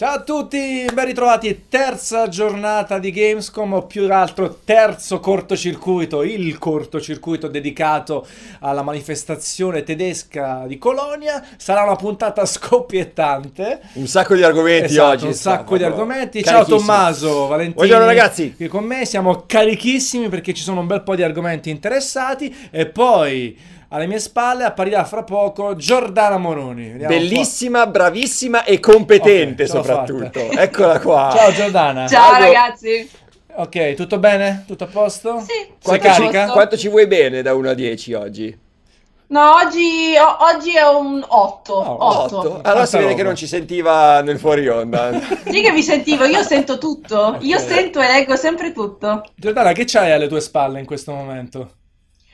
Ciao 0.00 0.14
a 0.14 0.20
tutti, 0.22 0.86
ben 0.94 1.04
ritrovati, 1.04 1.66
terza 1.68 2.26
giornata 2.26 2.98
di 2.98 3.10
Gamescom, 3.10 3.74
o 3.74 3.82
più 3.82 4.06
che 4.06 4.12
altro 4.14 4.60
terzo 4.64 5.20
cortocircuito, 5.20 6.22
il 6.22 6.56
cortocircuito 6.56 7.48
dedicato 7.48 8.26
alla 8.60 8.80
manifestazione 8.80 9.82
tedesca 9.82 10.64
di 10.66 10.78
Colonia. 10.78 11.44
Sarà 11.58 11.82
una 11.82 11.96
puntata 11.96 12.46
scoppiettante. 12.46 13.82
Un 13.92 14.06
sacco 14.06 14.34
di 14.34 14.42
argomenti 14.42 14.86
Esatto, 14.86 15.10
oggi. 15.10 15.26
un 15.26 15.34
sacco 15.34 15.76
di 15.76 15.84
argomenti. 15.84 16.42
Ciao. 16.42 16.64
Tommaso, 16.64 17.46
Valentino. 17.46 17.74
Buongiorno, 17.74 18.06
ragazzi. 18.06 18.54
Qui 18.56 18.68
con 18.68 18.84
me 18.84 19.04
siamo 19.04 19.44
carichissimi 19.46 20.30
perché 20.30 20.54
ci 20.54 20.62
sono 20.62 20.80
un 20.80 20.86
bel 20.86 21.02
po' 21.02 21.14
di 21.14 21.22
argomenti 21.22 21.68
interessati 21.68 22.68
e 22.70 22.86
poi 22.86 23.54
alle 23.92 24.06
mie 24.06 24.18
spalle 24.20 24.64
apparirà 24.64 25.04
fra 25.04 25.22
poco 25.24 25.74
Giordana 25.76 26.38
Moroni. 26.38 26.90
Vediamo. 26.90 27.12
Bellissima, 27.14 27.86
bravissima 27.86 28.64
e 28.64 28.78
competente 28.80 29.64
Ok, 29.64 29.68
ce 29.70 29.76
l'ho 29.76 29.82
soprattutto. 29.82 30.40
fatta. 30.48 30.62
Eccola 30.62 31.00
qua. 31.00 31.32
Ciao 31.36 31.52
Giordana. 31.52 32.06
Ciao 32.08 32.30
Salve. 32.32 32.46
ragazzi. 32.46 33.10
Ok, 33.52 33.94
tutto 33.94 34.18
bene? 34.18 34.64
Tutto 34.66 34.84
a 34.84 34.86
posto? 34.86 35.40
Sì. 35.40 35.46
Sei 35.48 35.68
Quanto 35.82 36.06
carica? 36.06 36.38
posto. 36.40 36.52
quanto 36.52 36.76
ci 36.76 36.88
vuoi 36.88 37.06
bene 37.08 37.42
da 37.42 37.52
1 37.54 37.68
a 37.70 37.74
10 37.74 38.12
oggi? 38.14 38.58
No, 39.26 39.54
oggi, 39.54 40.14
o- 40.18 40.44
oggi 40.54 40.74
è 40.74 40.86
un 40.88 41.24
8. 41.26 41.72
Oh, 41.72 42.22
8. 42.24 42.38
8. 42.38 42.60
Allora 42.62 42.86
si 42.86 42.92
vede 42.96 43.08
roba. 43.10 43.16
che 43.18 43.22
non 43.24 43.34
ci 43.36 43.46
sentiva 43.46 44.20
nel 44.22 44.38
fuori 44.38 44.68
onda. 44.68 45.10
Sì 45.50 45.62
che 45.62 45.72
vi 45.72 45.82
sentivo, 45.82 46.24
io 46.24 46.42
sento 46.44 46.78
tutto. 46.78 47.36
Io 47.40 47.58
Ok. 47.58 47.64
sento 47.68 48.00
e 48.00 48.06
leggo 48.08 48.36
sempre 48.36 48.72
tutto. 48.72 49.24
Giordana, 49.34 49.72
che 49.72 49.84
c'hai 49.84 50.12
alle 50.12 50.28
tue 50.28 50.40
spalle 50.40 50.78
in 50.80 50.86
questo 50.86 51.12
momento? 51.12 51.70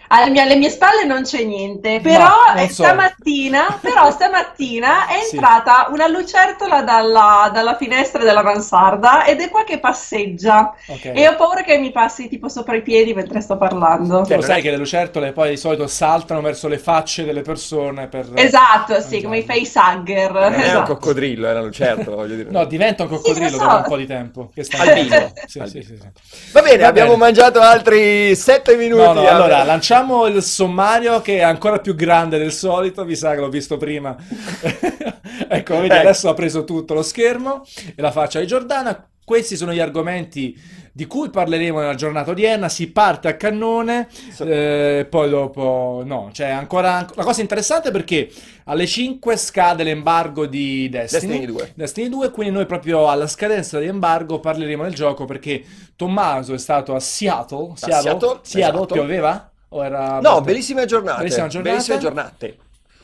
Alle 0.09 0.31
mie, 0.31 0.41
alle 0.43 0.57
mie 0.57 0.71
spalle 0.71 1.05
non 1.05 1.23
c'è 1.23 1.43
niente, 1.43 2.01
però 2.01 2.29
eh, 2.57 2.69
so. 2.69 2.85
stamattina, 2.85 3.79
però 3.81 4.11
stamattina 4.13 5.07
è 5.09 5.21
Sì. 5.23 5.37
entrata 5.37 5.89
una 5.91 6.07
lucertola 6.07 6.83
dalla, 6.83 7.51
dalla 7.53 7.77
finestra 7.77 8.23
della 8.23 8.43
mansarda 8.43 9.25
ed 9.25 9.41
è 9.41 9.49
qua 9.51 9.65
che 9.65 9.79
passeggia. 9.81 10.75
Ok. 10.87 11.11
E 11.15 11.29
ho 11.29 11.35
paura 11.37 11.63
che 11.63 11.79
mi 11.79 11.91
passi 11.91 12.29
tipo 12.29 12.49
sopra 12.49 12.77
i 12.77 12.83
piedi 12.83 13.15
mentre 13.15 13.41
sto 13.41 13.57
parlando. 13.57 14.23
Tu 14.23 14.35
lo 14.35 14.43
sai 14.43 14.63
che 14.63 14.71
le 14.71 14.77
lucertole 14.77 15.33
poi 15.33 15.51
di 15.51 15.57
solito 15.57 15.87
saltano 15.87 16.41
verso 16.41 16.69
le 16.69 16.79
facce 16.79 17.25
delle 17.25 17.43
persone 17.43 18.09
per... 18.09 18.31
Esatto, 18.35 19.01
sì, 19.01 19.23
come 19.23 19.39
i 19.39 19.43
facehugger. 19.43 20.33
Non 20.33 20.61
è 20.61 20.71
un 20.73 20.85
Esatto. 20.85 20.93
coccodrillo, 20.95 21.47
era 21.47 21.61
un 21.61 21.73
certo, 21.73 22.15
voglio 22.15 22.35
dire. 22.37 22.51
No, 22.57 22.65
diventa 22.65 23.03
un 23.03 23.09
coccodrillo 23.09 23.49
Sì, 23.51 23.57
so. 23.57 23.63
dopo 23.63 23.77
un 23.77 23.83
po' 23.83 23.97
di 23.97 24.07
tempo. 24.07 24.51
Che 24.55 24.63
sta 24.63 24.79
Albino. 24.83 25.33
Sì, 25.47 25.61
sì, 25.67 25.83
sì, 25.83 25.97
sì. 26.01 26.09
Va 26.53 26.63
bene, 26.63 26.79
Va 26.79 26.87
abbiamo 26.89 27.11
bene. 27.13 27.23
mangiato 27.23 27.61
altri 27.61 28.35
7 28.37 28.77
minuti. 28.77 29.03
No, 29.03 29.13
no, 29.13 29.27
allora 29.29 29.63
lanciamo 29.65 29.95
il 30.27 30.43
sommario 30.43 31.21
che 31.21 31.39
è 31.39 31.43
ancora 31.43 31.79
più 31.79 31.95
grande 31.95 32.39
del 32.39 32.53
solito, 32.53 33.05
vi 33.05 33.17
sa 33.17 33.35
che 33.35 33.41
l'ho 33.41 33.49
visto 33.49 33.77
prima. 33.77 34.17
ecco, 35.49 35.75
vedi, 35.75 35.87
Ecco. 35.87 35.95
adesso 35.95 36.29
ha 36.29 36.35
preso 36.35 36.65
tutto 36.65 36.95
lo 36.95 37.03
schermo 37.03 37.65
e 37.95 38.03
la 38.03 38.11
faccia 38.11 38.41
di 38.41 38.47
Giordana. 38.47 39.09
Questi 39.25 39.57
sono 39.57 39.73
gli 39.73 39.81
argomenti 39.81 40.57
di 40.97 41.07
cui 41.07 41.29
parleremo 41.29 41.81
nella 41.81 41.95
giornata 41.95 42.31
odierna. 42.31 42.71
Si 42.71 42.91
parte 42.91 43.29
a 43.29 43.35
cannone, 43.35 44.09
eh, 44.39 45.07
poi 45.11 45.29
dopo 45.29 46.03
no, 46.07 46.31
c'è 46.33 46.49
ancora 46.49 47.07
la 47.15 47.23
cosa 47.23 47.43
interessante 47.43 47.91
perché 47.91 48.31
alle 48.65 48.87
5 48.87 49.37
scade 49.37 49.83
l'embargo 49.83 50.47
di 50.47 50.89
Destiny. 50.89 51.33
Destiny 51.33 51.47
2. 51.53 51.73
Destiny 51.75 52.09
2, 52.09 52.31
quindi 52.31 52.55
noi 52.55 52.65
proprio 52.65 53.11
alla 53.11 53.27
scadenza 53.27 53.79
dell'embargo 53.79 54.41
parleremo 54.41 54.85
del 54.85 54.95
gioco 54.95 55.27
perché 55.27 55.63
Tommaso 55.97 56.55
è 56.55 56.59
stato 56.59 56.95
a 56.95 57.01
Seattle, 57.01 57.73
Seattle, 57.75 58.01
Seattle, 58.01 58.39
Seattle, 58.43 58.79
esatto. 58.79 58.95
pioveva? 58.95 59.51
O 59.71 59.85
era 59.85 60.21
No, 60.21 60.41
bellissime 60.41 60.87
giornate. 60.87 61.19
Bellissima 61.19 61.49
giornata. 61.49 61.75
Bellissime 61.75 61.99
giornate. 61.99 62.57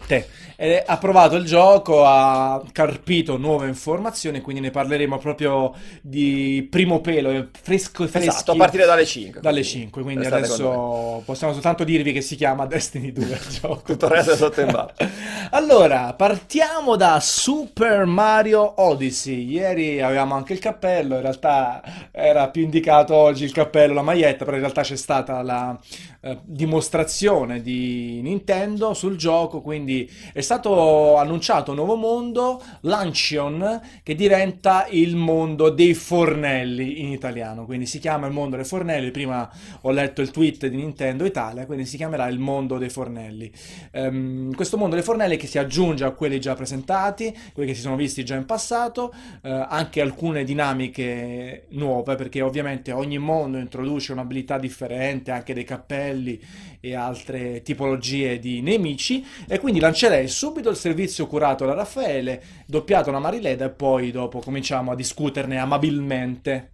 Te. 0.07 0.27
E 0.57 0.83
ha 0.85 0.97
provato 0.99 1.37
il 1.37 1.45
gioco, 1.45 2.05
ha 2.05 2.63
carpito 2.71 3.37
nuove 3.37 3.67
informazioni, 3.69 4.41
quindi 4.41 4.61
ne 4.61 4.71
parleremo 4.71 5.19
proprio 5.19 5.75
di 6.01 6.67
primo 6.71 7.01
pelo, 7.01 7.31
eh, 7.31 7.49
fresco 7.61 8.05
e 8.05 8.09
freschi 8.09 8.29
Esatto, 8.29 8.53
a 8.53 8.57
partire 8.57 8.85
dalle 8.85 9.05
5. 9.07 9.41
dalle 9.41 9.63
5, 9.63 10.03
quindi 10.03 10.27
adesso 10.27 11.23
possiamo 11.25 11.53
soltanto 11.53 11.83
dirvi 11.83 12.13
che 12.13 12.21
si 12.21 12.37
chiama 12.37 12.67
Destiny 12.67 13.13
2 13.13 13.25
il 13.25 13.41
gioco. 13.61 13.83
Tutto 13.85 14.07
il 14.07 14.11
resto 14.13 14.33
è 14.33 14.37
sotto 14.37 14.61
embargo. 14.61 14.93
Allora, 15.55 16.15
partiamo 16.15 16.97
da 16.97 17.19
Super 17.21 18.05
Mario 18.07 18.81
Odyssey. 18.81 19.45
Ieri 19.51 20.01
avevamo 20.01 20.35
anche 20.35 20.53
il 20.55 20.59
cappello, 20.61 21.17
in 21.17 21.21
realtà 21.23 21.83
era 22.11 22.49
più 22.49 22.63
indicato 22.63 23.15
oggi 23.15 23.45
il 23.45 23.53
cappello, 23.53 23.93
la 23.95 24.03
maglietta, 24.03 24.45
però 24.45 24.57
in 24.57 24.63
realtà 24.63 24.83
c'è 24.83 24.97
stata 24.97 25.43
la 25.43 25.79
eh, 26.25 26.39
dimostrazione 26.45 27.63
di 27.63 28.21
Nintendo 28.23 28.95
sul 28.95 29.17
gioco, 29.17 29.61
quindi 29.61 30.09
è 30.33 30.41
stato 30.41 31.17
annunciato 31.17 31.73
un 31.73 31.79
nuovo 31.79 31.97
mondo, 31.97 32.63
Luncheon, 32.83 33.81
che 34.05 34.15
diventa 34.15 34.87
il 34.91 35.17
mondo 35.17 35.71
dei 35.71 35.95
fornelli 35.95 37.01
in 37.01 37.09
italiano, 37.09 37.65
quindi 37.65 37.87
si 37.87 37.99
chiama 37.99 38.29
il 38.29 38.33
mondo 38.33 38.55
dei 38.55 38.65
fornelli, 38.65 39.11
prima 39.11 39.51
ho 39.81 39.91
letto 39.91 40.21
il 40.21 40.31
tweet 40.31 40.69
di 40.69 40.77
Nintendo 40.77 41.25
Italia, 41.25 41.67
quindi 41.67 41.87
si 41.87 41.97
chiamerà 41.97 42.29
il 42.29 42.39
mondo 42.39 42.79
dei 42.79 42.89
fornelli. 42.89 43.51
Ehm, 43.91 44.55
questo 44.55 44.77
mondo 44.77 44.95
dei 44.95 45.05
fornelli 45.05 45.37
che 45.37 45.49
si 45.49 45.59
aggiunge 45.59 46.05
a 46.05 46.13
quelli 46.13 46.39
già 46.39 46.55
presentati, 46.55 47.37
quelli 47.53 47.71
che 47.71 47.75
si 47.75 47.83
sono 47.83 47.97
visti 47.97 48.25
già 48.25 48.37
in 48.37 48.47
passato, 48.47 49.13
eh, 49.43 49.51
anche 49.51 50.01
alcune 50.01 50.45
dinamiche 50.45 51.67
nuove, 51.71 52.15
perché 52.15 52.43
ovviamente 52.43 52.93
ogni 52.93 53.19
mondo 53.19 53.59
introduce 53.59 54.13
un'abilità 54.13 54.57
differente, 54.59 55.33
anche 55.33 55.53
dei 55.53 55.65
cappelli 55.65 56.11
e 56.81 56.95
altre 56.95 57.63
tipologie 57.63 58.39
di 58.39 58.61
nemici, 58.61 59.25
e 59.49 59.59
quindi 59.59 59.81
lancerei 59.81 60.29
subito 60.29 60.71
il 60.71 60.77
servizio 60.77 61.27
curato 61.27 61.65
da 61.65 61.75
Raffaele, 61.75 62.43
doppiato 62.67 63.11
da 63.11 63.19
Marileda, 63.19 63.67
e 63.67 63.71
poi 63.71 64.11
dopo 64.11 64.41
cominciamo 64.41 64.91
a 64.91 64.97
discuterne 64.97 65.59
amabilmente. 65.59 66.72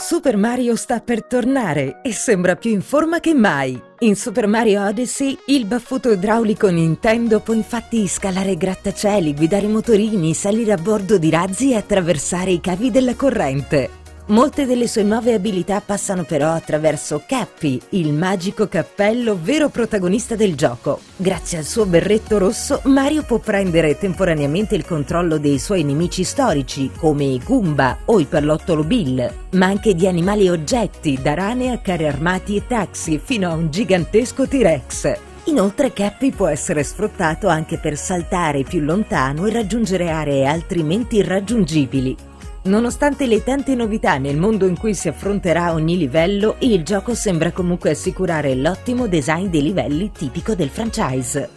Super 0.00 0.38
Mario 0.38 0.76
sta 0.76 1.00
per 1.00 1.24
tornare 1.24 2.00
e 2.02 2.14
sembra 2.14 2.56
più 2.56 2.70
in 2.70 2.80
forma 2.80 3.20
che 3.20 3.34
mai. 3.34 3.78
In 3.98 4.16
Super 4.16 4.46
Mario 4.46 4.82
Odyssey 4.86 5.36
il 5.48 5.66
baffuto 5.66 6.10
idraulico 6.10 6.68
Nintendo 6.68 7.40
può 7.40 7.52
infatti 7.52 8.08
scalare 8.08 8.56
grattacieli, 8.56 9.34
guidare 9.34 9.66
motorini, 9.66 10.32
salire 10.32 10.72
a 10.72 10.78
bordo 10.78 11.18
di 11.18 11.28
razzi 11.28 11.72
e 11.72 11.76
attraversare 11.76 12.50
i 12.50 12.60
cavi 12.62 12.90
della 12.90 13.14
corrente. 13.14 13.99
Molte 14.30 14.64
delle 14.64 14.86
sue 14.86 15.02
nuove 15.02 15.34
abilità 15.34 15.80
passano 15.80 16.22
però 16.22 16.52
attraverso 16.52 17.24
Cappy, 17.26 17.80
il 17.90 18.12
magico 18.12 18.68
cappello 18.68 19.36
vero 19.42 19.70
protagonista 19.70 20.36
del 20.36 20.54
gioco. 20.54 21.00
Grazie 21.16 21.58
al 21.58 21.64
suo 21.64 21.84
berretto 21.84 22.38
rosso, 22.38 22.80
Mario 22.84 23.24
può 23.24 23.38
prendere 23.38 23.98
temporaneamente 23.98 24.76
il 24.76 24.86
controllo 24.86 25.36
dei 25.38 25.58
suoi 25.58 25.82
nemici 25.82 26.22
storici, 26.22 26.92
come 26.96 27.24
i 27.24 27.40
Goomba 27.44 27.98
o 28.04 28.20
i 28.20 28.24
pallottolo 28.24 28.84
Bill, 28.84 29.28
ma 29.54 29.66
anche 29.66 29.96
di 29.96 30.06
animali 30.06 30.46
e 30.46 30.50
oggetti, 30.50 31.18
da 31.20 31.34
rane 31.34 31.72
a 31.72 31.78
carri 31.78 32.06
armati 32.06 32.54
e 32.54 32.68
taxi, 32.68 33.20
fino 33.20 33.50
a 33.50 33.54
un 33.54 33.68
gigantesco 33.68 34.46
T-Rex. 34.46 35.18
Inoltre 35.46 35.92
Cappy 35.92 36.30
può 36.30 36.46
essere 36.46 36.84
sfruttato 36.84 37.48
anche 37.48 37.78
per 37.78 37.96
saltare 37.96 38.62
più 38.62 38.78
lontano 38.78 39.46
e 39.46 39.52
raggiungere 39.52 40.08
aree 40.08 40.46
altrimenti 40.46 41.16
irraggiungibili. 41.16 42.28
Nonostante 42.62 43.24
le 43.26 43.42
tante 43.42 43.74
novità 43.74 44.18
nel 44.18 44.36
mondo 44.36 44.66
in 44.66 44.78
cui 44.78 44.92
si 44.92 45.08
affronterà 45.08 45.72
ogni 45.72 45.96
livello, 45.96 46.56
il 46.58 46.82
gioco 46.82 47.14
sembra 47.14 47.52
comunque 47.52 47.90
assicurare 47.90 48.54
l'ottimo 48.54 49.06
design 49.06 49.46
dei 49.46 49.62
livelli 49.62 50.10
tipico 50.12 50.54
del 50.54 50.68
franchise. 50.68 51.48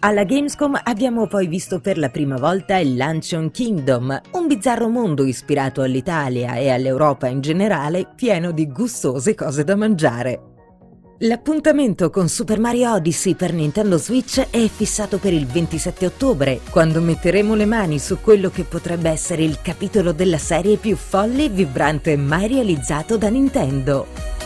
Alla 0.00 0.24
Gamescom 0.24 0.78
abbiamo 0.82 1.26
poi 1.26 1.46
visto 1.46 1.80
per 1.80 1.96
la 1.96 2.10
prima 2.10 2.36
volta 2.36 2.76
il 2.76 2.94
Luncheon 2.94 3.50
Kingdom, 3.50 4.20
un 4.32 4.46
bizzarro 4.46 4.88
mondo 4.88 5.24
ispirato 5.24 5.80
all'Italia 5.80 6.54
e 6.56 6.68
all'Europa 6.68 7.26
in 7.26 7.40
generale, 7.40 8.06
pieno 8.14 8.50
di 8.50 8.66
gustose 8.66 9.34
cose 9.34 9.64
da 9.64 9.76
mangiare. 9.76 10.49
L'appuntamento 11.24 12.08
con 12.08 12.30
Super 12.30 12.58
Mario 12.58 12.94
Odyssey 12.94 13.34
per 13.34 13.52
Nintendo 13.52 13.98
Switch 13.98 14.40
è 14.48 14.66
fissato 14.68 15.18
per 15.18 15.34
il 15.34 15.46
27 15.46 16.06
ottobre, 16.06 16.60
quando 16.70 17.02
metteremo 17.02 17.54
le 17.54 17.66
mani 17.66 17.98
su 17.98 18.22
quello 18.22 18.48
che 18.48 18.64
potrebbe 18.64 19.10
essere 19.10 19.42
il 19.42 19.58
capitolo 19.60 20.12
della 20.12 20.38
serie 20.38 20.78
più 20.78 20.96
folle 20.96 21.44
e 21.44 21.48
vibrante 21.50 22.16
mai 22.16 22.48
realizzato 22.48 23.18
da 23.18 23.28
Nintendo. 23.28 24.39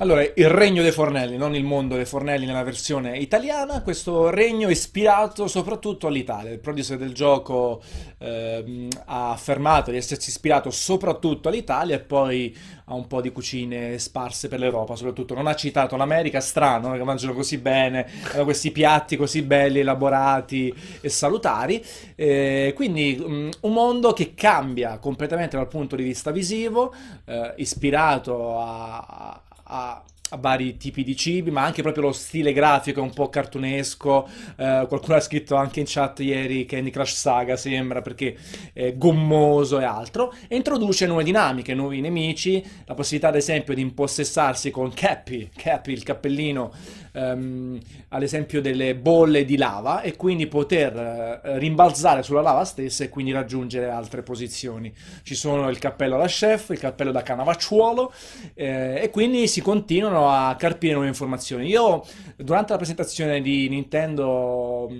Allora, 0.00 0.22
il 0.22 0.48
regno 0.48 0.80
dei 0.80 0.92
fornelli, 0.92 1.36
non 1.36 1.54
il 1.54 1.62
mondo 1.62 1.94
dei 1.94 2.06
fornelli 2.06 2.46
nella 2.46 2.62
versione 2.62 3.18
italiana, 3.18 3.82
questo 3.82 4.30
regno 4.30 4.70
ispirato 4.70 5.46
soprattutto 5.46 6.06
all'Italia. 6.06 6.50
Il 6.50 6.58
producer 6.58 6.96
del 6.96 7.12
gioco 7.12 7.82
ehm, 8.16 8.88
ha 9.04 9.30
affermato 9.30 9.90
di 9.90 9.98
essersi 9.98 10.30
ispirato 10.30 10.70
soprattutto 10.70 11.48
all'Italia 11.48 11.96
e 11.96 12.00
poi 12.00 12.56
a 12.86 12.94
un 12.94 13.06
po' 13.08 13.20
di 13.20 13.30
cucine 13.30 13.98
sparse 13.98 14.48
per 14.48 14.58
l'Europa, 14.58 14.96
soprattutto. 14.96 15.34
Non 15.34 15.46
ha 15.46 15.54
citato 15.54 15.96
l'America, 15.96 16.40
strano, 16.40 16.92
che 16.92 17.04
mangiano 17.04 17.34
così 17.34 17.58
bene, 17.58 18.08
hanno 18.32 18.44
questi 18.44 18.70
piatti 18.70 19.18
così 19.18 19.42
belli, 19.42 19.80
elaborati 19.80 20.74
e 21.02 21.10
salutari. 21.10 21.84
Eh, 22.14 22.72
quindi 22.74 23.16
mh, 23.16 23.50
un 23.60 23.72
mondo 23.74 24.14
che 24.14 24.32
cambia 24.32 24.98
completamente 24.98 25.58
dal 25.58 25.68
punto 25.68 25.94
di 25.94 26.04
vista 26.04 26.30
visivo, 26.30 26.94
eh, 27.26 27.52
ispirato 27.58 28.58
a, 28.58 29.42
a, 29.70 30.02
a 30.32 30.36
vari 30.36 30.76
tipi 30.76 31.02
di 31.02 31.16
cibi, 31.16 31.50
ma 31.50 31.62
anche 31.64 31.82
proprio 31.82 32.04
lo 32.04 32.12
stile 32.12 32.52
grafico 32.52 33.00
è 33.00 33.02
un 33.02 33.12
po' 33.12 33.28
cartunesco. 33.28 34.28
Eh, 34.56 34.84
qualcuno 34.88 35.16
ha 35.16 35.20
scritto 35.20 35.54
anche 35.54 35.80
in 35.80 35.86
chat 35.88 36.20
ieri 36.20 36.66
Candy 36.66 36.90
Crush 36.90 37.14
Saga, 37.14 37.56
sembra, 37.56 38.02
perché 38.02 38.36
è 38.72 38.96
gommoso 38.96 39.78
e 39.78 39.84
altro. 39.84 40.34
E 40.48 40.56
introduce 40.56 41.06
nuove 41.06 41.24
dinamiche, 41.24 41.74
nuovi 41.74 42.00
nemici, 42.00 42.62
la 42.84 42.94
possibilità 42.94 43.28
ad 43.28 43.36
esempio 43.36 43.74
di 43.74 43.80
impossessarsi 43.80 44.70
con 44.70 44.92
Cappy, 44.92 45.50
Cappy 45.54 45.92
il 45.92 46.02
cappellino, 46.02 46.72
ehm, 47.12 47.78
ad 48.08 48.22
esempio 48.22 48.60
delle 48.60 48.94
bolle 48.94 49.44
di 49.44 49.56
lava, 49.56 50.02
e 50.02 50.16
quindi 50.16 50.46
poter 50.46 51.40
eh, 51.44 51.58
rimbalzare 51.58 52.22
sulla 52.22 52.42
lava 52.42 52.64
stessa 52.64 53.04
e 53.04 53.08
quindi 53.08 53.32
raggiungere 53.32 53.88
altre 53.88 54.22
posizioni. 54.22 54.92
Ci 55.22 55.34
sono 55.34 55.68
il 55.68 55.78
cappello 55.78 56.16
da 56.16 56.26
chef, 56.26 56.70
il 56.70 56.78
cappello 56.78 57.12
da 57.12 57.22
canavacciuolo, 57.22 58.12
eh, 58.54 59.00
e 59.02 59.10
quindi 59.10 59.46
si 59.48 59.60
continuano 59.60 60.28
a 60.30 60.54
carpire 60.56 60.92
nuove 60.92 61.08
informazioni. 61.08 61.68
Io 61.68 62.04
durante 62.36 62.72
la 62.72 62.78
presentazione 62.78 63.40
di 63.40 63.68
Nintendo 63.68 64.86
mh, 64.88 64.94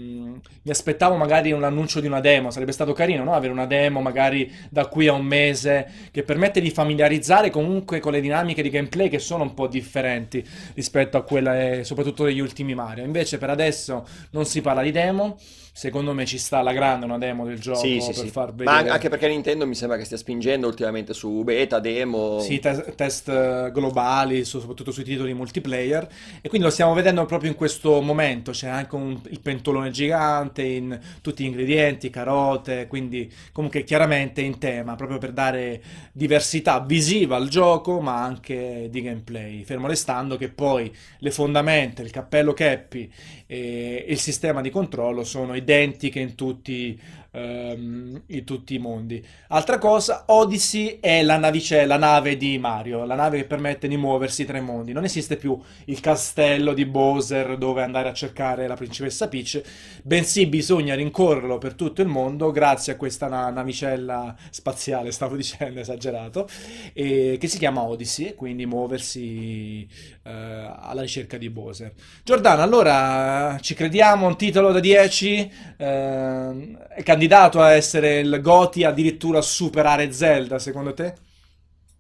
mi 0.63 0.71
aspettavo 0.71 1.17
magari 1.17 1.53
un 1.53 1.65
annuncio 1.65 2.01
di 2.01 2.07
una 2.07 2.21
demo, 2.21 2.51
sarebbe 2.51 2.73
stato 2.73 2.93
carino, 2.93 3.25
no? 3.25 3.33
Avere 3.33 3.53
una 3.53 3.67
demo 3.67 4.01
magari 4.01 4.51
da 4.69 4.87
qui 4.87 5.09
a 5.09 5.13
un 5.13 5.25
mese 5.25 5.89
che 6.11 6.23
permette 6.23 6.61
di 6.61 6.71
familiarizzare 6.71 7.51
comunque 7.51 8.01
con 8.01 8.13
le 8.13 8.21
dinamiche 8.21 8.63
di 8.63 8.71
gameplay 8.71 9.09
che 9.09 9.19
sono 9.19 9.43
un 9.43 9.55
po' 9.55 9.67
differenti 9.67 10.45
rispetto 10.75 11.17
a 11.17 11.23
quelle 11.23 11.83
soprattutto 11.85 11.99
degli 12.25 12.41
ultimi 12.41 12.75
Mario. 12.75 13.05
Invece 13.05 13.39
per 13.39 13.51
adesso 13.51 14.07
non 14.31 14.47
si 14.47 14.61
parla 14.61 14.83
di 14.83 14.93
demo. 14.93 15.39
Secondo 15.81 16.13
me 16.13 16.27
ci 16.27 16.37
sta 16.37 16.59
alla 16.59 16.75
grande 16.75 17.07
una 17.07 17.17
demo 17.17 17.47
del 17.47 17.59
gioco 17.59 17.79
Sì, 17.79 18.03
sì, 18.03 18.13
per 18.13 18.25
sì. 18.25 18.29
far 18.29 18.53
Ma 18.53 18.75
vedere. 18.75 18.91
anche 18.91 19.09
perché 19.09 19.29
Nintendo 19.29 19.67
mi 19.67 19.75
sembra 19.75 19.97
che 19.97 20.05
stia 20.05 20.19
spingendo 20.19 20.67
ultimamente 20.67 21.15
su 21.15 21.43
beta, 21.43 21.81
demo. 21.81 22.39
Sì, 22.41 22.59
te- 22.59 22.93
test 22.95 23.31
eh, 23.31 23.71
globali, 23.73 24.45
soprattutto 24.45 24.91
sui 24.91 25.05
titoli 25.05 25.33
multiplayer, 25.33 26.07
e 26.43 26.49
quindi 26.51 26.67
lo 26.67 26.71
stiamo 26.73 26.93
vedendo 26.93 27.25
proprio 27.25 27.49
in 27.49 27.57
questo 27.57 28.03
momento. 28.03 28.51
C'è 28.51 28.69
anche 28.69 28.95
un- 28.95 29.19
il 29.31 29.41
pentolone 29.41 29.91
gigante 29.91 30.61
in 30.65 31.01
tutti 31.23 31.45
gli 31.45 31.47
ingredienti, 31.47 32.11
carote, 32.11 32.87
quindi 32.87 33.33
comunque 33.51 33.83
chiaramente 33.83 34.43
in 34.43 34.59
tema, 34.59 34.97
proprio 34.97 35.17
per 35.17 35.33
dare 35.33 35.81
diversità 36.13 36.81
visiva 36.81 37.37
al 37.37 37.49
gioco, 37.49 38.03
ma 38.03 38.23
anche 38.23 38.89
di 38.91 39.01
gameplay. 39.01 39.65
Fermo 39.65 39.87
restando 39.87 40.37
che 40.37 40.51
poi 40.51 40.95
le 41.21 41.31
fondamenta, 41.31 42.03
il 42.03 42.11
cappello 42.11 42.53
Cappy 42.53 43.11
e 43.53 44.05
il 44.07 44.19
sistema 44.21 44.61
di 44.61 44.71
controllo 44.71 45.25
sono 45.25 45.57
identiche 45.57 46.21
in 46.21 46.37
tutti, 46.37 46.97
ehm, 47.33 48.23
in 48.27 48.45
tutti 48.45 48.75
i 48.77 48.79
mondi. 48.79 49.21
Altra 49.49 49.79
cosa, 49.79 50.23
Odyssey 50.27 50.99
è 51.01 51.25
la 51.25 51.37
navice- 51.37 51.85
la 51.85 51.97
nave 51.97 52.37
di 52.37 52.59
Mario, 52.59 53.05
la 53.05 53.17
nave 53.17 53.39
che 53.39 53.45
permette 53.47 53.89
di 53.89 53.97
muoversi 53.97 54.45
tra 54.45 54.57
i 54.57 54.61
mondi. 54.63 54.93
Non 54.93 55.03
esiste 55.03 55.37
più 55.37 55.61
il 55.87 55.99
castello 55.99 56.73
di 56.75 56.87
Bowser 56.87 57.59
dove 57.59 57.83
andare 57.83 58.09
a 58.09 58.13
cercare 58.13 58.69
la 58.69 58.77
principessa 58.77 59.27
Peach, 59.27 59.61
bensì 60.05 60.47
bisogna 60.47 60.95
rincorrerlo 60.95 61.59
per 61.59 61.75
tutto 61.75 62.03
il 62.03 62.09
mondo 62.09 62.53
grazie 62.53 62.93
a 62.93 62.97
questa 62.97 63.27
na- 63.27 63.51
navicella 63.51 64.37
spaziale, 64.51 65.11
stavo 65.11 65.35
dicendo, 65.37 65.81
esagerato, 65.81 66.49
e- 66.93 67.37
che 67.41 67.49
si 67.49 67.59
chiama 67.59 67.83
Odyssey, 67.83 68.27
e 68.27 68.35
quindi 68.37 68.65
muoversi 68.65 69.89
eh, 70.23 70.31
alla 70.31 71.01
ricerca 71.01 71.37
di 71.37 71.51
Bowser. 71.51 71.93
Giordano, 72.23 72.63
allora 72.63 73.59
ci 73.61 73.75
crediamo 73.75 74.27
un 74.27 74.37
titolo 74.37 74.73
da 74.73 74.81
10? 74.81 75.53
Eh, 75.77 76.77
è 76.89 77.03
candidato 77.03 77.61
a 77.61 77.73
essere 77.73 78.21
il 78.21 78.41
GOTY, 78.41 78.85
addirittura 78.85 79.39
a 79.39 79.43
superare 79.43 80.13
Zelda, 80.13 80.59
secondo 80.59 80.95
te? 80.95 81.15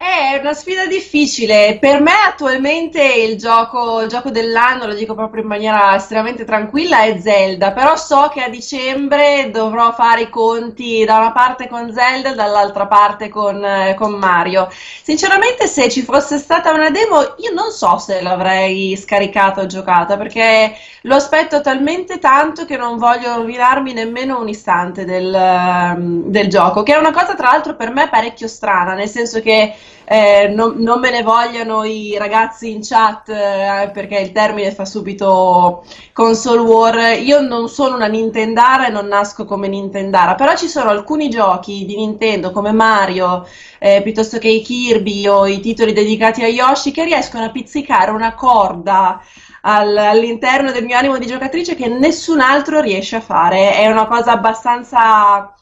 È 0.02 0.38
una 0.40 0.54
sfida 0.54 0.86
difficile. 0.86 1.76
Per 1.78 2.00
me 2.00 2.12
attualmente 2.26 3.02
il 3.02 3.36
gioco, 3.36 4.00
il 4.00 4.08
gioco 4.08 4.30
dell'anno, 4.30 4.86
lo 4.86 4.94
dico 4.94 5.14
proprio 5.14 5.42
in 5.42 5.48
maniera 5.48 5.94
estremamente 5.94 6.44
tranquilla, 6.44 7.02
è 7.02 7.18
Zelda, 7.20 7.72
però 7.72 7.96
so 7.96 8.30
che 8.32 8.42
a 8.42 8.48
dicembre 8.48 9.50
dovrò 9.52 9.92
fare 9.92 10.22
i 10.22 10.30
conti 10.30 11.04
da 11.04 11.18
una 11.18 11.32
parte 11.32 11.68
con 11.68 11.92
Zelda 11.92 12.30
e 12.30 12.34
dall'altra 12.34 12.86
parte 12.86 13.28
con, 13.28 13.62
eh, 13.62 13.94
con 13.94 14.12
Mario. 14.14 14.68
Sinceramente, 14.70 15.66
se 15.66 15.90
ci 15.90 16.00
fosse 16.02 16.38
stata 16.38 16.72
una 16.72 16.88
demo, 16.88 17.20
io 17.36 17.52
non 17.52 17.70
so 17.70 17.98
se 17.98 18.22
l'avrei 18.22 18.96
scaricata 18.96 19.60
o 19.60 19.66
giocata, 19.66 20.16
perché 20.16 20.74
lo 21.02 21.14
aspetto 21.16 21.60
talmente 21.60 22.18
tanto 22.18 22.64
che 22.64 22.76
non 22.78 22.96
voglio 22.96 23.36
rovinarmi 23.36 23.92
nemmeno 23.92 24.40
un 24.40 24.48
istante 24.48 25.04
del, 25.04 25.34
ehm, 25.34 26.24
del 26.24 26.48
gioco, 26.48 26.82
che 26.82 26.94
è 26.94 26.98
una 26.98 27.12
cosa 27.12 27.34
tra 27.34 27.50
l'altro 27.50 27.74
per 27.76 27.90
me 27.90 28.08
parecchio 28.08 28.48
strana, 28.48 28.94
nel 28.94 29.08
senso 29.08 29.40
che 29.40 29.74
eh, 30.04 30.48
non, 30.48 30.76
non 30.78 30.98
me 30.98 31.10
ne 31.10 31.22
vogliano 31.22 31.84
i 31.84 32.16
ragazzi 32.18 32.70
in 32.70 32.80
chat 32.82 33.28
eh, 33.28 33.90
perché 33.92 34.18
il 34.18 34.32
termine 34.32 34.72
fa 34.72 34.84
subito 34.84 35.84
console 36.12 36.60
war. 36.60 37.18
Io 37.20 37.40
non 37.40 37.68
sono 37.68 37.94
una 37.96 38.06
Nintendara 38.06 38.86
e 38.88 38.90
non 38.90 39.06
nasco 39.06 39.44
come 39.44 39.68
Nintendara, 39.68 40.34
però 40.34 40.56
ci 40.56 40.68
sono 40.68 40.90
alcuni 40.90 41.30
giochi 41.30 41.84
di 41.86 41.96
Nintendo 41.96 42.50
come 42.50 42.72
Mario, 42.72 43.46
eh, 43.78 44.00
piuttosto 44.02 44.38
che 44.38 44.48
i 44.48 44.62
Kirby 44.62 45.26
o 45.28 45.46
i 45.46 45.60
titoli 45.60 45.92
dedicati 45.92 46.42
a 46.42 46.48
Yoshi 46.48 46.90
che 46.90 47.04
riescono 47.04 47.44
a 47.44 47.50
pizzicare 47.50 48.10
una 48.10 48.34
corda 48.34 49.20
al- 49.62 49.96
all'interno 49.96 50.72
del 50.72 50.84
mio 50.84 50.96
animo 50.96 51.18
di 51.18 51.26
giocatrice 51.26 51.74
che 51.74 51.88
nessun 51.88 52.40
altro 52.40 52.80
riesce 52.80 53.16
a 53.16 53.20
fare. 53.20 53.74
È 53.74 53.86
una 53.90 54.06
cosa 54.06 54.32
abbastanza 54.32 55.54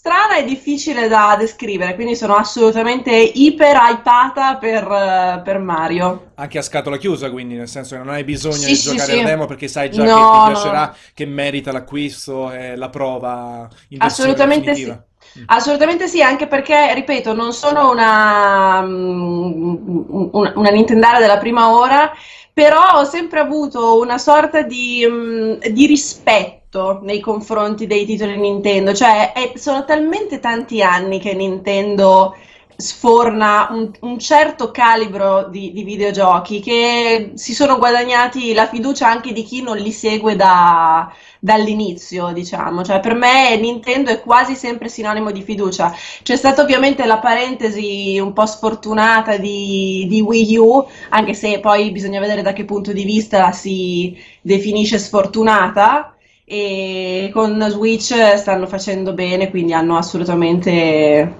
strana 0.00 0.36
e 0.38 0.44
difficile 0.44 1.08
da 1.08 1.36
descrivere, 1.38 1.94
quindi 1.94 2.16
sono 2.16 2.34
assolutamente 2.34 3.10
iper 3.12 3.76
hypata 3.76 4.56
per, 4.56 4.82
eh, 4.90 5.42
per 5.44 5.58
Mario. 5.58 6.32
Anche 6.36 6.56
a 6.56 6.62
scatola 6.62 6.96
chiusa, 6.96 7.30
quindi, 7.30 7.54
nel 7.54 7.68
senso 7.68 7.96
che 7.96 8.02
non 8.02 8.14
hai 8.14 8.24
bisogno 8.24 8.56
Sì, 8.56 8.66
di 8.68 8.76
sì, 8.76 8.88
giocare 8.88 9.18
sì. 9.18 9.22
demo 9.22 9.44
perché 9.44 9.68
sai 9.68 9.90
già 9.90 10.02
No, 10.04 10.14
che 10.14 10.24
no, 10.24 10.30
ti 10.30 10.38
no. 10.38 10.42
piacerà, 10.42 10.96
che 11.12 11.26
merita 11.26 11.70
l'acquisto 11.70 12.50
e 12.50 12.76
la 12.76 12.88
prova 12.88 13.68
in 13.88 13.98
Assolutamente 13.98 14.74
sì. 14.74 14.84
definitiva. 14.84 15.04
Mm. 15.38 15.42
Assolutamente 15.46 16.08
sì, 16.08 16.22
anche 16.22 16.46
perché, 16.46 16.94
ripeto, 16.94 17.34
non 17.34 17.52
sono 17.52 17.90
una, 17.90 18.80
mm, 18.82 20.28
una, 20.32 20.52
una 20.56 20.70
Nintendara 20.70 21.18
della 21.18 21.38
prima 21.38 21.70
ora, 21.72 22.10
però 22.52 22.98
ho 23.00 23.04
sempre 23.04 23.40
avuto 23.40 23.98
una 24.00 24.16
sorta 24.18 24.62
di, 24.62 25.06
mm, 25.08 25.58
di 25.72 25.86
rispetto 25.86 26.58
nei 27.02 27.20
confronti 27.20 27.86
dei 27.86 28.04
titoli 28.06 28.38
Nintendo, 28.38 28.94
cioè 28.94 29.32
è- 29.32 29.52
sono 29.56 29.84
talmente 29.84 30.38
tanti 30.38 30.82
anni 30.82 31.18
che 31.18 31.34
Nintendo 31.34 32.36
sforna 32.76 33.68
un, 33.72 33.90
un 34.00 34.18
certo 34.18 34.70
calibro 34.70 35.48
di, 35.50 35.70
di 35.72 35.82
videogiochi 35.84 36.60
che 36.60 37.32
si 37.34 37.52
sono 37.52 37.76
guadagnati 37.76 38.54
la 38.54 38.66
fiducia 38.68 39.06
anche 39.06 39.32
di 39.34 39.42
chi 39.42 39.60
non 39.62 39.76
li 39.76 39.92
segue 39.92 40.34
da- 40.36 41.12
dall'inizio, 41.38 42.32
diciamo. 42.32 42.82
Cioè, 42.84 43.00
per 43.00 43.14
me 43.14 43.56
Nintendo 43.56 44.10
è 44.10 44.20
quasi 44.22 44.54
sempre 44.54 44.88
sinonimo 44.88 45.30
di 45.30 45.42
fiducia. 45.42 45.92
C'è 46.22 46.36
stata 46.36 46.62
ovviamente 46.62 47.04
la 47.06 47.18
parentesi 47.18 48.18
un 48.18 48.32
po' 48.32 48.46
sfortunata 48.46 49.36
di, 49.36 50.06
di 50.08 50.20
Wii 50.20 50.56
U, 50.56 50.86
anche 51.10 51.34
se 51.34 51.60
poi 51.60 51.90
bisogna 51.90 52.20
vedere 52.20 52.42
da 52.42 52.52
che 52.52 52.64
punto 52.64 52.92
di 52.92 53.04
vista 53.04 53.52
si 53.52 54.16
definisce 54.40 54.98
sfortunata. 54.98 56.14
E 56.52 57.30
con 57.32 57.64
Switch 57.70 58.12
stanno 58.34 58.66
facendo 58.66 59.14
bene, 59.14 59.50
quindi 59.50 59.72
hanno 59.72 59.96
assolutamente 59.96 61.36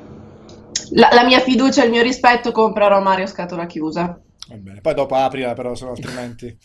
la, 0.93 1.09
la 1.11 1.25
mia 1.25 1.40
fiducia 1.40 1.83
e 1.83 1.87
il 1.87 1.90
mio 1.90 2.02
rispetto. 2.02 2.52
Comprerò 2.52 3.00
Mario 3.00 3.26
scatola 3.26 3.67
chiusa. 3.67 4.21
Va 4.50 4.57
bene, 4.57 4.80
poi 4.80 4.95
dopo 4.95 5.14
aprila, 5.14 5.52
però, 5.54 5.75
se 5.76 5.85
no 5.87 5.90
altrimenti... 5.92 6.57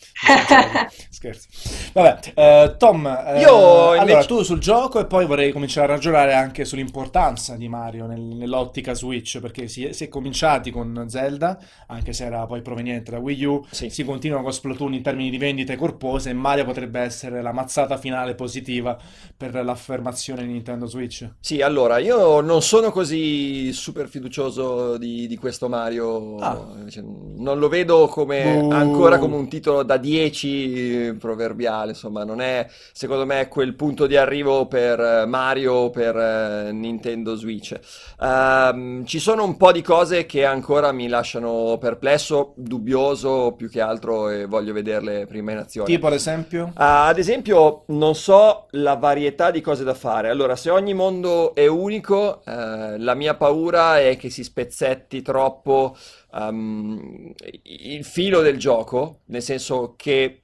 Scherzo. 1.10 1.48
Vabbè, 1.94 2.20
eh, 2.34 2.76
Tom, 2.78 3.06
eh, 3.06 3.40
Io 3.42 3.50
allora 3.92 4.00
invece- 4.02 4.28
tu 4.28 4.42
sul 4.44 4.60
gioco 4.60 5.00
e 5.00 5.06
poi 5.06 5.26
vorrei 5.26 5.52
cominciare 5.52 5.88
a 5.92 5.96
ragionare 5.96 6.34
anche 6.34 6.66
sull'importanza 6.66 7.56
di 7.56 7.68
Mario 7.68 8.08
nel- 8.08 8.22
nell'ottica 8.22 8.94
Switch, 8.94 9.40
perché 9.40 9.68
si 9.68 9.86
è, 9.86 9.92
si 9.92 10.06
è 10.06 10.08
cominciati 10.10 10.72
con 10.72 11.06
Zelda, 11.08 11.60
anche 11.88 12.14
se 12.14 12.26
era 12.26 12.46
poi 12.46 12.62
proveniente 12.62 13.12
da 13.12 13.20
Wii 13.20 13.44
U, 13.46 13.66
Sì. 13.70 13.90
si 13.90 14.04
continua 14.04 14.42
con 14.42 14.52
Splatoon 14.54 14.94
in 14.94 15.04
termini 15.04 15.30
di 15.30 15.38
vendite 15.38 15.76
corpose 15.76 16.30
e 16.30 16.34
Mario 16.34 16.66
potrebbe 16.66 17.00
essere 17.02 17.42
la 17.42 17.52
mazzata 17.54 17.98
finale 17.98 18.34
positiva 18.36 18.98
per 19.36 19.54
l'affermazione 19.64 20.44
di 20.46 20.52
Nintendo 20.54 20.86
Switch. 20.88 21.30
Sì, 21.40 21.62
allora, 21.62 21.98
io 22.00 22.42
non 22.42 22.62
sono 22.62 22.92
così 22.92 23.72
super 23.74 24.08
fiducioso 24.08 24.98
di, 24.98 25.28
di 25.28 25.38
questo 25.38 25.68
Mario, 25.70 26.38
Ah. 26.38 26.68
cioè, 26.90 27.04
non 27.04 27.58
lo 27.60 27.64
lo 27.66 27.72
vedo 27.76 28.08
come 28.08 28.60
Buh. 28.62 28.72
ancora 28.72 29.18
come 29.18 29.36
un 29.36 29.50
titolo 29.50 29.84
da 29.84 29.98
10 29.98 31.08
eh, 31.08 31.14
proverbiale, 31.16 31.92
insomma, 31.92 32.24
non 32.24 32.40
è 32.40 32.66
secondo 32.94 33.26
me 33.26 33.50
quel 33.50 33.76
punto 33.76 34.08
di 34.08 34.16
arrivo 34.16 34.66
per 34.68 34.98
eh, 34.98 35.26
Mario 35.26 35.90
per 35.90 36.16
eh, 36.16 36.72
Nintendo 36.72 37.36
Switch. 37.36 37.78
Ehm, 38.22 39.06
ci 39.06 39.20
sono 39.20 39.44
un 39.44 39.58
po' 39.58 39.74
di 39.74 39.82
cose 39.82 40.26
che 40.26 40.46
ancora 40.46 40.94
mi 40.94 41.10
lasciano 41.10 41.78
perplesso, 41.78 42.54
dubbioso 42.56 43.54
più 43.58 43.70
che 43.70 43.82
altro 43.82 44.30
e 44.30 44.46
voglio 44.46 44.72
vederle 44.72 45.26
prima 45.26 45.52
in 45.52 45.58
azione. 45.58 45.88
Tipo, 45.88 46.08
ad 46.08 46.14
esempio? 46.14 46.72
Ah, 46.76 47.08
ad 47.08 47.18
esempio, 47.18 47.84
non 47.88 48.16
so 48.16 48.68
la 48.72 48.96
varietà 48.96 49.52
di 49.52 49.60
cose 49.60 49.84
da 49.84 49.94
fare. 49.94 50.30
Allora, 50.30 50.56
se 50.56 50.70
ogni 50.70 50.94
mondo 50.94 51.54
è 51.54 51.68
unico, 51.68 52.42
la 52.46 53.14
mia 53.16 53.36
paura 53.36 54.00
è 54.00 54.16
che 54.18 54.30
si 54.30 54.44
spezzetti 54.44 55.22
troppo 55.22 55.96
ehm, 56.36 57.34
il 57.64 58.04
filo 58.04 58.42
del 58.42 58.58
gioco, 58.58 59.22
nel 59.26 59.42
senso 59.42 59.94
che 59.96 60.42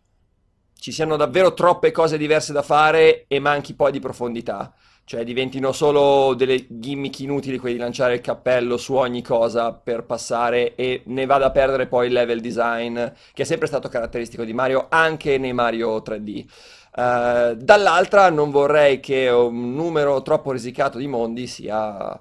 ci 0.80 0.92
siano 0.92 1.16
davvero 1.16 1.54
troppe 1.54 1.92
cose 1.92 2.18
diverse 2.18 2.54
da 2.54 2.64
fare 2.64 3.26
e 3.28 3.40
manchi 3.40 3.74
poi 3.76 3.92
di 3.92 4.00
profondità. 4.00 4.74
Cioè 5.04 5.24
diventino 5.24 5.72
solo 5.74 6.34
delle 6.36 6.66
gimmick 6.70 7.20
inutili, 7.20 7.58
quelli 7.58 7.76
di 7.76 7.82
lanciare 7.82 8.16
il 8.16 8.22
cappello 8.22 8.78
su 8.78 8.94
ogni 8.94 9.22
cosa 9.22 9.74
per 9.74 10.06
passare 10.06 10.76
e 10.76 11.02
ne 11.06 11.26
vada 11.26 11.48
a 11.48 11.52
perdere 11.52 11.88
poi 11.88 12.08
il 12.08 12.14
level 12.14 12.40
design, 12.40 12.96
che 13.34 13.42
è 13.42 13.46
sempre 13.46 13.68
stato 13.68 13.90
caratteristico 13.90 14.44
di 14.44 14.54
Mario, 14.54 14.88
anche 14.90 15.38
nei 15.38 15.54
Mario 15.54 15.98
3D. 15.98 16.46
Eh, 16.96 17.56
dall'altra 17.58 18.30
non 18.30 18.52
vorrei 18.52 19.00
che 19.00 19.30
un 19.30 19.74
numero 19.74 20.22
troppo 20.22 20.52
risicato 20.52 20.98
di 20.98 21.08
mondi 21.08 21.48
sia 21.48 22.20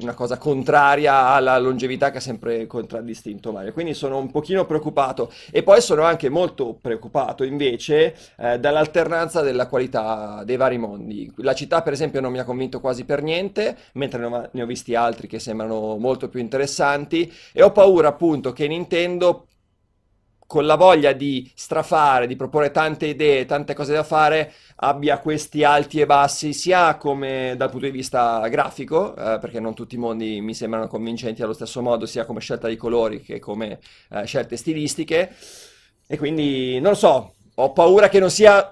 una 0.00 0.14
cosa 0.14 0.38
contraria 0.38 1.28
alla 1.28 1.58
longevità 1.58 2.10
che 2.10 2.18
ha 2.18 2.20
sempre 2.20 2.66
contraddistinto 2.66 3.52
Mario. 3.52 3.72
Quindi 3.72 3.94
sono 3.94 4.18
un 4.18 4.30
pochino 4.30 4.64
preoccupato 4.66 5.32
e 5.50 5.62
poi 5.62 5.80
sono 5.80 6.02
anche 6.02 6.28
molto 6.28 6.76
preoccupato 6.80 7.44
invece 7.44 8.14
eh, 8.36 8.58
dall'alternanza 8.58 9.40
della 9.42 9.66
qualità 9.66 10.42
dei 10.44 10.56
vari 10.56 10.78
mondi. 10.78 11.32
La 11.36 11.54
città, 11.54 11.82
per 11.82 11.92
esempio, 11.92 12.20
non 12.20 12.32
mi 12.32 12.38
ha 12.38 12.44
convinto 12.44 12.80
quasi 12.80 13.04
per 13.04 13.22
niente, 13.22 13.76
mentre 13.94 14.48
ne 14.50 14.62
ho 14.62 14.66
visti 14.66 14.94
altri 14.94 15.26
che 15.26 15.38
sembrano 15.38 15.96
molto 15.96 16.28
più 16.28 16.40
interessanti 16.40 17.32
e 17.52 17.62
ho 17.62 17.72
paura 17.72 18.08
appunto 18.08 18.52
che 18.52 18.66
Nintendo 18.66 19.46
con 20.46 20.66
la 20.66 20.76
voglia 20.76 21.12
di 21.12 21.50
strafare, 21.54 22.26
di 22.26 22.36
proporre 22.36 22.70
tante 22.70 23.06
idee, 23.06 23.46
tante 23.46 23.74
cose 23.74 23.92
da 23.92 24.02
fare, 24.02 24.52
abbia 24.76 25.18
questi 25.18 25.64
alti 25.64 26.00
e 26.00 26.06
bassi, 26.06 26.52
sia 26.52 26.96
come 26.96 27.54
dal 27.56 27.70
punto 27.70 27.86
di 27.86 27.92
vista 27.92 28.46
grafico, 28.48 29.14
eh, 29.16 29.38
perché 29.38 29.60
non 29.60 29.74
tutti 29.74 29.94
i 29.94 29.98
mondi 29.98 30.40
mi 30.40 30.54
sembrano 30.54 30.88
convincenti 30.88 31.42
allo 31.42 31.52
stesso 31.54 31.80
modo, 31.80 32.06
sia 32.06 32.24
come 32.24 32.40
scelta 32.40 32.68
di 32.68 32.76
colori 32.76 33.22
che 33.22 33.38
come 33.38 33.78
eh, 34.10 34.24
scelte 34.26 34.56
stilistiche. 34.56 35.34
E 36.06 36.18
quindi 36.18 36.78
non 36.80 36.92
lo 36.92 36.96
so, 36.98 37.34
ho 37.54 37.72
paura 37.72 38.08
che 38.08 38.18
non 38.18 38.30
sia 38.30 38.70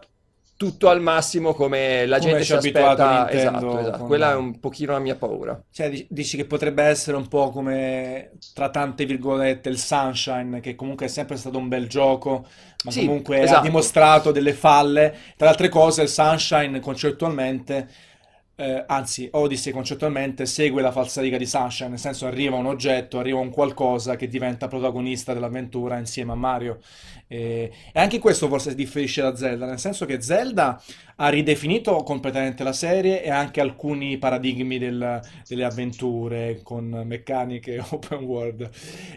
tutto 0.60 0.90
al 0.90 1.00
massimo 1.00 1.54
come 1.54 2.04
la 2.04 2.18
Come 2.18 2.30
gente 2.32 2.44
ci 2.44 2.52
ha 2.52 2.56
aspetta. 2.58 2.88
Nintendo 3.30 3.30
Esatto, 3.38 3.78
esatto. 3.78 3.98
con- 4.00 4.06
Quella 4.08 4.32
è 4.32 4.34
un 4.34 4.60
pochino 4.60 4.92
la 4.92 4.98
mia 4.98 5.16
paura. 5.16 5.58
Cioè, 5.72 5.88
di- 5.88 6.06
dici 6.10 6.36
che 6.36 6.44
potrebbe 6.44 6.82
essere 6.82 7.16
un 7.16 7.28
po' 7.28 7.48
come, 7.48 8.32
tra 8.52 8.68
tante 8.68 9.06
virgolette, 9.06 9.70
il 9.70 9.78
Sunshine, 9.78 10.60
che 10.60 10.74
comunque 10.74 11.06
è 11.06 11.08
sempre 11.08 11.36
stato 11.36 11.56
un 11.56 11.68
bel 11.68 11.86
gioco, 11.88 12.46
ma 12.84 12.90
Sì, 12.90 13.06
comunque 13.06 13.40
ha 13.40 13.44
esatto. 13.44 13.62
dimostrato 13.62 14.32
delle 14.32 14.52
falle. 14.52 15.10
Tra 15.34 15.46
le 15.46 15.52
altre 15.52 15.70
cose, 15.70 16.02
il 16.02 16.08
Sunshine 16.10 16.78
concettualmente, 16.80 17.88
eh, 18.60 18.84
anzi, 18.86 19.26
Odyssey 19.32 19.72
concettualmente 19.72 20.44
segue 20.44 20.82
la 20.82 20.92
falsariga 20.92 21.38
di 21.38 21.46
Sunshine, 21.46 21.88
nel 21.90 21.98
senso 21.98 22.26
arriva 22.26 22.56
un 22.56 22.66
oggetto, 22.66 23.18
arriva 23.18 23.38
un 23.38 23.48
qualcosa 23.50 24.16
che 24.16 24.28
diventa 24.28 24.68
protagonista 24.68 25.32
dell'avventura 25.32 25.96
insieme 25.96 26.32
a 26.32 26.34
Mario. 26.34 26.78
E, 27.26 27.70
e 27.92 28.00
anche 28.00 28.18
questo 28.18 28.48
forse 28.48 28.74
differisce 28.74 29.22
da 29.22 29.34
Zelda, 29.36 29.64
nel 29.64 29.78
senso 29.78 30.04
che 30.04 30.20
Zelda 30.20 30.82
ha 31.16 31.28
ridefinito 31.28 32.02
completamente 32.02 32.64
la 32.64 32.72
serie 32.72 33.22
e 33.22 33.30
anche 33.30 33.60
alcuni 33.60 34.18
paradigmi 34.18 34.78
del- 34.78 35.20
delle 35.46 35.64
avventure 35.64 36.60
con 36.62 37.02
meccaniche 37.06 37.82
open 37.90 38.24
world. 38.24 38.68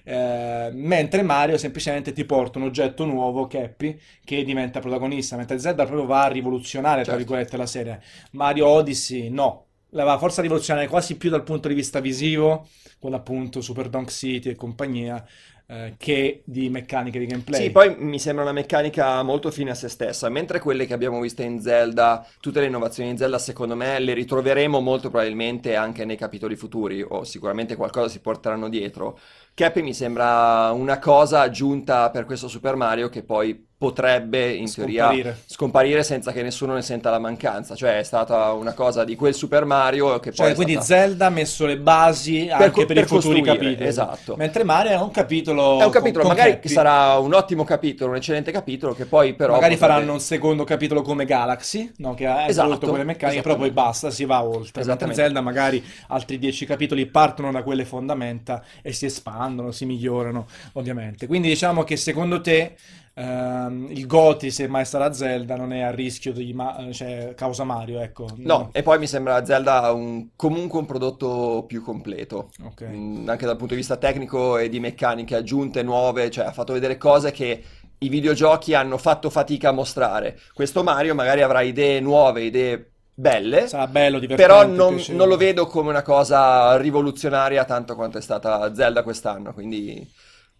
Eh, 0.04 0.70
mentre 0.74 1.22
Mario 1.24 1.58
semplicemente 1.58 2.14
ti 2.14 2.26
porta 2.26 2.60
un 2.60 2.66
oggetto 2.66 3.06
nuovo, 3.06 3.48
Cappy, 3.48 3.98
che 4.24 4.44
diventa 4.44 4.80
protagonista, 4.80 5.36
mentre 5.38 5.60
Zelda 5.60 5.86
proprio 5.86 6.06
va 6.06 6.24
a 6.26 6.28
rivoluzionare, 6.28 7.04
tra 7.04 7.14
Certo. 7.14 7.18
virgolette, 7.20 7.58
la 7.58 7.66
serie. 7.66 8.02
Mario 8.32 8.68
Odyssey 8.68 9.30
no, 9.34 9.66
la 9.90 10.04
va 10.04 10.18
forse 10.18 10.40
a 10.40 10.44
rivoluzionare 10.44 10.88
quasi 10.88 11.18
più 11.18 11.30
dal 11.30 11.44
punto 11.44 11.68
di 11.68 11.74
vista 11.74 12.00
visivo, 12.00 12.68
con 13.00 13.13
appunto 13.13 13.62
Super 13.62 13.90
Donk 13.90 14.10
City 14.10 14.50
e 14.50 14.56
compagnia, 14.56 15.24
eh, 15.66 15.96
che 15.98 16.42
di 16.46 16.70
meccaniche 16.70 17.20
di 17.20 17.25
gameplay. 17.25 17.63
Sì, 17.63 17.72
poi 17.72 17.96
mi 17.98 18.20
sembra 18.20 18.44
una 18.44 18.54
meccanica 18.54 19.22
molto 19.24 19.52
fine 19.52 19.72
a 19.72 19.75
se 19.75 19.90
stessa, 19.90 20.30
mentre 20.30 20.60
quelle 20.60 20.86
che 20.86 20.94
abbiamo 20.94 21.20
visto 21.20 21.42
in 21.42 21.62
Zelda, 21.62 22.25
tutte 22.40 22.60
le 22.60 22.68
innovazioni 22.68 23.10
in 23.10 23.18
Zelda, 23.18 23.38
secondo 23.38 23.75
me 23.75 24.00
le 24.00 24.13
ritroveremo 24.13 24.80
molto 24.80 25.10
probabilmente 25.10 25.75
anche 25.75 26.06
nei 26.06 26.18
capitoli 26.18 26.56
futuri, 26.56 27.02
o 27.02 27.24
sicuramente 27.24 27.75
qualcosa 27.75 28.10
si 28.10 28.20
porteranno 28.20 28.70
dietro. 28.70 29.20
Cappy 29.54 29.82
mi 29.82 29.94
sembra 29.94 30.72
una 30.72 30.98
cosa 30.98 31.42
aggiunta 31.42 32.10
per 32.10 32.25
questo 32.25 32.48
Super 32.48 32.75
Mario 32.75 33.10
che 33.10 33.24
poi 33.24 33.68
potrebbe 33.84 34.54
in 34.54 34.72
teoria 34.72 35.04
Scomparire. 35.08 35.38
scomparire 35.46 36.04
senza 36.04 36.32
che 36.32 36.42
nessuno 36.42 36.74
ne 36.74 36.82
senta 36.82 37.10
la 37.10 37.20
mancanza, 37.20 37.75
cioè 37.75 37.98
è 38.00 38.04
stata 38.04 38.54
una 38.54 38.74
cosa 38.74 39.04
di 39.04 39.16
quel 39.18 39.34
Super 39.34 39.66
Mario 39.66 40.20
che 40.20 40.32
poi 40.32 40.36
Cioè, 40.36 40.52
è 40.52 40.56
quindi 40.56 40.74
stata... 40.74 40.86
Zelda 40.86 41.25
ha 41.25 41.30
messo 41.30 41.66
le 41.66 41.78
basi 41.78 42.48
anche 42.50 42.72
co- 42.72 42.86
per, 42.86 42.96
per 42.96 43.04
i 43.04 43.08
futuri 43.08 43.42
capitoli. 43.42 43.86
esatto. 43.88 44.36
Mentre 44.38 44.63
Mario 44.63 44.92
è 44.92 44.98
un 45.00 45.12
capitolo 45.12 45.80
È 45.80 45.84
un 45.84 45.92
capitolo, 45.92 46.24
con, 46.24 46.34
con 46.34 46.38
magari 46.38 46.60
Cappy. 46.60 46.70
sarà 46.70 47.18
un 47.18 47.34
ottimo 47.34 47.63
capitolo, 47.66 48.12
un 48.12 48.18
eccellente 48.18 48.52
capitolo 48.52 48.94
che 48.94 49.06
poi 49.06 49.34
però 49.36 49.54
Magari 49.54 49.74
potrebbe- 49.74 49.94
faranno 49.94 50.13
un 50.13 50.20
secondo 50.22 50.63
capitolo 50.63 51.02
come 51.02 51.25
Galaxy, 51.25 51.92
no? 51.98 52.13
Che 52.13 52.25
ha 52.25 52.48
Esatto, 52.48 52.68
introdotto 52.70 52.90
quelle 52.90 53.04
meccaniche, 53.04 53.42
però 53.42 53.56
poi 53.58 53.72
basta, 53.72 54.10
si 54.12 54.24
va 54.25 54.44
oltre. 54.44 54.84
Mentre. 54.86 55.13
Zelda 55.13 55.42
magari 55.42 55.84
altri 56.08 56.38
dieci 56.40 56.66
capitoli 56.66 57.06
partono 57.08 57.52
da 57.52 57.63
quelle 57.63 57.84
fondamenta 57.86 58.63
e 58.82 58.94
si 58.94 59.06
espandono, 59.06 59.72
si 59.72 59.86
migliorano, 59.86 60.48
ovviamente. 60.74 61.28
Quindi 61.28 61.48
diciamo 61.50 61.84
che 61.84 61.98
secondo 61.98 62.40
te 62.42 62.75
ehm, 63.15 63.88
il 63.91 64.05
GOTY, 64.08 64.51
se 64.51 64.67
mai 64.67 64.86
sarà 64.86 65.12
Zelda, 65.13 65.55
non 65.55 65.74
è 65.74 65.82
a 65.82 65.91
rischio 65.91 66.34
di 66.34 66.53
ma- 66.53 66.88
cioè, 66.91 67.34
causa 67.36 67.63
Mario, 67.63 68.00
ecco. 68.00 68.27
No, 68.38 68.70
e 68.74 68.82
poi 68.84 69.00
mi 69.00 69.08
sembra 69.08 69.43
Zelda 69.46 69.91
un- 69.91 70.29
comunque 70.36 70.79
un 70.79 70.86
prodotto 70.86 71.63
più 71.67 71.82
completo, 71.84 72.50
Ok. 72.63 72.84
Mm, 72.84 73.27
anche 73.29 73.46
dal 73.46 73.55
punto 73.58 73.74
di 73.74 73.79
vista 73.79 73.98
tecnico 73.98 74.58
e 74.58 74.70
di 74.70 74.79
meccaniche 74.79 75.36
aggiunte, 75.36 75.84
nuove, 75.84 76.29
cioè 76.32 76.46
ha 76.46 76.51
fatto 76.51 76.74
vedere 76.74 76.98
cose 76.98 77.32
che 77.32 77.63
i 78.00 78.10
videogiochi 78.10 78.74
hanno 78.74 78.98
fatto 78.98 79.29
fatica 79.29 79.70
a 79.70 79.72
mostrare. 79.72 80.39
Questo 80.53 80.84
Mario 80.84 81.15
magari 81.15 81.41
avrà 81.41 81.62
idee 81.62 82.00
nuove, 82.01 82.43
idee 82.43 82.91
belle, 83.13 83.67
Sarà 83.67 83.88
bello, 83.88 84.20
però 84.34 84.65
divertente, 84.65 84.75
non, 84.75 84.88
piacevole. 84.96 85.17
non 85.17 85.27
lo 85.27 85.38
vedo 85.38 85.67
come 85.67 85.89
una 85.89 86.01
cosa 86.01 86.75
rivoluzionaria 86.77 87.65
tanto 87.65 87.96
quanto 87.96 88.17
è 88.17 88.22
stata 88.22 88.74
Zelda 88.74 89.03
quest'anno, 89.03 89.53
quindi 89.53 90.05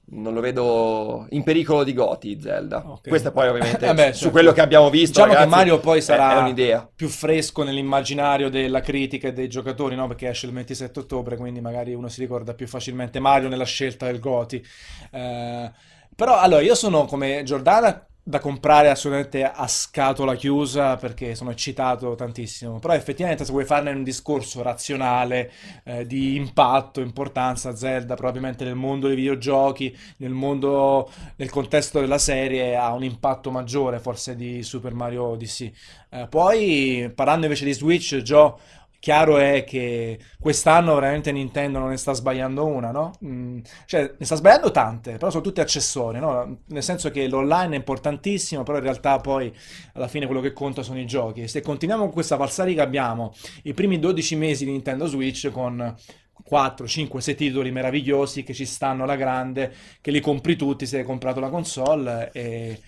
non 0.06 0.34
lo 0.34 0.42
vedo 0.42 1.26
in 1.30 1.44
pericolo 1.44 1.84
di 1.84 1.94
Goti 1.94 2.40
Zelda. 2.42 2.84
Ok. 2.86 3.08
Questa 3.08 3.32
poi 3.32 3.48
ovviamente 3.48 3.86
Eh 3.88 3.94
beh, 3.94 4.08
su 4.14 4.18
certo. 4.20 4.32
quello 4.32 4.52
che 4.52 4.62
abbiamo 4.62 4.90
visto, 4.90 5.14
Diciamo 5.24 5.28
che 5.32 5.38
ragazzi, 5.38 5.56
Mario 5.56 5.80
poi 5.80 5.98
è- 5.98 6.02
sarà 6.02 6.36
è 6.36 6.38
un'idea. 6.40 6.88
più 6.94 7.08
fresco 7.08 7.64
nell'immaginario 7.64 8.50
della 8.50 8.82
critica 8.82 9.30
e 9.30 9.34
dei 9.34 9.48
giocatori, 9.48 9.96
no? 9.96 10.08
Perché 10.08 10.30
esce 10.30 10.46
il 10.46 10.54
27 10.54 11.00
ottobre, 11.00 11.38
quindi 11.38 11.62
magari 11.62 11.94
uno 11.94 12.10
si 12.10 12.20
ricorda 12.20 12.54
più 12.54 12.68
facilmente 12.68 13.20
Mario 13.20 13.48
nella 13.50 13.66
scelta 13.66 14.06
del 14.06 14.20
GOTY. 14.20 14.64
Eh, 15.12 15.72
però 16.16 16.38
allora 16.38 16.62
io 16.62 16.76
sono 16.76 17.06
come 17.06 17.42
Giordana 17.44 18.06
da 18.26 18.40
comprare 18.40 18.90
assolutamente 18.90 19.44
a 19.44 19.68
scatola 19.68 20.36
chiusa 20.36 20.96
perché 20.96 21.36
sono 21.36 21.52
eccitato 21.52 22.16
tantissimo. 22.16 22.80
Però 22.80 22.94
effettivamente 22.94 23.44
se 23.44 23.52
vuoi 23.52 23.66
farne 23.66 23.92
un 23.92 24.04
discorso 24.04 24.62
razionale 24.62 25.52
eh, 25.84 26.06
di 26.06 26.36
impatto, 26.36 27.02
importanza, 27.02 27.76
Zelda 27.76 28.16
probabilmente 28.16 28.64
nel 28.64 28.76
mondo 28.76 29.08
dei 29.08 29.18
videogiochi, 29.18 29.96
nel 30.18 30.32
mondo 30.32 31.12
nel 31.36 31.50
contesto 31.50 32.00
della 32.00 32.18
serie 32.18 32.78
ha 32.78 32.94
un 32.94 33.04
impatto 33.04 33.52
maggiore 33.52 34.00
forse 34.00 34.38
di 34.38 34.64
Super 34.64 34.94
Mario 34.94 35.24
Odyssey. 35.24 35.74
Eh, 36.10 36.28
poi, 36.30 37.12
parlando 37.14 37.46
invece 37.46 37.66
di 37.66 37.74
Switch, 37.74 38.22
Gio, 38.22 38.58
chiaro 39.04 39.38
è 39.38 39.66
che 39.66 40.18
quest'anno 40.40 40.94
veramente 40.96 41.34
Nintendo 41.34 41.78
non 41.78 41.90
ne 41.90 41.98
sta 41.98 42.14
sbagliando 42.14 42.66
una, 42.66 42.90
no? 42.92 43.12
Mm, 43.26 43.60
cioè, 43.86 44.14
ne 44.18 44.26
sta 44.26 44.36
sbagliando 44.36 44.72
tante, 44.72 45.18
però 45.18 45.30
sono 45.30 45.44
tutte 45.44 45.60
accessorie, 45.60 46.22
no? 46.22 46.60
Nel 46.68 46.82
senso 46.84 47.12
che 47.12 47.28
l'online 47.28 47.76
è 47.76 47.78
importantissimo, 47.80 48.64
però 48.64 48.78
in 48.78 48.84
realtà 48.86 49.18
poi 49.20 49.54
alla 49.96 50.08
fine 50.08 50.26
quello 50.26 50.40
che 50.40 50.54
conta 50.54 50.84
sono 50.84 51.00
i 51.02 51.06
giochi. 51.06 51.50
Se 51.50 51.60
continuiamo 51.60 52.04
con 52.06 52.14
questa 52.14 52.38
falsariga 52.38 52.82
abbiamo 52.84 53.34
i 53.64 53.74
primi 53.74 54.00
12 54.00 54.38
mesi 54.38 54.64
di 54.64 54.72
Nintendo 54.72 55.06
Switch 55.06 55.52
con 55.52 55.94
4, 56.42 56.88
5, 56.88 57.20
6 57.20 57.36
titoli 57.36 57.72
meravigliosi 57.72 58.44
che 58.44 58.54
ci 58.54 58.66
stanno 58.66 59.04
alla 59.04 59.18
grande, 59.18 59.74
che 60.00 60.12
li 60.12 60.22
compri 60.22 60.56
tutti 60.56 60.86
se 60.86 61.00
hai 61.00 61.04
comprato 61.04 61.42
la 61.42 61.50
console 61.50 62.30
e 62.32 62.80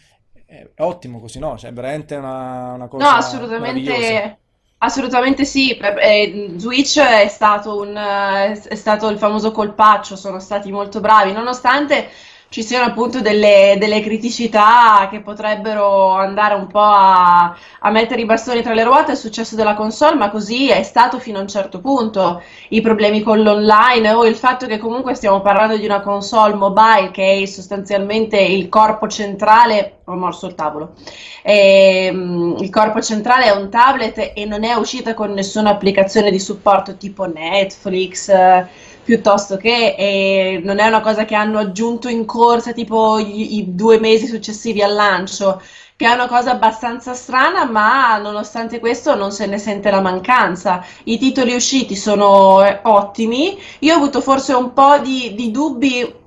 è 0.46 0.66
ottimo 0.78 1.20
così, 1.20 1.40
no? 1.40 1.58
Cioè, 1.58 1.72
è 1.72 1.74
veramente 1.74 2.16
una, 2.16 2.72
una 2.74 2.88
No, 2.98 3.08
cosa 3.10 3.52
meravigliosa. 3.58 4.08
assolutamente, 4.08 4.40
assolutamente 4.86 5.46
sì. 5.46 5.76
Per- 5.80 5.98
eh, 6.00 6.54
Switch 6.58 7.00
è 7.00 7.28
stato 7.28 7.80
un, 7.80 7.96
eh, 7.98 8.52
è 8.68 8.76
stato 8.76 9.08
il 9.10 9.18
famoso 9.18 9.52
colpaccio, 9.52 10.16
sono 10.16 10.40
stati 10.40 10.72
molto 10.72 11.00
bravi, 11.02 11.32
nonostante 11.32 12.08
ci 12.50 12.64
siano 12.64 12.86
appunto 12.86 13.22
delle, 13.22 13.76
delle 13.80 14.02
criticità 14.02 15.08
che 15.10 15.20
potrebbero 15.20 16.14
andare 16.14 16.54
un 16.54 16.68
po' 16.68 16.80
a, 16.80 17.56
a, 17.80 17.90
mettere 17.90 18.22
i 18.22 18.26
bastoni 18.26 18.62
tra 18.62 18.74
le 18.74 18.84
ruote 18.84 19.12
al 19.12 19.18
successo 19.18 19.56
della 19.56 19.74
console, 19.74 20.16
ma 20.16 20.30
così 20.30 20.70
è 20.70 20.84
stato 20.84 21.20
fino 21.20 21.40
a 21.40 21.42
un 21.42 21.48
certo 21.48 21.80
punto. 21.80 22.42
I 22.70 22.82
problemi 22.82 23.22
con 23.24 23.42
l'online 23.42 24.14
o 24.14 24.26
il 24.26 24.36
fatto 24.36 24.68
che 24.68 24.78
comunque 24.78 25.16
stiamo 25.16 25.42
parlando 25.42 25.76
di 25.78 25.86
una 25.86 26.02
console 26.02 26.54
mobile 26.54 27.12
che 27.12 27.42
è 27.42 27.46
sostanzialmente 27.46 28.40
il 28.40 28.70
corpo 28.70 29.08
centrale, 29.08 30.00
ho 30.06 30.16
morso 30.16 30.48
il 30.48 30.56
tavolo, 30.56 30.94
e, 31.42 32.10
um, 32.14 32.56
il 32.60 32.70
corpo 32.70 33.02
centrale 33.02 33.46
è 33.46 33.52
un 33.52 33.70
tablet 33.70 34.32
e 34.34 34.46
non 34.46 34.64
è 34.64 34.76
uscita 34.76 35.14
con 35.14 35.32
nessuna 35.32 35.72
applicazione 35.72 36.32
di 36.32 36.40
supporto 36.40 36.96
tipo 36.96 37.26
Netflix. 37.26 38.30
Eh, 38.30 38.94
piuttosto 39.06 39.56
che 39.58 39.96
e 39.98 40.62
non 40.64 40.80
è 40.80 40.88
una 40.88 41.00
cosa 41.00 41.26
che 41.26 41.36
hanno 41.36 41.60
aggiunto 41.60 42.10
in 42.10 42.26
corsa 42.26 42.74
tipo 42.74 43.20
i, 43.20 43.58
i 43.58 43.76
due 43.76 44.00
mesi 44.00 44.26
successivi 44.26 44.82
al 44.82 44.94
lancio 44.94 45.62
che 45.98 46.08
è 46.08 46.14
una 46.14 46.28
cosa 46.28 46.52
abbastanza 46.52 47.14
strana, 47.14 47.64
ma 47.64 48.18
nonostante 48.18 48.80
questo 48.80 49.16
non 49.16 49.32
se 49.32 49.46
ne 49.46 49.58
sente 49.58 49.90
la 49.90 50.02
mancanza. 50.02 50.84
I 51.06 51.18
titoli 51.18 51.56
usciti 51.56 51.96
sono 51.96 52.66
eh, 52.66 52.82
ottimi. 52.84 53.58
Io 53.80 53.94
ho 53.94 53.98
avuto 53.98 54.20
forse 54.20 54.54
un 54.54 54.74
po' 54.74 54.98
di, 54.98 55.34
di 55.36 55.52
dubbi 55.52 56.24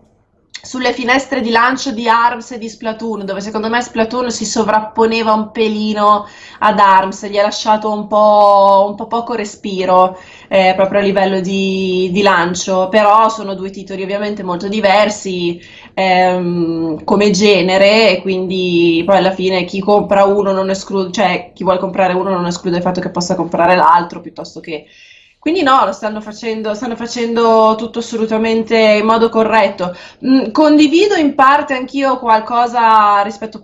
sulle 0.68 0.92
finestre 0.92 1.40
di 1.40 1.48
lancio 1.48 1.92
di 1.92 2.10
ARMS 2.10 2.50
e 2.50 2.58
di 2.58 2.68
Splatoon, 2.68 3.24
dove 3.24 3.40
secondo 3.40 3.70
me 3.70 3.80
Splatoon 3.80 4.30
si 4.30 4.44
sovrapponeva 4.44 5.32
un 5.32 5.50
pelino 5.50 6.26
ad 6.58 6.78
ARMS, 6.78 7.26
gli 7.26 7.38
ha 7.38 7.42
lasciato 7.42 7.90
un 7.90 8.06
po', 8.06 8.84
un 8.90 8.94
po 8.94 9.06
poco 9.06 9.32
respiro 9.32 10.18
eh, 10.46 10.74
proprio 10.76 11.00
a 11.00 11.04
livello 11.04 11.40
di, 11.40 12.10
di, 12.12 12.20
lancio, 12.20 12.90
però 12.90 13.30
sono 13.30 13.54
due 13.54 13.70
titoli 13.70 14.02
ovviamente 14.02 14.42
molto 14.42 14.68
diversi 14.68 15.58
ehm, 15.94 17.02
come 17.02 17.30
genere 17.30 18.10
e 18.10 18.20
quindi 18.20 19.02
poi 19.06 19.16
alla 19.16 19.32
fine 19.32 19.64
chi 19.64 19.80
compra 19.80 20.24
uno 20.24 20.52
non 20.52 20.68
esclude, 20.68 21.12
cioè 21.12 21.52
chi 21.54 21.64
vuole 21.64 21.78
comprare 21.78 22.12
uno 22.12 22.28
non 22.28 22.44
esclude 22.44 22.76
il 22.76 22.82
fatto 22.82 23.00
che 23.00 23.08
possa 23.08 23.36
comprare 23.36 23.74
l'altro 23.74 24.20
piuttosto 24.20 24.60
che 24.60 24.84
quindi 25.48 25.64
no, 25.64 25.86
lo 25.86 25.92
stanno 25.92 26.20
facendo, 26.20 26.74
stanno 26.74 26.94
facendo 26.94 27.74
tutto 27.78 28.00
assolutamente 28.00 28.76
in 28.76 29.06
modo 29.06 29.30
corretto. 29.30 29.96
Mm, 30.26 30.50
condivido 30.50 31.14
in 31.14 31.34
parte 31.34 31.72
anch'io 31.72 32.18
qualcosa 32.18 33.22
rispetto 33.22 33.58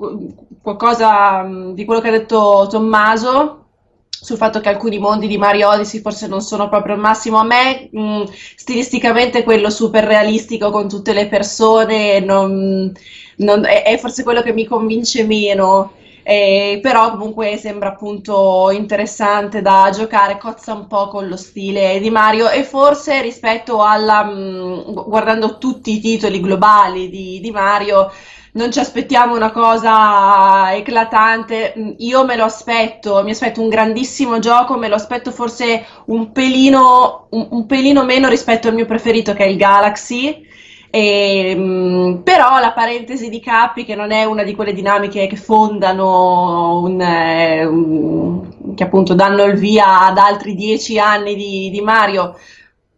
qualcosa 0.62 1.42
mm, 1.42 1.72
di 1.72 1.84
quello 1.84 2.00
che 2.00 2.08
ha 2.08 2.12
detto 2.12 2.66
Tommaso 2.70 3.66
sul 4.08 4.38
fatto 4.38 4.60
che 4.60 4.70
alcuni 4.70 4.98
mondi 4.98 5.26
di 5.26 5.36
Mario 5.36 5.68
Odyssey 5.68 6.00
forse 6.00 6.26
non 6.26 6.40
sono 6.40 6.70
proprio 6.70 6.94
il 6.94 7.02
massimo. 7.02 7.36
A 7.36 7.44
me 7.44 7.90
mh, 7.92 8.00
mm, 8.00 8.22
stilisticamente 8.56 9.42
quello 9.42 9.68
super 9.68 10.04
realistico 10.04 10.70
con 10.70 10.88
tutte 10.88 11.12
le 11.12 11.28
persone 11.28 12.20
non, 12.20 12.90
non, 13.36 13.66
è, 13.66 13.82
è 13.82 13.98
forse 13.98 14.22
quello 14.22 14.40
che 14.40 14.54
mi 14.54 14.64
convince 14.64 15.22
meno. 15.24 15.92
Eh, 16.26 16.78
però 16.82 17.10
comunque 17.10 17.58
sembra 17.58 17.90
appunto 17.90 18.70
interessante 18.70 19.60
da 19.60 19.90
giocare, 19.92 20.38
cozza 20.38 20.72
un 20.72 20.86
po' 20.86 21.08
con 21.08 21.28
lo 21.28 21.36
stile 21.36 22.00
di 22.00 22.08
Mario 22.08 22.48
e 22.48 22.64
forse 22.64 23.20
rispetto 23.20 23.82
alla, 23.82 24.24
mh, 24.24 24.84
mm, 24.88 24.92
guardando 25.06 25.58
tutti 25.58 25.92
i 25.92 26.00
titoli 26.00 26.40
globali 26.40 27.10
di, 27.10 27.40
di 27.40 27.50
Mario, 27.50 28.10
non 28.52 28.72
ci 28.72 28.78
aspettiamo 28.78 29.34
una 29.34 29.50
cosa 29.50 30.74
eclatante. 30.74 31.74
Mm, 31.78 31.90
io 31.98 32.24
me 32.24 32.36
lo 32.36 32.44
aspetto, 32.44 33.22
mi 33.22 33.30
aspetto 33.32 33.60
un 33.60 33.68
grandissimo 33.68 34.38
gioco, 34.38 34.78
me 34.78 34.88
lo 34.88 34.94
aspetto 34.94 35.30
forse 35.30 35.84
un 36.06 36.32
pelino, 36.32 37.26
un, 37.30 37.48
un 37.50 37.66
pelino 37.66 38.02
meno 38.04 38.28
rispetto 38.28 38.68
al 38.68 38.74
mio 38.74 38.86
preferito 38.86 39.34
che 39.34 39.44
è 39.44 39.48
il 39.48 39.58
Galaxy. 39.58 40.52
E, 40.94 41.50
ehm, 41.50 42.20
però 42.22 42.60
la 42.60 42.70
parentesi 42.70 43.28
di 43.28 43.40
Capi, 43.40 43.84
che 43.84 43.96
non 43.96 44.12
è 44.12 44.22
una 44.22 44.44
di 44.44 44.54
quelle 44.54 44.72
dinamiche 44.72 45.26
che 45.26 45.34
fondano, 45.34 46.82
un, 46.82 47.00
eh, 47.00 47.64
un, 47.64 48.74
che 48.76 48.84
appunto 48.84 49.12
danno 49.14 49.42
il 49.42 49.58
via 49.58 50.06
ad 50.06 50.18
altri 50.18 50.54
dieci 50.54 50.96
anni 50.96 51.34
di, 51.34 51.68
di 51.72 51.80
Mario, 51.80 52.38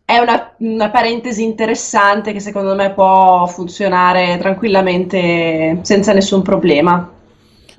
è 0.05 0.19
una, 0.19 0.55
una, 0.59 0.91
parentesi 0.91 1.43
interessante 1.43 2.35
che 2.35 2.41
secondo 2.41 2.75
me 2.75 2.93
può 2.93 3.47
funzionare 3.47 4.37
tranquillamente 4.37 5.79
senza 5.81 6.13
nessun 6.13 6.43
problema. 6.43 7.11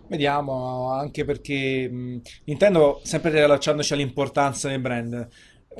Vediamo, 0.07 0.93
anche 0.93 1.25
perché 1.25 1.87
mh, 1.87 2.21
Nintendo, 2.45 3.01
sempre 3.03 3.29
riallacciandoci 3.29 3.93
all'importanza 3.93 4.67
del 4.67 4.79
brand, 4.79 5.27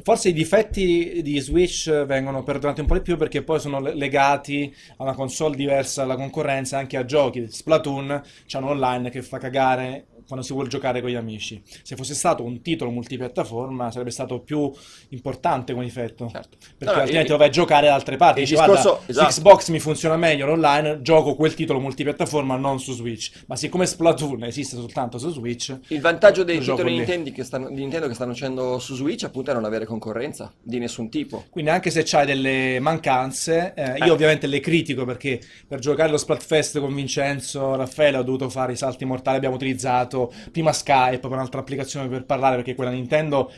Forse 0.04 0.30
i 0.30 0.34
difetti 0.34 1.22
di 1.22 1.40
Switch 1.40 2.06
vengono 2.06 2.44
perdonati 2.44 2.82
un 2.82 2.88
po' 2.88 2.94
di 2.94 3.02
più 3.02 3.18
perché 3.18 3.44
poi 3.44 3.60
sono 3.60 3.80
legati 3.80 4.74
a 4.98 5.04
una 5.04 5.14
console 5.14 5.56
diversa 5.56 6.02
dalla 6.02 6.16
concorrenza, 6.16 6.78
anche 6.78 6.98
a 6.98 7.06
giochi. 7.06 7.48
Splatoon 7.50 8.22
c'è 8.46 8.58
un 8.60 8.66
online 8.66 9.10
che 9.10 9.22
fa 9.22 9.38
cagare 9.38 10.06
quando 10.28 10.46
si 10.46 10.54
vuole 10.54 10.68
giocare 10.68 11.02
con 11.02 11.10
gli 11.10 11.16
amici. 11.16 11.62
Se 11.84 11.96
fosse 11.96 12.14
stato 12.14 12.44
un 12.44 12.62
titolo 12.62 12.92
multipiattaforma 12.92 13.92
sarebbe 13.92 14.12
stato 14.12 14.40
più 14.40 14.72
importante 15.10 15.74
come 15.74 15.86
difetto, 15.86 16.30
certo. 16.30 16.58
perché 16.78 16.94
no, 16.94 17.02
altrimenti 17.02 17.32
lo 17.32 17.38
vai 17.38 17.48
a 17.48 17.52
giocare 17.52 17.88
da 17.88 17.94
altre 17.94 18.18
parti. 18.18 18.42
Dici, 18.42 18.56
discorso, 18.56 19.02
esatto. 19.06 19.30
Xbox 19.30 19.70
mi 19.70 19.80
funziona 19.80 20.18
meglio 20.18 20.52
online, 20.52 21.02
gioco 21.02 21.36
quel 21.36 21.54
titolo 21.54 21.80
multipiattaforma 21.80 22.56
non 22.58 22.80
su 22.80 22.94
Switch, 22.94 23.32
ma 23.48 23.56
siccome 23.56 23.86
Splatoon 23.86 24.44
esiste 24.44 24.76
soltanto 24.76 25.18
su 25.18 25.32
Switch... 25.32 25.78
Il 25.88 26.02
vantaggio 26.02 26.44
dei 26.44 26.60
titoli 26.60 26.96
Nintendo 26.98 27.32
che, 27.32 27.44
stanno, 27.44 27.70
di 27.70 27.80
Nintendo 27.80 28.08
che 28.08 28.14
stanno 28.14 28.32
uscendo 28.32 28.80
su 28.80 28.96
Switch 28.96 29.24
appunto 29.24 29.52
è 29.52 29.54
non 29.54 29.66
avere 29.66 29.86
concorrenza 29.86 30.52
di 30.62 30.80
nessun 30.80 31.10
tipo. 31.10 31.46
Quindi 31.50 31.72
anche 31.72 31.90
se 31.90 32.04
c'hai 32.04 32.26
delle 32.26 32.80
mancanze, 32.80 33.74
eh, 33.76 33.98
io 33.98 34.06
eh. 34.06 34.10
ovviamente 34.10 34.48
le 34.48 34.60
critico 34.60 35.06
perché 35.06 35.40
per 35.68 35.80
giocare 35.80 36.12
lo 36.12 36.18
Splatfest 36.18 36.80
con 36.80 36.94
Vincenzo, 36.94 37.76
Raffaele 37.76 38.18
ho 38.18 38.24
dovuto 38.24 38.50
fare 38.50 38.74
i 38.74 38.78
salti 38.78 39.06
mortali, 39.06 39.38
abbiamo 39.38 39.56
utilizzato 39.56 40.17
usato 40.18 40.34
prima 40.52 40.74
Skype 40.74 41.20
per 41.20 41.32
un'altra 41.32 41.60
applicazione 41.60 42.08
per 42.08 42.26
parlare, 42.26 42.56
perché 42.58 42.76
quella 42.76 42.92
Nintendo 42.92 43.52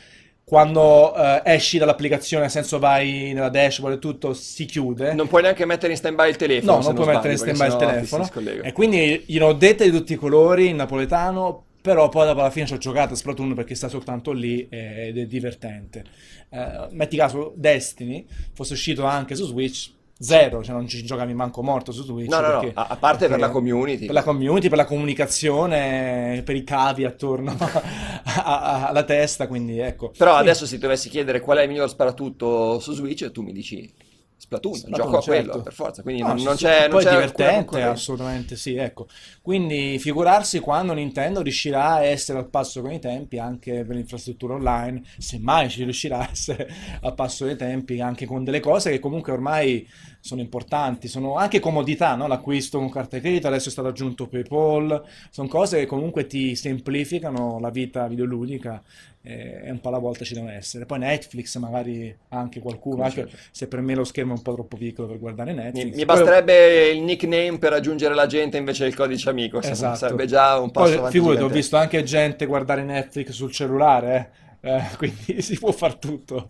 quando 0.43 1.13
uh, 1.13 1.41
esci 1.43 1.77
dall'applicazione, 1.77 2.41
nel 2.41 2.51
senso 2.51 2.79
vai 2.79 3.33
nella 3.33 3.49
dashboard 3.49 3.97
e 3.97 3.99
tutto, 3.99 4.33
si 4.33 4.65
chiude. 4.65 5.13
Non 5.13 5.27
puoi 5.27 5.43
neanche 5.43 5.63
mettere 5.63 5.91
in 5.91 5.97
stand-by 5.99 6.27
il 6.27 6.37
telefono. 6.37 6.77
No, 6.77 6.81
non 6.81 6.95
puoi 6.95 7.05
mettere 7.05 7.33
in 7.33 7.37
stand-by 7.37 7.67
il 7.67 7.75
telefono. 7.75 8.29
E 8.63 8.71
quindi 8.71 9.25
gliene 9.27 9.45
ho 9.45 9.53
dette 9.53 9.83
di 9.83 9.95
tutti 9.95 10.13
i 10.13 10.15
colori 10.15 10.69
in 10.69 10.77
napoletano, 10.77 11.65
però 11.79 12.09
poi 12.09 12.25
dopo 12.25 12.39
alla 12.39 12.49
fine 12.49 12.65
ci 12.65 12.73
ho 12.73 12.77
giocato 12.79 13.13
a 13.13 13.15
Splatoon 13.15 13.53
perché 13.53 13.75
sta 13.75 13.89
soltanto 13.89 14.31
lì 14.31 14.67
ed 14.71 15.19
è 15.19 15.25
divertente. 15.27 16.03
Uh, 16.49 16.87
metti 16.95 17.15
caso 17.15 17.53
Destiny 17.55 18.25
fosse 18.53 18.73
uscito 18.73 19.05
anche 19.05 19.35
su 19.35 19.45
Switch, 19.45 19.91
Zero, 20.21 20.61
cioè 20.61 20.75
non 20.75 20.85
ci 20.85 21.01
giocavi 21.05 21.33
manco 21.33 21.63
morto 21.63 21.93
su 21.93 22.05
Twitch. 22.05 22.29
No, 22.29 22.41
no, 22.41 22.59
perché, 22.59 22.73
no, 22.75 22.85
a 22.89 22.97
parte 22.97 23.29
per 23.29 23.39
la 23.39 23.49
community. 23.49 24.05
Per 24.05 24.13
la 24.13 24.23
community, 24.23 24.67
per 24.67 24.77
la 24.77 24.85
comunicazione, 24.85 26.41
per 26.43 26.57
i 26.57 26.65
cavi 26.65 27.05
attorno 27.05 27.55
alla 28.43 29.03
testa, 29.03 29.47
quindi 29.47 29.79
ecco. 29.79 30.11
Però 30.17 30.35
adesso 30.35 30.65
se 30.65 30.75
ti 30.75 30.81
dovessi 30.81 31.07
chiedere 31.07 31.39
qual 31.39 31.59
è 31.59 31.61
il 31.61 31.69
miglior 31.69 31.87
sparatutto 31.87 32.79
su 32.79 32.91
Switch, 32.91 33.31
tu 33.31 33.43
mi 33.43 33.53
dici 33.53 33.89
Splatoon, 34.39 34.75
Splatoon 34.75 35.05
gioco 35.05 35.17
a 35.17 35.21
certo. 35.21 35.49
quello 35.49 35.63
per 35.63 35.73
forza, 35.73 36.01
quindi 36.01 36.21
no, 36.21 36.29
non, 36.29 36.41
non 36.43 36.55
c'è 36.55 36.81
non 36.83 36.91
poi 36.91 37.03
c'è 37.03 37.09
è 37.09 37.11
divertente, 37.11 37.81
assolutamente 37.81 38.55
sì, 38.55 38.75
ecco. 38.75 39.07
Quindi 39.41 39.99
figurarsi 39.99 40.59
quando 40.59 40.93
Nintendo 40.93 41.41
riuscirà 41.41 41.95
a 41.95 42.03
essere 42.03 42.39
al 42.39 42.47
passo 42.49 42.79
con 42.79 42.93
i 42.93 42.99
tempi 42.99 43.37
anche 43.37 43.83
per 43.83 43.97
l'infrastruttura 43.97 44.53
online, 44.53 45.03
semmai 45.17 45.69
ci 45.69 45.83
riuscirà 45.83 46.19
a 46.19 46.29
essere 46.31 46.71
al 47.01 47.15
passo 47.15 47.43
dei 47.43 47.57
tempi 47.57 47.99
anche 47.99 48.25
con 48.25 48.45
delle 48.45 48.61
cose 48.61 48.91
che 48.91 48.99
comunque 48.99 49.33
ormai 49.33 49.85
sono 50.19 50.41
importanti, 50.41 51.07
sono 51.07 51.35
anche 51.35 51.59
comodità, 51.59 52.15
no? 52.15 52.27
l'acquisto 52.27 52.77
con 52.77 52.89
carta 52.89 53.19
credito, 53.19 53.47
adesso 53.47 53.69
è 53.69 53.71
stato 53.71 53.87
aggiunto 53.87 54.27
PayPal, 54.27 55.03
sono 55.29 55.47
cose 55.47 55.79
che 55.79 55.85
comunque 55.85 56.27
ti 56.27 56.55
semplificano 56.55 57.59
la 57.59 57.69
vita 57.69 58.07
videoludica 58.07 58.81
e 59.21 59.69
un 59.69 59.79
po' 59.81 59.89
alla 59.89 59.97
volta 59.97 60.23
ci 60.23 60.33
devono 60.33 60.51
essere. 60.51 60.85
Poi 60.85 60.99
Netflix 60.99 61.57
magari 61.57 62.15
anche 62.29 62.59
qualcuno, 62.59 63.03
anche 63.03 63.27
certo. 63.27 63.37
se 63.51 63.67
per 63.67 63.81
me 63.81 63.93
lo 63.93 64.03
schermo 64.03 64.33
è 64.33 64.37
un 64.37 64.41
po' 64.41 64.53
troppo 64.53 64.77
piccolo 64.77 65.07
per 65.07 65.19
guardare 65.19 65.53
Netflix. 65.53 65.91
Mi, 65.91 65.95
mi 65.95 66.05
basterebbe 66.05 66.89
il 66.89 67.01
nickname 67.01 67.57
per 67.57 67.73
aggiungere 67.73 68.15
la 68.15 68.27
gente 68.27 68.57
invece 68.57 68.85
del 68.85 68.95
codice 68.95 69.29
amico, 69.29 69.61
esatto. 69.61 69.97
sarebbe 69.97 70.25
già 70.25 70.57
un 70.59 70.71
passo 70.71 71.01
Poi, 71.01 71.11
Figurati, 71.11 71.43
ho 71.43 71.49
visto 71.49 71.77
anche 71.77 72.03
gente 72.03 72.45
guardare 72.45 72.83
Netflix 72.83 73.31
sul 73.31 73.51
cellulare, 73.51 74.15
eh 74.15 74.47
eh, 74.61 74.83
quindi 74.97 75.41
si 75.41 75.57
può 75.57 75.71
fare 75.71 75.97
tutto, 75.99 76.47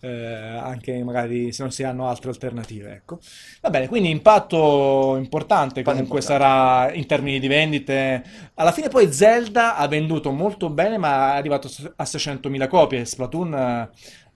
eh, 0.00 0.08
anche 0.08 1.02
magari 1.04 1.52
se 1.52 1.62
non 1.62 1.72
si 1.72 1.82
hanno 1.82 2.08
altre 2.08 2.30
alternative. 2.30 2.92
Ecco. 2.92 3.18
Va 3.60 3.70
bene, 3.70 3.88
quindi 3.88 4.10
impatto 4.10 5.16
importante 5.16 5.82
comunque 5.82 6.20
sarà 6.20 6.92
in 6.92 7.06
termini 7.06 7.38
di 7.38 7.48
vendite. 7.48 8.22
Alla 8.54 8.72
fine 8.72 8.88
poi 8.88 9.12
Zelda 9.12 9.76
ha 9.76 9.86
venduto 9.88 10.30
molto 10.30 10.70
bene, 10.70 10.98
ma 10.98 11.34
è 11.34 11.36
arrivato 11.36 11.68
a 11.96 12.04
600.000 12.04 12.68
copie. 12.68 13.04
Splatoon 13.04 13.54
eh, 13.54 13.90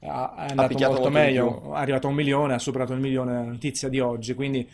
è 0.04 0.08
andato 0.08 0.78
molto, 0.78 1.10
meglio, 1.10 1.72
è 1.74 1.78
arrivato 1.78 2.08
a 2.08 2.10
un 2.10 2.16
milione, 2.16 2.54
ha 2.54 2.58
superato 2.58 2.92
il 2.92 3.00
milione 3.00 3.32
la 3.32 3.42
notizia 3.42 3.88
di 3.88 4.00
oggi, 4.00 4.34
quindi 4.34 4.68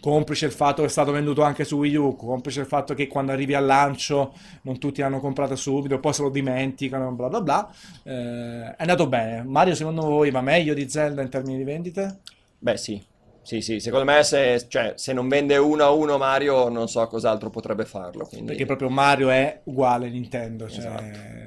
complice 0.00 0.46
il 0.46 0.52
fatto 0.52 0.82
che 0.82 0.88
è 0.88 0.90
stato 0.90 1.12
venduto 1.12 1.42
anche 1.42 1.64
su 1.64 1.76
Wii 1.76 1.96
U, 1.96 2.16
complice 2.16 2.60
il 2.60 2.66
fatto 2.66 2.94
che 2.94 3.06
quando 3.06 3.32
arrivi 3.32 3.54
al 3.54 3.64
lancio 3.64 4.34
non 4.62 4.78
tutti 4.78 5.00
l'hanno 5.00 5.20
comprato 5.20 5.56
subito, 5.56 5.98
poi 6.00 6.12
se 6.12 6.22
lo 6.22 6.30
dimenticano, 6.30 7.12
bla 7.12 7.28
bla 7.28 7.40
bla. 7.40 7.70
Eh, 8.02 8.74
è 8.76 8.76
andato 8.78 9.06
bene. 9.08 9.42
Mario, 9.42 9.74
secondo 9.74 10.02
voi 10.02 10.30
va 10.30 10.40
meglio 10.40 10.74
di 10.74 10.88
Zelda 10.88 11.22
in 11.22 11.28
termini 11.28 11.58
di 11.58 11.64
vendite? 11.64 12.20
Beh, 12.58 12.76
sì. 12.76 13.14
Sì, 13.46 13.60
sì, 13.60 13.78
secondo 13.78 14.04
me 14.04 14.24
se, 14.24 14.64
cioè, 14.66 14.94
se 14.96 15.12
non 15.12 15.28
vende 15.28 15.56
uno 15.56 15.84
a 15.84 15.90
uno 15.90 16.18
Mario 16.18 16.68
non 16.68 16.88
so 16.88 17.06
cos'altro 17.06 17.48
potrebbe 17.48 17.84
farlo. 17.84 18.24
Quindi... 18.26 18.46
Perché 18.48 18.66
proprio 18.66 18.88
Mario 18.88 19.30
è 19.30 19.60
uguale 19.64 20.08
a 20.08 20.10
Nintendo, 20.10 20.68
cioè 20.68 20.78
Esatto. 20.78 21.02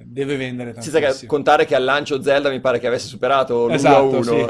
deve 0.05 0.37
vendere 0.37 0.73
Senza 0.75 0.97
che- 0.99 1.03
tantissimo. 1.03 1.29
contare 1.29 1.65
che 1.65 1.75
al 1.75 1.83
lancio 1.83 2.21
Zelda 2.23 2.49
mi 2.49 2.61
pare 2.61 2.79
che 2.79 2.87
avesse 2.87 3.07
superato 3.07 3.67
l'1 3.67 3.71
a 3.71 3.73
Esatto, 3.75 4.05
1, 4.07 4.23
sì, 4.23 4.35
era, 4.35 4.47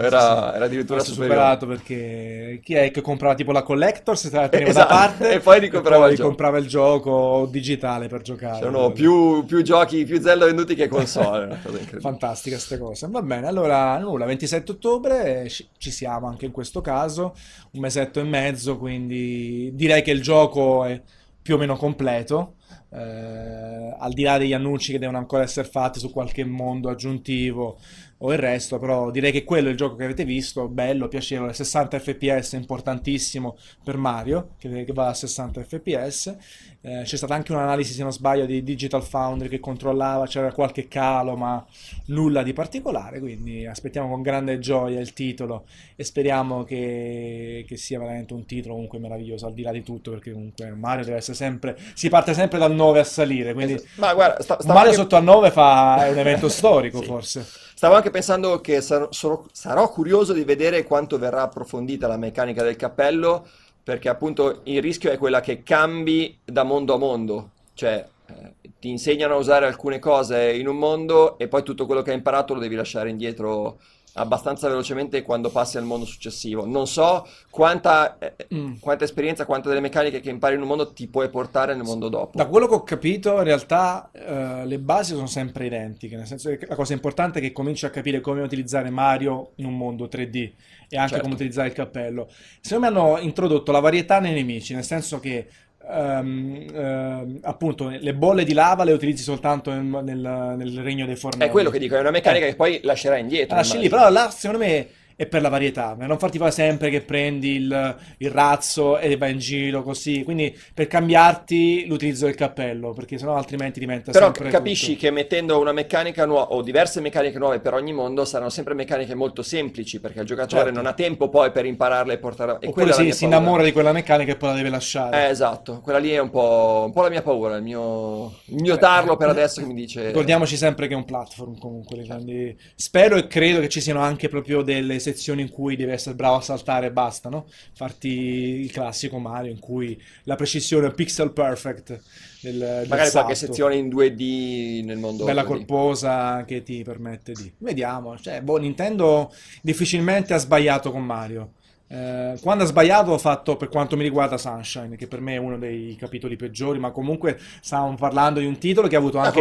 sì, 0.51 0.55
era 0.57 0.65
addirittura 0.65 0.99
Forse 0.99 1.13
superiore. 1.13 1.39
superato 1.39 1.65
perché 1.65 2.59
chi 2.63 2.73
è 2.75 2.91
che 2.91 3.01
comprava 3.01 3.33
tipo 3.33 3.51
la 3.51 3.63
collector, 3.63 4.15
se 4.15 4.29
la 4.29 4.47
teneva 4.47 4.69
Esatto, 4.69 4.87
da 4.87 4.93
parte 4.95 5.31
e 5.33 5.39
poi 5.39 5.59
ricomprava 5.59 6.01
poi 6.03 6.11
il 6.11 6.15
gioco. 6.17 6.27
comprava 6.27 6.57
il 6.59 6.67
gioco 6.67 7.47
digitale 7.49 8.07
per 8.07 8.21
giocare. 8.21 8.59
C'erano 8.59 8.91
più, 8.91 9.43
più 9.45 9.63
giochi, 9.63 10.05
più 10.05 10.21
Zelda 10.21 10.45
venduti 10.45 10.75
che 10.75 10.87
console, 10.87 11.57
cosa. 11.63 11.99
Fantastica 11.99 12.57
queste 12.57 12.77
cose. 12.77 13.07
Va 13.09 13.23
bene, 13.23 13.47
allora 13.47 13.97
nulla, 13.97 14.25
27 14.25 14.71
ottobre 14.73 15.47
ci 15.49 15.89
siamo 15.91 16.27
anche 16.27 16.45
in 16.45 16.51
questo 16.51 16.81
caso, 16.81 17.33
un 17.71 17.79
mesetto 17.81 18.19
e 18.19 18.23
mezzo, 18.23 18.77
quindi 18.77 19.71
direi 19.73 20.01
che 20.01 20.11
il 20.11 20.21
gioco 20.21 20.83
è 20.85 21.01
più 21.41 21.55
o 21.55 21.57
meno 21.57 21.75
completo. 21.75 22.55
eh, 22.91 23.95
al 23.99 24.13
di 24.13 24.23
là 24.23 24.37
degli 24.37 24.53
annunci 24.53 24.91
che 24.91 24.99
devono 24.99 25.17
ancora 25.17 25.43
essere 25.43 25.67
fatti 25.67 25.99
su 25.99 26.09
qualche 26.11 26.43
mondo 26.45 26.89
aggiuntivo 26.89 27.79
o 28.21 28.33
il 28.33 28.37
resto, 28.37 28.79
però 28.79 29.11
direi 29.11 29.31
che 29.31 29.43
quello 29.45 29.69
è 29.69 29.71
il 29.71 29.77
gioco 29.77 29.95
che 29.95 30.03
avete 30.03 30.25
visto, 30.25 30.67
bello, 30.67 31.07
piacevole, 31.07 31.53
60 31.53 31.99
fps, 31.99 32.51
importantissimo 32.53 33.55
per 33.83 33.95
Mario, 33.97 34.49
che, 34.59 34.83
che 34.83 34.93
va 34.93 35.07
a 35.07 35.13
60 35.13 35.63
fps. 35.63 36.35
Eh, 36.81 37.01
c'è 37.03 37.15
stata 37.17 37.33
anche 37.33 37.51
un'analisi, 37.53 37.93
se 37.93 38.03
non 38.03 38.11
sbaglio, 38.11 38.45
di 38.45 38.63
Digital 38.63 39.03
Foundry 39.03 39.47
che 39.49 39.59
controllava, 39.59 40.25
c'era 40.27 40.51
qualche 40.51 40.87
calo, 40.87 41.35
ma 41.35 41.65
nulla 42.07 42.43
di 42.43 42.51
particolare, 42.53 43.19
quindi 43.19 43.65
aspettiamo 43.65 44.09
con 44.09 44.21
grande 44.21 44.59
gioia 44.59 44.99
il 44.99 45.13
titolo 45.13 45.65
e 45.95 46.03
speriamo 46.03 46.63
che, 46.63 47.65
che 47.67 47.77
sia 47.77 47.99
veramente 47.99 48.33
un 48.33 48.45
titolo 48.45 48.73
comunque 48.75 48.99
meraviglioso, 48.99 49.45
al 49.45 49.53
di 49.53 49.61
là 49.61 49.71
di 49.71 49.83
tutto, 49.83 50.11
perché 50.11 50.31
comunque 50.31 50.69
Mario 50.71 51.05
deve 51.05 51.17
essere 51.17 51.35
sempre, 51.37 51.77
si 51.93 52.09
parte 52.09 52.33
sempre 52.33 52.59
dal 52.59 52.73
9 52.73 52.99
a 52.99 53.03
salire, 53.05 53.53
quindi 53.53 53.73
Esatto. 53.73 53.89
Ma 53.95 54.13
guarda, 54.13 54.41
sta- 54.41 54.55
stavo 54.59 54.73
Mario 54.73 54.89
anche- 54.89 55.01
sotto 55.01 55.15
al 55.15 55.23
9 55.23 55.51
fa, 55.51 56.05
è 56.05 56.09
un 56.11 56.17
evento 56.17 56.47
storico 56.49 56.99
Sì. 56.99 57.05
forse. 57.05 57.45
Stavo 57.79 57.95
anche 57.95 58.09
pensando 58.09 58.59
che 58.59 58.81
sarò, 58.81 59.07
sono- 59.09 59.45
sarò 59.53 59.89
curioso 59.89 60.33
di 60.33 60.43
vedere 60.43 60.83
quanto 60.83 61.17
verrà 61.17 61.43
approfondita 61.43 62.07
la 62.07 62.17
meccanica 62.17 62.61
del 62.61 62.75
cappello, 62.75 63.47
perché 63.81 64.09
appunto 64.09 64.59
il 64.63 64.81
rischio 64.81 65.11
è 65.11 65.17
quella 65.17 65.39
che 65.39 65.63
cambi 65.63 66.37
da 66.43 66.63
mondo 66.63 66.93
a 66.93 66.97
mondo, 66.97 67.51
cioè 67.75 68.05
eh, 68.25 68.71
ti 68.81 68.89
insegnano 68.89 69.35
a 69.35 69.37
usare 69.37 69.65
alcune 69.65 69.97
cose 69.97 70.51
in 70.51 70.67
un 70.67 70.75
mondo 70.75 71.37
e 71.37 71.47
poi 71.47 71.63
tutto 71.63 71.85
quello 71.85 72.01
che 72.01 72.09
hai 72.09 72.17
imparato 72.17 72.53
lo 72.53 72.59
devi 72.59 72.75
lasciare 72.75 73.09
indietro 73.09 73.79
abbastanza 74.19 74.67
velocemente 74.67 75.21
quando 75.23 75.49
passi 75.49 75.77
al 75.77 75.83
mondo 75.83 76.05
successivo. 76.05 76.65
Non 76.65 76.87
so 76.87 77.27
quanta, 77.49 78.17
eh, 78.17 78.35
Mm. 78.53 78.77
quanta 78.79 79.03
esperienza, 79.03 79.45
quante 79.45 79.67
delle 79.67 79.79
meccaniche 79.79 80.19
che 80.21 80.29
impari 80.29 80.55
in 80.55 80.61
un 80.61 80.67
mondo 80.67 80.91
ti 80.91 81.07
puoi 81.07 81.29
portare 81.29 81.75
nel 81.75 81.83
mondo 81.83 82.09
dopo. 82.09 82.37
Da 82.37 82.47
quello 82.47 82.67
che 82.67 82.73
ho 82.73 82.83
capito, 82.83 83.37
in 83.37 83.43
realtà 83.43 84.09
eh, 84.11 84.65
le 84.65 84.79
basi 84.79 85.13
sono 85.13 85.27
sempre 85.27 85.65
identiche, 85.67 86.15
nel 86.15 86.25
senso 86.25 86.49
che 86.55 86.65
la 86.67 86.75
cosa 86.75 86.93
importante 86.93 87.39
è 87.39 87.41
che 87.41 87.51
cominci 87.51 87.85
a 87.85 87.89
capire 87.89 88.21
come 88.21 88.41
utilizzare 88.41 88.89
Mario 88.89 89.51
in 89.55 89.65
un 89.65 89.77
mondo 89.77 90.07
3D 90.07 90.51
e 90.89 90.97
anche 90.97 91.09
Certo. 91.09 91.23
come 91.23 91.35
utilizzare 91.35 91.67
il 91.67 91.73
cappello. 91.73 92.27
Secondo 92.61 92.89
me 92.91 92.97
hanno 92.99 93.17
introdotto 93.19 93.71
la 93.71 93.79
varietà 93.79 94.19
nei 94.19 94.33
nemici, 94.33 94.73
nel 94.73 94.83
senso 94.83 95.19
che 95.19 95.47
ehm, 95.89 96.65
ehm, 96.73 97.39
appunto 97.41 97.89
le 97.89 98.13
bolle 98.13 98.43
di 98.43 98.53
lava 98.53 98.83
le 98.83 98.91
utilizzi 98.93 99.23
soltanto 99.23 99.71
nel, 99.71 99.83
nel- 100.03 100.55
nel 100.57 100.79
regno 100.81 101.05
dei 101.05 101.15
fornelli. 101.15 101.49
È 101.49 101.51
quello 101.51 101.69
che 101.69 101.79
dico, 101.79 101.95
è 101.95 101.99
una 101.99 102.11
meccanica 102.11 102.45
Eh. 102.45 102.49
che 102.49 102.55
poi 102.55 102.79
lascerai 102.83 103.19
indietro. 103.21 103.55
Lasci 103.55 103.77
lì, 103.77 103.89
però 103.89 104.09
là 104.09 104.29
secondo 104.29 104.63
me 104.63 104.87
è 105.19 105.25
per 105.25 105.41
la 105.41 105.49
varietà, 105.49 105.97
non 105.99 106.17
farti 106.17 106.37
fare 106.37 106.51
sempre 106.51 106.89
che 106.89 107.01
prendi 107.01 107.55
il, 107.55 107.95
il 108.19 108.31
razzo 108.31 108.97
e 108.99 109.17
vai 109.17 109.33
in 109.33 109.39
giro 109.39 109.83
così, 109.83 110.23
quindi 110.23 110.57
per 110.73 110.87
cambiarti 110.87 111.85
l'utilizzo 111.87 112.23
del 112.23 112.35
cappello, 112.35 112.93
perché 112.93 113.17
sennò 113.17 113.35
altrimenti 113.35 113.81
diventa 113.81 114.13
Però 114.13 114.27
sempre 114.27 114.49
capisci 114.49 114.93
tutto. 114.93 114.99
che 114.99 115.11
mettendo 115.11 115.59
una 115.59 115.73
meccanica 115.73 116.25
nuova 116.25 116.53
o 116.53 116.61
diverse 116.61 117.01
meccaniche 117.01 117.37
nuove 117.37 117.59
per 117.59 117.73
ogni 117.73 117.91
mondo 117.91 118.23
saranno 118.23 118.49
sempre 118.49 118.73
meccaniche 118.73 119.13
molto 119.13 119.41
semplici 119.41 119.99
perché 119.99 120.21
il 120.21 120.25
giocatore 120.25 120.61
Certo. 120.61 120.75
non 120.77 120.85
ha 120.85 120.93
tempo 120.93 121.27
poi 121.27 121.51
per 121.51 121.65
impararle 121.65 122.13
e 122.13 122.17
portarle 122.17 122.57
e 122.61 122.67
Oppure 122.69 122.93
sì, 122.93 123.11
si 123.11 123.25
paura. 123.25 123.35
innamora 123.37 123.63
di 123.63 123.73
quella 123.73 123.91
meccanica 123.91 124.31
e 124.31 124.35
poi 124.37 124.49
la 124.51 124.55
deve 124.55 124.69
lasciare. 124.69 125.25
Eh, 125.27 125.29
esatto, 125.31 125.81
quella 125.81 125.99
lì 125.99 126.11
è 126.11 126.19
un 126.19 126.29
po', 126.29 126.83
un 126.85 126.93
po' 126.93 127.01
la 127.01 127.09
mia 127.09 127.21
paura, 127.21 127.57
il 127.57 127.63
mio, 127.63 128.35
il 128.45 128.61
mio 128.61 128.77
tarlo 128.77 129.17
per 129.17 129.27
adesso 129.27 129.59
che 129.59 129.67
mi 129.67 129.73
dice... 129.73 130.05
Ricordiamoci 130.07 130.55
sempre 130.55 130.87
che 130.87 130.93
è 130.93 130.95
un 130.95 131.03
platform 131.03 131.57
comunque, 131.57 132.05
quindi 132.05 132.57
spero 132.73 133.17
e 133.17 133.27
credo 133.27 133.59
che 133.59 133.67
ci 133.67 133.81
siano 133.81 133.99
anche 133.99 134.29
proprio 134.29 134.61
delle 134.61 134.99
sezioni 135.11 135.41
in 135.41 135.49
cui 135.49 135.75
devi 135.75 135.91
essere 135.91 136.15
bravo 136.15 136.35
a 136.35 136.41
saltare 136.41 136.87
e 136.87 136.91
basta, 136.91 137.29
no? 137.29 137.45
Farti 137.73 138.09
il 138.09 138.71
classico 138.71 139.17
Mario 139.19 139.51
in 139.51 139.59
cui 139.59 140.01
la 140.23 140.35
precisione 140.35 140.91
pixel 140.91 141.31
perfect 141.31 142.01
del, 142.41 142.57
del 142.57 142.87
Magari 142.87 143.09
qualche 143.09 143.35
salto. 143.35 143.35
sezione 143.35 143.75
in 143.75 143.87
2D 143.89 144.85
nel 144.85 144.97
mondo 144.97 145.25
bella 145.25 145.43
2D. 145.43 145.45
corposa 145.45 146.45
che 146.45 146.63
ti 146.63 146.83
permette 146.83 147.33
di... 147.33 147.51
Vediamo, 147.57 148.17
cioè, 148.17 148.41
boh, 148.41 148.57
Nintendo 148.57 149.33
difficilmente 149.61 150.33
ha 150.33 150.37
sbagliato 150.37 150.91
con 150.91 151.03
Mario. 151.03 151.53
Eh, 151.91 152.37
quando 152.41 152.63
ha 152.63 152.67
sbagliato 152.67 153.11
ho 153.11 153.17
fatto 153.17 153.57
per 153.57 153.67
quanto 153.67 153.97
mi 153.97 154.03
riguarda 154.03 154.37
Sunshine, 154.37 154.95
che 154.95 155.07
per 155.07 155.21
me 155.21 155.33
è 155.33 155.37
uno 155.37 155.57
dei 155.57 155.95
capitoli 155.97 156.35
peggiori, 156.35 156.77
ma 156.77 156.91
comunque 156.91 157.39
stavamo 157.61 157.95
parlando 157.95 158.39
di 158.39 158.45
un 158.45 158.59
titolo 158.59 158.87
che 158.87 158.95
ha 158.95 158.99
avuto 158.99 159.17
Ah, 159.19 159.23
anche 159.25 159.39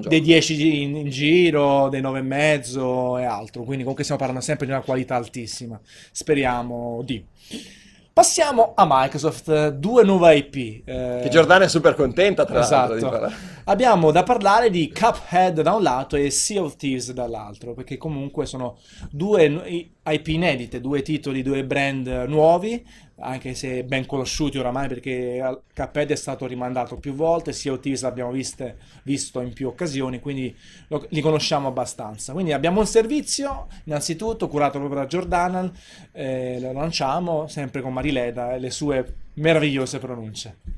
gioco. 0.00 0.08
dei 0.08 0.20
10 0.20 0.82
in, 0.82 0.96
in 0.96 1.08
giro, 1.08 1.88
dei 1.88 2.00
9 2.00 2.18
e 2.18 2.22
mezzo 2.22 3.16
e 3.18 3.24
altro, 3.24 3.62
quindi 3.62 3.82
comunque 3.82 4.02
stiamo 4.02 4.20
parlando 4.20 4.44
sempre 4.44 4.66
di 4.66 4.72
una 4.72 4.80
qualità 4.82 5.14
altissima. 5.14 5.80
Speriamo 6.10 7.00
di. 7.04 7.24
Passiamo 8.18 8.72
a 8.74 8.84
Microsoft, 8.84 9.68
due 9.68 10.02
nuove 10.02 10.34
IP. 10.38 10.82
eh, 10.88 11.20
Che 11.22 11.28
Giordana 11.28 11.66
è 11.66 11.68
super 11.68 11.94
contenta 11.94 12.44
tra 12.44 12.58
l'altro 12.58 12.96
Esatto. 12.96 13.12
parlare. 13.12 13.34
Abbiamo 13.66 14.10
da 14.10 14.24
parlare 14.24 14.70
di 14.70 14.92
Cuphead 14.92 15.60
da 15.62 15.72
un 15.74 15.84
lato 15.84 16.16
e 16.16 16.28
Sea 16.28 16.60
of 16.60 16.74
Thieves 16.74 17.12
dall'altro, 17.12 17.74
perché 17.74 17.96
comunque 17.96 18.44
sono 18.44 18.78
due 19.08 19.44
IP 20.04 20.26
inedite, 20.26 20.80
due 20.80 21.02
titoli, 21.02 21.42
due 21.42 21.62
brand 21.64 22.08
nuovi, 22.26 22.84
anche 23.20 23.54
se 23.54 23.84
ben 23.84 24.06
conosciuti 24.06 24.58
oramai 24.58 24.88
perché 24.88 25.60
Cuphead 25.74 26.10
è 26.10 26.16
stato 26.16 26.46
rimandato 26.46 26.96
più 26.96 27.14
volte, 27.14 27.52
Sea 27.52 27.72
of 27.72 27.80
Thieves 27.80 28.02
l'abbiamo 28.02 28.30
visto 28.30 29.40
in 29.40 29.52
più 29.52 29.68
occasioni, 29.68 30.20
quindi 30.20 30.54
lo- 30.88 31.06
li 31.10 31.20
conosciamo 31.20 31.68
abbastanza. 31.68 32.32
Quindi 32.32 32.52
abbiamo 32.52 32.80
un 32.80 32.86
servizio, 32.86 33.66
innanzitutto 33.84 34.48
curato 34.48 34.78
proprio 34.78 35.00
da 35.00 35.06
Giordana, 35.06 35.70
eh, 36.12 36.58
lo 36.60 36.72
lanciamo 36.72 37.46
sempre 37.48 37.80
con 37.80 37.92
Marileda 37.92 38.54
e 38.54 38.58
le 38.58 38.70
sue 38.70 39.14
meravigliose 39.34 39.98
pronunce. 39.98 40.77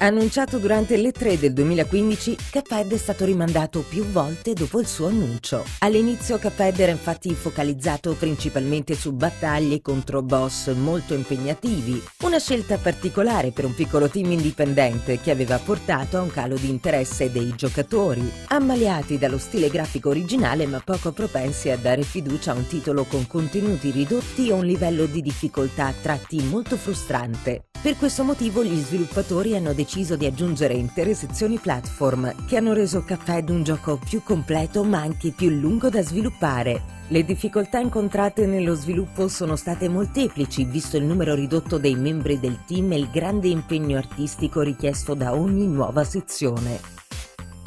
Annunciato 0.00 0.58
durante 0.58 0.96
le 0.96 1.10
3 1.10 1.40
del 1.40 1.52
2015, 1.52 2.36
Cuphead 2.52 2.92
è 2.92 2.96
stato 2.96 3.24
rimandato 3.24 3.80
più 3.80 4.04
volte 4.04 4.52
dopo 4.52 4.78
il 4.78 4.86
suo 4.86 5.08
annuncio. 5.08 5.64
All'inizio 5.80 6.38
Cuphead 6.38 6.78
era 6.78 6.92
infatti 6.92 7.34
focalizzato 7.34 8.14
principalmente 8.14 8.94
su 8.94 9.12
battaglie 9.12 9.82
contro 9.82 10.22
boss 10.22 10.72
molto 10.74 11.14
impegnativi, 11.14 12.00
una 12.22 12.38
scelta 12.38 12.76
particolare 12.76 13.50
per 13.50 13.64
un 13.64 13.74
piccolo 13.74 14.08
team 14.08 14.30
indipendente 14.30 15.18
che 15.18 15.32
aveva 15.32 15.58
portato 15.58 16.16
a 16.16 16.22
un 16.22 16.30
calo 16.30 16.54
di 16.54 16.68
interesse 16.68 17.32
dei 17.32 17.52
giocatori, 17.56 18.30
ammaliati 18.46 19.18
dallo 19.18 19.38
stile 19.38 19.68
grafico 19.68 20.10
originale 20.10 20.66
ma 20.66 20.78
poco 20.78 21.10
propensi 21.10 21.70
a 21.70 21.76
dare 21.76 22.02
fiducia 22.02 22.52
a 22.52 22.54
un 22.54 22.68
titolo 22.68 23.02
con 23.02 23.26
contenuti 23.26 23.90
ridotti 23.90 24.46
e 24.46 24.52
un 24.52 24.64
livello 24.64 25.06
di 25.06 25.22
difficoltà 25.22 25.86
a 25.86 25.94
tratti 26.00 26.40
molto 26.44 26.76
frustrante. 26.76 27.64
Per 27.80 27.96
questo 27.96 28.24
motivo 28.24 28.64
gli 28.64 28.76
sviluppatori 28.76 29.54
hanno 29.54 29.72
deciso 29.72 29.86
di 30.16 30.26
aggiungere 30.26 30.74
intere 30.74 31.14
sezioni 31.14 31.56
platform 31.58 32.44
che 32.46 32.58
hanno 32.58 32.74
reso 32.74 33.02
Cuphead 33.02 33.48
un 33.48 33.62
gioco 33.62 33.98
più 33.98 34.22
completo 34.22 34.84
ma 34.84 35.00
anche 35.00 35.30
più 35.30 35.48
lungo 35.48 35.88
da 35.88 36.02
sviluppare. 36.02 36.96
Le 37.08 37.24
difficoltà 37.24 37.78
incontrate 37.78 38.44
nello 38.44 38.74
sviluppo 38.74 39.28
sono 39.28 39.56
state 39.56 39.88
molteplici 39.88 40.64
visto 40.64 40.98
il 40.98 41.04
numero 41.04 41.34
ridotto 41.34 41.78
dei 41.78 41.94
membri 41.94 42.38
del 42.38 42.58
team 42.66 42.92
e 42.92 42.98
il 42.98 43.08
grande 43.10 43.48
impegno 43.48 43.96
artistico 43.96 44.60
richiesto 44.60 45.14
da 45.14 45.32
ogni 45.32 45.66
nuova 45.66 46.04
sezione. 46.04 46.78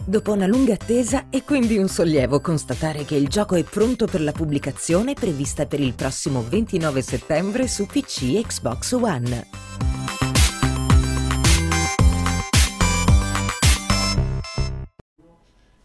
Dopo 0.06 0.32
una 0.32 0.46
lunga 0.46 0.74
attesa 0.74 1.26
è 1.32 1.44
quindi 1.44 1.78
un 1.78 1.88
sollievo 1.88 2.40
constatare 2.40 3.04
che 3.04 3.16
il 3.16 3.30
gioco 3.30 3.56
è 3.56 3.64
pronto 3.64 4.06
per 4.06 4.22
la 4.22 4.32
pubblicazione 4.32 5.14
prevista 5.16 5.66
per 5.66 5.80
il 5.80 5.96
prossimo 5.96 6.46
29 6.48 7.02
settembre 7.02 7.68
su 7.68 7.88
PC 7.88 8.36
e 8.36 8.44
Xbox 8.44 8.92
One. 8.92 10.31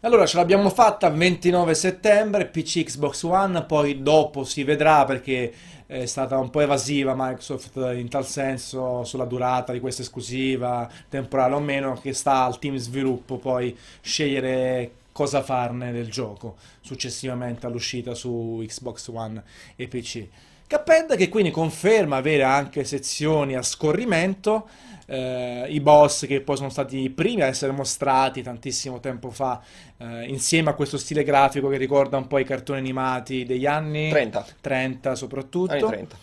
Allora 0.06 0.24
ce 0.24 0.36
l'abbiamo 0.36 0.70
fatta 0.70 1.10
29 1.10 1.74
settembre, 1.74 2.46
PC 2.46 2.84
Xbox 2.84 3.24
One, 3.24 3.64
poi 3.64 4.04
dopo 4.04 4.44
si 4.44 4.62
vedrà 4.62 5.04
perché 5.04 5.52
è 5.84 6.06
stata 6.06 6.38
un 6.38 6.48
po' 6.48 6.60
evasiva 6.60 7.14
Microsoft 7.16 7.74
in 7.92 8.08
tal 8.08 8.24
senso 8.24 9.02
sulla 9.02 9.24
durata 9.24 9.72
di 9.72 9.80
questa 9.80 10.02
esclusiva, 10.02 10.88
temporale 11.08 11.56
o 11.56 11.58
meno, 11.58 11.98
che 12.00 12.12
sta 12.12 12.44
al 12.44 12.60
team 12.60 12.76
sviluppo 12.76 13.38
poi 13.38 13.76
scegliere 14.00 14.92
cosa 15.10 15.42
farne 15.42 15.90
del 15.90 16.08
gioco 16.08 16.54
successivamente 16.80 17.66
all'uscita 17.66 18.14
su 18.14 18.62
Xbox 18.64 19.08
One 19.08 19.42
e 19.74 19.88
PC. 19.88 20.28
Cuphead 20.68 21.16
che 21.16 21.28
quindi 21.28 21.50
conferma 21.50 22.16
avere 22.16 22.44
anche 22.44 22.84
sezioni 22.84 23.56
a 23.56 23.62
scorrimento, 23.62 24.68
eh, 25.06 25.66
i 25.68 25.80
boss 25.80 26.26
che 26.26 26.40
poi 26.40 26.56
sono 26.56 26.68
stati 26.68 26.98
i 26.98 27.10
primi 27.10 27.42
a 27.42 27.46
essere 27.46 27.72
mostrati 27.72 28.42
tantissimo 28.42 29.00
tempo 29.00 29.30
fa, 29.30 29.62
eh, 29.96 30.24
insieme 30.26 30.70
a 30.70 30.74
questo 30.74 30.98
stile 30.98 31.24
grafico 31.24 31.68
che 31.68 31.76
ricorda 31.76 32.16
un 32.16 32.26
po' 32.26 32.38
i 32.38 32.44
cartoni 32.44 32.78
animati 32.78 33.44
degli 33.44 33.66
anni 33.66 34.10
30, 34.10 34.46
30 34.60 35.14
soprattutto. 35.14 35.72
anni 35.72 35.86
30. 35.86 36.16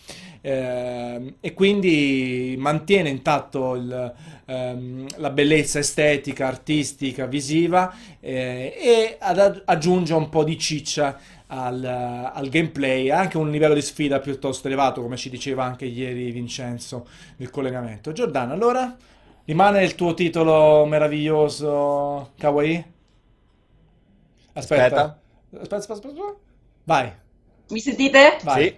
Eh, 0.46 1.36
e 1.40 1.54
quindi 1.54 2.56
mantiene 2.58 3.08
intatto 3.08 3.76
il, 3.76 4.14
ehm, 4.46 5.08
la 5.18 5.30
bellezza 5.30 5.80
estetica, 5.80 6.48
artistica, 6.48 7.26
visiva 7.26 7.94
eh, 8.20 8.74
e 8.78 9.18
ad- 9.20 9.64
aggiunge 9.66 10.14
un 10.14 10.30
po' 10.30 10.44
di 10.44 10.58
ciccia 10.58 11.20
al, 11.48 11.84
al 11.84 12.50
gameplay, 12.50 13.10
anche 13.10 13.38
un 13.38 13.52
livello 13.52 13.74
di 13.74 13.82
sfida 13.82 14.20
piuttosto 14.20 14.68
elevato, 14.68 15.02
come 15.02 15.18
ci 15.18 15.30
diceva 15.30 15.64
anche 15.64 15.86
ieri 15.86 16.32
Vincenzo 16.32 17.08
nel 17.38 17.50
collegamento. 17.50 18.12
Giordano, 18.12 18.54
allora 18.54 18.96
rimane 19.46 19.84
il 19.84 19.96
tuo 19.96 20.14
titolo 20.14 20.86
meraviglioso 20.86 22.32
Kawaii? 22.38 22.86
Aspetta. 24.56 25.02
Aspetta, 25.02 25.20
aspetta, 25.60 25.94
aspetta. 25.94 26.36
Vai, 26.86 27.14
Mi 27.70 27.80
sentite? 27.82 28.40
vai. 28.42 28.64
Sì. 28.64 28.78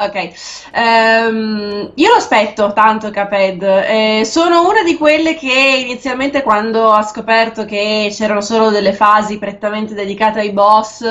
Ok, 0.00 0.32
Ehm, 0.74 1.90
io 1.96 2.08
lo 2.08 2.14
aspetto 2.16 2.72
tanto 2.72 3.10
Cuphead, 3.10 3.62
Eh, 3.88 4.22
sono 4.24 4.68
una 4.68 4.82
di 4.84 4.96
quelle 4.96 5.34
che 5.34 5.50
inizialmente 5.84 6.42
quando 6.42 6.92
ha 6.92 7.02
scoperto 7.02 7.64
che 7.64 8.08
c'erano 8.12 8.40
solo 8.40 8.70
delle 8.70 8.92
fasi 8.92 9.38
prettamente 9.38 9.94
dedicate 9.94 10.38
ai 10.40 10.52
boss, 10.52 11.02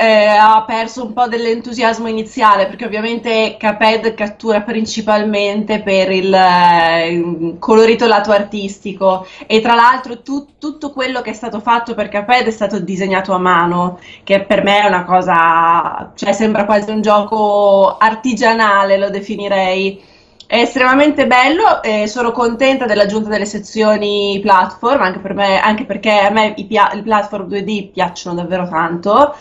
eh, 0.00 0.26
ha 0.26 0.62
perso 0.64 1.04
un 1.06 1.12
po' 1.12 1.26
dell'entusiasmo 1.26 2.06
iniziale, 2.06 2.66
perché 2.66 2.84
ovviamente 2.84 3.56
Cuphead 3.58 4.14
cattura 4.14 4.60
principalmente 4.60 5.80
per 5.82 6.12
il, 6.12 6.32
eh, 6.32 7.08
il 7.12 7.56
colorito 7.58 8.06
lato 8.06 8.30
artistico 8.30 9.26
e 9.48 9.60
tra 9.60 9.74
l'altro 9.74 10.22
tu- 10.22 10.46
tutto 10.58 10.92
quello 10.92 11.20
che 11.20 11.30
è 11.30 11.32
stato 11.32 11.58
fatto 11.60 11.94
per 11.94 12.08
Cuphead 12.10 12.46
è 12.46 12.50
stato 12.52 12.78
disegnato 12.78 13.32
a 13.32 13.38
mano 13.38 13.98
che 14.22 14.42
per 14.42 14.62
me 14.62 14.82
è 14.82 14.86
una 14.86 15.04
cosa, 15.04 16.12
cioè 16.14 16.32
sembra 16.32 16.64
quasi 16.64 16.90
un 16.90 17.00
gioco 17.02 17.96
artigianale, 17.98 18.98
lo 18.98 19.10
definirei. 19.10 20.00
È 20.46 20.56
estremamente 20.60 21.26
bello 21.26 21.82
e 21.82 22.06
sono 22.06 22.32
contenta 22.32 22.86
dell'aggiunta 22.86 23.28
delle 23.28 23.44
sezioni 23.44 24.38
platform, 24.40 25.02
anche, 25.02 25.18
per 25.18 25.34
me, 25.34 25.60
anche 25.60 25.84
perché 25.84 26.10
a 26.20 26.30
me 26.30 26.54
i, 26.56 26.64
pia- 26.64 26.90
i 26.92 27.02
platform 27.02 27.48
2D 27.48 27.90
piacciono 27.92 28.34
davvero 28.36 28.66
tanto. 28.66 29.34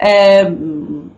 Ehm, 0.00 1.10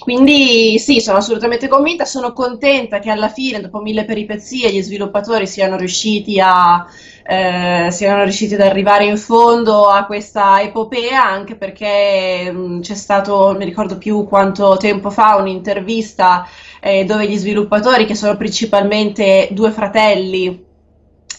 quindi 0.00 0.78
sì, 0.80 1.00
sono 1.00 1.18
assolutamente 1.18 1.68
convinta, 1.68 2.04
sono 2.04 2.32
contenta 2.32 2.98
che 2.98 3.10
alla 3.10 3.28
fine, 3.28 3.60
dopo 3.60 3.80
mille 3.80 4.04
peripezie, 4.04 4.72
gli 4.72 4.82
sviluppatori 4.82 5.46
siano 5.46 5.76
riusciti 5.76 6.40
a, 6.40 6.84
eh, 7.24 7.88
siano 7.92 8.22
riusciti 8.24 8.54
ad 8.54 8.60
arrivare 8.62 9.04
in 9.06 9.16
fondo 9.16 9.88
a 9.88 10.04
questa 10.06 10.60
epopea, 10.60 11.24
anche 11.24 11.54
perché 11.56 12.50
mh, 12.50 12.80
c'è 12.80 12.94
stato, 12.94 13.46
non 13.48 13.56
mi 13.58 13.64
ricordo 13.64 13.96
più 13.98 14.24
quanto 14.26 14.76
tempo 14.76 15.10
fa, 15.10 15.36
un'intervista 15.36 16.46
eh, 16.80 17.04
dove 17.04 17.28
gli 17.28 17.36
sviluppatori, 17.36 18.04
che 18.04 18.16
sono 18.16 18.36
principalmente 18.36 19.48
due 19.52 19.70
fratelli, 19.70 20.64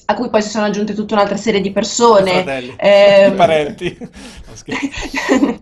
a 0.05 0.13
cui 0.15 0.29
poi 0.29 0.41
si 0.41 0.49
sono 0.49 0.65
aggiunte 0.65 0.93
tutta 0.93 1.15
un'altra 1.15 1.37
serie 1.37 1.61
di 1.61 1.71
persone, 1.71 2.31
Fratelli, 2.43 2.75
ehm, 2.77 3.35
parenti. 3.35 3.97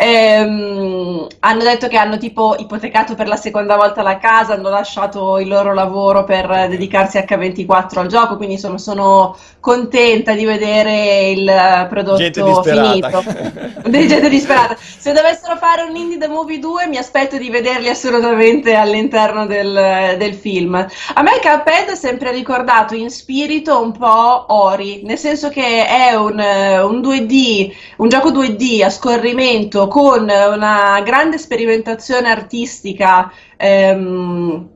Ehm, 0.00 1.26
hanno 1.40 1.62
detto 1.62 1.88
che 1.88 1.96
hanno 1.96 2.18
tipo 2.18 2.54
ipotecato 2.56 3.14
per 3.14 3.26
la 3.26 3.36
seconda 3.36 3.76
volta 3.76 4.02
la 4.02 4.18
casa, 4.18 4.54
hanno 4.54 4.68
lasciato 4.68 5.38
il 5.38 5.48
loro 5.48 5.74
lavoro 5.74 6.24
per 6.24 6.68
dedicarsi 6.68 7.18
H24 7.18 7.98
al 7.98 8.06
gioco, 8.06 8.36
quindi 8.36 8.58
sono, 8.58 8.78
sono 8.78 9.36
contenta 9.58 10.34
di 10.34 10.44
vedere 10.44 11.30
il 11.30 11.48
eh, 11.48 11.86
prodotto 11.88 12.62
finito. 12.62 13.24
Gente 13.88 14.28
disperata. 14.28 14.76
Se 14.78 15.12
dovessero 15.12 15.56
fare 15.56 15.82
un 15.82 15.96
Indie 15.96 16.18
The 16.18 16.28
Movie 16.28 16.58
2, 16.58 16.86
mi 16.86 16.96
aspetto 16.96 17.36
di 17.36 17.50
vederli 17.50 17.88
assolutamente 17.88 18.74
all'interno 18.74 19.46
del, 19.46 20.16
del 20.16 20.34
film. 20.34 20.74
A 20.74 21.22
me 21.22 21.32
Cuphead 21.40 21.90
è 21.90 21.96
sempre 21.96 22.30
ricordato 22.30 22.94
in 22.94 23.10
spirito 23.10 23.77
un 23.80 23.92
po' 23.92 24.46
Ori, 24.54 25.02
nel 25.04 25.18
senso 25.18 25.48
che 25.48 25.86
è 25.86 26.14
un, 26.14 26.38
un 26.38 27.00
2D, 27.00 27.72
un 27.98 28.08
gioco 28.08 28.30
2D 28.30 28.82
a 28.84 28.90
scorrimento 28.90 29.88
con 29.88 30.22
una 30.22 31.00
grande 31.04 31.38
sperimentazione 31.38 32.30
artistica 32.30 33.30
ehm, 33.56 34.68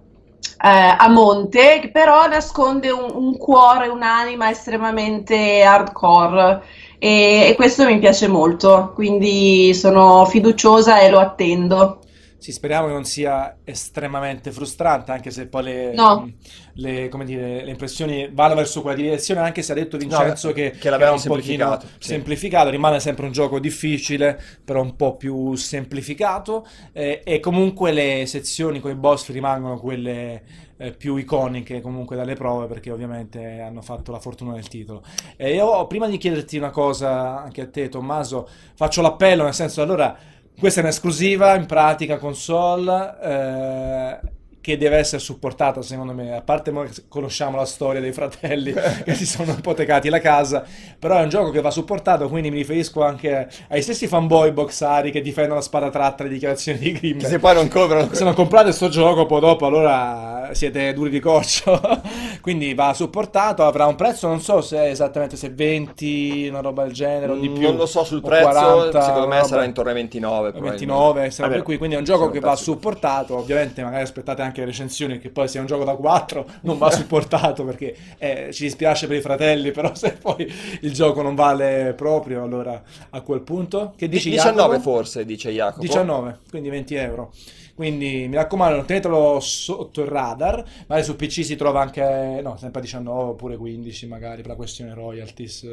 eh, 0.64 0.96
a 0.98 1.08
monte, 1.08 1.80
che 1.80 1.90
però 1.90 2.26
nasconde 2.28 2.90
un, 2.90 3.10
un 3.12 3.36
cuore, 3.36 3.88
un'anima 3.88 4.50
estremamente 4.50 5.62
hardcore. 5.62 6.62
E, 6.98 7.48
e 7.48 7.54
questo 7.56 7.84
mi 7.84 7.98
piace 7.98 8.28
molto, 8.28 8.92
quindi 8.94 9.74
sono 9.74 10.24
fiduciosa 10.26 11.00
e 11.00 11.10
lo 11.10 11.18
attendo. 11.18 12.01
Sì, 12.42 12.50
speriamo 12.50 12.88
che 12.88 12.92
non 12.92 13.04
sia 13.04 13.58
estremamente 13.62 14.50
frustrante, 14.50 15.12
anche 15.12 15.30
se 15.30 15.46
poi 15.46 15.62
le, 15.62 15.92
No. 15.94 16.28
le, 16.72 17.08
come 17.08 17.24
dire, 17.24 17.62
le 17.64 17.70
impressioni 17.70 18.28
vanno 18.32 18.56
verso 18.56 18.82
quella 18.82 18.96
direzione, 18.96 19.38
anche 19.38 19.62
se 19.62 19.70
ha 19.70 19.76
detto 19.76 19.96
Vincenzo 19.96 20.48
No, 20.48 20.52
che, 20.52 20.72
che 20.72 20.90
l'avevano 20.90 21.18
era 21.18 21.22
un 21.30 21.36
pochino 21.36 21.66
semplificato, 21.68 21.86
sì. 22.00 22.08
semplificato, 22.08 22.70
rimane 22.70 22.98
sempre 22.98 23.26
un 23.26 23.30
gioco 23.30 23.60
difficile, 23.60 24.42
però 24.64 24.82
un 24.82 24.96
po' 24.96 25.14
più 25.14 25.54
semplificato, 25.54 26.66
eh, 26.90 27.22
e 27.24 27.38
comunque 27.38 27.92
le 27.92 28.26
sezioni 28.26 28.80
con 28.80 28.90
i 28.90 28.96
boss 28.96 29.30
rimangono 29.30 29.78
quelle 29.78 30.42
eh, 30.78 30.90
più 30.90 31.14
iconiche 31.14 31.80
comunque 31.80 32.16
dalle 32.16 32.34
prove, 32.34 32.66
perché 32.66 32.90
ovviamente 32.90 33.60
hanno 33.60 33.82
fatto 33.82 34.10
la 34.10 34.18
fortuna 34.18 34.54
del 34.54 34.66
titolo. 34.66 35.04
E 35.36 35.54
io, 35.54 35.86
prima 35.86 36.08
di 36.08 36.18
chiederti 36.18 36.56
una 36.56 36.70
cosa 36.70 37.40
anche 37.40 37.60
a 37.60 37.68
te, 37.68 37.88
Tommaso, 37.88 38.48
faccio 38.74 39.00
l'appello, 39.00 39.44
nel 39.44 39.54
senso, 39.54 39.80
allora... 39.80 40.30
Questa 40.62 40.78
è 40.78 40.84
un'esclusiva 40.84 41.56
in 41.56 41.66
pratica 41.66 42.18
console 42.18 43.16
eh, 43.20 44.18
che 44.62 44.78
deve 44.78 44.96
essere 44.96 45.20
supportata 45.20 45.82
secondo 45.82 46.14
me, 46.14 46.34
a 46.34 46.40
parte 46.40 46.72
che 46.72 47.02
conosciamo 47.08 47.56
la 47.56 47.66
storia 47.66 48.00
dei 48.00 48.12
fratelli 48.12 48.72
che 49.04 49.14
si 49.14 49.26
sono 49.26 49.52
ipotecati 49.58 50.08
la 50.08 50.20
casa, 50.20 50.64
però 50.98 51.18
è 51.18 51.22
un 51.22 51.28
gioco 51.28 51.50
che 51.50 51.60
va 51.60 51.70
supportato, 51.70 52.28
quindi 52.28 52.50
mi 52.50 52.56
riferisco 52.56 53.02
anche 53.02 53.48
ai 53.68 53.82
stessi 53.82 54.06
fanboy 54.06 54.52
boxari 54.52 55.10
che 55.10 55.20
difendono 55.20 55.56
la 55.56 55.62
spada 55.62 55.90
tratta 55.90 56.22
le 56.22 56.30
dichiarazioni 56.30 56.78
di 56.78 56.92
Grimm. 56.92 57.18
Se 57.18 57.38
poi 57.38 57.54
non 57.54 57.68
coprono... 57.68 58.08
Se 58.12 58.24
non 58.24 58.34
comprate 58.34 58.72
sto 58.72 58.88
gioco, 58.88 59.26
poi 59.26 59.40
dopo 59.40 59.66
allora 59.66 60.50
siete 60.52 60.92
duri 60.92 61.10
di 61.10 61.18
coccio. 61.18 61.80
Quindi 62.40 62.74
va 62.74 62.94
supportato, 62.94 63.64
avrà 63.64 63.86
un 63.86 63.96
prezzo, 63.96 64.28
non 64.28 64.40
so 64.40 64.60
se 64.60 64.78
è 64.78 64.90
esattamente 64.90 65.36
se 65.36 65.50
20, 65.50 66.48
una 66.48 66.60
roba 66.60 66.84
del 66.84 66.92
genere 66.92 67.32
o 67.32 67.36
di 67.36 67.50
più. 67.50 67.62
Non 67.62 67.76
lo 67.76 67.86
so 67.86 68.04
sul 68.04 68.20
prezzo, 68.20 68.48
40, 68.48 69.00
secondo 69.00 69.26
me 69.26 69.36
una 69.36 69.44
sarà 69.44 69.56
roba- 69.56 69.66
intorno 69.66 69.90
ai 69.90 69.96
29. 69.96 70.52
29, 70.52 71.30
sarà 71.30 71.48
Vabbè, 71.48 71.58
per 71.58 71.64
qui, 71.64 71.76
quindi 71.78 71.96
è 71.96 71.98
un 71.98 72.04
gioco 72.04 72.30
che 72.30 72.40
va 72.40 72.54
supportato, 72.56 73.36
ovviamente 73.36 73.82
magari 73.82 74.02
aspettate 74.02 74.42
anche 74.42 74.51
le 74.60 74.66
recensioni 74.66 75.18
che 75.18 75.30
poi 75.30 75.48
sia 75.48 75.60
un 75.60 75.66
gioco 75.66 75.84
da 75.84 75.94
4 75.94 76.46
non 76.62 76.78
va 76.78 76.90
supportato 76.92 77.64
perché 77.64 77.96
eh, 78.18 78.50
ci 78.52 78.64
dispiace 78.64 79.06
per 79.06 79.16
i 79.16 79.20
fratelli, 79.20 79.70
però 79.70 79.94
se 79.94 80.12
poi 80.12 80.50
il 80.80 80.92
gioco 80.92 81.22
non 81.22 81.34
vale 81.34 81.94
proprio, 81.96 82.42
allora 82.42 82.82
a 83.10 83.20
quel 83.20 83.40
punto 83.40 83.94
che 83.96 84.08
dici 84.08 84.30
19 84.30 84.56
Jacopo? 84.56 84.80
forse, 84.80 85.24
dice 85.24 85.50
Jacopo. 85.50 85.80
19, 85.80 86.38
quindi 86.50 86.68
20 86.68 86.94
euro. 86.94 87.32
Quindi 87.74 88.28
mi 88.28 88.36
raccomando, 88.36 88.76
non 88.76 88.86
tenetelo 88.86 89.40
sotto 89.40 90.02
il 90.02 90.06
radar. 90.06 90.62
Magari 90.86 91.06
su 91.06 91.16
PC 91.16 91.42
si 91.42 91.56
trova 91.56 91.80
anche, 91.80 92.40
no, 92.42 92.56
sempre 92.58 92.82
19 92.82 93.30
oppure 93.30 93.56
15 93.56 94.06
magari 94.06 94.42
per 94.42 94.50
la 94.50 94.56
questione 94.56 94.92
royalties 94.94 95.66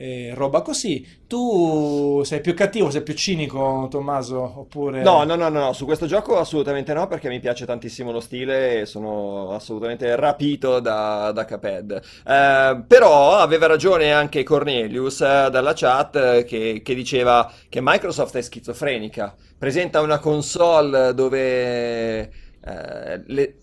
e 0.00 0.32
roba 0.34 0.62
così. 0.62 1.06
Tu 1.26 2.22
sei 2.24 2.40
più 2.40 2.54
cattivo, 2.54 2.90
sei 2.90 3.02
più 3.02 3.12
cinico, 3.12 3.86
Tommaso, 3.90 4.60
oppure... 4.60 5.02
No, 5.02 5.24
no, 5.24 5.34
no, 5.34 5.50
no, 5.50 5.74
su 5.74 5.84
questo 5.84 6.06
gioco 6.06 6.38
assolutamente 6.38 6.94
no, 6.94 7.06
perché 7.06 7.28
mi 7.28 7.38
piace 7.38 7.66
tantissimo 7.66 8.10
lo 8.10 8.20
stile 8.20 8.80
e 8.80 8.86
sono 8.86 9.52
assolutamente 9.52 10.16
rapito 10.16 10.80
da, 10.80 11.32
da 11.32 11.44
Cuphead. 11.44 12.02
Eh, 12.26 12.82
però 12.86 13.36
aveva 13.36 13.66
ragione 13.66 14.10
anche 14.10 14.42
Cornelius 14.42 15.20
eh, 15.20 15.48
dalla 15.50 15.74
chat 15.74 16.16
eh, 16.16 16.44
che, 16.44 16.80
che 16.82 16.94
diceva 16.94 17.52
che 17.68 17.80
Microsoft 17.82 18.38
è 18.38 18.40
schizofrenica. 18.40 19.34
Presenta 19.58 20.00
una 20.00 20.18
console 20.18 21.12
dove 21.12 22.20
eh, 22.20 23.22
le, 23.26 23.54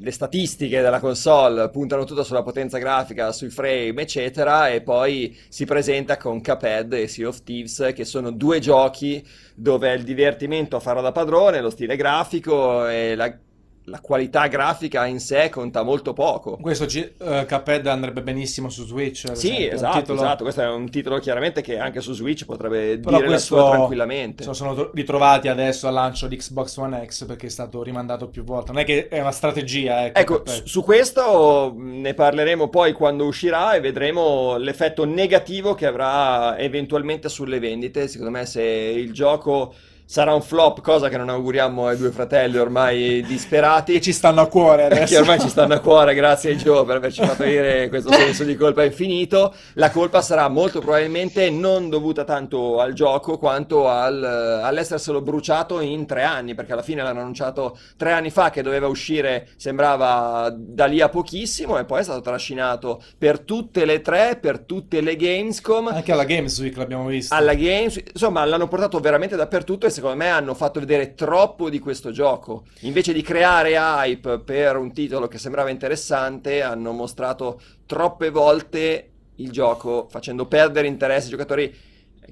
le 0.00 0.10
statistiche 0.10 0.80
della 0.80 1.00
console 1.00 1.68
puntano 1.68 2.04
tutto 2.04 2.24
sulla 2.24 2.42
potenza 2.42 2.78
grafica, 2.78 3.32
sui 3.32 3.50
frame, 3.50 4.02
eccetera, 4.02 4.68
e 4.68 4.80
poi 4.80 5.36
si 5.48 5.64
presenta 5.66 6.16
con 6.16 6.42
Cuphead 6.42 6.92
e 6.94 7.06
Sea 7.06 7.28
of 7.28 7.42
Thieves, 7.42 7.92
che 7.94 8.04
sono 8.04 8.30
due 8.30 8.58
giochi 8.60 9.24
dove 9.54 9.92
il 9.92 10.02
divertimento 10.02 10.76
a 10.76 10.80
farlo 10.80 11.02
da 11.02 11.12
padrone, 11.12 11.60
lo 11.60 11.70
stile 11.70 11.96
grafico 11.96 12.88
e 12.88 13.14
la 13.14 13.36
la 13.84 14.00
qualità 14.00 14.46
grafica 14.46 15.06
in 15.06 15.18
sé 15.20 15.48
conta 15.48 15.82
molto 15.82 16.12
poco. 16.12 16.56
Questo 16.58 16.84
G- 16.84 17.12
uh, 17.18 17.46
Cuphead 17.46 17.86
andrebbe 17.86 18.22
benissimo 18.22 18.68
su 18.68 18.84
Switch. 18.84 19.34
Sì, 19.34 19.48
esempio, 19.48 19.72
esatto, 19.72 19.98
titolo- 19.98 20.20
esatto, 20.20 20.42
questo 20.42 20.60
è 20.62 20.68
un 20.68 20.90
titolo 20.90 21.18
chiaramente 21.18 21.60
che 21.62 21.78
anche 21.78 22.00
su 22.00 22.12
Switch 22.12 22.44
potrebbe 22.44 22.98
Però 22.98 23.16
dire 23.16 23.22
la 23.22 23.26
questo 23.26 23.56
sua 23.56 23.70
tranquillamente. 23.70 24.52
sono 24.52 24.74
tro- 24.74 24.90
ritrovati 24.94 25.48
adesso 25.48 25.88
al 25.88 25.94
lancio 25.94 26.26
di 26.28 26.36
Xbox 26.36 26.76
One 26.76 27.04
X 27.06 27.24
perché 27.24 27.46
è 27.46 27.50
stato 27.50 27.82
rimandato 27.82 28.28
più 28.28 28.44
volte. 28.44 28.70
Non 28.72 28.82
è 28.82 28.84
che 28.84 29.08
è 29.08 29.20
una 29.20 29.32
strategia, 29.32 30.06
ecco. 30.06 30.20
Ecco, 30.20 30.42
su 30.64 30.82
questo 30.84 31.72
mh, 31.74 32.00
ne 32.00 32.14
parleremo 32.14 32.68
poi 32.68 32.92
quando 32.92 33.24
uscirà 33.24 33.72
e 33.74 33.80
vedremo 33.80 34.56
l'effetto 34.56 35.04
negativo 35.04 35.74
che 35.74 35.86
avrà 35.86 36.58
eventualmente 36.58 37.28
sulle 37.28 37.58
vendite. 37.58 38.06
Secondo 38.08 38.30
me 38.30 38.46
se 38.46 38.62
il 38.62 39.12
gioco 39.12 39.74
sarà 40.10 40.34
un 40.34 40.42
flop, 40.42 40.80
cosa 40.80 41.08
che 41.08 41.16
non 41.16 41.28
auguriamo 41.28 41.86
ai 41.86 41.96
due 41.96 42.10
fratelli 42.10 42.58
ormai 42.58 43.22
disperati, 43.22 43.92
Che 43.92 44.00
ci 44.10 44.12
stanno 44.12 44.40
a 44.40 44.48
cuore 44.48 44.88
che 44.88 44.94
adesso. 44.94 45.20
ormai 45.20 45.38
ci 45.38 45.48
stanno 45.48 45.74
a 45.74 45.78
cuore, 45.78 46.14
grazie 46.14 46.50
a 46.50 46.56
Joe 46.56 46.84
per 46.84 46.96
averci 46.96 47.24
fatto 47.24 47.44
dire 47.44 47.86
questo 47.90 48.10
senso 48.12 48.42
di 48.42 48.56
colpa 48.56 48.82
infinito. 48.82 49.54
La 49.74 49.92
colpa 49.92 50.20
sarà 50.20 50.48
molto 50.48 50.80
probabilmente 50.80 51.48
non 51.50 51.88
dovuta 51.88 52.24
tanto 52.24 52.80
al 52.80 52.92
gioco 52.92 53.38
quanto 53.38 53.86
al, 53.86 54.20
all'esserselo 54.20 55.20
bruciato 55.20 55.78
in 55.78 56.06
tre 56.06 56.24
anni, 56.24 56.56
perché 56.56 56.72
alla 56.72 56.82
fine 56.82 57.04
l'hanno 57.04 57.20
annunciato 57.20 57.78
tre 57.96 58.10
anni 58.10 58.30
fa 58.30 58.50
che 58.50 58.62
doveva 58.62 58.88
uscire, 58.88 59.46
sembrava 59.54 60.52
da 60.52 60.86
lì 60.86 61.00
a 61.00 61.08
pochissimo, 61.08 61.78
e 61.78 61.84
poi 61.84 62.00
è 62.00 62.02
stato 62.02 62.20
trascinato 62.20 63.00
per 63.16 63.38
tutte 63.38 63.84
le 63.84 64.00
tre, 64.00 64.36
per 64.40 64.58
tutte 64.58 65.02
le 65.02 65.14
Gamescom. 65.14 65.86
Anche 65.86 66.10
alla 66.10 66.24
Games 66.24 66.58
Week 66.58 66.76
l'abbiamo 66.76 67.06
visto. 67.06 67.32
Alla 67.32 67.54
Games, 67.54 68.02
insomma, 68.12 68.44
l'hanno 68.44 68.66
portato 68.66 68.98
veramente 68.98 69.36
dappertutto 69.36 69.86
e 69.86 69.98
secondo 70.00 70.16
me 70.16 70.30
hanno 70.30 70.54
fatto 70.54 70.80
vedere 70.80 71.14
troppo 71.14 71.68
di 71.68 71.78
questo 71.78 72.10
gioco. 72.10 72.64
Invece 72.80 73.12
di 73.12 73.22
creare 73.22 73.76
hype 73.76 74.40
per 74.40 74.76
un 74.76 74.92
titolo 74.92 75.28
che 75.28 75.38
sembrava 75.38 75.68
interessante, 75.70 76.62
hanno 76.62 76.92
mostrato 76.92 77.60
troppe 77.86 78.30
volte 78.30 79.10
il 79.36 79.50
gioco 79.50 80.06
facendo 80.10 80.46
perdere 80.46 80.86
interesse 80.86 81.24
ai 81.24 81.30
giocatori 81.30 81.74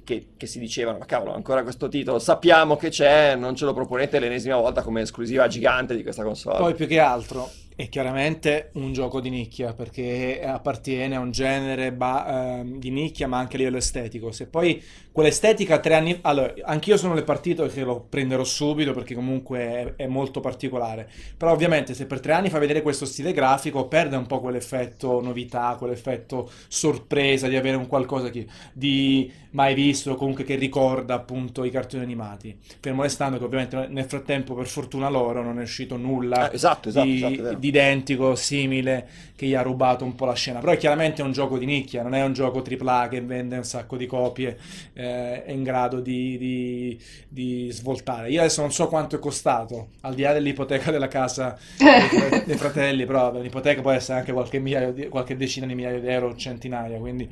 che, 0.03 0.29
che 0.37 0.47
si 0.47 0.59
dicevano, 0.59 0.99
ma 0.99 1.05
cavolo, 1.05 1.35
ancora 1.35 1.63
questo 1.63 1.89
titolo, 1.89 2.19
sappiamo 2.19 2.77
che 2.77 2.89
c'è, 2.89 3.35
non 3.37 3.55
ce 3.55 3.67
lo 3.67 3.75
proponete 3.75 4.19
l'ennesima 4.19 4.57
volta 4.57 4.83
come 4.83 5.03
esclusiva 5.03 5.47
gigante 5.47 5.95
di 5.95 6.03
questa 6.03 6.23
console. 6.23 6.59
Poi 6.59 6.75
più 6.75 6.87
che 6.87 6.99
altro 6.99 7.51
è 7.79 7.89
chiaramente 7.89 8.71
un 8.73 8.93
gioco 8.93 9.21
di 9.21 9.31
nicchia 9.31 9.73
perché 9.73 10.43
appartiene 10.45 11.15
a 11.15 11.21
un 11.21 11.31
genere 11.31 11.93
ba- 11.93 12.59
ehm, 12.59 12.77
di 12.81 12.91
nicchia 12.91 13.29
ma 13.29 13.39
anche 13.39 13.55
a 13.55 13.59
livello 13.59 13.77
estetico. 13.77 14.33
Se 14.33 14.49
poi 14.49 14.83
quell'estetica 15.13 15.79
tre 15.79 15.95
anni... 15.95 16.19
Allora, 16.23 16.53
anch'io 16.65 16.97
sono 16.97 17.15
le 17.15 17.23
partite 17.23 17.69
che 17.69 17.85
lo 17.85 18.01
prenderò 18.01 18.43
subito 18.43 18.93
perché 18.93 19.15
comunque 19.15 19.95
è, 19.97 20.03
è 20.03 20.07
molto 20.09 20.41
particolare. 20.41 21.09
Però 21.37 21.53
ovviamente 21.53 21.95
se 21.95 22.07
per 22.07 22.19
tre 22.19 22.33
anni 22.33 22.51
fa 22.51 22.59
vedere 22.59 22.83
questo 22.83 23.05
stile 23.05 23.33
grafico 23.33 23.87
perde 23.87 24.17
un 24.17 24.27
po' 24.27 24.41
quell'effetto 24.41 25.21
novità, 25.23 25.77
quell'effetto 25.79 26.51
sorpresa 26.67 27.47
di 27.47 27.55
avere 27.55 27.77
un 27.77 27.87
qualcosa 27.87 28.29
che- 28.31 28.47
di 28.73 29.31
mai 29.51 29.75
visto, 29.75 30.15
comunque 30.17 30.45
che 30.45 30.57
ricorda 30.57 31.15
appunto 31.15 31.65
i 31.65 31.71
cartoni 31.71 32.03
animati. 32.03 32.59
Fermo 32.81 33.03
restando 33.03 33.39
che 33.39 33.45
ovviamente 33.45 33.87
nel 33.89 34.05
frattempo 34.05 34.55
per 34.55 34.67
fortuna 34.67 35.09
loro 35.09 35.43
non 35.43 35.59
è 35.59 35.63
uscito 35.63 35.97
nulla 35.97 36.51
Eh, 36.51 36.55
esatto, 36.55 36.89
esatto, 36.89 37.07
di, 37.07 37.23
esatto, 37.25 37.55
identico, 37.69 38.35
simile, 38.35 39.07
che 39.37 39.47
gli 39.47 39.55
ha 39.55 39.63
rubato 39.63 40.05
un 40.05 40.15
po' 40.15 40.25
la 40.25 40.35
scena. 40.35 40.59
Però 40.61 40.73
è 40.73 40.77
chiaramente 40.77 41.23
un 41.23 41.33
gioco 41.33 41.59
di 41.59 41.67
nicchia, 41.67 42.03
non 42.03 42.15
è 42.15 42.23
un 42.25 42.33
gioco 42.33 42.63
AAA 42.63 43.09
che 43.09 43.21
vende 43.21 43.57
un 43.57 43.65
sacco 43.65 43.97
di 43.97 44.07
copie, 44.07 44.59
eh, 44.95 45.45
è 45.45 45.53
in 45.53 45.63
grado 45.63 46.01
di, 46.01 46.37
di- 46.39 46.99
di 47.29 47.69
svoltare. 47.71 48.31
Io 48.31 48.41
adesso 48.41 48.61
non 48.61 48.73
so 48.73 48.89
quanto 48.89 49.17
è 49.17 49.19
costato, 49.19 49.89
al 50.03 50.15
di 50.15 50.23
là 50.23 50.33
dell'ipoteca 50.33 50.91
della 50.91 51.09
casa 51.09 51.57
dei, 51.79 52.43
dei 52.45 52.57
fratelli, 52.57 53.07
però 53.07 53.33
l'ipoteca 53.41 53.81
può 53.81 53.91
essere 53.91 54.19
anche 54.19 54.33
qualche, 54.33 54.59
migliaio 54.59 54.93
di- 54.93 55.09
qualche 55.09 55.37
decina 55.37 55.67
di 55.67 55.75
migliaia 55.75 56.01
di 56.01 56.09
euro, 56.09 56.35
centinaia, 56.37 56.99
quindi 56.99 57.29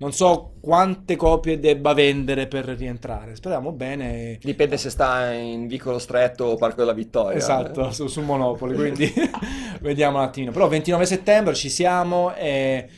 non 0.00 0.12
so 0.12 0.54
quante 0.60 1.14
copie 1.14 1.60
debba 1.60 1.92
vendere 1.92 2.46
per 2.46 2.64
rientrare. 2.64 3.36
Speriamo 3.36 3.70
bene. 3.72 4.38
Dipende 4.40 4.78
se 4.78 4.88
sta 4.88 5.30
in 5.32 5.66
vicolo 5.66 5.98
stretto 5.98 6.44
o 6.44 6.56
Parco 6.56 6.76
della 6.76 6.94
Vittoria. 6.94 7.36
Esatto, 7.36 7.90
su, 7.92 8.06
su 8.06 8.22
Monopoli, 8.22 8.74
quindi 8.74 9.12
vediamo 9.82 10.16
un 10.16 10.24
attimo. 10.24 10.52
Però 10.52 10.68
29 10.68 11.04
settembre 11.04 11.54
ci 11.54 11.68
siamo 11.68 12.34
e, 12.34 12.88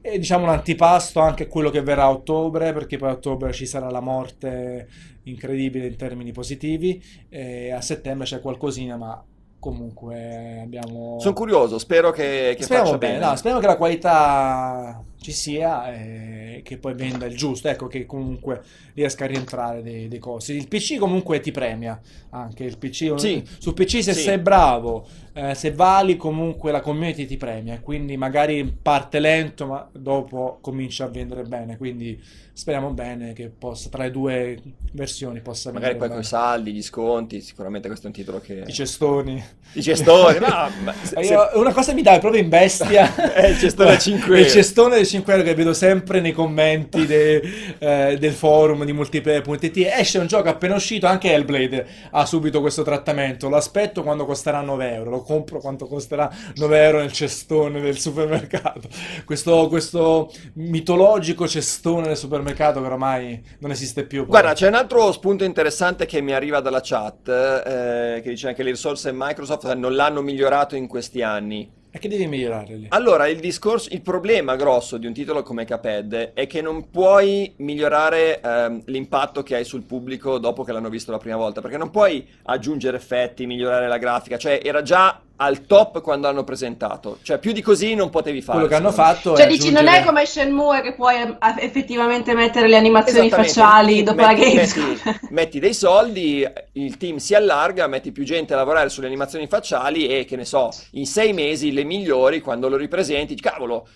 e 0.00 0.18
diciamo 0.18 0.44
un 0.44 0.50
antipasto 0.50 1.20
anche 1.20 1.42
a 1.42 1.46
quello 1.46 1.68
che 1.68 1.82
verrà 1.82 2.04
a 2.04 2.10
ottobre, 2.10 2.72
perché 2.72 2.96
poi 2.96 3.10
a 3.10 3.12
ottobre 3.12 3.52
ci 3.52 3.66
sarà 3.66 3.90
la 3.90 4.00
morte 4.00 4.88
incredibile 5.24 5.88
in 5.88 5.96
termini 5.96 6.32
positivi 6.32 7.02
e 7.28 7.70
a 7.70 7.82
settembre 7.82 8.26
c'è 8.26 8.40
qualcosina, 8.40 8.96
ma 8.96 9.22
comunque 9.58 10.60
abbiamo... 10.62 11.18
Sono 11.20 11.34
curioso, 11.34 11.78
spero 11.78 12.12
che, 12.12 12.54
che 12.56 12.62
Speriamo 12.62 12.92
faccia 12.92 12.98
bene, 12.98 13.18
bene. 13.18 13.26
no, 13.26 13.36
speriamo 13.36 13.60
che 13.60 13.66
la 13.66 13.76
qualità 13.76 15.04
ci 15.20 15.32
sia 15.32 15.92
e 15.92 16.60
che 16.64 16.78
poi 16.78 16.94
venda 16.94 17.26
il 17.26 17.36
giusto, 17.36 17.68
ecco 17.68 17.86
che 17.88 18.06
comunque 18.06 18.62
riesca 18.94 19.24
a 19.24 19.26
rientrare 19.28 19.82
dei, 19.82 20.08
dei 20.08 20.18
costi. 20.18 20.54
Il 20.54 20.66
PC 20.68 20.96
comunque 20.98 21.40
ti 21.40 21.50
premia 21.50 22.00
anche, 22.30 22.64
il 22.64 22.78
PC, 22.78 23.12
Sì. 23.16 23.42
su 23.58 23.74
PC 23.74 24.02
se 24.02 24.14
Sì. 24.14 24.20
sei 24.22 24.38
bravo, 24.38 25.06
eh, 25.34 25.54
se 25.54 25.72
vali 25.72 26.16
comunque 26.16 26.72
la 26.72 26.80
community 26.80 27.26
ti 27.26 27.36
premia, 27.36 27.80
quindi 27.80 28.16
magari 28.16 28.76
parte 28.80 29.18
lento 29.20 29.66
ma 29.66 29.88
dopo 29.92 30.58
comincia 30.60 31.04
a 31.04 31.08
vendere 31.08 31.42
bene, 31.42 31.76
quindi 31.76 32.20
speriamo 32.52 32.90
bene 32.90 33.32
che 33.32 33.48
possa, 33.48 33.88
tra 33.88 34.02
le 34.04 34.10
due 34.10 34.60
versioni 34.92 35.40
possa 35.40 35.72
Magari 35.72 35.96
poi 35.96 36.08
con 36.10 36.18
i 36.18 36.24
saldi, 36.24 36.72
gli 36.72 36.82
sconti, 36.82 37.40
sicuramente 37.40 37.86
questo 37.88 38.06
è 38.06 38.08
un 38.08 38.14
titolo 38.14 38.38
che... 38.40 38.64
I 38.66 38.72
cestoni. 38.72 39.42
I 39.72 39.82
cestori, 39.82 40.38
ma, 40.40 40.68
ma 40.82 40.92
se- 41.00 41.22
se- 41.24 41.32
io- 41.32 41.50
una 41.54 41.72
cosa 41.72 41.92
mi 41.94 42.02
dai 42.02 42.18
proprio 42.18 42.42
in 42.42 42.48
bestia 42.50 43.32
È 43.32 43.46
il 43.48 43.56
cestone 43.58 43.92
a 43.92 43.98
5 43.98 44.34
il 44.34 44.40
euro. 44.42 44.50
cestone 44.50 44.94
dei 44.96 45.06
5 45.10 45.32
euro 45.32 45.44
che 45.44 45.54
vedo 45.54 45.74
sempre 45.74 46.20
nei 46.20 46.32
commenti 46.32 47.04
de- 47.04 47.42
eh, 47.78 48.16
del 48.18 48.32
forum 48.32 48.84
di 48.84 48.92
multiplayer.it 48.92 49.76
esce 49.96 50.18
un 50.18 50.26
gioco 50.26 50.48
appena 50.48 50.74
uscito 50.74 51.06
anche 51.06 51.32
Hellblade 51.32 51.86
ha 52.10 52.24
subito 52.24 52.60
questo 52.60 52.82
trattamento. 52.82 53.48
Lo 53.48 53.56
aspetto 53.56 54.02
quando 54.02 54.24
costerà 54.24 54.60
9 54.60 54.94
euro 54.94 55.10
lo 55.10 55.22
compro 55.22 55.58
quando 55.58 55.86
costerà 55.86 56.30
9 56.54 56.84
euro 56.84 56.98
nel 56.98 57.12
cestone 57.12 57.80
del 57.80 57.98
supermercato. 57.98 58.88
Questo, 59.24 59.68
questo 59.68 60.30
mitologico 60.54 61.48
cestone 61.48 62.06
del 62.06 62.16
supermercato 62.16 62.80
che 62.80 62.86
ormai 62.86 63.42
non 63.58 63.70
esiste 63.72 64.04
più. 64.04 64.26
Guarda, 64.26 64.52
c'è 64.52 64.68
un 64.68 64.74
altro 64.74 65.10
spunto 65.12 65.44
interessante 65.44 66.06
che 66.06 66.20
mi 66.20 66.32
arriva 66.32 66.60
dalla 66.60 66.80
chat, 66.82 67.28
eh, 67.28 68.20
che 68.22 68.28
dice 68.28 68.48
anche 68.48 68.62
le 68.62 68.70
risorse 68.70 69.10
Microsoft 69.12 69.72
non 69.74 69.94
l'hanno 69.94 70.22
migliorato 70.22 70.76
in 70.76 70.86
questi 70.86 71.22
anni. 71.22 71.78
E 71.90 71.98
che 71.98 72.08
devi 72.08 72.26
migliorare 72.26 72.74
lì? 72.76 72.86
Allora, 72.90 73.26
il 73.26 73.40
discorso, 73.40 73.88
il 73.92 74.00
problema 74.00 74.56
grosso 74.56 74.96
di 74.96 75.06
un 75.06 75.12
titolo 75.12 75.42
come 75.42 75.66
Cuphead 75.66 76.32
è 76.34 76.46
che 76.46 76.62
non 76.62 76.88
puoi 76.90 77.52
migliorare 77.56 78.40
ehm, 78.40 78.82
l'impatto 78.86 79.42
che 79.42 79.56
hai 79.56 79.64
sul 79.64 79.82
pubblico 79.82 80.38
dopo 80.38 80.62
che 80.62 80.72
l'hanno 80.72 80.88
visto 80.88 81.10
la 81.10 81.18
prima 81.18 81.36
volta, 81.36 81.60
perché 81.60 81.76
non 81.76 81.90
puoi 81.90 82.26
aggiungere 82.44 82.96
effetti, 82.96 83.46
migliorare 83.46 83.88
la 83.88 83.98
grafica, 83.98 84.38
cioè 84.38 84.60
era 84.62 84.82
già 84.82 85.20
al 85.42 85.64
top 85.66 86.02
quando 86.02 86.28
hanno 86.28 86.44
presentato, 86.44 87.18
cioè 87.22 87.38
più 87.38 87.52
di 87.52 87.62
così 87.62 87.94
non 87.94 88.10
potevi 88.10 88.42
fare. 88.42 88.58
quello 88.58 88.68
che 88.68 88.76
hanno 88.78 88.92
fatto 88.92 89.34
Cioè 89.34 89.46
è 89.46 89.48
dici, 89.48 89.70
non 89.70 89.84
è 89.84 89.96
aggiungere- 89.96 90.04
come 90.04 90.26
Shenmue 90.26 90.82
che 90.82 90.92
puoi 90.92 91.14
eh, 91.16 91.36
effettivamente 91.60 92.34
mettere 92.34 92.68
le 92.68 92.76
animazioni 92.76 93.30
facciali 93.30 93.92
metti- 93.94 94.02
dopo 94.04 94.20
la 94.20 94.28
metti- 94.32 94.50
Gamescom. 94.52 94.88
metti- 95.04 95.18
metti 95.30 95.58
dei 95.58 95.72
soldi, 95.74 96.46
il 96.72 96.96
team 96.98 97.16
si 97.16 97.34
allarga, 97.34 97.86
metti 97.86 98.12
più 98.12 98.24
gente 98.24 98.52
a 98.52 98.56
lavorare 98.56 98.90
sulle 98.90 99.06
animazioni 99.06 99.46
facciali 99.46 100.06
e 100.08 100.26
che 100.26 100.36
ne 100.36 100.44
so, 100.44 100.68
in 100.92 101.06
sei 101.06 101.32
mesi 101.32 101.72
le 101.72 101.84
migliori 101.84 102.40
quando 102.40 102.68
lo 102.68 102.76
ripresenti, 102.76 103.34
cavolo, 103.36 103.86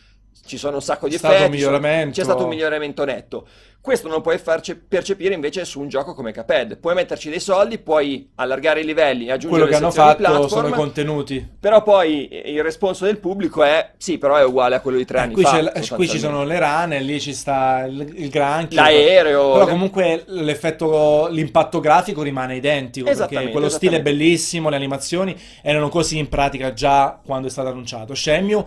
ci 0.47 0.57
sono 0.59 0.77
un 0.77 0.83
sacco 0.83 1.09
di 1.09 1.17
stato 1.17 1.35
effetti, 1.35 1.59
sono- 1.61 1.79
c'è 2.11 2.23
stato 2.23 2.43
un 2.43 2.49
miglioramento 2.49 3.05
netto. 3.05 3.47
Questo 3.81 4.09
non 4.09 4.23
puoi 4.23 4.39
farci 4.39 4.77
percepire 4.77 5.35
invece 5.35 5.67
su 5.67 5.79
un 5.79 5.89
gioco 5.89 6.15
come 6.15 6.33
Cuphead. 6.33 6.79
Puoi 6.79 6.95
metterci 6.95 7.29
dei 7.29 7.39
soldi, 7.39 7.77
puoi 7.77 8.31
allargare 8.37 8.81
i 8.81 8.85
livelli, 8.85 9.29
aggiungere 9.29 9.51
quello 9.51 9.65
le 9.65 9.71
che 9.71 9.77
hanno 9.77 9.91
fatto 9.91 10.49
sono 10.49 10.69
i 10.69 10.73
contenuti 10.73 11.47
però 11.61 11.83
poi 11.83 12.31
il 12.47 12.63
responso 12.63 13.05
del 13.05 13.19
pubblico 13.19 13.63
è 13.63 13.91
sì, 13.99 14.17
però 14.17 14.37
è 14.37 14.45
uguale 14.45 14.77
a 14.77 14.81
quello 14.81 14.97
di 14.97 15.05
tre 15.05 15.19
Eh, 15.19 15.21
anni 15.21 15.35
qui, 15.35 15.43
fa. 15.43 15.61
la- 15.61 15.73
qui 15.97 16.09
ci 16.09 16.19
sono 16.19 16.45
le 16.45 16.59
rane, 16.59 17.01
lì 17.01 17.21
ci 17.21 17.35
sta 17.35 17.85
il, 17.87 18.11
il 18.17 18.31
granchio. 18.31 18.81
L'aereo. 18.81 19.53
Però 19.53 19.67
comunque 19.67 20.25
l'effetto, 20.29 21.29
l'impatto 21.29 21.81
grafico 21.81 22.23
rimane 22.23 22.57
identico. 22.57 23.13
Perché 23.13 23.51
quello 23.51 23.69
stile 23.69 23.99
è 23.99 24.03
bellissimo, 24.03 24.71
le 24.71 24.77
animazioni 24.77 25.39
erano 25.63 25.91
così 25.91 26.17
in 26.17 26.31
pratica 26.31 26.73
già 26.73 27.21
quando 27.23 27.49
è 27.49 27.51
stato 27.51 27.69
annunciato. 27.69 28.15
Shenmue, 28.15 28.65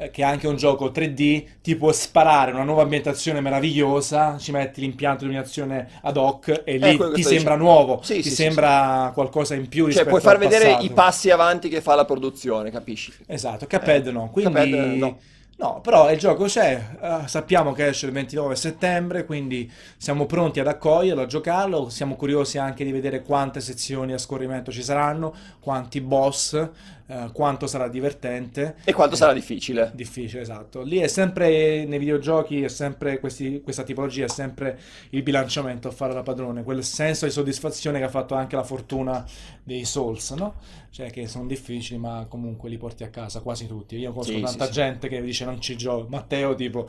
eh, 0.00 0.10
che 0.10 0.22
è 0.22 0.24
anche 0.24 0.46
un 0.48 0.56
gioco 0.56 0.90
3D, 0.90 1.46
ti 1.62 1.76
può 1.76 1.92
sparare 1.92 2.52
una 2.52 2.64
nuova 2.64 2.82
ambientazione 2.82 3.40
meravigliosa, 3.40 4.38
ci 4.38 4.52
metti 4.52 4.80
l'impianto 4.80 5.18
di 5.24 5.30
illuminazione 5.30 5.88
ad 6.02 6.16
hoc 6.16 6.62
e 6.64 6.78
lì 6.78 6.96
Eh, 6.96 7.10
ti 7.12 7.22
sembra 7.22 7.56
dicendo. 7.56 7.56
nuovo, 7.56 8.00
Sì, 8.00 8.22
ti 8.22 8.30
sì, 8.30 8.36
sì, 8.36 8.48
sembra 8.48 9.10
qualcosa 9.14 9.54
in 9.54 9.68
più 9.68 9.88
Cioè, 9.88 10.06
puoi 10.06 10.20
far 10.20 10.38
vedere 10.38 10.76
passato. 10.76 10.84
i 10.84 10.90
passi 10.92 11.30
avanti 11.30 11.68
che 11.68 11.80
fa 11.82 11.94
la 11.94 12.04
produzione, 12.04 12.70
capisci? 12.70 13.12
Esatto, 13.26 13.66
Cuphead 13.66 14.06
Eh, 14.06 14.12
no, 14.12 14.30
quindi 14.30 14.60
Cuphead 14.60 14.74
no. 14.74 15.20
No, 15.60 15.80
però 15.82 16.10
il 16.10 16.18
gioco 16.18 16.44
c'è, 16.46 16.96
eh, 17.02 17.28
sappiamo 17.28 17.72
che 17.72 17.88
esce 17.88 18.06
il 18.06 18.12
29 18.12 18.56
settembre, 18.56 19.26
quindi 19.26 19.70
siamo 19.98 20.24
pronti 20.24 20.58
ad 20.58 20.66
accoglierlo, 20.66 21.20
a 21.22 21.26
giocarlo, 21.26 21.90
siamo 21.90 22.16
curiosi 22.16 22.56
anche 22.56 22.82
di 22.82 22.92
vedere 22.92 23.20
quante 23.22 23.60
sezioni 23.60 24.14
a 24.14 24.18
scorrimento 24.18 24.72
ci 24.72 24.82
saranno, 24.82 25.34
quanti 25.60 26.00
boss, 26.00 26.66
eh, 27.10 27.30
quanto 27.32 27.66
sarà 27.66 27.88
divertente. 27.88 28.76
E 28.84 28.92
quanto 28.92 29.16
sarà 29.16 29.32
difficile. 29.32 29.90
Difficile, 29.94 30.42
esatto. 30.42 30.82
Lì 30.82 30.98
è 30.98 31.08
sempre, 31.08 31.84
nei 31.84 31.98
videogiochi, 31.98 32.62
è 32.62 32.68
sempre 32.68 33.18
questi- 33.18 33.60
questa 33.62 33.82
tipologia, 33.82 34.26
è 34.26 34.28
sempre 34.28 34.78
il 35.10 35.22
bilanciamento 35.24 35.88
a 35.88 35.90
fare 35.90 36.12
la 36.14 36.22
padrone, 36.22 36.62
quel 36.62 36.84
senso 36.84 37.24
di 37.26 37.32
soddisfazione 37.32 37.98
che 37.98 38.04
ha 38.04 38.08
fatto 38.08 38.34
anche 38.36 38.54
la 38.54 38.62
fortuna 38.62 39.24
dei 39.64 39.84
Souls, 39.84 40.30
no? 40.32 40.54
Cioè 40.92 41.10
che 41.10 41.26
sono 41.28 41.46
difficili, 41.46 41.98
ma 42.00 42.26
comunque 42.28 42.68
li 42.68 42.76
porti 42.76 43.04
a 43.04 43.08
casa 43.10 43.40
quasi 43.40 43.66
tutti. 43.66 43.96
Io 43.96 44.10
conosco 44.12 44.32
Sì, 44.32 44.38
sì, 44.38 44.44
tanta 44.44 44.66
sì. 44.66 44.72
gente 44.72 45.08
che 45.08 45.20
dice 45.22 45.44
non 45.44 45.60
ci 45.60 45.76
gioco. 45.76 46.06
Matteo, 46.08 46.54
tipo, 46.54 46.88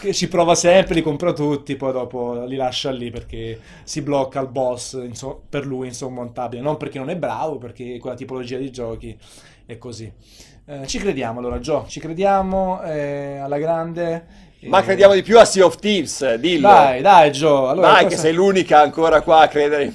che 0.00 0.12
ci 0.12 0.28
prova 0.28 0.54
sempre, 0.54 0.94
li 0.94 1.02
compra 1.02 1.32
tutti, 1.32 1.76
poi 1.76 1.92
dopo 1.92 2.44
li 2.44 2.56
lascia 2.56 2.90
lì 2.90 3.10
perché 3.10 3.58
si 3.84 4.02
blocca 4.02 4.40
il 4.40 4.48
boss, 4.48 4.94
inso- 5.02 5.42
per 5.48 5.66
lui 5.66 5.86
insormontabile. 5.88 6.60
Non 6.62 6.76
perché 6.76 6.98
non 6.98 7.08
è 7.10 7.16
bravo, 7.16 7.56
perché 7.58 7.98
quella 7.98 8.16
tipologia 8.16 8.58
di 8.58 8.70
giochi 8.70 9.16
è 9.68 9.76
così. 9.78 10.10
Eh, 10.66 10.86
ci 10.86 10.98
crediamo 10.98 11.38
allora, 11.40 11.58
Gio, 11.60 11.84
ci 11.88 12.00
crediamo 12.00 12.80
eh, 12.82 13.38
alla 13.38 13.58
grande. 13.58 14.26
Ma 14.62 14.80
Eh, 14.80 14.82
crediamo 14.82 15.12
di 15.14 15.22
più 15.22 15.38
a 15.38 15.44
Sea 15.44 15.64
of 15.66 15.76
Thieves, 15.78 16.34
dillo. 16.36 16.68
Dai, 16.68 17.00
dai, 17.02 17.30
Gio. 17.32 17.68
Allora, 17.68 17.88
Dai, 17.92 18.04
cosa- 18.04 18.08
che 18.08 18.20
sei 18.20 18.32
l'unica 18.32 18.80
ancora 18.80 19.20
qua 19.20 19.40
a 19.42 19.48
credere. 19.48 19.92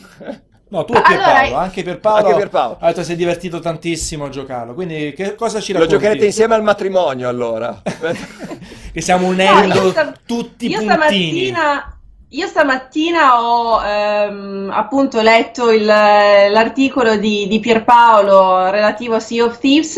No, 0.69 0.86
tu 0.86 0.93
e 0.93 1.01
Pierpaolo, 1.01 1.39
Allora, 1.45 1.59
anche 1.61 1.84
Pierpaolo, 1.84 2.26
Anche 2.26 2.36
Pierpaolo. 2.38 2.78
ha 2.80 2.88
detto 2.88 3.03
si 3.03 3.11
è 3.11 3.15
divertito 3.15 3.59
tantissimo 3.59 4.26
a 4.26 4.30
giocarlo, 4.30 4.74
quindi 4.74 5.13
che 5.15 5.36
cosa 5.36 5.59
ci 5.59 5.71
Lo 5.74 5.80
racconti? 5.80 6.01
giocherete 6.01 6.26
insieme 6.26 6.55
al 6.55 6.63
matrimonio 6.63 7.28
allora. 7.30 7.82
Che 8.93 9.01
stiamo 9.01 9.26
No, 9.26 9.32
unendo 9.34 9.74
io 9.76 9.89
sta- 9.89 10.13
tutti 10.26 10.67
i 10.67 10.69
io 10.69 10.78
puntini. 10.78 10.93
stamattina, 11.49 11.99
io 12.36 12.47
stamattina 12.47 13.39
ho 13.43 13.79
ehm, 13.84 14.71
appunto 14.73 15.21
letto 15.21 15.69
il- 15.69 15.86
l'articolo 15.86 17.15
di, 17.15 17.47
di 17.47 17.59
Pierpaolo 17.59 18.71
relativo 18.71 19.13
a 19.15 19.19
Sea 19.19 19.45
of 19.45 19.59
Thieves 19.59 19.97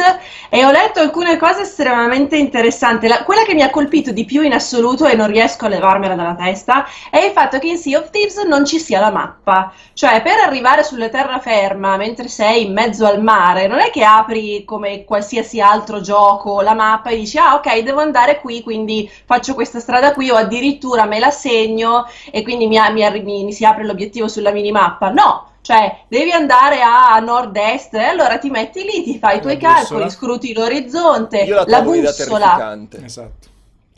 e 0.49 0.65
ho 0.65 0.69
letto 0.71 0.99
alcune 0.99 1.37
cose 1.37 1.61
estremamente 1.61 2.35
interessanti. 2.35 3.07
La- 3.07 3.23
quella 3.23 3.43
che 3.43 3.53
mi 3.53 3.61
ha 3.61 3.69
colpito 3.69 4.11
di 4.11 4.25
più 4.25 4.41
in 4.41 4.51
assoluto 4.53 5.05
e 5.07 5.15
non 5.15 5.27
riesco 5.27 5.65
a 5.65 5.69
levarmela 5.69 6.15
dalla 6.15 6.35
testa 6.35 6.85
è 7.09 7.19
il 7.19 7.31
fatto 7.31 7.57
che 7.57 7.67
in 7.67 7.77
Sea 7.77 7.99
of 7.99 8.09
Thieves 8.09 8.35
non 8.43 8.65
ci 8.65 8.79
sia 8.79 8.99
la 8.99 9.11
mappa. 9.11 9.71
Cioè, 9.93 10.21
per 10.21 10.37
arrivare 10.45 10.83
sulla 10.83 11.07
terraferma 11.07 11.95
mentre 11.95 12.27
sei 12.27 12.65
in 12.65 12.73
mezzo 12.73 13.05
al 13.05 13.21
mare, 13.23 13.67
non 13.67 13.79
è 13.79 13.89
che 13.91 14.03
apri 14.03 14.65
come 14.65 15.05
qualsiasi 15.05 15.61
altro 15.61 16.01
gioco 16.01 16.59
la 16.59 16.73
mappa 16.73 17.11
e 17.11 17.15
dici, 17.15 17.37
ah, 17.37 17.55
ok, 17.55 17.79
devo 17.79 18.01
andare 18.01 18.41
qui, 18.41 18.61
quindi 18.61 19.09
faccio 19.25 19.53
questa 19.53 19.79
strada 19.79 20.11
qui, 20.13 20.29
o 20.29 20.35
addirittura 20.35 21.05
me 21.05 21.19
la 21.19 21.31
segno 21.31 22.05
e 22.31 22.43
quindi 22.43 22.67
mi, 22.67 22.77
mi 22.91 23.21
mi- 23.23 23.43
mi 23.43 23.53
si 23.53 23.65
apre 23.65 23.85
l'obiettivo 23.85 24.27
sulla 24.27 24.51
minimappa. 24.51 25.09
No! 25.11 25.49
Cioè, 25.61 26.05
devi 26.07 26.31
andare 26.31 26.81
a, 26.81 27.17
nord-est 27.19 27.95
e 27.95 28.03
allora 28.03 28.37
ti 28.37 28.49
metti 28.51 28.83
lì, 28.83 29.03
ti 29.03 29.17
fai 29.17 29.37
i 29.37 29.41
tuoi 29.41 29.57
bussola. 29.57 29.73
calcoli, 29.73 30.09
scruti 30.11 30.53
l'orizzonte, 30.53 31.37
Io 31.43 31.55
la 31.55 31.63
la 31.65 31.81
bussola. 31.81 32.53
Esatto. 32.99 33.47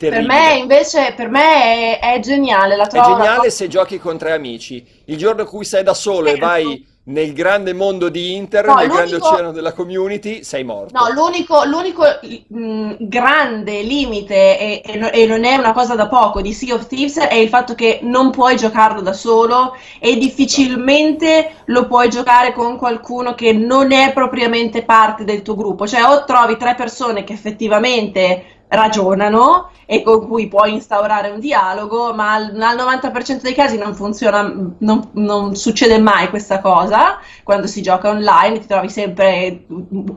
Per 0.06 0.08
Terribile. 0.10 0.26
me 0.26 0.54
invece, 0.56 1.12
per 1.14 1.28
me 1.28 1.98
è, 1.98 2.14
è 2.14 2.20
geniale, 2.20 2.76
la 2.76 2.86
È 2.86 2.88
trovo 2.88 3.14
una 3.14 3.26
geniale 3.26 3.50
se 3.50 3.68
giochi 3.68 3.98
con 3.98 4.18
tre 4.18 4.32
amici. 4.32 4.84
Il 5.06 5.16
giorno 5.16 5.42
in 5.42 5.46
cui 5.46 5.64
sei 5.64 5.82
da 5.82 5.94
solo 5.94 6.30
e 6.30 6.36
vai 6.36 6.84
nel 7.08 7.32
grande 7.32 7.72
mondo 7.72 8.08
di 8.08 8.34
Inter, 8.34 8.66
No, 8.66 8.74
nel 8.74 8.88
grande 8.88 9.16
oceano 9.16 9.52
della 9.52 9.72
community, 9.72 10.42
sei 10.42 10.62
morto. 10.64 10.92
No, 10.92 11.10
l'unico, 11.12 11.64
l'unico, 11.64 12.04
mh, 12.48 12.96
grande 12.98 13.82
limite, 13.82 14.58
e, 14.58 14.82
e 14.84 15.10
e 15.12 15.26
non 15.26 15.44
è 15.44 15.56
una 15.56 15.72
cosa 15.72 15.94
da 15.94 16.06
poco, 16.06 16.42
di 16.42 16.52
Sea 16.52 16.74
of 16.74 16.86
Thieves 16.86 17.16
è 17.18 17.34
il 17.34 17.48
fatto 17.48 17.74
che 17.74 18.00
non 18.02 18.30
puoi 18.30 18.56
giocarlo 18.56 19.00
da 19.00 19.12
solo 19.12 19.74
e 19.98 20.16
difficilmente 20.16 21.62
lo 21.66 21.86
puoi 21.86 22.10
giocare 22.10 22.52
con 22.52 22.76
qualcuno 22.76 23.34
che 23.34 23.52
non 23.52 23.92
è 23.92 24.12
propriamente 24.12 24.82
parte 24.82 25.24
del 25.24 25.42
tuo 25.42 25.56
gruppo. 25.56 25.86
Cioè, 25.86 26.02
o 26.04 26.24
trovi 26.24 26.56
tre 26.56 26.74
persone 26.74 27.24
che 27.24 27.32
effettivamente 27.32 28.57
ragionano 28.68 29.70
e 29.86 30.02
con 30.02 30.26
cui 30.26 30.48
puoi 30.48 30.74
instaurare 30.74 31.30
un 31.30 31.40
dialogo, 31.40 32.12
ma 32.12 32.34
al, 32.34 32.60
al 32.60 32.76
90% 32.76 33.40
dei 33.40 33.54
casi 33.54 33.78
non 33.78 33.94
funziona, 33.94 34.42
non, 34.78 35.08
non 35.12 35.56
succede 35.56 35.98
mai 35.98 36.28
questa 36.28 36.60
cosa 36.60 37.18
quando 37.42 37.66
si 37.66 37.80
gioca 37.80 38.10
online, 38.10 38.60
ti 38.60 38.66
trovi 38.66 38.90
sempre 38.90 39.64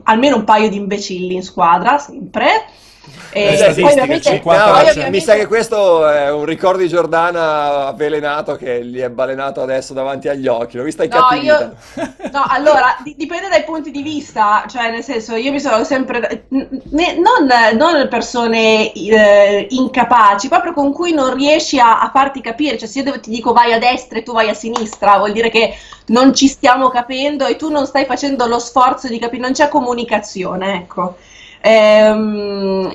almeno 0.04 0.36
un 0.36 0.44
paio 0.44 0.68
di 0.68 0.76
imbecilli 0.76 1.34
in 1.34 1.42
squadra, 1.42 1.98
sempre. 1.98 2.66
Eh, 3.34 3.72
ovviamente, 3.82 4.20
50%. 4.30 4.42
poi 4.42 4.56
No, 4.58 4.64
ovviamente- 4.64 5.10
Mi 5.10 5.20
sa 5.20 5.34
che 5.34 5.46
questo 5.46 6.06
è 6.06 6.30
un 6.30 6.44
ricordo 6.44 6.82
di 6.82 6.88
Giordana 6.88 7.86
avvelenato 7.86 8.56
che 8.56 8.84
gli 8.84 8.98
è 9.00 9.08
balenato 9.08 9.62
adesso 9.62 9.94
davanti 9.94 10.28
agli 10.28 10.46
occhi. 10.46 10.76
L'ho 10.76 10.82
vista 10.82 11.02
No, 11.04 11.08
incattivita. 11.08 11.72
io, 11.96 12.30
no, 12.30 12.44
allora 12.46 12.96
di- 13.02 13.14
dipende 13.16 13.48
dai 13.48 13.64
punti 13.64 13.90
di 13.90 14.02
vista, 14.02 14.64
cioè 14.68 14.90
nel 14.90 15.02
senso 15.02 15.34
io 15.34 15.50
mi 15.50 15.60
sono 15.60 15.82
sempre, 15.84 16.44
non, 16.50 17.48
non 17.76 18.08
persone 18.08 18.92
eh, 18.92 19.66
incapaci, 19.70 20.48
proprio 20.48 20.74
con 20.74 20.92
cui 20.92 21.12
non 21.14 21.34
riesci 21.34 21.78
a, 21.80 22.00
a 22.00 22.10
farti 22.12 22.40
capire, 22.42 22.76
cioè 22.78 22.88
se 22.88 23.00
io 23.00 23.18
ti 23.18 23.30
dico 23.30 23.52
vai 23.52 23.72
a 23.72 23.78
destra 23.78 24.18
e 24.18 24.22
tu 24.22 24.32
vai 24.32 24.48
a 24.50 24.54
sinistra, 24.54 25.16
vuol 25.16 25.32
dire 25.32 25.48
che 25.48 25.74
non 26.06 26.34
ci 26.34 26.48
stiamo 26.48 26.88
capendo 26.90 27.46
e 27.46 27.56
tu 27.56 27.70
non 27.70 27.86
stai 27.86 28.04
facendo 28.04 28.46
lo 28.46 28.58
sforzo 28.58 29.08
di 29.08 29.18
capire, 29.18 29.40
non 29.42 29.52
c'è 29.52 29.68
comunicazione, 29.68 30.74
ecco. 30.74 31.16
Ehm, 31.62 32.94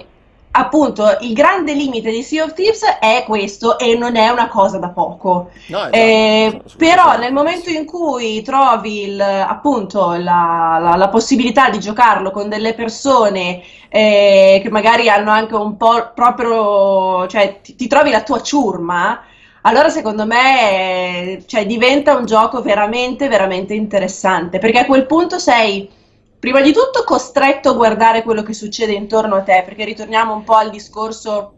appunto, 0.52 1.18
il 1.22 1.34
grande 1.34 1.74
limite 1.74 2.10
di 2.12 2.24
Sea 2.24 2.44
of 2.46 2.54
Thieves 2.54 2.82
è 3.00 3.24
questo 3.28 3.78
e 3.78 3.96
non 3.96 4.16
è 4.16 4.30
una 4.30 4.48
cosa 4.48 4.78
da 4.80 4.90
poco. 4.90 5.52
No, 5.68 5.86
esatto, 5.86 5.96
Eh, 5.98 6.62
però 6.76 7.18
nel 7.18 7.32
momento 7.34 7.70
in 7.70 7.86
cui 7.86 8.42
trovi 8.42 9.04
il- 9.04 9.22
appunto 9.22 10.12
la, 10.16 10.78
la- 10.82 10.96
la 10.96 11.10
possibilità 11.10 11.70
di 11.70 11.80
giocarlo 11.80 12.32
con 12.32 12.50
delle 12.50 12.74
persone 12.74 13.62
eh, 13.90 14.60
che 14.62 14.70
magari 14.70 15.08
hanno 15.10 15.32
anche 15.32 15.56
un 15.56 15.78
po' 15.78 16.12
proprio, 16.14 17.26
cioè 17.28 17.60
ti, 17.62 17.76
ti 17.76 17.88
trovi 17.88 18.10
la 18.12 18.22
tua 18.24 18.42
ciurma, 18.42 19.22
allora 19.62 19.90
secondo 19.90 20.26
me 20.26 21.44
cioè, 21.46 21.66
diventa 21.66 22.16
un 22.16 22.26
gioco 22.26 22.62
veramente, 22.62 23.28
veramente 23.28 23.74
interessante, 23.74 24.60
perché 24.60 24.80
a 24.80 24.86
quel 24.86 25.06
punto 25.06 25.40
sei 25.40 25.90
prima 26.40 26.62
di 26.62 26.72
tutto 26.74 27.04
costretto 27.06 27.70
a 27.70 27.74
guardare 27.74 28.24
quello 28.24 28.44
che 28.44 28.54
succede 28.54 28.94
intorno 28.94 29.36
a 29.36 29.44
te, 29.44 29.64
perché 29.66 29.84
ritorniamo 29.86 30.34
un 30.34 30.44
po' 30.44 30.56
al 30.56 30.70
discorso 30.70 31.54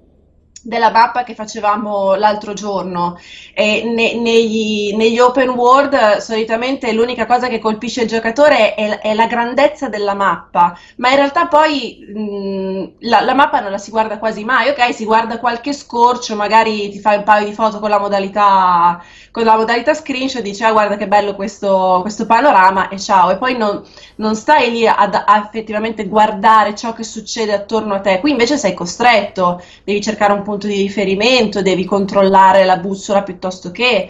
della 0.61 0.91
mappa 0.91 1.23
che 1.23 1.35
facevamo 1.35 2.15
l'altro 2.15 2.51
giorno. 2.53 3.15
E 3.53 3.83
ne- 3.85 4.13
negli, 4.15 4.93
negli 4.95 5.17
open 5.19 5.49
world 5.49 6.17
solitamente 6.17 6.91
l'unica 6.91 7.25
cosa 7.25 7.47
che 7.47 7.59
colpisce 7.59 8.01
il 8.01 8.07
giocatore 8.09 8.73
è, 8.73 8.99
è 8.99 9.13
la 9.13 9.25
grandezza 9.27 9.87
della 9.87 10.13
mappa, 10.15 10.77
ma 10.97 11.09
in 11.09 11.15
realtà 11.15 11.47
poi 11.47 11.99
mh, 12.13 13.07
la, 13.07 13.21
la 13.21 13.33
mappa 13.33 13.61
non 13.61 13.71
la 13.71 13.77
si 13.77 13.89
guarda 13.89 14.17
quasi 14.19 14.43
mai, 14.43 14.67
ok? 14.69 14.93
Si 14.93 15.05
guarda 15.05 15.39
qualche 15.39 15.71
scorcio, 15.73 16.35
magari 16.35 16.89
ti 16.89 16.99
fai 16.99 17.17
un 17.17 17.23
paio 17.23 17.45
di 17.45 17.53
foto 17.53 17.79
con 17.79 17.89
la 17.89 17.99
modalità, 17.99 19.01
con 19.31 19.43
la 19.43 19.55
modalità 19.55 19.93
screenshot, 19.93 20.41
dici 20.41 20.63
ah 20.63 20.71
guarda 20.71 20.97
che 20.97 21.07
bello 21.07 21.35
questo, 21.35 21.99
questo 22.01 22.25
panorama 22.25 22.89
e 22.89 22.99
ciao, 22.99 23.31
e 23.31 23.37
poi 23.37 23.57
non, 23.57 23.83
non 24.15 24.35
stai 24.35 24.71
lì 24.71 24.87
ad, 24.87 25.13
a 25.13 25.43
effettivamente 25.45 26.07
guardare 26.07 26.75
ciò 26.75 26.93
che 26.93 27.03
succede 27.03 27.53
attorno 27.53 27.93
a 27.95 27.99
te, 27.99 28.19
qui 28.19 28.31
invece 28.31 28.57
sei 28.57 28.73
costretto, 28.73 29.61
devi 29.83 30.01
cercare 30.01 30.33
un 30.33 30.43
punto 30.43 30.67
di 30.67 30.81
riferimento, 30.81 31.61
devi 31.61 31.85
controllare 31.85 32.65
la 32.65 32.77
bussola 32.77 33.23
piuttosto 33.23 33.71
che. 33.71 34.09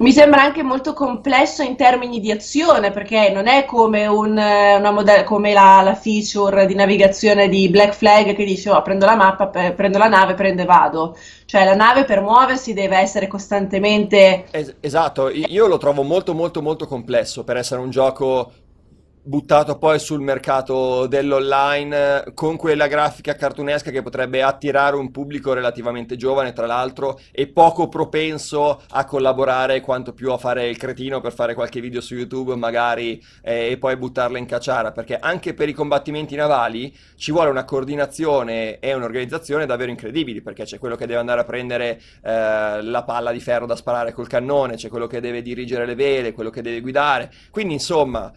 Mi 0.00 0.12
sembra 0.12 0.40
anche 0.42 0.62
molto 0.62 0.94
complesso 0.94 1.62
in 1.62 1.76
termini 1.76 2.20
di 2.20 2.30
azione, 2.30 2.90
perché 2.90 3.30
non 3.30 3.46
è 3.46 3.66
come, 3.66 4.06
un, 4.06 4.36
eh, 4.38 4.80
moda- 4.90 5.24
come 5.24 5.52
la, 5.52 5.82
la 5.84 5.94
feature 5.94 6.64
di 6.64 6.74
navigazione 6.74 7.50
di 7.50 7.68
Black 7.68 7.92
Flag 7.92 8.34
che 8.34 8.44
dice 8.46 8.70
oh, 8.70 8.80
prendo 8.80 9.04
la 9.04 9.14
mappa, 9.14 9.48
prendo 9.48 9.98
la 9.98 10.08
nave, 10.08 10.32
prendo 10.32 10.62
e 10.62 10.64
vado. 10.64 11.18
Cioè 11.44 11.66
la 11.66 11.74
nave 11.74 12.04
per 12.04 12.22
muoversi 12.22 12.72
deve 12.72 12.96
essere 12.96 13.26
costantemente 13.26 14.46
Es- 14.50 14.76
esatto, 14.80 15.28
io 15.28 15.66
lo 15.66 15.76
trovo 15.76 16.02
molto 16.02 16.32
molto 16.32 16.62
molto 16.62 16.86
complesso 16.86 17.44
per 17.44 17.58
essere 17.58 17.82
un 17.82 17.90
gioco 17.90 18.52
buttato 19.22 19.76
poi 19.76 19.98
sul 19.98 20.20
mercato 20.20 21.06
dell'online 21.06 22.24
eh, 22.24 22.34
con 22.34 22.56
quella 22.56 22.86
grafica 22.86 23.34
cartunesca 23.34 23.90
che 23.90 24.02
potrebbe 24.02 24.42
attirare 24.42 24.96
un 24.96 25.10
pubblico 25.10 25.52
relativamente 25.52 26.16
giovane, 26.16 26.52
tra 26.52 26.66
l'altro, 26.66 27.20
e 27.30 27.46
poco 27.48 27.88
propenso 27.88 28.80
a 28.90 29.04
collaborare 29.04 29.80
quanto 29.80 30.12
più 30.12 30.32
a 30.32 30.38
fare 30.38 30.68
il 30.68 30.78
cretino 30.78 31.20
per 31.20 31.32
fare 31.32 31.54
qualche 31.54 31.80
video 31.80 32.00
su 32.00 32.14
YouTube 32.14 32.54
magari 32.56 33.22
eh, 33.42 33.70
e 33.72 33.78
poi 33.78 33.96
buttarla 33.96 34.38
in 34.38 34.46
cacciara, 34.46 34.92
perché 34.92 35.18
anche 35.18 35.52
per 35.54 35.68
i 35.68 35.72
combattimenti 35.72 36.34
navali 36.34 36.96
ci 37.16 37.30
vuole 37.30 37.50
una 37.50 37.64
coordinazione 37.64 38.78
e 38.78 38.94
un'organizzazione 38.94 39.66
davvero 39.66 39.90
incredibili, 39.90 40.40
perché 40.40 40.64
c'è 40.64 40.78
quello 40.78 40.96
che 40.96 41.06
deve 41.06 41.20
andare 41.20 41.40
a 41.40 41.44
prendere 41.44 42.00
eh, 42.22 42.82
la 42.82 43.02
palla 43.04 43.32
di 43.32 43.40
ferro 43.40 43.66
da 43.66 43.76
sparare 43.76 44.12
col 44.12 44.28
cannone, 44.28 44.76
c'è 44.76 44.88
quello 44.88 45.06
che 45.06 45.20
deve 45.20 45.42
dirigere 45.42 45.84
le 45.84 45.94
vele, 45.94 46.32
quello 46.32 46.50
che 46.50 46.62
deve 46.62 46.80
guidare. 46.80 47.30
Quindi, 47.50 47.74
insomma, 47.74 48.32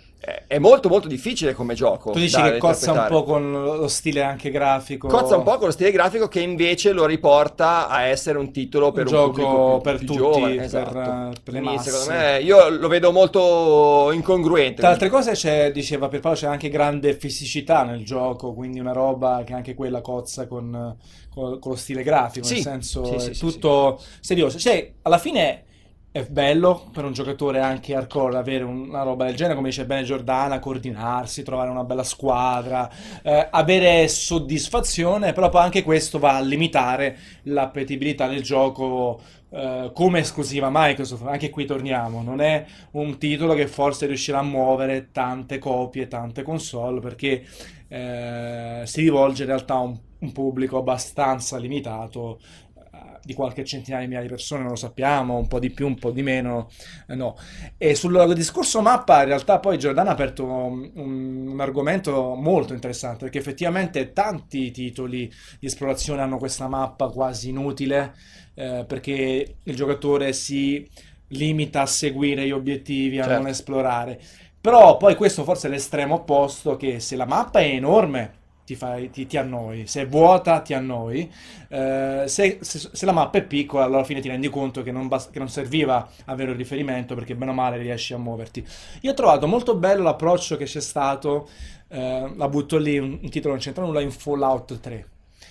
è 0.47 0.57
molto 0.57 0.87
molto 0.87 1.09
difficile 1.09 1.53
come 1.53 1.73
gioco. 1.73 2.11
Tu 2.11 2.19
dici 2.19 2.41
che 2.41 2.57
cozza 2.57 2.93
un 2.93 3.07
po' 3.09 3.23
con 3.23 3.51
lo 3.51 3.87
stile 3.89 4.23
anche 4.23 4.51
grafico. 4.51 5.09
Cozza 5.09 5.35
un 5.35 5.43
po' 5.43 5.57
con 5.57 5.65
lo 5.65 5.71
stile 5.73 5.91
grafico 5.91 6.29
che 6.29 6.39
invece 6.39 6.93
lo 6.93 7.05
riporta 7.05 7.89
a 7.89 8.03
essere 8.03 8.37
un 8.37 8.51
titolo 8.53 8.93
per 8.93 9.07
Un 9.07 9.13
un, 9.13 9.19
gioco 9.19 9.31
pubblico 9.31 9.71
più, 9.73 9.81
per 9.81 9.97
più 9.97 10.07
tutti, 10.07 10.17
giovane. 10.19 10.55
per, 10.55 10.63
esatto. 10.63 10.97
eh, 10.99 11.33
per 11.43 11.53
le 11.53 11.59
Quindi 11.59 11.75
masse. 11.75 11.89
secondo 11.89 12.13
me 12.13 12.39
io 12.39 12.69
lo 12.69 12.87
vedo 12.87 13.11
molto 13.11 14.11
incongruente. 14.13 14.79
Tra 14.79 14.89
altre 14.91 15.09
cose 15.09 15.31
c'è, 15.33 15.71
diceva 15.73 16.07
Pierpaolo, 16.07 16.37
c'è 16.37 16.47
anche 16.47 16.69
grande 16.69 17.15
fisicità 17.15 17.83
nel 17.83 18.05
gioco, 18.05 18.53
quindi 18.53 18.79
una 18.79 18.93
roba 18.93 19.43
che 19.45 19.53
anche 19.53 19.73
quella 19.75 19.99
cozza 19.99 20.47
con, 20.47 20.95
con- 21.33 21.59
con 21.59 21.71
lo 21.71 21.77
stile 21.77 22.01
grafico, 22.01 22.45
Sì, 22.45 22.53
nel 22.53 22.63
senso 22.63 23.03
sì, 23.05 23.13
è 23.15 23.19
sì, 23.19 23.33
sì, 23.33 23.39
tutto 23.41 23.99
serioso. 24.21 24.57
Cioè, 24.57 24.89
alla 25.01 25.17
fine 25.17 25.63
è 26.13 26.23
bello 26.25 26.91
per 26.93 27.05
un 27.05 27.11
giocatore 27.11 27.59
anche 27.59 27.95
hardcore 27.95 28.37
avere 28.37 28.63
una 28.63 29.01
roba 29.01 29.25
del 29.25 29.33
genere, 29.33 29.55
come 29.55 29.69
dice 29.69 29.87
bene 29.87 30.03
Giordana, 30.03 30.59
coordinarsi, 30.59 31.41
trovare 31.41 31.71
una 31.71 31.83
bella 31.83 32.03
squadra, 32.03 32.87
eh, 33.23 33.47
avere 33.49 34.07
soddisfazione, 34.07 35.33
però 35.33 35.49
poi 35.49 35.63
anche 35.63 35.81
questo 35.81 36.19
va 36.19 36.35
a 36.35 36.41
limitare 36.41 37.17
l'appetibilità 37.45 38.27
del 38.27 38.43
gioco 38.43 39.21
eh, 39.49 39.89
come 39.91 40.19
esclusiva 40.19 40.69
Microsoft. 40.71 41.25
Anche 41.25 41.49
qui 41.49 41.65
torniamo, 41.65 42.21
non 42.21 42.41
è 42.41 42.63
un 42.91 43.17
titolo 43.17 43.55
che 43.55 43.65
forse 43.65 44.05
riuscirà 44.05 44.37
a 44.37 44.43
muovere 44.43 45.09
tante 45.11 45.57
copie, 45.57 46.07
tante 46.07 46.43
console, 46.43 46.99
perché 46.99 47.43
eh, 47.87 48.81
si 48.83 49.01
rivolge 49.01 49.41
in 49.41 49.49
realtà 49.49 49.73
a 49.73 49.79
un, 49.79 49.97
un 50.19 50.31
pubblico 50.31 50.77
abbastanza 50.77 51.57
limitato 51.57 52.39
di 53.23 53.33
qualche 53.33 53.63
centinaia 53.63 54.01
di 54.03 54.07
migliaia 54.09 54.27
di 54.27 54.33
persone, 54.33 54.61
non 54.61 54.71
lo 54.71 54.75
sappiamo, 54.77 55.37
un 55.37 55.47
po' 55.47 55.59
di 55.59 55.69
più, 55.71 55.87
un 55.87 55.97
po' 55.97 56.11
di 56.11 56.21
meno, 56.23 56.69
eh, 57.07 57.15
no. 57.15 57.35
E 57.77 57.95
sul 57.95 58.33
discorso 58.35 58.81
mappa, 58.81 59.21
in 59.21 59.27
realtà 59.27 59.59
poi 59.59 59.77
Giordano 59.77 60.09
ha 60.09 60.13
aperto 60.13 60.45
un, 60.45 60.91
un- 60.95 61.59
argomento 61.59 62.35
molto 62.35 62.73
interessante, 62.73 63.19
perché 63.25 63.39
effettivamente 63.39 64.11
tanti 64.13 64.71
titoli 64.71 65.31
di 65.59 65.67
esplorazione 65.67 66.21
hanno 66.21 66.37
questa 66.37 66.67
mappa 66.67 67.07
quasi 67.09 67.49
inutile, 67.49 68.13
eh, 68.55 68.83
perché 68.87 69.57
il 69.63 69.75
giocatore 69.75 70.33
si 70.33 70.87
limita 71.29 71.81
a 71.81 71.85
seguire 71.85 72.45
gli 72.45 72.51
obiettivi, 72.51 73.19
a 73.19 73.27
non 73.27 73.47
Certo. 73.47 73.47
esplorare. 73.47 74.19
Però 74.59 74.97
poi 74.97 75.15
questo 75.15 75.43
forse 75.43 75.67
è 75.67 75.69
l'estremo 75.71 76.15
opposto, 76.15 76.75
che 76.77 76.99
se 76.99 77.15
la 77.15 77.25
mappa 77.25 77.59
è 77.59 77.65
enorme 77.65 78.41
ti, 78.65 78.75
fai- 78.75 79.09
ti- 79.09 79.25
ti 79.27 79.37
annoi, 79.37 79.87
se 79.87 80.01
è 80.01 80.07
vuota 80.07 80.59
ti 80.61 80.73
annoi, 80.73 81.29
Eh, 81.69 82.23
se, 82.27 82.59
se- 82.61 82.89
se 82.93 83.05
la 83.05 83.11
mappa 83.11 83.39
è 83.39 83.43
piccola 83.43 83.85
alla 83.85 84.03
fine 84.03 84.21
ti 84.21 84.27
rendi 84.27 84.47
conto 84.49 84.83
che 84.83 84.91
non, 84.91 85.07
bas- 85.07 85.29
che 85.31 85.39
non 85.39 85.49
serviva 85.49 86.07
avere 86.25 86.51
un 86.51 86.57
riferimento 86.57 87.15
perché 87.15 87.35
bene 87.35 87.51
o 87.51 87.53
male 87.53 87.77
riesci 87.77 88.13
a 88.13 88.17
muoverti. 88.17 88.63
Io 89.01 89.11
ho 89.11 89.13
trovato 89.13 89.47
molto 89.47 89.75
bello 89.75 90.03
l'approccio 90.03 90.55
che 90.57 90.65
c'è 90.65 90.79
stato, 90.81 91.49
eh, 91.89 92.31
la 92.35 92.47
butto 92.49 92.77
lì, 92.77 92.97
un, 92.97 93.19
un 93.21 93.29
titolo 93.29 93.53
non 93.53 93.61
c'entra 93.61 93.83
nulla, 93.83 94.01
in 94.01 94.11
Fallout 94.11 94.79
3. 94.79 95.07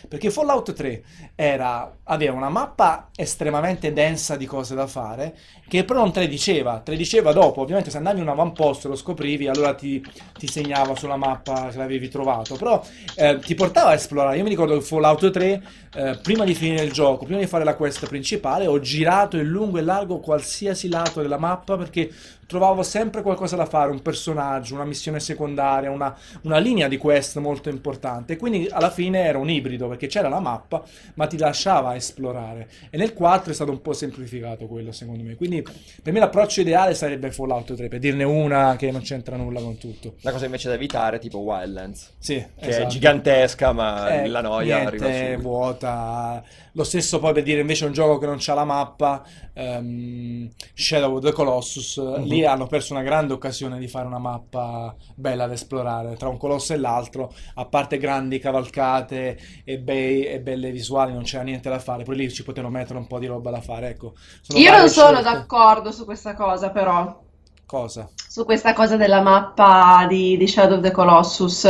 Perché 0.08 0.30
Fallout 0.30 0.72
3 0.72 1.02
era- 1.34 1.96
aveva 2.04 2.34
una 2.34 2.48
mappa 2.48 3.10
estremamente 3.14 3.92
densa 3.92 4.36
di 4.36 4.46
cose 4.46 4.74
da 4.74 4.86
fare, 4.86 5.36
che 5.68 5.84
però 5.84 6.00
non 6.00 6.12
te 6.12 6.20
le 6.20 6.28
diceva, 6.28 6.78
te 6.78 6.92
le 6.92 6.96
diceva 6.96 7.32
dopo. 7.32 7.60
Ovviamente, 7.60 7.90
se 7.90 7.96
andavi 7.96 8.18
in 8.18 8.24
un 8.24 8.30
avamposto 8.30 8.86
e 8.86 8.90
lo 8.90 8.96
scoprivi, 8.96 9.48
allora 9.48 9.74
ti, 9.74 10.04
ti 10.38 10.46
segnava 10.46 10.94
sulla 10.96 11.16
mappa 11.16 11.68
che 11.68 11.76
l'avevi 11.78 12.08
trovato. 12.08 12.56
Però 12.56 12.82
eh, 13.16 13.38
ti 13.40 13.54
portava 13.54 13.90
a 13.90 13.94
esplorare. 13.94 14.36
Io 14.36 14.42
mi 14.42 14.50
ricordo 14.50 14.74
che 14.76 14.82
Fallout 14.82 15.30
3, 15.30 15.62
eh, 15.94 16.18
prima 16.22 16.44
di 16.44 16.54
finire 16.54 16.84
il 16.84 16.92
gioco, 16.92 17.24
prima 17.24 17.40
di 17.40 17.46
fare 17.46 17.64
la 17.64 17.74
quest 17.74 18.06
principale, 18.06 18.66
ho 18.66 18.80
girato 18.80 19.36
in 19.36 19.46
lungo 19.46 19.78
e 19.78 19.82
largo 19.82 20.18
qualsiasi 20.18 20.88
lato 20.88 21.20
della 21.22 21.38
mappa 21.38 21.76
perché 21.76 22.10
trovavo 22.52 22.82
sempre 22.82 23.22
qualcosa 23.22 23.56
da 23.56 23.64
fare, 23.64 23.90
un 23.90 24.02
personaggio, 24.02 24.74
una 24.74 24.84
missione 24.84 25.18
secondaria, 25.20 25.90
una, 25.90 26.14
una 26.42 26.58
linea 26.58 26.86
di 26.86 26.98
quest 26.98 27.38
molto 27.38 27.70
importante. 27.70 28.36
Quindi 28.36 28.68
alla 28.70 28.90
fine 28.90 29.20
era 29.24 29.38
un 29.38 29.48
ibrido 29.48 29.88
perché 29.88 30.06
c'era 30.06 30.28
la 30.28 30.38
mappa, 30.40 30.82
ma 31.14 31.26
ti 31.26 31.38
lasciava 31.38 31.94
esplorare. 31.96 32.68
E 32.90 32.96
nel 32.98 33.14
4 33.14 33.50
è 33.50 33.54
stato 33.54 33.70
un 33.70 33.80
po' 33.80 33.94
semplificato 33.94 34.66
quello, 34.66 34.92
secondo 34.92 35.22
me. 35.24 35.34
Quindi 35.34 35.62
per 36.02 36.12
me 36.12 36.18
l'approccio 36.20 36.60
ideale 36.60 36.94
sarebbe 36.94 37.30
Fallout 37.32 37.74
3, 37.74 37.88
per 37.88 37.98
dirne 37.98 38.24
una 38.24 38.76
che 38.76 38.90
non 38.90 39.00
c'entra 39.00 39.36
nulla 39.36 39.60
con 39.60 39.78
tutto. 39.78 40.14
La 40.20 40.30
cosa 40.32 40.44
invece 40.44 40.68
da 40.68 40.74
evitare, 40.74 41.18
tipo 41.18 41.38
Wildlands, 41.38 42.12
Sì, 42.18 42.34
che 42.34 42.66
è 42.66 42.68
esatto. 42.68 42.88
gigantesca, 42.88 43.72
ma 43.72 44.22
Eh, 44.22 44.28
la 44.28 44.42
noia 44.42 44.84
arriva 44.86 45.06
niente, 45.06 45.32
subito. 45.32 45.48
vuota. 45.48 46.44
Lo 46.74 46.84
stesso 46.84 47.18
poi 47.18 47.34
per 47.34 47.42
dire 47.42 47.60
invece 47.60 47.84
un 47.84 47.92
gioco 47.92 48.16
che 48.16 48.24
non 48.24 48.36
c'ha 48.38 48.54
la 48.54 48.64
mappa, 48.64 49.22
ehm, 49.52 50.48
Shadow 50.74 51.16
of 51.16 51.22
the 51.22 51.32
Colossus, 51.32 51.98
Mhm. 51.98 52.22
lì 52.24 52.46
hanno 52.46 52.66
perso 52.66 52.94
una 52.94 53.02
grande 53.02 53.34
occasione 53.34 53.78
di 53.78 53.88
fare 53.88 54.06
una 54.06 54.18
mappa 54.18 54.94
bella 55.14 55.46
da 55.46 55.52
esplorare 55.52 56.16
tra 56.16 56.28
un 56.28 56.38
colosso 56.38 56.72
e 56.72 56.78
l'altro, 56.78 57.30
a 57.56 57.66
parte 57.66 57.98
grandi 57.98 58.38
cavalcate 58.38 59.38
e, 59.64 59.78
bei- 59.80 60.24
e 60.24 60.40
belle 60.40 60.70
visuali, 60.70 61.12
non 61.12 61.24
c'era 61.24 61.42
niente 61.42 61.68
da 61.68 61.78
fare, 61.78 62.04
poi 62.04 62.16
lì 62.16 62.32
ci 62.32 62.42
potevano 62.42 62.72
mettere 62.72 62.98
un 62.98 63.06
po' 63.06 63.18
di 63.18 63.26
roba 63.26 63.50
da 63.50 63.60
fare, 63.60 63.88
ecco. 63.90 64.14
Sono 64.40 64.58
Io 64.58 64.70
non 64.70 64.88
sono 64.88 65.18
scelte. 65.20 65.30
d'accordo 65.30 65.92
su 65.92 66.04
questa 66.06 66.34
cosa, 66.34 66.70
però. 66.70 67.20
Cosa? 67.66 68.08
Su 68.28 68.44
questa 68.46 68.72
cosa 68.72 68.96
della 68.96 69.20
mappa 69.20 70.06
di, 70.08 70.36
di 70.38 70.46
Shadow 70.48 70.76
of 70.78 70.82
the 70.82 70.90
Colossus. 70.90 71.62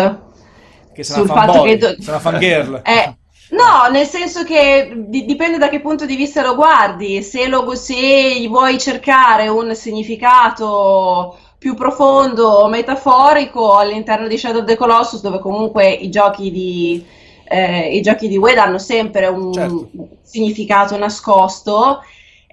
Che 0.93 1.03
sei 1.05 1.17
Sul 1.17 1.27
fanboy, 1.27 1.69
che 1.71 1.77
do- 1.97 1.97
una 2.07 2.19
fangirl. 2.21 2.83
Eh, 2.87 3.17
no, 3.53 3.91
nel 3.91 4.07
senso 4.07 4.45
che 4.45 4.93
di- 5.07 5.25
dipende 5.25 5.59
da 5.59 5.69
che 5.69 5.81
punto 5.81 6.05
di 6.07 6.17
vista 6.17 6.43
lo 6.43 6.55
guardi. 6.55 7.23
Se, 7.23 7.47
lo, 7.49 7.75
se 7.75 8.47
vuoi 8.49 8.79
cercare 8.79 9.49
un 9.49 9.75
significato 9.75 11.37
più 11.59 11.75
profondo 11.75 12.49
o 12.49 12.69
metaforico 12.69 13.77
all'interno 13.77 14.27
di 14.27 14.37
Shadow 14.37 14.61
of 14.63 14.67
the 14.67 14.77
Colossus, 14.77 15.21
dove 15.21 15.39
comunque 15.39 15.89
i 15.91 16.11
giochi 16.11 16.51
di, 16.51 17.05
eh, 17.45 17.97
i 17.97 18.01
giochi 18.01 18.27
di 18.29 18.37
Wade 18.37 18.59
hanno 18.61 18.79
sempre 18.79 19.27
un 19.29 19.53
Certo. 19.53 19.89
significato 20.23 20.97
nascosto. 20.97 22.01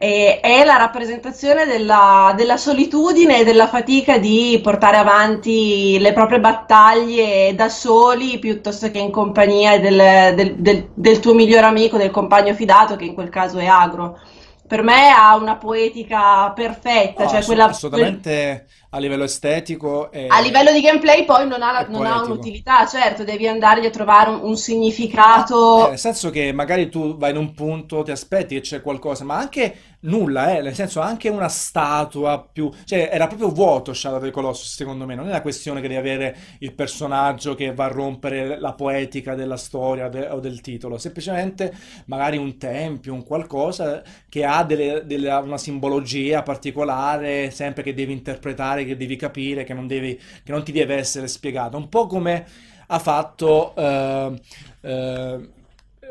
E 0.02 0.40
è 0.42 0.64
la 0.64 0.78
rappresentazione 0.78 1.66
della, 1.66 2.34
della 2.36 2.56
solitudine 2.58 3.40
e 3.40 3.44
della 3.44 3.68
fatica 3.68 4.18
di 4.18 4.60
portare 4.64 4.96
avanti 4.98 5.98
le 6.00 6.14
proprie 6.14 6.40
battaglie 6.40 7.54
da 7.54 7.68
soli 7.70 8.40
piuttosto 8.40 8.90
che 8.92 8.98
in 9.00 9.12
compagnia 9.12 9.78
del, 9.80 10.36
del- 10.36 10.56
del- 10.56 10.90
del 10.94 11.20
tuo 11.20 11.34
migliore 11.34 11.66
amico, 11.66 11.98
del 11.98 12.12
compagno 12.12 12.54
fidato, 12.54 12.96
che 12.96 13.06
in 13.06 13.14
quel 13.14 13.30
caso 13.30 13.58
è 13.60 13.66
Agro. 13.66 14.18
Per 14.66 14.84
me 14.84 15.10
ha 15.10 15.36
una 15.36 15.58
poetica 15.58 16.52
perfetta, 16.52 17.24
No, 17.24 17.30
cioè 17.30 17.40
ass- 17.40 17.46
quella, 17.48 17.66
assolutamente 17.66 18.68
a 18.92 18.98
livello 19.00 19.24
estetico 19.24 20.12
e 20.12 20.28
a 20.28 20.42
livello 20.42 20.72
di 20.72 20.82
gameplay 20.82 21.26
poi 21.26 21.48
non 21.48 21.62
ha, 21.62 21.86
non 21.90 22.06
ha 22.06 22.22
un'utilità, 22.24 22.88
certo, 22.88 23.24
devi 23.24 23.48
andargli 23.48 23.86
a 23.86 23.90
trovare 23.90 24.32
un, 24.32 24.40
un 24.42 24.58
significato. 24.58 25.86
Eh, 25.86 25.90
nel 25.90 26.00
senso 26.00 26.30
che 26.32 26.52
magari 26.52 26.90
tu 26.90 27.18
vai 27.18 27.32
in 27.32 27.38
un 27.38 27.54
punto, 27.54 28.04
ti 28.04 28.12
aspetti 28.12 28.56
che 28.56 28.62
c'è 28.62 28.82
qualcosa, 28.82 29.24
ma 29.24 29.38
anche 29.38 29.76
nulla, 30.02 30.58
eh, 30.58 30.62
nel 30.62 30.74
senso 30.74 31.02
anche 31.02 31.30
una 31.30 31.50
statua 31.50 32.48
più... 32.52 32.72
Cioè 32.86 33.10
era 33.12 33.28
proprio 33.28 33.50
vuoto 33.50 33.94
Shadow 33.94 34.18
of 34.18 34.24
the 34.24 34.32
Colossus 34.32 34.74
secondo 34.74 35.06
me, 35.06 35.16
non 35.16 35.28
è 35.28 35.32
la 35.32 35.42
questione 35.42 35.82
che 35.82 35.88
devi 35.88 36.00
avere 36.00 36.36
il 36.60 36.74
personaggio 36.74 37.54
che 37.56 37.74
va 37.74 37.86
a 37.86 37.90
rompere 37.90 38.60
la 38.60 38.74
poetica 38.74 39.36
della 39.36 39.58
storia 39.58 40.08
de- 40.08 40.28
o 40.30 40.40
del 40.40 40.62
titolo, 40.62 40.98
semplicemente 40.98 41.74
magari 42.06 42.38
un 42.38 42.58
tempio, 42.58 43.14
un 43.14 43.24
qualcosa 43.24 44.02
che 44.30 44.46
ha 44.46 44.64
delle- 44.64 45.04
delle- 45.06 45.32
una 45.34 45.58
simbologia 45.58 46.44
particolare, 46.44 47.52
sempre 47.52 47.84
che 47.84 47.94
devi 47.94 48.14
interpretare, 48.14 48.79
che 48.86 48.98
devi 48.98 49.16
capire, 49.16 49.64
che 49.64 49.74
non 49.74 49.88
devi, 49.88 50.20
che 50.44 50.52
non 50.52 50.64
ti 50.64 50.72
deve 50.72 50.96
essere 50.96 51.28
spiegato, 51.28 51.78
un 51.78 51.90
po' 51.90 52.08
come 52.08 52.46
ha 52.88 53.00
fatto 53.00 53.76
eh, 53.76 54.42
eh, 54.82 55.50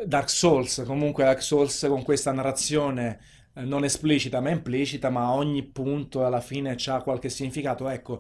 Dark 0.04 0.30
Souls, 0.30 0.82
comunque 0.86 1.24
Dark 1.24 1.42
Souls 1.42 1.86
con 1.88 2.02
questa 2.02 2.32
narrazione 2.32 3.18
eh, 3.58 3.64
non 3.64 3.82
esplicita 3.82 4.40
ma 4.40 4.50
implicita, 4.50 5.10
ma 5.10 5.32
ogni 5.32 5.64
punto 5.64 6.24
alla 6.24 6.40
fine 6.40 6.76
ha 6.86 7.02
qualche 7.02 7.28
significato. 7.28 7.88
Ecco, 7.88 8.18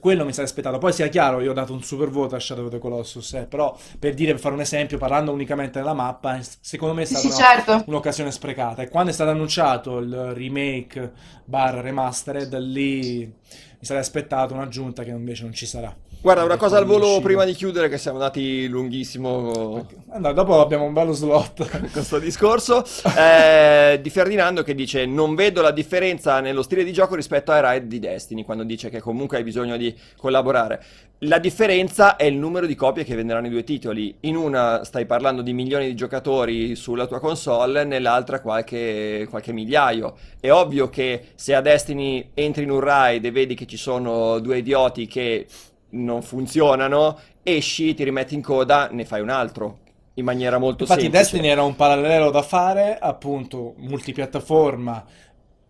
quello 0.00 0.24
mi 0.24 0.32
sarei 0.32 0.46
aspettato. 0.46 0.78
Poi 0.78 0.92
sia 0.92 1.08
chiaro, 1.08 1.40
io 1.40 1.50
ho 1.50 1.54
dato 1.54 1.72
un 1.72 1.82
super 1.82 2.08
voto 2.10 2.34
a 2.34 2.40
Shadow 2.40 2.64
of 2.64 2.70
the 2.72 2.78
Colossus, 2.78 3.34
eh, 3.34 3.46
però 3.46 3.76
per 3.98 4.14
dire, 4.14 4.32
per 4.32 4.40
fare 4.40 4.54
un 4.54 4.60
esempio, 4.60 4.98
parlando 4.98 5.32
unicamente 5.32 5.78
della 5.78 5.94
mappa, 5.94 6.36
eh, 6.38 6.42
secondo 6.60 6.94
me 6.94 7.02
è 7.02 7.04
stata 7.04 7.20
sì, 7.20 7.26
una- 7.26 7.36
certo. 7.36 7.84
un'occasione 7.86 8.32
sprecata. 8.32 8.82
E 8.82 8.88
quando 8.88 9.10
è 9.10 9.14
stato 9.14 9.30
annunciato 9.30 9.98
il 9.98 10.32
remake 10.34 11.12
bar 11.44 11.74
remastered, 11.76 12.58
lì 12.58 13.32
mi 13.80 13.86
sarei 13.86 14.02
aspettato 14.02 14.52
un'aggiunta 14.52 15.02
che 15.02 15.10
invece 15.10 15.42
non 15.44 15.54
ci 15.54 15.64
sarà. 15.64 15.94
Guarda, 16.22 16.44
una 16.44 16.58
cosa 16.58 16.76
al 16.76 16.84
volo 16.84 17.18
prima 17.22 17.46
di 17.46 17.54
chiudere, 17.54 17.88
che 17.88 17.96
siamo 17.96 18.18
andati 18.18 18.68
lunghissimo. 18.68 19.86
Allora, 20.10 20.34
dopo 20.34 20.60
abbiamo 20.60 20.84
un 20.84 20.92
bello 20.92 21.12
slot. 21.12 21.66
questo 21.90 22.18
discorso. 22.18 22.84
Eh, 23.16 23.98
di 24.02 24.10
Ferdinando 24.10 24.62
che 24.62 24.74
dice 24.74 25.06
non 25.06 25.34
vedo 25.34 25.62
la 25.62 25.70
differenza 25.70 26.40
nello 26.40 26.60
stile 26.60 26.84
di 26.84 26.92
gioco 26.92 27.14
rispetto 27.14 27.52
ai 27.52 27.62
raid 27.62 27.84
di 27.84 27.98
Destiny 27.98 28.44
quando 28.44 28.64
dice 28.64 28.90
che 28.90 29.00
comunque 29.00 29.38
hai 29.38 29.44
bisogno 29.44 29.78
di 29.78 29.96
collaborare. 30.18 30.84
La 31.24 31.38
differenza 31.38 32.16
è 32.16 32.24
il 32.24 32.36
numero 32.36 32.66
di 32.66 32.74
copie 32.74 33.04
che 33.04 33.14
venderanno 33.14 33.46
i 33.46 33.50
due 33.50 33.64
titoli. 33.64 34.14
In 34.20 34.36
una 34.36 34.84
stai 34.84 35.06
parlando 35.06 35.40
di 35.40 35.54
milioni 35.54 35.86
di 35.86 35.94
giocatori 35.94 36.76
sulla 36.76 37.06
tua 37.06 37.18
console 37.18 37.84
nell'altra 37.84 38.40
qualche, 38.40 39.26
qualche 39.30 39.52
migliaio. 39.52 40.16
È 40.38 40.50
ovvio 40.50 40.90
che 40.90 41.28
se 41.34 41.54
a 41.54 41.62
Destiny 41.62 42.30
entri 42.34 42.64
in 42.64 42.70
un 42.70 42.80
raid 42.80 43.24
e 43.24 43.30
vedi 43.30 43.54
che 43.54 43.66
ci 43.66 43.78
sono 43.78 44.38
due 44.38 44.58
idioti 44.58 45.06
che 45.06 45.46
non 45.90 46.22
funzionano, 46.22 47.18
esci, 47.42 47.94
ti 47.94 48.04
rimetti 48.04 48.34
in 48.34 48.42
coda, 48.42 48.88
ne 48.90 49.04
fai 49.04 49.20
un 49.20 49.30
altro 49.30 49.78
in 50.14 50.24
maniera 50.24 50.58
molto 50.58 50.82
Infatti 50.82 51.02
semplice. 51.02 51.22
Destiny 51.22 51.48
era 51.48 51.62
un 51.62 51.76
parallelo 51.76 52.30
da 52.30 52.42
fare, 52.42 52.98
appunto, 52.98 53.74
multipiattaforma, 53.78 55.04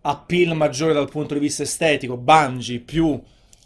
appeal 0.03 0.57
maggiore 0.57 0.93
dal 0.93 1.11
punto 1.11 1.35
di 1.35 1.41
vista 1.41 1.63
estetico, 1.63 2.17
Bungie 2.17 2.81
più 2.81 3.21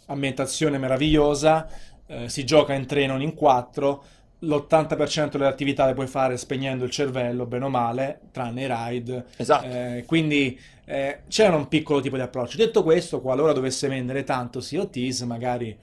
ambientazione 0.07 0.77
meravigliosa, 0.77 1.67
eh, 2.07 2.29
si 2.29 2.43
gioca 2.43 2.73
in 2.73 2.85
tre, 2.85 3.05
non 3.07 3.21
in 3.21 3.33
quattro, 3.33 4.03
l'80% 4.39 5.31
delle 5.31 5.47
attività 5.47 5.85
le 5.85 5.93
puoi 5.93 6.07
fare 6.07 6.37
spegnendo 6.37 6.83
il 6.83 6.91
cervello, 6.91 7.45
bene 7.45 7.65
o 7.65 7.69
male, 7.69 8.19
tranne 8.31 8.63
i 8.63 8.67
raid. 8.67 9.25
Esatto. 9.37 9.65
Eh, 9.65 10.03
quindi 10.05 10.59
eh, 10.85 11.21
c'era 11.27 11.55
un 11.55 11.67
piccolo 11.67 12.01
tipo 12.01 12.15
di 12.15 12.21
approccio. 12.21 12.57
Detto 12.57 12.83
questo, 12.83 13.21
qualora 13.21 13.53
dovesse 13.53 13.87
vendere 13.87 14.23
tanto 14.23 14.61
Sea 14.61 14.81
of 14.81 14.89
Thieves, 14.89 15.21
magari 15.21 15.75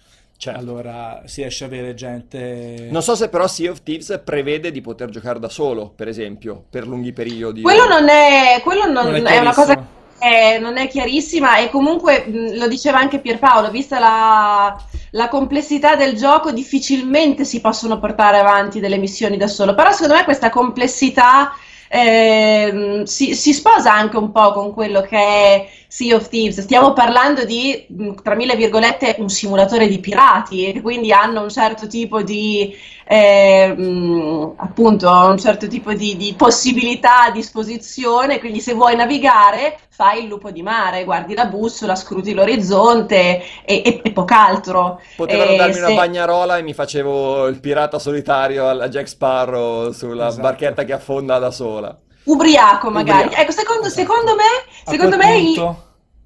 Certo. 0.43 0.59
allora 0.59 1.23
si 1.27 1.43
riesce 1.43 1.63
a 1.63 1.67
avere 1.69 1.95
gente... 1.95 2.89
Non 2.91 3.01
so 3.01 3.15
se 3.15 3.29
però 3.29 3.47
Sea 3.47 3.71
of 3.71 3.85
Thieves 3.85 4.23
prevede 4.25 4.73
di 4.73 4.81
poter 4.81 5.09
giocare 5.09 5.39
da 5.39 5.49
solo, 5.49 5.93
per 5.95 6.09
esempio, 6.09 6.65
per 6.69 6.85
lunghi 6.85 7.13
periodi. 7.13 7.63
Quello 7.63 7.87
non 7.87 8.09
è, 8.09 8.61
quello 8.65 8.87
non- 8.87 9.07
Non 9.13 9.25
è 9.25 9.37
è 9.37 9.39
una 9.39 9.55
cosa 9.55 9.77
che 10.19 10.59
non 10.61 10.79
è 10.79 10.89
chiarissima 10.89 11.59
e 11.59 11.71
comunque 11.71 12.25
lo 12.27 12.67
diceva 12.67 12.99
anche 12.99 13.21
Pierpaolo, 13.21 13.71
vista 13.71 14.01
la, 14.01 14.77
la 15.13 15.29
complessità 15.29 15.95
del 15.95 16.17
gioco, 16.17 16.51
difficilmente 16.51 17.45
si 17.45 17.61
possono 17.61 18.01
portare 18.01 18.39
avanti 18.39 18.81
delle 18.81 18.99
missioni 18.99 19.37
da 19.37 19.47
solo, 19.47 19.77
però 19.77 19.93
secondo 19.93 20.15
me 20.15 20.25
questa 20.25 20.51
complessità 20.51 21.53
ehm, 21.89 23.05
si, 23.05 23.35
si 23.35 23.53
sposa 23.53 23.93
anche 23.93 24.17
un 24.17 24.33
po' 24.33 24.53
con 24.53 24.73
quello 24.73 25.03
che 25.03 25.19
è 25.19 25.69
Sea 25.95 26.15
of 26.17 26.29
Thieves. 26.29 26.59
Stiamo 26.61 26.95
parlando 26.95 27.45
di, 27.45 27.85
mh, 27.87 28.23
tra 28.23 28.35
mille 28.35 28.57
virgolette, 28.57 29.17
un 29.19 29.29
simulatore 29.29 29.89
di 29.89 29.99
pirati, 29.99 30.65
e 30.73 30.81
quindi 30.81 31.13
hanno 31.13 31.43
un 31.43 31.51
certo 31.51 31.87
tipo 31.87 32.23
di, 32.23 32.75
ehm, 33.05 34.55
appunto, 34.57 35.11
un 35.11 35.37
certo 35.39 35.67
tipo 35.69 35.93
di, 35.93 36.17
di 36.17 36.33
possibilità 36.35 37.25
a 37.25 37.31
disposizione. 37.31 38.39
Quindi, 38.39 38.61
se 38.61 38.73
vuoi 38.73 38.97
navigare, 38.97 39.79
fai 39.91 40.23
il 40.23 40.29
lupo 40.29 40.51
di 40.51 40.63
mare, 40.63 41.05
guardi 41.05 41.35
la 41.35 41.45
bussola, 41.45 41.95
scruti 41.95 42.33
l'orizzonte 42.33 43.43
e, 43.63 43.83
e, 43.85 44.01
e 44.03 44.13
poco 44.13 44.33
altro. 44.33 44.99
Potevano 45.15 45.51
Eh, 45.51 45.57
darmi 45.57 45.77
una 45.77 45.89
se- 45.89 45.95
bagnarola 45.95 46.57
e 46.57 46.63
mi 46.63 46.73
facevo 46.73 47.49
il 47.49 47.61
pirata 47.61 47.99
solitario 47.99 48.67
alla 48.67 48.89
Jack 48.89 49.09
Sparrow 49.09 49.91
sulla 49.93 50.29
Esatto. 50.29 50.41
barchetta 50.41 50.85
che 50.85 50.95
affonda 50.95 51.39
da 51.39 51.51
sola. 51.51 51.95
Ubriaco, 52.25 52.91
magari. 52.91 53.25
Ubriaco. 53.25 53.43
Ecco, 53.43 53.53
secondo, 53.53 53.87
Esatto. 53.87 54.01
secondo 54.01 54.35
me, 54.37 54.43
secondo 54.87 55.17
me 55.17 55.39
il, 55.39 55.77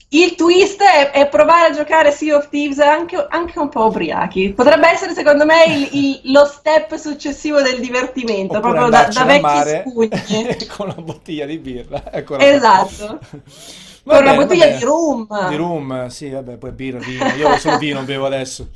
il 0.09 0.35
twist 0.35 0.81
è, 0.83 1.11
è 1.11 1.29
provare 1.29 1.69
a 1.73 1.75
giocare 1.75 2.11
Sea 2.13 2.37
of 2.37 2.49
Thieves 2.49 2.79
anche, 2.79 3.27
anche 3.29 3.59
un 3.59 3.69
po' 3.69 3.87
ubriachi. 3.87 4.53
Potrebbe 4.53 4.89
essere, 4.91 5.15
secondo 5.15 5.45
me, 5.45 5.65
il- 5.67 5.89
il- 6.25 6.33
lo 6.33 6.45
step 6.45 6.97
successivo 6.97 7.61
del 7.63 7.81
divertimento, 7.81 8.59
Oppure 8.59 8.73
proprio 8.75 8.89
da, 8.91 9.09
da 9.13 9.25
vecchi 9.25 9.41
mare 9.41 9.85
spugni. 9.87 10.57
con 10.77 10.89
una 10.91 11.03
bottiglia 11.03 11.47
di 11.47 11.59
birra. 11.59 12.03
Ecco 12.13 12.39
Esatto. 12.39 13.19
Va 14.05 14.15
Con 14.19 14.23
una 14.27 14.35
bottiglia 14.37 14.67
di 14.69 14.85
rum. 14.85 15.49
Di 15.49 15.57
rum, 15.57 16.07
sì, 16.09 16.31
vabbè, 16.31 16.57
poi 16.59 16.71
birra, 16.73 16.99
vino. 16.99 17.27
Io 17.35 17.57
solo 17.59 17.79
vino 17.79 18.03
bevo 18.03 18.27
adesso. 18.27 18.69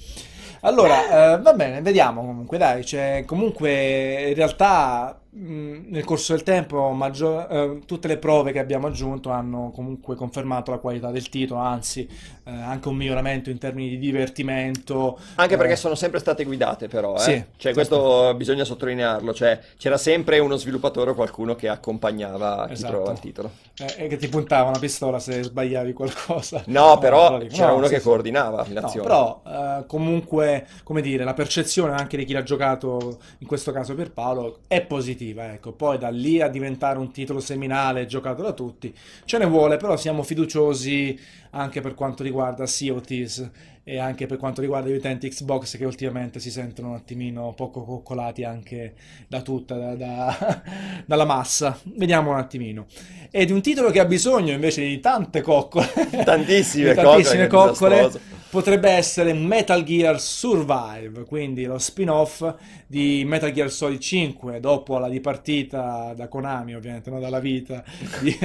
Allora, 0.62 1.34
eh, 1.34 1.38
va 1.40 1.52
bene, 1.54 1.80
vediamo 1.80 2.20
comunque, 2.22 2.58
dai, 2.58 2.84
cioè, 2.84 3.22
comunque 3.26 4.26
in 4.28 4.34
realtà 4.34 5.18
nel 5.32 6.04
corso 6.04 6.32
del 6.32 6.42
tempo 6.42 6.90
maggio- 6.90 7.48
eh, 7.48 7.78
tutte 7.86 8.08
le 8.08 8.18
prove 8.18 8.50
che 8.50 8.58
abbiamo 8.58 8.88
aggiunto 8.88 9.30
hanno 9.30 9.70
comunque 9.72 10.16
confermato 10.16 10.72
la 10.72 10.78
qualità 10.78 11.10
del 11.12 11.28
titolo, 11.28 11.60
anzi 11.60 12.00
eh, 12.44 12.50
anche 12.50 12.88
un 12.88 12.96
miglioramento 12.96 13.48
in 13.48 13.58
termini 13.58 13.90
di 13.90 13.98
divertimento. 13.98 15.18
Anche 15.36 15.56
perché 15.56 15.74
eh, 15.74 15.76
sono 15.76 15.94
sempre 15.94 16.18
state 16.18 16.44
guidate, 16.44 16.88
però, 16.88 17.14
eh. 17.14 17.18
Sì, 17.20 17.32
Cioè, 17.32 17.44
sì. 17.56 17.72
questo 17.72 18.34
bisogna 18.34 18.64
sottolinearlo. 18.64 19.32
Cioè, 19.32 19.60
c'era 19.76 19.96
sempre 19.96 20.38
uno 20.40 20.56
sviluppatore 20.56 21.10
o 21.10 21.14
qualcuno 21.14 21.54
che 21.54 21.68
accompagnava 21.68 22.66
chi 22.66 22.72
Esatto. 22.72 22.92
provava 22.92 23.12
il 23.12 23.20
titolo. 23.20 23.50
eh, 23.78 23.94
e 24.04 24.06
che 24.08 24.16
ti 24.16 24.28
puntava 24.28 24.68
una 24.70 24.78
pistola 24.80 25.18
se 25.20 25.42
sbagliavi 25.44 25.92
qualcosa. 25.92 26.62
No, 26.66 26.98
però 26.98 27.38
dico, 27.38 27.54
c'era 27.54 27.68
no, 27.68 27.76
uno 27.76 27.86
sì, 27.86 27.92
che 27.94 27.98
sì. 28.00 28.04
coordinava 28.06 28.64
No, 28.66 28.72
l'azione. 28.80 29.06
però 29.06 29.42
eh, 29.46 29.84
comunque, 29.86 30.66
come 30.82 31.00
dire, 31.02 31.22
la 31.24 31.34
percezione 31.34 31.92
anche 31.94 32.16
di 32.16 32.24
chi 32.24 32.32
l'ha 32.32 32.42
giocato, 32.42 33.18
in 33.38 33.46
questo 33.46 33.70
caso 33.72 33.94
per 33.94 34.10
Paolo, 34.12 34.58
è 34.66 34.80
positiva, 34.82 35.18
ecco. 35.28 35.72
Poi 35.72 35.98
da 35.98 36.08
lì 36.08 36.40
a 36.40 36.48
diventare 36.48 36.98
un 36.98 37.10
titolo 37.10 37.40
seminale 37.40 38.06
giocato 38.06 38.42
da 38.42 38.52
tutti, 38.52 38.94
ce 39.24 39.38
ne 39.38 39.46
vuole, 39.46 39.76
però 39.76 39.96
siamo 39.96 40.22
fiduciosi 40.22 41.18
anche 41.50 41.80
per 41.80 41.94
quanto 41.94 42.22
riguarda 42.22 42.64
Thieves 42.64 43.50
e 43.82 43.98
anche 43.98 44.26
per 44.26 44.36
quanto 44.36 44.60
riguarda 44.60 44.88
gli 44.88 44.94
utenti 44.94 45.28
Xbox 45.28 45.76
che 45.76 45.84
ultimamente 45.84 46.38
si 46.38 46.50
sentono 46.50 46.90
un 46.90 46.94
attimino 46.94 47.52
poco 47.54 47.82
coccolati 47.82 48.44
anche 48.44 48.94
da 49.26 49.40
tutta, 49.42 49.76
da- 49.76 49.94
da- 49.94 50.62
dalla 51.04 51.24
massa. 51.24 51.78
Vediamo 51.84 52.30
un 52.30 52.38
attimino. 52.38 52.86
E 53.30 53.44
di 53.46 53.52
un 53.52 53.60
titolo 53.62 53.90
che 53.90 54.00
ha 54.00 54.04
bisogno 54.04 54.52
invece 54.52 54.86
di 54.86 55.00
tante 55.00 55.40
coccole, 55.40 55.88
Tantissime 56.24 56.90
di 56.94 56.94
tantissime 56.94 57.46
coccole, 57.46 58.00
coccole. 58.02 58.20
Potrebbe 58.50 58.90
essere 58.90 59.32
Metal 59.32 59.82
Gear 59.84 60.20
Survive, 60.20 61.24
quindi 61.24 61.64
lo 61.64 61.78
spin-off 61.78 62.54
di 62.86 63.22
Metal 63.24 63.52
Gear 63.52 63.70
Solid 63.70 64.00
5, 64.00 64.58
dopo 64.58 64.98
la 64.98 65.08
dipartita 65.08 66.12
da 66.16 66.28
Konami, 66.28 66.74
ovviamente, 66.74 67.10
non 67.10 67.20
dalla 67.20 67.38
vita 67.38 67.84
di, 68.20 68.36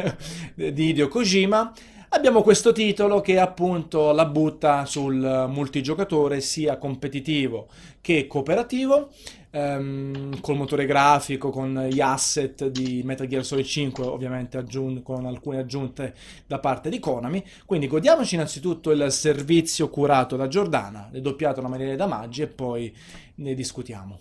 di 0.72 0.90
Hideo 0.90 1.08
Kojima. 1.08 1.74
Abbiamo 2.10 2.44
questo 2.44 2.72
titolo 2.72 3.20
che 3.20 3.40
appunto 3.40 4.12
la 4.12 4.26
butta 4.26 4.86
sul 4.86 5.48
multigiocatore 5.50 6.40
sia 6.40 6.78
competitivo 6.78 7.68
che 8.00 8.28
cooperativo, 8.28 9.10
ehm, 9.56 10.42
col 10.42 10.58
motore 10.58 10.86
grafico, 10.86 11.50
con 11.50 11.88
gli 11.90 12.02
asset 12.02 12.68
di 12.68 13.02
Metal 13.04 13.26
Gear 13.26 13.46
Solid 13.46 13.66
5, 13.66 14.06
ovviamente 14.06 14.58
aggiun- 14.58 15.02
con 15.02 15.26
alcune 15.26 15.60
aggiunte 15.60 16.14
da 16.46 16.60
parte 16.60 16.90
di 16.90 17.00
Konami. 17.00 17.44
Quindi 17.66 17.88
godiamoci 17.88 18.36
innanzitutto 18.36 18.92
il 18.92 19.12
servizio 19.12 19.90
curato 19.90 20.36
da 20.36 20.48
Giordana, 20.48 21.10
doppiato 21.12 21.62
da 21.62 21.68
Maria 21.70 21.96
da 21.96 22.08
Maggi 22.08 22.42
e 22.42 22.48
poi 22.48 22.94
ne 23.36 23.54
discutiamo. 23.54 24.20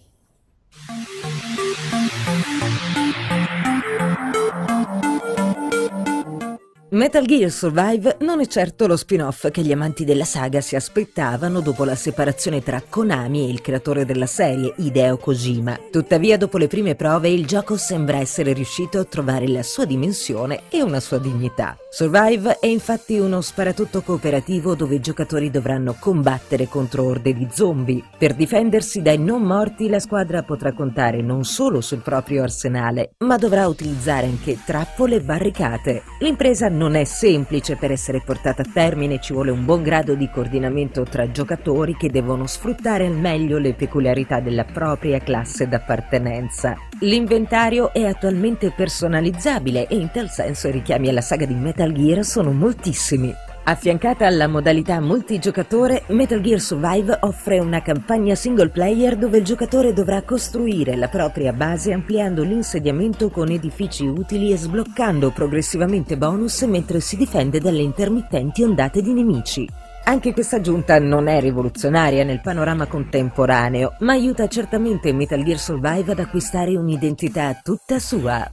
Metal 6.95 7.27
Gear 7.27 7.51
Survive 7.51 8.19
non 8.21 8.41
è 8.41 8.47
certo 8.47 8.87
lo 8.87 8.97
spin-off 8.97 9.51
che 9.51 9.63
gli 9.63 9.73
amanti 9.73 10.05
della 10.05 10.25
saga 10.25 10.61
si 10.61 10.77
aspettavano 10.77 11.59
dopo 11.59 11.83
la 11.83 11.97
separazione 11.97 12.63
tra 12.63 12.81
Konami 12.89 13.49
e 13.49 13.51
il 13.51 13.61
creatore 13.63 14.05
della 14.05 14.27
serie, 14.27 14.75
Hideo 14.77 15.17
Kojima. 15.17 15.77
Tuttavia, 15.91 16.37
dopo 16.37 16.57
le 16.57 16.69
prime 16.69 16.95
prove, 16.95 17.31
il 17.31 17.47
gioco 17.47 17.77
sembra 17.77 18.19
essere 18.19 18.53
riuscito 18.53 19.01
a 19.01 19.05
trovare 19.05 19.49
la 19.49 19.65
sua 19.65 19.87
dimensione 19.87 20.63
e 20.71 20.83
una 20.83 21.01
sua 21.01 21.19
dignità. 21.19 21.77
Survive 21.91 22.59
è 22.61 22.67
infatti 22.67 23.19
uno 23.19 23.41
sparatutto 23.41 24.03
cooperativo 24.03 24.77
dove 24.77 24.95
i 24.95 25.01
giocatori 25.01 25.51
dovranno 25.51 25.97
combattere 25.99 26.69
contro 26.69 27.05
orde 27.05 27.35
di 27.35 27.49
zombie. 27.51 28.05
Per 28.17 28.35
difendersi 28.35 29.03
dai 29.03 29.19
non 29.19 29.43
morti, 29.43 29.89
la 29.89 29.99
squadra 29.99 30.45
potrà 30.45 30.73
contare 30.73 31.23
non 31.23 31.43
solo 31.43 31.81
sul 31.81 32.03
proprio 32.03 32.45
arsenale, 32.45 33.15
ma 33.19 33.37
dovrà 33.37 33.67
utilizzare 33.67 34.27
anche 34.27 34.59
trappole 34.65 35.17
e 35.17 35.23
barricate. 35.23 36.03
L'impresa 36.21 36.69
non 36.69 36.84
è 36.93 37.05
semplice 37.05 37.77
per 37.77 37.91
essere 37.91 38.21
portata 38.21 38.63
a 38.63 38.71
termine, 38.71 39.21
ci 39.21 39.33
vuole 39.33 39.51
un 39.51 39.65
buon 39.65 39.83
grado 39.83 40.15
di 40.15 40.29
coordinamento 40.29 41.05
tra 41.05 41.31
giocatori 41.31 41.97
che 41.97 42.11
devono 42.11 42.47
sfruttare 42.47 43.07
al 43.07 43.17
meglio 43.17 43.59
le 43.59 43.75
peculiarità 43.75 44.41
della 44.41 44.65
propria 44.65 45.19
classe 45.21 45.67
d'appartenenza. 45.67 46.77
L'inventario 47.01 47.93
è 47.93 48.05
attualmente 48.05 48.71
personalizzabile 48.71 49.87
e 49.87 49.97
in 49.97 50.11
tal 50.11 50.29
senso 50.29 50.69
i 50.69 50.73
richiami 50.73 51.09
alla 51.09 51.23
saga 51.23 51.47
di 51.47 51.55
Metal 51.55 51.93
Gear 51.93 52.25
sono 52.25 52.53
moltissimi. 52.53 53.54
Affiancata 53.67 54.27
alla 54.27 54.47
modalità 54.47 55.01
multigiocatore, 55.01 56.03
Metal 56.09 56.39
Gear 56.43 56.61
Survive 56.61 57.17
offre 57.23 57.61
una 57.61 57.81
campagna 57.81 58.35
single 58.35 58.69
player 58.69 59.17
dove 59.17 59.39
il 59.39 59.45
giocatore 59.45 59.95
dovrà 59.95 60.21
costruire 60.21 60.97
la 60.97 61.09
propria 61.09 61.51
base 61.55 61.91
ampliando 61.95 62.43
l'insediamento 62.43 63.31
con 63.31 63.49
edifici 63.49 64.05
utili 64.05 64.53
e 64.53 64.59
sbloccando 64.59 65.31
progressivamente 65.31 66.19
bonus 66.19 66.61
mentre 66.65 67.01
si 67.01 67.17
difende 67.17 67.59
dalle 67.59 67.81
intermittenti 67.81 68.63
ondate 68.63 69.01
di 69.01 69.15
nemici. 69.15 69.67
Anche 70.07 70.35
questa 70.35 70.57
aggiunta 70.57 70.99
non 70.99 71.29
è 71.29 71.41
rivoluzionaria 71.41 72.25
nel 72.25 72.43
panorama 72.43 72.87
contemporaneo, 72.87 73.97
ma 74.01 74.13
aiuta 74.13 74.47
certamente 74.49 75.15
Metal 75.15 75.43
Gear 75.43 75.59
Survive 75.59 76.13
ad 76.13 76.19
acquistare 76.19 76.77
un'identità 76.77 77.59
tutta 77.63 77.99
sua. 77.99 78.47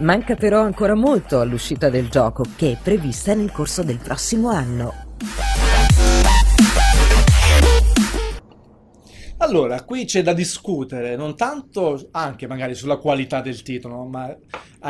Manca 0.00 0.34
però 0.34 0.60
ancora 0.60 0.94
molto 0.94 1.40
all'uscita 1.40 1.88
del 1.88 2.10
gioco, 2.10 2.44
che 2.56 2.72
è 2.72 2.78
prevista 2.80 3.32
nel 3.32 3.50
corso 3.50 3.82
del 3.82 3.98
prossimo 3.98 4.50
anno. 4.50 4.92
Allora, 9.40 9.84
qui 9.84 10.04
c'è 10.04 10.22
da 10.22 10.32
discutere, 10.32 11.14
non 11.16 11.36
tanto 11.36 12.08
anche 12.12 12.46
magari 12.48 12.74
sulla 12.74 12.96
qualità 12.96 13.40
del 13.40 13.62
titolo, 13.62 14.04
ma 14.04 14.36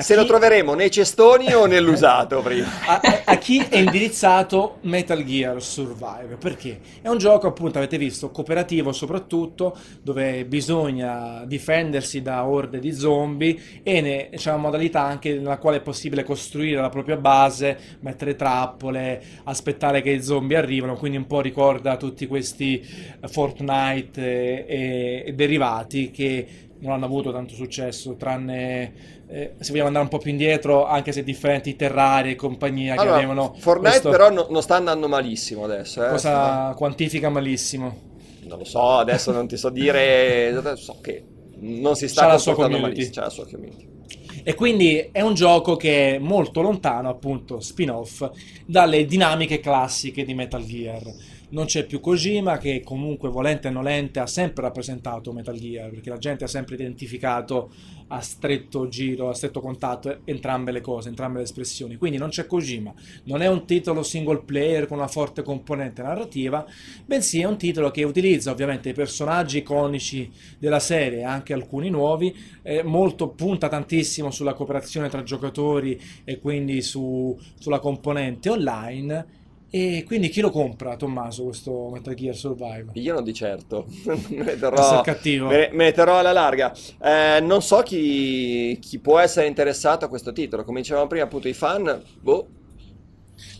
Se 0.01 0.14
lo 0.14 0.24
chi, 0.24 0.26
troveremo 0.26 0.74
nei 0.74 0.90
cestoni 0.90 1.53
o 1.53 1.66
nell'usato 1.66 2.40
prima. 2.42 2.80
a, 2.84 3.20
a 3.24 3.36
chi 3.36 3.66
è 3.68 3.76
indirizzato 3.78 4.78
Metal 4.82 5.22
Gear 5.24 5.61
Survive. 5.62 6.38
Perché? 6.38 6.80
È 7.03 7.09
un 7.09 7.18
gioco, 7.18 7.46
appunto, 7.46 7.78
avete 7.78 7.99
visto, 7.99 8.30
cooperativo 8.30 8.92
soprattutto, 8.92 9.76
dove 10.03 10.46
bisogna 10.46 11.44
difendersi 11.44 12.22
da 12.22 12.46
orde 12.46 12.78
di 12.78 12.92
zombie 12.92 13.80
e 13.82 14.01
ne- 14.01 14.30
c'è 14.34 14.51
una 14.51 14.61
modalità 14.62 15.03
anche 15.03 15.34
nella 15.34 15.59
quale 15.59 15.78
è 15.78 15.82
possibile 15.82 16.24
costruire 16.24 16.80
la 16.80 16.88
propria 16.88 17.16
base, 17.18 17.78
mettere 18.01 18.34
trappole, 18.36 19.22
aspettare 19.44 20.01
che 20.01 20.11
i 20.11 20.22
zombie 20.22 20.57
arrivano, 20.57 20.96
quindi 20.96 21.18
un 21.18 21.26
po' 21.26 21.40
ricorda 21.42 21.96
tutti 21.99 22.26
questi 22.26 22.82
Fortnite 23.26 24.38
e, 24.66 25.24
e- 25.26 25.32
derivati 25.34 26.11
che 26.11 26.47
non 26.80 26.93
hanno 26.93 27.07
avuto 27.07 27.32
tanto 27.32 27.55
successo, 27.55 28.14
tranne 28.16 29.16
eh, 29.28 29.55
se 29.59 29.70
vogliamo 29.70 29.89
andare 29.89 30.05
un 30.05 30.11
po' 30.11 30.18
più 30.18 30.30
indietro, 30.30 30.86
anche 30.86 31.12
se 31.12 31.22
differenti 31.24 31.74
Terraria 31.76 32.30
e 32.32 32.36
compagnia 32.36 32.95
che 32.95 33.01
Allora, 33.01 33.16
avevano 33.16 33.55
Fortnite 33.59 33.91
questo- 33.91 34.11
però 34.11 34.30
no- 34.30 34.47
non 34.49 34.62
sta 34.62 34.76
andando 34.76 35.09
malissimo 35.09 35.64
adesso, 35.64 36.05
eh. 36.05 36.09
cosa 36.11 36.72
quantifica 36.76 37.28
malissimo. 37.28 38.07
Non 38.45 38.59
lo 38.59 38.64
so, 38.64 38.93
adesso 38.93 39.32
non 39.32 39.47
ti 39.47 39.57
so 39.57 39.68
dire, 39.68 40.59
so 40.76 40.99
che 41.03 41.22
non 41.61 41.97
si 41.97 42.09
sta 42.09 42.28
comportando 42.36 42.78
malissimo, 42.78 43.12
c'ha 43.14 43.22
la 43.22 43.30
sua 43.30 43.47
community. 43.47 43.97
E 44.45 44.55
quindi 44.55 45.09
è 45.12 45.20
un 45.20 45.34
gioco 45.34 45.76
che 45.76 46.14
è 46.14 46.18
molto 46.18 46.62
lontano, 46.62 47.11
appunto, 47.11 47.61
spin-off, 47.61 48.26
dalle 48.64 49.05
dinamiche 49.05 49.61
classiche 49.61 50.24
di 50.24 50.32
Metal 50.32 50.64
Gear. 50.64 51.03
Non 51.51 51.64
c'è 51.64 51.86
più 51.86 52.01
Kojima 52.01 52.59
che 52.59 52.82
comunque 52.84 53.30
volente 53.30 53.68
o 53.68 53.70
nolente 53.70 54.18
ha 54.20 54.26
sempre 54.26 54.64
rappresentato 54.64 55.32
Metal 55.32 55.59
Gear, 55.59 55.88
perché 55.88 56.11
la 56.11 56.18
gente 56.18 56.44
ha 56.44 56.46
sempre 56.46 56.74
identificato 56.74 57.72
a 58.09 58.20
stretto 58.20 58.88
giro, 58.88 59.30
a 59.30 59.34
stretto 59.34 59.62
contatto 59.62 60.20
entrambe 60.24 60.72
le 60.72 60.82
cose, 60.82 61.09
entrambe 61.09 61.38
le 61.38 61.44
espressioni. 61.44 61.96
Quindi 61.96 62.18
non 62.18 62.28
c'è 62.28 62.44
Kojima, 62.44 62.92
non 63.24 63.40
è 63.40 63.49
un 63.49 63.64
titolo 63.64 64.03
single 64.03 64.42
player 64.42 64.86
con 64.86 64.99
una 64.99 65.09
forte 65.09 65.42
componente 65.42 66.03
narrativa, 66.03 66.66
bensì 67.07 67.40
è 67.40 67.46
un 67.46 67.57
titolo 67.57 67.90
che 67.90 68.05
utilizza 68.05 68.51
ovviamente 68.51 68.90
i 68.90 68.94
personaggi 68.94 69.59
iconici 69.59 70.30
della 70.59 70.80
serie, 70.80 71.24
anche 71.24 71.55
alcuni 71.55 71.88
nuovi, 71.88 72.34
eh, 72.61 72.82
molto 72.82 73.30
punta 73.30 73.68
tantissimo 73.68 74.30
sulla 74.30 74.53
cooperazione 74.53 75.09
tra 75.09 75.22
giocatori 75.22 75.99
e 76.24 76.38
quindi 76.38 76.82
su- 76.82 77.34
sulla 77.59 77.78
componente 77.78 78.51
online. 78.51 79.36
E 79.70 80.04
quindi 80.06 80.30
chi 80.30 80.40
lo 80.40 80.50
compra, 80.50 80.96
Tommaso, 80.96 81.44
questo 81.44 81.90
Metal 81.90 82.14
Gear 82.14 82.34
Survive? 82.34 82.86
Io 82.94 83.12
non 83.12 83.22
di 83.22 83.34
certo, 83.34 83.86
me 84.06 84.16
ne 84.44 84.44
Essere 84.44 84.58
terrò, 84.58 85.02
cattivo. 85.02 85.48
me 85.48 85.56
ne- 85.56 85.68
me 85.72 85.84
ne 85.84 85.92
terrò 85.92 86.18
alla 86.18 86.32
larga. 86.32 86.72
Eh, 87.02 87.40
non 87.42 87.60
so 87.60 87.82
chi, 87.82 88.78
chi 88.80 88.98
può 88.98 89.18
essere 89.18 89.46
interessato 89.46 90.06
a 90.06 90.08
questo 90.08 90.32
titolo, 90.32 90.64
come 90.64 90.80
dicevamo 90.80 91.06
prima 91.06 91.24
appunto 91.24 91.48
i 91.48 91.52
fan, 91.52 92.02
boh, 92.20 92.48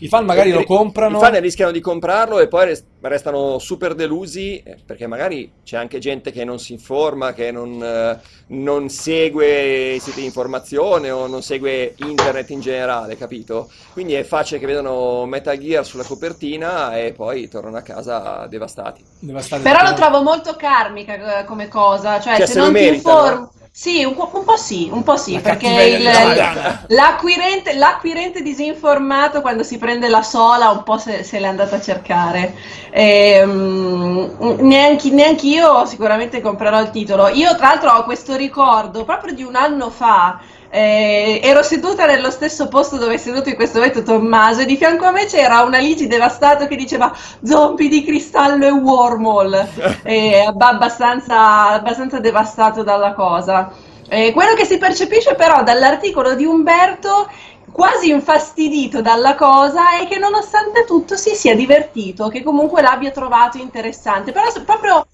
I 0.01 0.09
fan 0.09 0.25
magari 0.25 0.51
lo 0.51 0.61
I 0.61 0.65
comprano. 0.65 1.19
fan 1.19 1.41
rischiano 1.41 1.71
di 1.73 1.81
comprarlo 1.81 2.39
e 2.41 2.49
poi 2.49 2.67
res- 2.67 2.85
restano 3.01 3.59
super 3.59 3.95
delusi 3.95 4.59
eh, 4.63 4.79
perché 4.85 5.07
magari 5.07 5.51
c'è 5.65 5.77
anche 5.77 5.99
gente 5.99 6.31
che 6.33 6.45
non 6.45 6.59
si 6.59 6.73
informa, 6.73 7.33
che 7.33 7.51
non, 7.51 7.83
eh, 7.83 8.21
non 8.49 8.89
segue 8.89 9.95
i 9.95 10.01
siti 10.01 10.21
di 10.21 10.27
informazione 10.27 11.11
o 11.11 11.27
non 11.27 11.43
segue 11.43 11.95
internet 11.97 12.51
in 12.51 12.61
generale, 12.61 13.17
capito? 13.17 13.71
Quindi 13.93 14.15
è 14.15 14.25
facile 14.25 14.59
che 14.61 14.67
vedano 14.67 15.27
Metal 15.27 15.57
Gear 15.59 15.85
sulla 15.85 16.05
copertina 16.05 16.97
e 16.99 17.13
poi 17.13 17.49
tornano 17.49 17.77
a 17.77 17.83
casa 17.83 18.47
devastati. 18.49 19.05
devastati 19.19 19.63
Però 19.63 19.83
lo 19.83 19.93
trovo 19.95 20.23
molto 20.23 20.57
karmica 20.57 21.41
eh, 21.41 21.45
come 21.45 21.69
cosa, 21.69 22.21
cioè 22.21 22.37
Cioè, 22.37 22.47
se 22.47 22.47
se 22.47 22.61
non 22.61 22.75
ti 22.77 22.85
meritano. 22.85 22.93
informi... 22.93 23.51
Sì, 23.81 24.03
un 24.03 24.15
po', 24.17 24.29
un 24.35 24.43
po' 24.45 24.57
sì, 24.57 24.89
un 24.93 25.05
po' 25.05 25.17
sì, 25.17 25.35
La 25.35 25.41
perché 25.41 25.69
il- 25.69 26.03
l'acquirente, 26.89 27.75
l'acquirente 27.75 28.43
disinformato 28.43 29.41
quando 29.41 29.63
si 29.63 29.79
prende 29.79 30.09
la 30.09 30.23
sola 30.23 30.71
un 30.71 30.83
po' 30.83 30.99
se, 30.99 31.23
se 31.23 31.39
l'è 31.39 31.47
andata 31.47 31.77
a 31.77 31.81
cercare. 31.81 32.57
Ehm, 32.91 34.57
neanche, 34.63 35.11
neanche 35.11 35.47
io 35.47 35.87
sicuramente 35.87 36.41
comprerò 36.41 36.81
il 36.81 36.91
titolo. 36.91 37.29
Io 37.29 37.55
tra 37.55 37.69
l'altro 37.69 37.91
ho 37.93 38.03
questo 38.05 38.35
ricordo 38.35 39.05
proprio 39.05 39.33
di 39.33 39.45
un 39.45 39.55
anno 39.55 39.91
fa. 39.91 40.41
Eh, 40.71 41.41
ero 41.43 41.63
seduta 41.63 42.07
nello 42.07 42.31
stesso 42.31 42.69
posto 42.69 42.97
dove 42.97 43.15
è 43.15 43.17
seduto 43.17 43.49
in 43.49 43.55
questo 43.55 43.79
momento 43.79 44.03
Tommaso 44.03 44.61
e 44.61 44.67
di 44.67 44.77
fianco 44.77 45.07
a 45.07 45.11
me 45.11 45.25
c'era 45.27 45.63
una 45.63 45.79
Ligi 45.79 46.07
devastato 46.07 46.67
che 46.67 46.77
diceva 46.77 47.15
zombie 47.43 47.89
di 47.89 48.05
cristallo 48.05 48.67
e 48.67 48.71
wormhole 48.71 49.69
ab- 50.47 50.61
abbastanza, 50.61 51.71
abbastanza 51.71 52.21
devastato 52.21 52.83
dalla 52.83 53.15
cosa. 53.15 53.73
Eh, 54.09 54.33
quello 54.33 54.55
che 54.55 54.65
si 54.65 54.79
percepisce 54.79 55.35
però 55.35 55.63
dall'articolo 55.63 56.35
di 56.35 56.45
Umberto, 56.45 57.31
quasi 57.71 58.11
infastidito 58.11 59.03
dalla 59.03 59.35
cosa, 59.35 59.99
è 59.99 60.07
che 60.07 60.19
nonostante 60.19 60.85
tutto 60.87 61.17
si 61.17 61.35
sia 61.35 61.55
divertito, 61.55 62.29
che 62.29 62.43
comunque 62.43 62.81
l'abbia 62.81 63.11
trovato 63.11 63.59
interessante. 63.59 64.33
Però 64.33 64.47
proprio, 64.65 65.07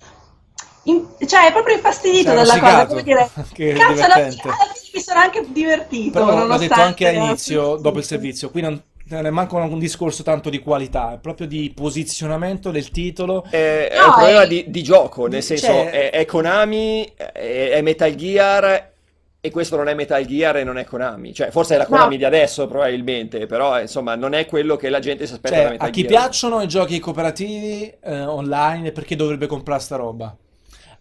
in- 0.84 1.06
cioè, 1.26 1.48
è 1.48 1.52
proprio 1.52 1.76
infastidito 1.76 2.30
Si 2.30 2.34
è 2.34 2.34
dalla 2.34 2.58
cosa, 2.58 2.86
come 2.86 3.02
dire, 3.02 3.28
Che 3.52 3.72
cazzo, 3.72 4.02
alla 4.04 4.14
fine, 4.14 4.24
alla 4.24 4.30
fine 4.32 4.90
mi 4.94 5.00
sono 5.00 5.18
anche 5.20 5.44
divertito, 5.48 6.24
Però 6.24 6.46
l'ho 6.46 6.56
detto 6.56 6.74
anche 6.80 7.08
all'inizio, 7.08 7.76
dopo 7.76 7.98
il 7.98 8.04
servizio, 8.04 8.50
qui 8.50 8.60
non, 8.60 8.80
non 9.06 9.26
è 9.26 9.30
manco 9.30 9.56
un 9.56 9.78
discorso 9.78 10.22
tanto 10.22 10.50
di 10.50 10.60
qualità, 10.60 11.14
è 11.14 11.18
proprio 11.18 11.46
di 11.46 11.72
posizionamento 11.74 12.70
del 12.70 12.90
titolo. 12.90 13.44
È, 13.48 13.88
è 13.90 13.96
No, 13.98 14.06
un 14.06 14.12
problema 14.12 14.42
è- 14.42 14.46
di, 14.46 14.64
di 14.68 14.82
gioco, 14.82 15.26
nel 15.26 15.42
Cioè- 15.42 15.56
senso 15.58 15.90
è, 15.90 16.10
è 16.10 16.24
Konami, 16.24 17.12
è, 17.16 17.70
è 17.72 17.80
Metal 17.82 18.14
Gear 18.14 18.92
e 19.40 19.50
questo 19.50 19.76
non 19.76 19.88
è 19.88 19.94
Metal 19.94 20.24
Gear 20.24 20.56
e 20.58 20.64
non 20.64 20.78
è 20.78 20.84
Konami. 20.84 21.34
Cioè, 21.34 21.50
forse 21.50 21.74
è 21.74 21.76
la 21.76 21.84
No. 21.86 21.96
Konami 21.96 22.16
di 22.16 22.24
adesso 22.24 22.66
probabilmente, 22.66 23.44
però 23.46 23.78
insomma 23.80 24.14
non 24.14 24.32
è 24.32 24.46
quello 24.46 24.76
che 24.76 24.88
la 24.88 25.00
gente 25.00 25.26
si 25.26 25.32
aspetta 25.34 25.54
da 25.56 25.62
Cioè, 25.62 25.70
Metal 25.72 25.86
a 25.88 25.90
chi 25.90 26.00
Gear. 26.02 26.12
piacciono 26.12 26.62
i 26.62 26.68
giochi 26.68 26.98
cooperativi 26.98 27.92
eh, 28.02 28.20
online, 28.22 28.92
perché 28.92 29.16
dovrebbe 29.16 29.46
comprare 29.46 29.80
sta 29.82 29.96
roba? 29.96 30.34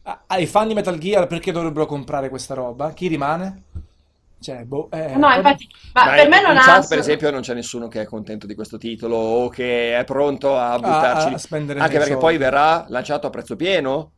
A- 0.03 0.23
Ai 0.27 0.45
fan 0.47 0.67
di 0.67 0.73
Metal 0.73 0.97
Gear, 0.97 1.27
perché 1.27 1.51
dovrebbero 1.51 1.85
comprare 1.85 2.29
questa 2.29 2.53
roba? 2.53 2.93
Chi 2.93 3.07
rimane? 3.07 3.63
Cioè, 4.39 4.65
boh, 4.65 4.89
eh, 4.91 5.17
No, 5.17 5.31
infatti, 5.33 5.67
ma 5.93 6.03
Ma 6.03 6.13
per 6.15 6.27
me 6.27 6.41
non 6.41 6.51
in 6.51 6.57
ha... 6.57 6.61
chat, 6.61 6.87
per 6.87 6.97
esempio, 6.97 7.31
non 7.31 7.41
c'è 7.41 7.53
nessuno 7.53 7.87
che 7.87 8.01
è 8.01 8.05
contento 8.05 8.45
di 8.45 8.55
questo 8.55 8.77
titolo 8.77 9.15
o 9.15 9.47
che 9.49 9.97
è 9.97 10.03
pronto 10.03 10.57
a 10.57 10.77
a, 10.79 10.79
buttarci 10.79 11.29
a 11.33 11.37
lì. 11.37 11.37
spendere 11.37 11.79
Anche 11.79 11.97
perché 11.97 12.17
soldi. 12.17 12.17
poi 12.17 12.37
verrà 12.37 12.85
lanciato 12.89 13.27
a 13.27 13.29
prezzo 13.29 13.55
pieno? 13.55 14.13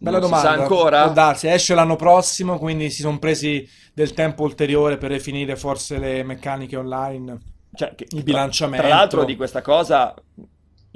Bella 0.00 0.18
Non 0.18 0.22
si 0.22 0.36
sa 0.36 0.50
domanda, 0.50 0.62
ancora? 0.62 1.02
può 1.02 1.12
darsi, 1.12 1.48
esce 1.48 1.74
l'anno 1.74 1.96
prossimo, 1.96 2.58
quindi 2.58 2.90
si 2.90 3.02
sono 3.02 3.18
presi 3.18 3.66
del 3.94 4.12
tempo 4.14 4.42
ulteriore 4.44 4.96
per 4.96 5.10
definire 5.10 5.56
forse 5.56 5.98
le 5.98 6.22
meccaniche 6.24 6.76
online. 6.76 7.38
Cioè, 7.72 7.94
che- 7.94 8.06
Il 8.10 8.22
bilanciamento. 8.22 8.86
Tra 8.86 8.94
l'altro 8.96 9.24
di 9.24 9.36
questa 9.36 9.62
cosa, 9.62 10.14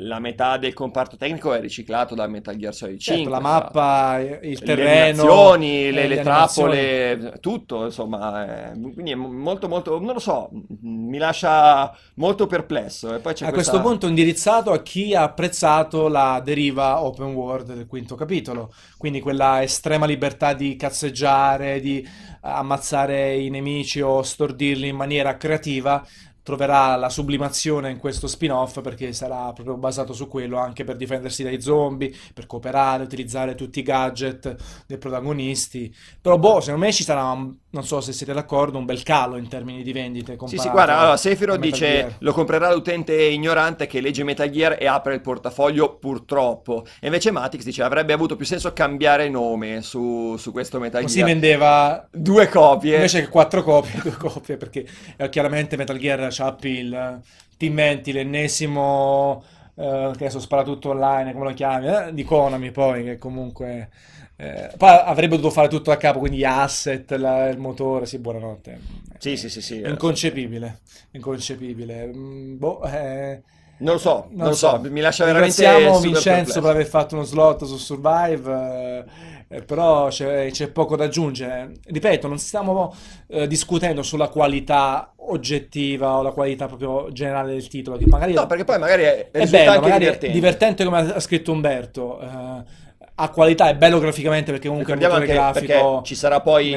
la 0.03 0.18
metà 0.18 0.57
del 0.57 0.74
comparto 0.74 1.16
tecnico 1.16 1.53
è 1.53 1.61
riciclato 1.61 2.14
da 2.14 2.26
Metal 2.26 2.57
Gear 2.57 2.74
Solid 2.74 2.98
Certo, 2.98 3.30
5. 3.30 3.30
la 3.30 3.40
tra- 3.40 3.48
mappa, 3.48 4.18
il 4.20 4.59
le 4.59 4.61
terreno, 4.62 5.22
animazioni, 5.24 5.86
eh, 5.86 5.90
le, 5.90 6.07
le 6.07 6.20
trappole, 6.20 7.34
tutto, 7.40 7.84
insomma, 7.84 8.70
eh, 8.72 8.80
quindi 8.92 9.12
è 9.12 9.14
molto, 9.14 9.68
molto, 9.68 9.98
non 10.00 10.14
lo 10.14 10.18
so, 10.18 10.50
mi 10.82 11.18
lascia 11.18 11.94
molto 12.14 12.46
perplesso. 12.46 13.14
E 13.14 13.20
poi 13.20 13.34
c'è 13.34 13.46
A 13.46 13.53
questa... 13.53 13.70
questo 13.72 13.88
punto 13.88 14.07
indirizzato 14.07 14.72
a 14.72 14.82
chi 14.82 15.14
ha 15.14 15.22
apprezzato 15.22 16.09
la 16.09 16.40
deriva 16.44 17.03
open 17.03 17.34
world 17.34 17.72
del 17.72 17.86
quinto 17.86 18.14
capitolo, 18.14 18.72
quindi 18.96 19.20
quella 19.20 19.62
estrema 19.62 20.07
libertà 20.07 20.55
di 20.55 20.76
cazzeggiare, 20.76 21.80
di 21.80 22.07
ammazzare 22.42 23.36
i 23.36 23.50
nemici 23.50 24.00
o 24.00 24.22
stordirli 24.22 24.88
in 24.88 24.96
maniera 24.96 25.36
creativa, 25.36 26.05
troverà 26.43 26.97
la 26.97 27.09
sublimazione 27.09 27.90
in 27.90 27.99
questo 27.99 28.26
spin-off 28.26 28.80
perché 28.80 29.12
sarà 29.12 29.53
proprio 29.53 29.76
basato 29.76 30.12
su 30.12 30.28
quello 30.28 30.59
anche 30.59 30.84
per 30.84 30.97
difendersi 30.97 31.43
dai 31.43 31.61
zombie, 31.61 32.12
per 32.34 32.47
cooperare, 32.47 33.03
utilizzare 33.05 33.55
tutti 33.55 33.78
i 33.80 33.82
gadget 33.82 34.55
dei 34.86 34.99
protagonisti. 34.99 35.95
Però 36.20 36.38
boh, 36.38 36.61
secondo 36.61 36.84
me 36.86 36.93
ci 36.93 37.05
sarà, 37.05 37.24
un- 37.30 37.55
non 37.70 37.84
so 37.84 38.01
se 38.01 38.12
siete 38.12 38.32
d'accordo, 38.32 38.78
un 38.78 38.84
bel 38.84 39.03
calo 39.03 39.36
in 39.36 39.49
termini 39.49 39.82
di 39.82 39.93
vendite 39.93 40.36
Sì, 40.45 40.59
sì, 40.59 40.68
guarda, 40.68 40.99
allora 40.99 41.16
Metal 41.57 41.59
dice 41.59 41.86
Gear. 41.86 42.16
lo 42.18 42.32
comprerà 42.32 42.72
l'utente 42.72 43.14
ignorante 43.22 43.86
che 43.86 44.01
legge 44.01 44.24
Metal 44.24 44.49
Gear 44.51 44.76
e 44.78 44.86
apre 44.86 45.14
il 45.14 45.20
portafoglio 45.20 45.97
purtroppo. 45.97 46.84
E 47.01 47.07
invece 47.07 47.30
Matix 47.30 47.62
dice 47.62 47.82
avrebbe 47.82 48.12
avuto 48.12 48.36
più 48.36 48.47
senso 48.47 48.72
cambiare 48.72 49.28
nome 49.28 49.82
su, 49.82 50.36
su 50.38 50.53
questo 50.53 50.78
Metal 50.78 51.05
Gear. 51.05 51.26
vendeva 51.26 52.07
Due 52.11 52.49
copie. 52.49 52.95
invece 52.97 53.20
che 53.22 53.28
quattro 53.28 53.62
copie, 53.62 54.01
due 54.03 54.12
copie, 54.16 54.57
perché 54.57 54.86
eh, 55.16 55.28
chiaramente 55.28 55.76
Metal 55.76 55.97
Gear 55.99 56.32
c'ha 56.33 56.47
appeal. 56.47 57.20
Ti 57.57 57.66
inventi 57.66 58.12
l'ennesimo, 58.12 59.43
eh, 59.76 60.11
che 60.16 60.24
adesso 60.24 60.41
spara 60.41 60.62
tutto 60.64 60.91
online, 60.91 61.33
come 61.33 61.45
lo 61.47 61.55
chiami, 61.55 61.87
eh, 61.89 62.14
di 62.14 62.24
Konami 62.24 62.70
poi, 62.72 63.05
che 63.05 63.18
comunque... 63.18 63.91
eh, 64.37 64.70
poi 64.76 64.91
avrebbe 65.05 65.37
dovuto 65.37 65.51
fare 65.55 65.68
tutto 65.68 65.91
da 65.91 65.97
capo, 65.97 66.18
quindi 66.18 66.39
gli 66.39 66.45
asset, 66.45 67.12
la- 67.12 67.49
il 67.49 67.59
motore, 67.59 68.07
sì, 68.07 68.18
buonanotte. 68.18 68.80
Sì, 69.18 69.37
sì, 69.37 69.49
sì, 69.49 69.61
sì. 69.62 69.80
Inconcepibile, 69.85 70.80
inconcepibile. 71.12 72.07
Mm, 72.12 72.57
boh, 72.59 72.83
eh, 72.85 73.43
Non 73.79 73.95
lo 73.95 73.99
so, 73.99 74.29
non, 74.31 74.49
lo 74.49 74.55
so, 74.55 74.81
so. 74.83 74.91
mi 74.91 75.01
lascia 75.01 75.25
veramente 75.25 75.57
Ringraziamo 75.61 75.99
Vincenzo 75.99 76.31
perplesso. 76.35 76.61
per 76.61 76.70
aver 76.70 76.87
fatto 76.87 77.14
uno 77.16 77.25
slot 77.25 77.64
su 77.64 77.77
Survive, 77.77 79.05
eh, 79.49 79.57
eh, 79.57 79.62
però 79.62 80.07
c'è 80.07 80.51
c'è 80.53 80.68
poco 80.68 80.95
da 80.95 81.05
aggiungere. 81.05 81.73
Ripeto, 81.85 82.29
non 82.29 82.39
stiamo 82.39 82.95
eh, 83.27 83.49
discutendo 83.49 84.03
sulla 84.05 84.29
qualità 84.29 85.12
oggettiva 85.16 86.16
o 86.16 86.23
la 86.23 86.31
qualità 86.31 86.66
proprio 86.68 87.11
generale 87.12 87.53
del 87.53 87.66
titolo, 87.66 87.97
che 87.97 88.07
magari 88.07 88.35
No, 88.35 88.47
perché 88.47 88.62
poi 88.64 88.79
magari 88.79 89.03
è, 89.03 89.31
è 89.33 89.47
bello, 89.49 89.81
magari 89.81 89.99
divertente. 89.99 90.31
divertente 90.31 90.85
come 90.85 90.99
ha 91.14 91.20
scritto 91.20 91.51
Umberto. 91.51 92.20
eh, 92.20 92.81
ha 93.15 93.29
qualità, 93.29 93.69
è 93.69 93.75
bello 93.77 93.99
graficamente 93.99 94.51
perché 94.53 94.69
comunque 94.69 94.95
Ricordiamo 94.95 95.23
anche 95.23 95.35
grafico 95.35 96.03
ci 96.03 96.15
sarà 96.15 96.41
poi 96.41 96.71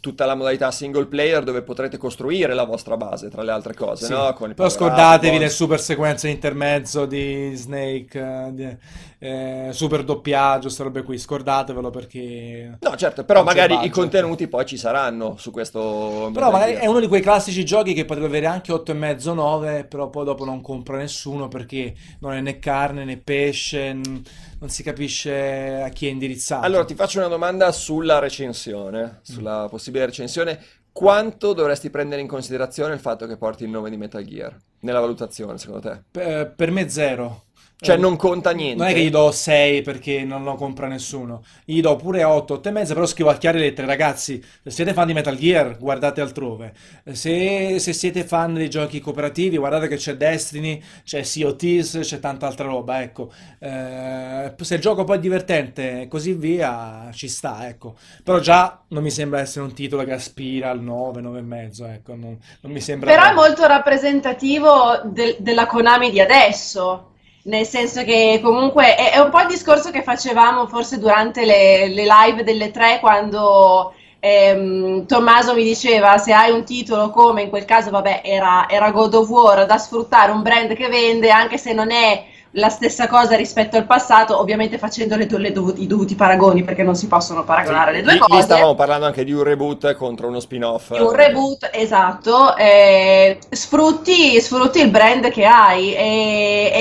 tutta 0.00 0.24
la 0.24 0.34
modalità 0.34 0.70
single 0.70 1.06
player 1.06 1.42
dove 1.42 1.62
potrete 1.62 1.98
costruire 1.98 2.54
la 2.54 2.64
vostra 2.64 2.96
base, 2.96 3.28
tra 3.28 3.42
le 3.42 3.50
altre 3.50 3.74
cose, 3.74 4.06
Sì, 4.06 4.12
no? 4.12 4.34
Però 4.54 4.68
scordatevi 4.68 5.38
le 5.38 5.48
super 5.50 5.78
sequenze 5.80 6.28
intermezzo 6.28 7.04
di 7.04 7.52
Snake, 7.54 8.18
eh, 8.18 8.48
di- 8.52 8.76
eh, 9.22 9.68
super 9.72 10.02
doppiaggio, 10.02 10.62
queste 10.62 10.82
robe 10.82 11.02
qui, 11.02 11.18
scordatevelo 11.18 11.90
perché... 11.90 12.78
No, 12.80 12.96
certo, 12.96 13.24
però 13.24 13.42
magari 13.42 13.84
i 13.84 13.90
contenuti 13.90 14.48
poi 14.48 14.64
ci 14.64 14.78
saranno 14.78 15.36
su 15.36 15.50
questo 15.50 16.30
Però 16.32 16.50
magari 16.50 16.72
è 16.72 16.86
uno 16.86 17.00
di 17.00 17.06
quei 17.06 17.20
classici 17.20 17.62
giochi 17.62 17.92
che 17.92 18.06
potrebbe 18.06 18.28
avere 18.28 18.46
anche 18.46 18.72
8,5, 18.72 19.34
9, 19.34 19.84
però 19.84 20.08
poi 20.08 20.24
dopo 20.24 20.46
non 20.46 20.62
compra 20.62 20.96
nessuno 20.96 21.48
perché 21.48 21.94
non 22.20 22.32
è 22.32 22.40
né 22.40 22.58
carne 22.58 23.04
né 23.04 23.18
pesce, 23.18 23.92
n- 23.92 24.22
non 24.58 24.70
si 24.70 24.82
capisce 24.82 25.82
a 25.84 25.90
chi 25.90 26.06
è 26.06 26.10
indirizzato. 26.10 26.64
Allora, 26.64 26.86
ti 26.86 26.94
faccio 26.94 27.18
una 27.18 27.28
domanda 27.28 27.72
sulla 27.72 28.20
recensione, 28.20 29.18
sulla 29.20 29.66
possibile 29.68 30.06
recensione. 30.06 30.58
Quanto 30.92 31.52
dovresti 31.52 31.90
prendere 31.90 32.22
in 32.22 32.26
considerazione 32.26 32.94
il 32.94 33.00
fatto 33.00 33.26
che 33.26 33.36
porti 33.36 33.64
il 33.64 33.70
nome 33.70 33.90
di 33.90 33.96
Metal 33.96 34.24
Gear 34.24 34.56
nella 34.80 35.00
valutazione, 35.00 35.58
secondo 35.58 35.80
te? 36.10 36.46
Per 36.56 36.70
me 36.70 36.88
zero. 36.88 37.44
Cioè, 37.82 37.96
Eh, 37.96 37.98
non 37.98 38.16
conta 38.16 38.50
niente? 38.50 38.76
Non 38.82 38.88
è 38.88 38.94
che 38.94 39.00
gli 39.02 39.10
do 39.10 39.30
6 39.32 39.80
perché 39.82 40.22
non 40.24 40.44
lo 40.44 40.54
compra 40.54 40.86
nessuno, 40.86 41.42
gli 41.64 41.80
do 41.80 41.96
pure 41.96 42.22
8, 42.24 42.54
8 42.54 42.68
e 42.68 42.72
mezza, 42.72 42.92
però 42.92 43.06
scrivo 43.06 43.30
a 43.30 43.38
chiare 43.38 43.58
lettere, 43.58 43.86
ragazzi, 43.86 44.42
se 44.62 44.70
siete 44.70 44.92
fan 44.92 45.06
di 45.06 45.14
Metal 45.14 45.34
Gear, 45.36 45.78
guardate 45.78 46.20
altrove. 46.20 46.74
Se, 47.12 47.78
se 47.78 47.92
siete 47.94 48.24
fan 48.24 48.52
dei 48.54 48.68
giochi 48.68 49.00
cooperativi, 49.00 49.56
guardate 49.56 49.88
che 49.88 49.96
c'è 49.96 50.14
Destiny, 50.16 50.82
c'è 51.04 51.22
Sea 51.22 51.46
of 51.48 51.56
Thieves, 51.56 51.98
c'è 52.02 52.20
tanta 52.20 52.46
altra 52.46 52.66
roba, 52.66 53.00
ecco. 53.02 53.32
Eh, 53.58 54.52
se 54.60 54.74
il 54.74 54.80
gioco 54.80 55.04
poi 55.04 55.16
è 55.16 55.20
divertente 55.20 56.02
e 56.02 56.08
così 56.08 56.34
via, 56.34 57.08
ci 57.12 57.28
sta, 57.28 57.66
ecco. 57.66 57.96
Però 58.22 58.38
già 58.40 58.82
non 58.88 59.02
mi 59.02 59.10
sembra 59.10 59.40
essere 59.40 59.64
un 59.64 59.72
titolo 59.72 60.04
che 60.04 60.12
aspira 60.12 60.68
al 60.70 60.82
9, 60.82 61.20
9 61.22 61.38
e 61.38 61.42
mezzo, 61.42 61.86
ecco, 61.86 62.14
non, 62.14 62.38
non 62.60 62.72
mi 62.72 62.80
sembra 62.80 63.08
Però 63.10 63.22
è 63.24 63.34
molto 63.34 63.66
rappresentativo 63.66 65.00
del- 65.04 65.36
della 65.40 65.66
Konami 65.66 66.10
di 66.10 66.20
adesso. 66.20 67.06
Nel 67.42 67.64
senso 67.66 68.04
che 68.04 68.38
comunque 68.42 68.94
è, 68.94 69.12
è 69.12 69.18
un 69.18 69.30
po' 69.30 69.40
il 69.40 69.46
discorso 69.48 69.90
che 69.90 70.02
facevamo 70.02 70.66
forse 70.66 70.98
durante 70.98 71.44
le, 71.46 71.88
le 71.88 72.04
live 72.04 72.44
delle 72.44 72.70
tre 72.70 72.98
quando 73.00 73.94
ehm, 74.18 75.06
Tommaso 75.06 75.54
mi 75.54 75.64
diceva 75.64 76.18
se 76.18 76.32
hai 76.34 76.50
un 76.52 76.64
titolo 76.64 77.10
come 77.10 77.42
in 77.42 77.48
quel 77.48 77.64
caso, 77.64 77.90
vabbè, 77.90 78.20
era, 78.24 78.68
era 78.68 78.90
God 78.90 79.14
of 79.14 79.28
War 79.28 79.64
da 79.66 79.78
sfruttare, 79.78 80.32
un 80.32 80.42
brand 80.42 80.74
che 80.74 80.88
vende, 80.88 81.30
anche 81.30 81.56
se 81.56 81.72
non 81.72 81.90
è 81.90 82.24
la 82.54 82.68
stessa 82.68 83.06
cosa 83.06 83.36
rispetto 83.36 83.76
al 83.76 83.86
passato, 83.86 84.38
ovviamente 84.38 84.76
facendo 84.76 85.16
le 85.16 85.26
do- 85.26 85.38
le 85.38 85.52
dovuti- 85.52 85.82
i 85.82 85.86
dovuti 85.86 86.16
paragoni 86.16 86.64
perché 86.64 86.82
non 86.82 86.96
si 86.96 87.06
possono 87.06 87.44
paragonare 87.44 87.92
le 87.92 88.02
due 88.02 88.12
Lì, 88.14 88.18
lì 88.18 88.24
cose. 88.26 88.42
stavamo 88.42 88.74
parlando 88.74 89.06
anche 89.06 89.22
di 89.24 89.32
un 89.32 89.44
reboot 89.44 89.94
contro 89.94 90.26
uno 90.26 90.40
spin-off. 90.40 90.92
Di 90.92 91.00
un 91.00 91.12
reboot, 91.12 91.70
esatto, 91.72 92.56
eh, 92.56 93.38
sfrutti, 93.48 94.40
sfrutti 94.40 94.80
il 94.80 94.90
brand 94.90 95.30
che 95.30 95.44
hai 95.44 95.94
e, 95.94 96.72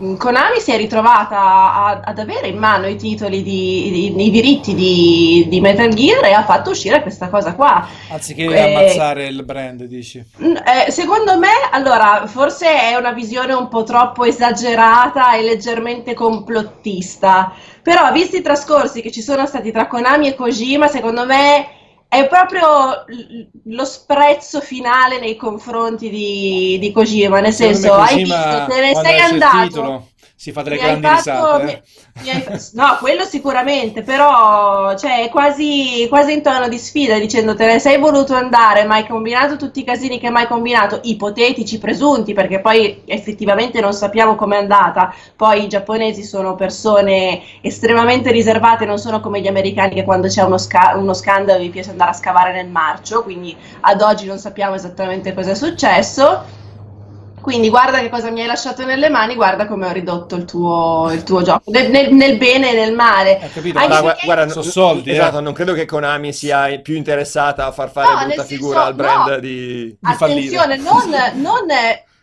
e 0.00 0.16
Konami 0.16 0.60
si 0.60 0.70
è 0.70 0.76
ritrovata 0.76 1.36
a- 1.38 2.00
ad 2.04 2.18
avere 2.18 2.46
in 2.48 2.58
mano 2.58 2.86
i 2.86 2.96
titoli, 2.96 3.42
di, 3.42 4.12
di- 4.14 4.24
i 4.26 4.30
diritti 4.30 4.74
di, 4.74 5.46
di 5.48 5.60
Metal 5.60 5.88
Gear 5.92 6.24
e 6.26 6.32
ha 6.32 6.44
fatto 6.44 6.70
uscire 6.70 7.02
questa 7.02 7.28
cosa 7.28 7.54
qua. 7.54 7.86
Anziché 8.10 8.44
Eh, 8.44 8.60
ammazzare 8.74 9.26
il 9.26 9.42
brand, 9.44 9.82
dici. 9.84 10.18
Eh, 10.38 10.90
secondo 10.92 11.36
me, 11.38 11.48
allora, 11.72 12.22
forse 12.26 12.66
è 12.80 12.94
una 12.94 13.10
visione 13.12 13.52
un 13.52 13.66
po' 13.68 13.82
troppo 13.82 14.24
esagerata 14.24 15.06
e 15.36 15.42
leggermente 15.42 16.14
complottista, 16.14 17.52
però 17.82 18.10
visti 18.12 18.36
i 18.36 18.42
trascorsi 18.42 19.00
che 19.00 19.10
ci 19.10 19.22
sono 19.22 19.46
stati 19.46 19.72
tra 19.72 19.86
Konami 19.86 20.28
e 20.28 20.34
Kojima, 20.34 20.88
secondo 20.88 21.24
me 21.24 21.66
è 22.08 22.26
proprio 22.26 23.04
lo 23.64 23.84
sprezzo 23.84 24.60
finale 24.60 25.20
nei 25.20 25.36
confronti 25.36 26.08
di, 26.08 26.78
di 26.80 26.92
Kojima, 26.92 27.40
nel 27.40 27.52
senso, 27.52 27.94
me 27.94 28.00
hai 28.00 28.08
Kojima, 28.08 28.44
visto, 28.44 28.66
te 28.72 28.80
ne 28.80 28.94
sei 28.94 29.18
andato. 29.20 30.08
Si 30.40 30.52
fa 30.52 30.62
delle 30.62 30.76
Mi 30.76 30.82
grandi 30.82 31.06
fatto- 31.08 31.56
risate. 31.58 31.64
mi- 31.64 31.72
eh. 31.72 31.82
mi 32.22 32.30
hai 32.30 32.44
no, 32.74 32.96
quello 33.00 33.24
sicuramente, 33.24 34.02
però 34.02 34.96
cioè, 34.96 35.24
è 35.24 35.28
quasi, 35.30 36.06
quasi 36.08 36.32
in 36.32 36.42
tono 36.42 36.68
di 36.68 36.78
sfida 36.78 37.18
dicendo 37.18 37.56
te 37.56 37.66
ne 37.66 37.80
sei 37.80 37.98
voluto 37.98 38.34
andare, 38.34 38.84
ma 38.84 38.94
hai 38.94 39.06
combinato 39.08 39.56
tutti 39.56 39.80
i 39.80 39.84
casini 39.84 40.20
che 40.20 40.30
mai 40.30 40.46
combinato, 40.46 41.00
ipotetici, 41.02 41.78
presunti, 41.78 42.34
perché 42.34 42.60
poi 42.60 43.02
effettivamente 43.06 43.80
non 43.80 43.92
sappiamo 43.92 44.36
com'è 44.36 44.58
andata. 44.58 45.12
Poi 45.34 45.64
i 45.64 45.68
giapponesi 45.68 46.22
sono 46.22 46.54
persone 46.54 47.42
estremamente 47.60 48.30
riservate, 48.30 48.84
non 48.84 48.98
sono 48.98 49.18
come 49.18 49.40
gli 49.40 49.48
americani 49.48 49.94
che 49.96 50.04
quando 50.04 50.28
c'è 50.28 50.44
uno, 50.44 50.56
sca- 50.58 50.94
uno 50.96 51.14
scandalo 51.14 51.58
vi 51.58 51.70
piace 51.70 51.90
andare 51.90 52.10
a 52.10 52.14
scavare 52.14 52.52
nel 52.52 52.68
marcio, 52.68 53.24
quindi 53.24 53.56
ad 53.80 54.00
oggi 54.02 54.24
non 54.26 54.38
sappiamo 54.38 54.76
esattamente 54.76 55.34
cosa 55.34 55.50
è 55.50 55.54
successo. 55.56 56.66
Quindi 57.40 57.68
guarda 57.70 57.98
che 58.00 58.08
cosa 58.10 58.30
mi 58.30 58.40
hai 58.40 58.46
lasciato 58.46 58.84
nelle 58.84 59.08
mani, 59.08 59.34
guarda 59.34 59.66
come 59.66 59.86
ho 59.86 59.92
ridotto 59.92 60.34
il 60.36 60.44
tuo, 60.44 61.10
il 61.12 61.22
tuo 61.22 61.42
gioco, 61.42 61.70
nel, 61.70 61.90
nel- 61.90 62.12
nel 62.12 62.36
bene 62.36 62.70
e 62.70 62.74
nel 62.74 62.94
male. 62.94 63.38
Hai 63.40 63.50
capito? 63.50 63.78
Anche 63.78 63.88
Ma 63.90 64.00
Guarda, 64.00 64.02
perché- 64.08 64.24
guarda, 64.26 64.48
Sono 64.48 64.62
soldi, 64.64 65.10
eh. 65.10 65.12
esatto, 65.14 65.40
non 65.40 65.52
credo 65.52 65.72
che 65.72 65.84
Konami 65.84 66.32
sia 66.32 66.78
più 66.80 66.94
interessata 66.96 67.66
a 67.66 67.72
far 67.72 67.90
fare 67.90 68.12
No, 68.12 68.26
brutta 68.26 68.44
figura 68.44 68.72
senso, 68.74 68.88
al 68.88 68.94
brand 68.94 69.28
no. 69.30 69.38
di... 69.38 69.84
di 69.84 69.96
Attenzione, 70.02 70.76
non, 70.76 71.08
non- 71.34 71.66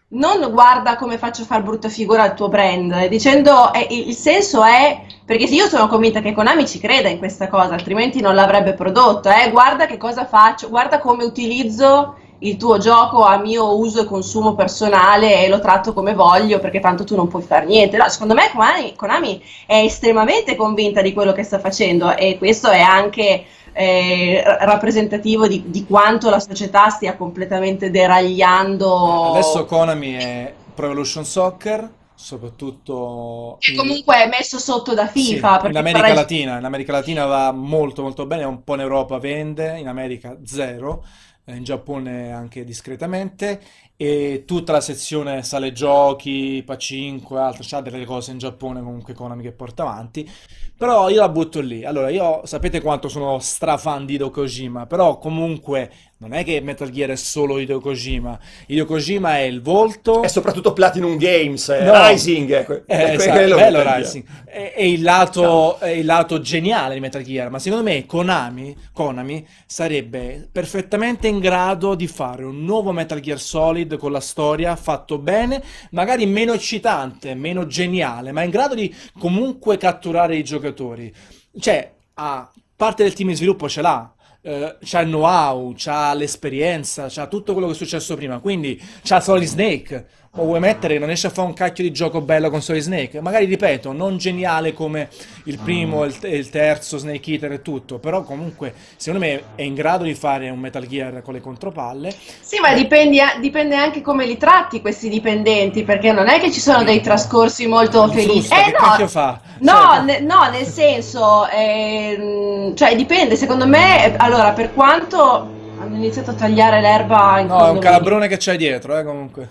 non 0.07 0.51
guarda 0.51 0.95
come 0.95 1.18
faccio 1.18 1.43
far 1.43 1.63
brutta 1.63 1.89
figura 1.89 2.24
al 2.24 2.36
tuo 2.36 2.47
brand, 2.47 3.07
dicendo 3.07 3.74
eh, 3.74 3.88
il 3.89 4.09
il 4.09 4.16
senso 4.16 4.63
è 4.63 5.01
perché 5.26 5.45
io 5.45 5.68
sono 5.68 5.88
convinta 5.88 6.22
che 6.22 6.32
Konami 6.32 6.68
ci 6.68 6.80
creda 6.80 7.09
in 7.09 7.18
questa 7.18 7.47
cosa, 7.47 7.74
altrimenti 7.74 8.22
non 8.22 8.36
l'avrebbe 8.36 8.74
prodotto. 8.76 9.30
eh. 9.30 9.49
Guarda 9.49 9.88
che 9.88 9.97
cosa 9.97 10.26
faccio, 10.26 10.70
guarda 10.70 10.99
come 10.99 11.24
utilizzo 11.24 12.18
il 12.39 12.57
tuo 12.57 12.77
gioco 12.77 13.23
a 13.23 13.38
mio 13.38 13.77
uso 13.77 14.01
e 14.01 14.05
consumo 14.05 14.55
personale 14.55 15.43
e 15.43 15.47
lo 15.47 15.59
tratto 15.59 15.93
come 15.93 16.13
voglio 16.13 16.59
perché 16.59 16.79
tanto 16.79 17.03
tu 17.03 17.15
non 17.15 17.27
puoi 17.27 17.41
fare 17.43 17.65
niente. 17.65 17.97
No, 17.97 18.07
secondo 18.09 18.33
me 18.33 18.49
Konami, 18.53 18.93
Konami 18.95 19.41
è 19.65 19.77
estremamente 19.77 20.55
convinta 20.55 21.01
di 21.01 21.13
quello 21.13 21.31
che 21.31 21.43
sta 21.43 21.59
facendo 21.59 22.15
e 22.15 22.38
questo 22.38 22.69
è 22.69 22.81
anche 22.81 23.45
eh, 23.73 24.41
ra- 24.43 24.57
rappresentativo 24.61 25.47
di, 25.47 25.63
di 25.67 25.86
quanto 25.86 26.29
la 26.29 26.39
società 26.39 26.89
stia 26.89 27.15
completamente 27.15 27.89
deragliando. 27.89 29.31
Adesso 29.31 29.65
Konami 29.65 30.13
è 30.13 30.53
Pro 30.73 30.86
Evolution 30.88 31.25
Soccer, 31.25 31.89
soprattutto 32.13 33.57
Che 33.59 33.71
in- 33.71 33.77
comunque 33.77 34.23
è 34.23 34.27
messo 34.27 34.59
sotto 34.59 34.93
da 34.93 35.07
sì, 35.07 35.33
FIFA. 35.36 35.53
in 35.55 35.61
perché 35.61 35.77
America 35.77 35.99
vorrei- 35.99 36.15
Latina. 36.15 36.57
In 36.57 36.65
America 36.65 36.91
Latina 36.91 37.25
va 37.25 37.51
molto 37.51 38.01
molto 38.01 38.25
bene, 38.25 38.43
un 38.43 38.63
po' 38.63 38.73
in 38.75 38.81
Europa 38.81 39.17
vende, 39.19 39.77
in 39.79 39.88
America 39.88 40.38
zero, 40.43 41.03
in 41.45 41.63
Giappone 41.63 42.31
anche 42.31 42.63
discretamente 42.63 43.61
e 43.97 44.43
tutta 44.45 44.71
la 44.73 44.81
sezione 44.81 45.41
sale 45.43 45.71
giochi, 45.71 46.61
Pacinque, 46.65 47.39
altre, 47.39 47.63
c'ha 47.65 47.81
delle 47.81 48.05
cose 48.05 48.31
in 48.31 48.37
Giappone 48.37 48.81
comunque 48.81 49.13
Konami 49.13 49.41
che 49.43 49.51
porta 49.51 49.83
avanti. 49.83 50.29
Però 50.77 51.07
io 51.09 51.21
la 51.21 51.29
butto 51.29 51.61
lì. 51.61 51.85
Allora, 51.85 52.09
io 52.09 52.41
sapete 52.43 52.81
quanto 52.81 53.07
sono 53.07 53.39
strafan 53.39 54.05
di 54.05 54.15
Hideo 54.15 54.29
Kojima, 54.29 54.85
però 54.87 55.17
comunque 55.19 55.89
non 56.17 56.33
è 56.33 56.43
che 56.43 56.59
Metal 56.59 56.89
Gear 56.89 57.11
è 57.11 57.15
solo 57.15 57.59
Hideo 57.59 57.79
Kojima. 57.79 58.37
Hideo 58.67 58.85
Kojima 58.85 59.37
è 59.37 59.43
il 59.43 59.61
volto. 59.61 60.21
E 60.21 60.27
soprattutto 60.27 60.73
Platinum 60.73 61.15
Games, 61.15 61.69
eh, 61.69 61.81
No. 61.81 62.07
Rising, 62.09 62.51
eh, 62.51 62.65
que- 62.65 62.83
Eh, 62.87 62.97
que- 62.97 63.13
esatto, 63.13 63.31
quello 63.31 63.55
bello. 63.55 63.83
Rising. 63.95 64.23
È, 64.43 64.73
è 64.75 64.81
il 64.83 65.01
lato, 65.01 65.79
è 65.79 65.89
il 65.91 66.03
lato 66.05 66.41
geniale 66.41 66.95
di 66.95 66.99
Metal 66.99 67.23
Gear, 67.23 67.49
ma 67.49 67.59
secondo 67.59 67.85
me 67.85 68.05
Konami, 68.05 68.75
Konami 68.91 69.47
sarebbe 69.65 70.45
perfettamente 70.51 71.29
in 71.29 71.39
grado 71.39 71.95
di 71.95 72.07
fare 72.07 72.43
un 72.43 72.65
nuovo 72.65 72.91
Metal 72.91 73.21
Gear 73.21 73.39
Solid 73.39 73.84
con 73.97 74.11
la 74.11 74.19
storia 74.19 74.75
fatto 74.75 75.17
bene, 75.17 75.61
magari 75.91 76.25
meno 76.25 76.53
eccitante, 76.53 77.36
meno 77.36 77.67
geniale, 77.67 78.31
ma 78.31 78.43
in 78.43 78.49
grado 78.49 78.75
di 78.75 78.93
comunque 79.19 79.77
catturare 79.77 80.36
i 80.36 80.43
giocatori. 80.43 81.13
Cioè, 81.57 81.93
a 82.15 82.51
parte 82.75 83.03
del 83.03 83.13
team 83.13 83.29
di 83.29 83.36
sviluppo 83.36 83.69
ce 83.69 83.81
l'ha. 83.81 84.13
eh, 84.45 84.77
c'ha 84.79 84.99
il 85.01 85.07
know-how, 85.07 85.73
c'ha 85.75 86.13
l'esperienza, 86.13 87.07
c'ha 87.09 87.25
tutto 87.27 87.53
quello 87.53 87.67
che 87.67 87.73
è 87.73 87.75
successo 87.75 88.15
prima. 88.15 88.39
Quindi 88.39 88.79
c'ha 89.03 89.19
Solid 89.19 89.47
Snake, 89.47 90.07
o 90.36 90.43
vuoi 90.43 90.59
mettere 90.59 90.93
che 90.93 90.99
non 90.99 91.07
riesce 91.07 91.27
a 91.27 91.29
fare 91.29 91.47
un 91.47 91.53
cacchio 91.53 91.83
di 91.83 91.91
gioco 91.91 92.21
bello 92.21 92.49
con 92.49 92.61
Solid 92.61 92.81
Snake, 92.81 93.21
magari 93.21 93.45
ripeto, 93.45 93.91
non 93.93 94.17
geniale 94.17 94.73
come 94.73 95.09
il 95.45 95.57
primo 95.59 96.03
e 96.03 96.07
il, 96.07 96.17
il, 96.23 96.49
terzo 96.49 96.97
Snake 96.97 97.31
Eater 97.31 97.53
e 97.53 97.61
tutto, 97.61 97.99
però 97.99 98.23
comunque 98.23 98.73
secondo 98.97 99.25
me 99.25 99.43
è 99.55 99.61
in 99.61 99.73
grado 99.73 100.03
di 100.03 100.13
fare 100.13 100.49
un 100.49 100.59
Metal 100.59 100.86
Gear 100.86 101.21
con 101.21 101.33
le 101.33 101.41
contropalle. 101.41 102.13
Sì, 102.41 102.59
ma 102.59 102.73
dipende, 102.73 103.19
dipende 103.39 103.75
anche 103.75 104.01
come 104.01 104.25
li 104.25 104.38
tratti 104.38 104.81
questi 104.81 105.09
dipendenti, 105.09 105.83
perché 105.83 106.11
non 106.11 106.27
è 106.27 106.39
che 106.39 106.51
ci 106.51 106.59
sono 106.59 106.83
dei 106.83 107.01
trascorsi 107.01 107.67
molto 107.67 108.07
felici. 108.09 108.51
Eh, 108.51 108.71
che 108.97 109.03
no, 109.03 109.07
fa? 109.07 109.39
No, 109.59 109.71
cioè, 109.71 110.01
ne, 110.01 110.19
no, 110.19 110.49
nel 110.49 110.65
senso, 110.65 111.47
eh, 111.47 112.73
cioè 112.75 112.95
dipende, 112.95 113.36
secondo 113.36 113.65
me, 113.65 114.15
allora, 114.17 114.51
per 114.51 114.73
quanto 114.73 115.63
hanno 115.79 115.95
iniziato 115.95 116.31
a 116.31 116.33
tagliare 116.33 116.81
l'erba 116.81 117.39
in 117.39 117.47
No, 117.47 117.67
è 117.67 117.69
un 117.69 117.79
calabrone 117.79 118.27
che 118.27 118.38
c'hai 118.38 118.57
dietro, 118.57 118.97
eh, 118.97 119.03
comunque. 119.03 119.49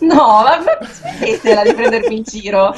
No, 0.00 0.42
ma 0.42 0.58
smettetela 0.90 1.62
di 1.62 1.74
prendermi 1.74 2.16
in 2.16 2.22
giro. 2.22 2.74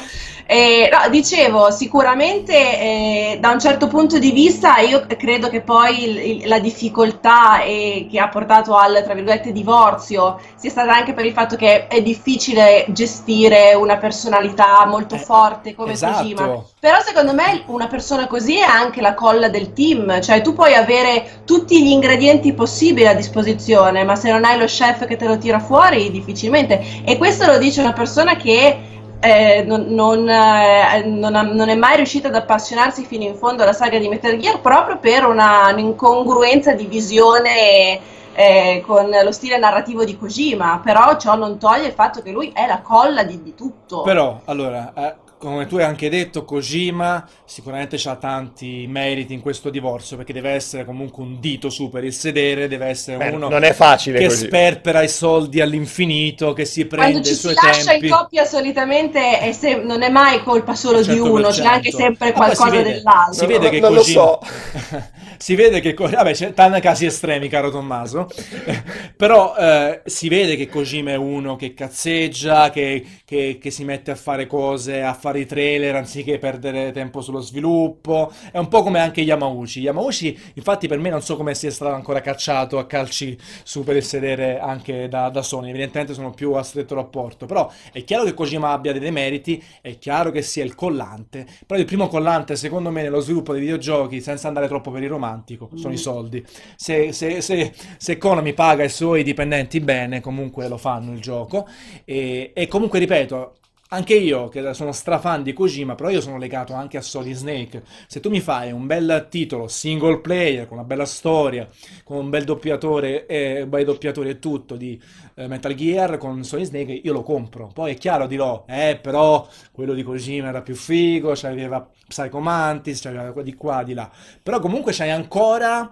Eh, 0.47 0.91
no, 0.91 1.09
dicevo, 1.09 1.71
sicuramente 1.71 2.53
eh, 2.53 3.37
da 3.39 3.49
un 3.49 3.59
certo 3.59 3.87
punto 3.87 4.19
di 4.19 4.29
vista 4.31 4.77
io 4.77 5.03
credo 5.17 5.49
che 5.49 5.61
poi 5.61 6.43
il, 6.43 6.47
la 6.47 6.59
difficoltà 6.59 7.63
eh, 7.63 8.07
che 8.11 8.19
ha 8.19 8.27
portato 8.29 8.75
al, 8.75 9.01
tra 9.03 9.15
virgolette, 9.15 9.51
divorzio 9.51 10.39
sia 10.55 10.69
stata 10.69 10.93
anche 10.93 11.13
per 11.13 11.25
il 11.25 11.33
fatto 11.33 11.55
che 11.55 11.87
è 11.87 11.99
difficile 12.03 12.85
gestire 12.89 13.73
una 13.73 13.97
personalità 13.97 14.85
molto 14.85 15.15
eh, 15.15 15.19
forte 15.19 15.73
come 15.73 15.93
esatto. 15.93 16.19
Kojima. 16.19 16.63
Però 16.79 17.01
secondo 17.01 17.33
me 17.33 17.63
una 17.65 17.87
persona 17.87 18.27
così 18.27 18.59
è 18.59 18.65
anche 18.65 19.01
la 19.01 19.15
colla 19.15 19.49
del 19.49 19.73
team, 19.73 20.21
cioè 20.21 20.41
tu 20.41 20.53
puoi 20.53 20.75
avere 20.75 21.41
tutti 21.43 21.83
gli 21.83 21.89
ingredienti 21.89 22.53
possibili 22.53 23.07
a 23.07 23.15
disposizione, 23.15 24.03
ma 24.03 24.15
se 24.15 24.29
non 24.29 24.43
hai 24.43 24.59
lo 24.59 24.65
chef 24.65 25.07
che 25.07 25.15
te 25.15 25.25
lo 25.25 25.39
tira 25.39 25.57
fuori, 25.57 26.11
difficilmente. 26.25 27.03
E 27.05 27.17
questo 27.17 27.45
lo 27.45 27.57
dice 27.57 27.81
una 27.81 27.93
persona 27.93 28.35
che 28.35 28.77
eh, 29.19 29.63
non, 29.65 29.85
non, 29.89 30.27
eh, 30.27 31.03
non, 31.05 31.35
ha, 31.35 31.41
non, 31.43 31.69
è 31.69 31.75
mai 31.75 31.95
riuscito 31.95 32.27
ad 32.27 32.35
appassionarsi 32.35 33.05
fino 33.05 33.23
in 33.23 33.35
fondo 33.35 33.63
alla 33.63 33.73
saga 33.73 33.97
di 33.97 34.09
Metal 34.09 34.37
Gear 34.37 34.59
proprio 34.59 34.97
per 34.97 35.25
una, 35.25 35.69
un'incongruenza 35.71 36.73
di 36.73 36.85
visione 36.85 37.99
eh, 38.33 38.83
con 38.85 39.09
lo 39.09 39.31
stile 39.31 39.57
narrativo 39.57 40.03
di 40.03 40.17
Kojima, 40.17 40.81
però 40.83 41.17
ciò 41.17 41.35
non 41.35 41.57
toglie 41.57 41.87
il 41.87 41.93
fatto 41.93 42.21
che 42.21 42.31
lui 42.31 42.51
è 42.53 42.67
la 42.67 42.81
colla 42.81 43.23
di, 43.23 43.41
di 43.41 43.55
tutto. 43.55 44.01
Però, 44.01 44.41
allora, 44.45 44.91
eh, 44.93 45.15
come 45.49 45.67
tu 45.67 45.77
hai 45.77 45.83
anche 45.83 46.09
detto, 46.09 46.45
Kojima 46.45 47.27
sicuramente 47.45 47.97
ha 48.07 48.15
tanti 48.15 48.85
meriti 48.87 49.33
in 49.33 49.41
questo 49.41 49.69
divorzio 49.69 50.17
perché 50.17 50.33
deve 50.33 50.51
essere 50.51 50.85
comunque 50.85 51.23
un 51.23 51.39
dito 51.39 51.69
su 51.69 51.89
per 51.89 52.03
il 52.03 52.13
sedere, 52.13 52.67
deve 52.67 52.87
essere 52.87 53.17
Beh, 53.17 53.29
uno 53.29 53.49
non 53.49 53.63
è 53.63 53.73
facile 53.73 54.19
che 54.19 54.27
così. 54.27 54.45
sperpera 54.45 55.01
i 55.01 55.09
soldi 55.09 55.61
all'infinito, 55.61 56.53
che 56.53 56.65
si 56.65 56.85
prende 56.85 57.19
i 57.19 57.33
suoi 57.33 57.53
tempi. 57.53 57.67
Quando 57.67 57.73
ci 57.73 57.83
si 57.83 57.85
lascia 57.85 58.05
in 58.05 58.11
coppia 58.11 58.45
solitamente 58.45 59.39
è 59.39 59.51
se- 59.51 59.81
non 59.83 60.01
è 60.01 60.09
mai 60.09 60.41
colpa 60.43 60.75
solo 60.75 61.01
di 61.01 61.17
uno, 61.17 61.49
c'è 61.49 61.65
anche 61.65 61.91
sempre 61.91 62.31
qualcosa 62.31 62.65
si 62.65 62.77
vede, 62.77 62.93
dell'altro. 62.93 63.33
Si 63.33 63.45
vede 63.45 63.69
che 63.69 63.79
non 63.79 63.95
Kojima... 63.95 64.21
lo 64.21 64.39
so. 64.41 65.13
si 65.37 65.55
vede 65.55 65.79
che 65.79 65.93
vabbè 65.93 66.33
c'è 66.33 66.53
tanti 66.53 66.79
casi 66.79 67.05
estremi 67.05 67.47
caro 67.47 67.69
Tommaso 67.69 68.27
però 69.15 69.55
eh, 69.55 70.01
si 70.05 70.29
vede 70.29 70.55
che 70.55 70.67
Kojima 70.67 71.11
è 71.11 71.15
uno 71.15 71.55
che 71.55 71.73
cazzeggia 71.73 72.69
che, 72.69 73.05
che, 73.25 73.57
che, 73.61 73.71
si 73.71 73.83
mette 73.83 74.11
a 74.11 74.15
fare 74.15 74.47
cose 74.47 75.01
a 75.01 75.13
fare 75.35 75.39
i 75.41 75.45
trailer 75.45 75.95
anziché 75.95 76.39
perdere 76.39 76.91
tempo 76.91 77.21
sullo 77.21 77.41
sviluppo 77.41 78.31
è 78.51 78.57
un 78.57 78.67
po' 78.67 78.81
come 78.81 78.99
anche 78.99 79.21
Yamauchi 79.21 79.81
Yamauchi 79.81 80.39
infatti 80.53 80.87
per 80.87 80.99
me 80.99 81.09
non 81.09 81.21
so 81.21 81.35
come 81.35 81.53
sia 81.53 81.71
stato 81.71 81.93
ancora 81.93 82.21
cacciato 82.21 82.77
a 82.77 82.85
calci 82.85 83.37
su 83.63 83.83
per 83.83 83.97
il 83.97 84.03
sedere 84.03 84.59
anche 84.59 85.07
da, 85.07 85.29
da 85.29 85.41
Sony 85.41 85.69
evidentemente 85.69 86.13
sono 86.13 86.31
più 86.31 86.53
a 86.53 86.63
stretto 86.63 86.95
rapporto 86.95 87.45
però 87.45 87.69
è 87.91 88.03
chiaro 88.03 88.23
che 88.23 88.33
Kojima 88.33 88.71
abbia 88.71 88.93
dei 88.93 89.01
demeriti 89.01 89.61
è 89.81 89.97
chiaro 89.97 90.31
che 90.31 90.41
sia 90.41 90.63
il 90.63 90.75
collante 90.75 91.45
però 91.65 91.79
il 91.79 91.85
primo 91.85 92.07
collante 92.07 92.55
secondo 92.55 92.89
me 92.89 93.01
nello 93.01 93.19
sviluppo 93.19 93.51
dei 93.51 93.61
videogiochi 93.61 94.21
senza 94.21 94.47
andare 94.47 94.67
troppo 94.67 94.91
per 94.91 95.03
i 95.03 95.07
romani 95.07 95.25
romantico, 95.25 95.69
sono 95.75 95.89
mm. 95.89 95.93
i 95.93 95.97
soldi. 95.97 96.45
Se, 96.75 97.11
se, 97.11 97.41
se, 97.41 97.73
se 97.97 98.17
Konami 98.17 98.53
paga 98.53 98.83
i 98.83 98.89
suoi 98.89 99.23
dipendenti 99.23 99.79
bene, 99.79 100.21
comunque 100.21 100.67
lo 100.67 100.77
fanno 100.77 101.11
il 101.11 101.19
gioco. 101.19 101.67
E, 102.03 102.51
e 102.53 102.67
comunque, 102.67 102.99
ripeto, 102.99 103.55
anche 103.95 104.15
io, 104.15 104.49
che 104.49 104.73
sono 104.73 104.91
strafan 104.91 105.41
di 105.41 105.53
Kojima, 105.53 105.95
però 105.95 106.09
io 106.09 106.21
sono 106.21 106.37
legato 106.37 106.73
anche 106.73 106.97
a 106.97 107.01
Solid 107.01 107.35
Snake. 107.35 107.83
Se 108.07 108.19
tu 108.19 108.29
mi 108.29 108.41
fai 108.41 108.71
un 108.71 108.85
bel 108.85 109.27
titolo 109.29 109.67
single 109.67 110.19
player, 110.19 110.67
con 110.67 110.77
una 110.77 110.85
bella 110.85 111.05
storia, 111.05 111.67
con 112.03 112.17
un 112.17 112.29
bel 112.29 112.43
doppiatore, 112.43 113.25
eh, 113.25 113.65
bei 113.67 113.83
doppiatori 113.83 114.29
e 114.29 114.39
tutto 114.39 114.75
di 114.75 115.01
eh, 115.35 115.47
Metal 115.47 115.73
Gear 115.73 116.17
con 116.17 116.43
Solid 116.43 116.65
Snake, 116.65 116.91
io 116.91 117.13
lo 117.13 117.23
compro. 117.23 117.69
Poi 117.73 117.93
è 117.93 117.97
chiaro, 117.97 118.27
dirò, 118.27 118.65
eh, 118.67 118.99
però 119.01 119.47
quello 119.71 119.93
di 119.93 120.03
Kojima 120.03 120.49
era 120.49 120.61
più 120.61 120.75
figo, 120.75 121.31
c'aveva 121.33 121.89
Psycho 122.07 122.39
Mantis, 122.39 123.01
c'aveva 123.01 123.41
di 123.41 123.55
qua, 123.55 123.83
di 123.83 123.93
là. 123.93 124.11
Però 124.43 124.59
comunque 124.59 124.91
c'hai 124.93 125.11
ancora 125.11 125.91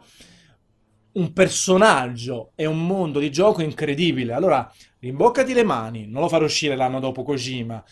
un 1.14 1.34
personaggio 1.34 2.52
e 2.56 2.66
un 2.66 2.86
mondo 2.86 3.20
di 3.20 3.32
gioco 3.32 3.62
incredibile. 3.62 4.34
Allora, 4.34 4.72
rimboccati 5.00 5.54
le 5.54 5.64
mani, 5.64 6.08
non 6.08 6.22
lo 6.22 6.30
farò 6.30 6.46
uscire 6.46 6.76
l'anno 6.76 7.00
dopo 7.00 7.24
Kojima, 7.24 7.84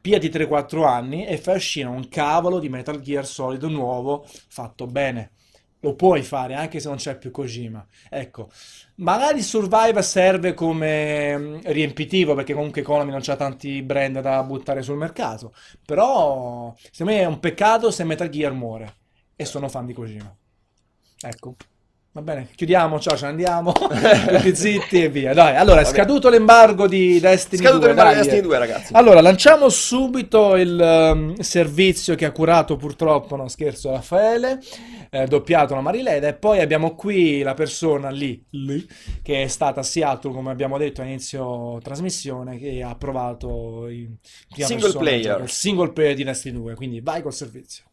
piati 0.00 0.28
3-4 0.28 0.84
anni 0.84 1.26
e 1.26 1.38
fai 1.38 1.56
uscire 1.56 1.88
un 1.88 2.08
cavolo 2.08 2.58
di 2.58 2.68
Metal 2.68 3.00
Gear 3.00 3.26
Solid 3.26 3.62
nuovo 3.64 4.24
fatto 4.48 4.86
bene. 4.86 5.32
Lo 5.80 5.94
puoi 5.94 6.22
fare 6.22 6.54
anche 6.54 6.80
se 6.80 6.88
non 6.88 6.96
c'è 6.96 7.16
più 7.16 7.30
Kojima. 7.30 7.86
Ecco, 8.10 8.50
magari 8.96 9.40
Survive 9.42 10.02
serve 10.02 10.52
come 10.52 11.38
mm, 11.38 11.58
riempitivo 11.66 12.34
perché 12.34 12.52
comunque 12.52 12.82
Konami 12.82 13.12
non 13.12 13.20
c'ha 13.20 13.36
tanti 13.36 13.80
brand 13.82 14.20
da 14.20 14.42
buttare 14.42 14.82
sul 14.82 14.96
mercato. 14.96 15.54
Però, 15.86 16.74
secondo 16.90 17.12
me 17.12 17.20
è 17.20 17.26
un 17.26 17.38
peccato 17.38 17.92
se 17.92 18.02
Metal 18.02 18.28
Gear 18.28 18.52
muore. 18.52 18.96
E 19.36 19.44
sono 19.44 19.68
fan 19.68 19.86
di 19.86 19.92
Kojima. 19.92 20.36
Ecco. 21.20 21.54
Va 22.18 22.24
bene, 22.24 22.48
chiudiamo, 22.52 22.98
ciao, 22.98 23.16
ce 23.16 23.26
ne 23.26 23.30
andiamo, 23.30 23.70
tutti 23.78 24.56
zitti 24.56 25.04
e 25.04 25.08
via. 25.08 25.32
Dai, 25.32 25.54
allora, 25.54 25.82
è 25.82 25.84
scaduto 25.84 26.28
l'embargo 26.28 26.88
di 26.88 27.20
Destiny 27.20 27.62
scaduto 27.62 27.78
2. 27.78 27.86
l'embargo 27.86 28.10
di 28.10 28.18
Destiny 28.18 28.40
2, 28.40 28.58
ragazzi. 28.58 28.92
Allora, 28.94 29.20
lanciamo 29.20 29.68
subito 29.68 30.56
il 30.56 31.12
um, 31.12 31.38
servizio 31.38 32.16
che 32.16 32.24
ha 32.24 32.32
curato 32.32 32.74
purtroppo, 32.74 33.36
no 33.36 33.46
scherzo, 33.46 33.92
Raffaele, 33.92 34.58
eh, 35.10 35.26
doppiato 35.28 35.76
la 35.76 35.80
Marileda, 35.80 36.26
e 36.26 36.34
poi 36.34 36.58
abbiamo 36.58 36.96
qui 36.96 37.40
la 37.42 37.54
persona 37.54 38.10
lì, 38.10 38.44
lì, 38.50 38.84
che 39.22 39.44
è 39.44 39.46
stata 39.46 39.78
a 39.78 39.84
Seattle, 39.84 40.32
come 40.32 40.50
abbiamo 40.50 40.76
detto 40.76 41.02
a 41.02 41.04
inizio 41.04 41.78
trasmissione, 41.80 42.58
che 42.58 42.82
ha 42.82 42.96
provato 42.96 43.86
il 43.86 44.18
single 44.56 44.80
persona, 44.80 44.98
player. 44.98 45.40
il 45.42 45.50
single 45.50 45.92
player 45.92 46.16
di 46.16 46.24
Destiny 46.24 46.56
2, 46.56 46.74
quindi 46.74 47.00
vai 47.00 47.22
col 47.22 47.32
servizio. 47.32 47.84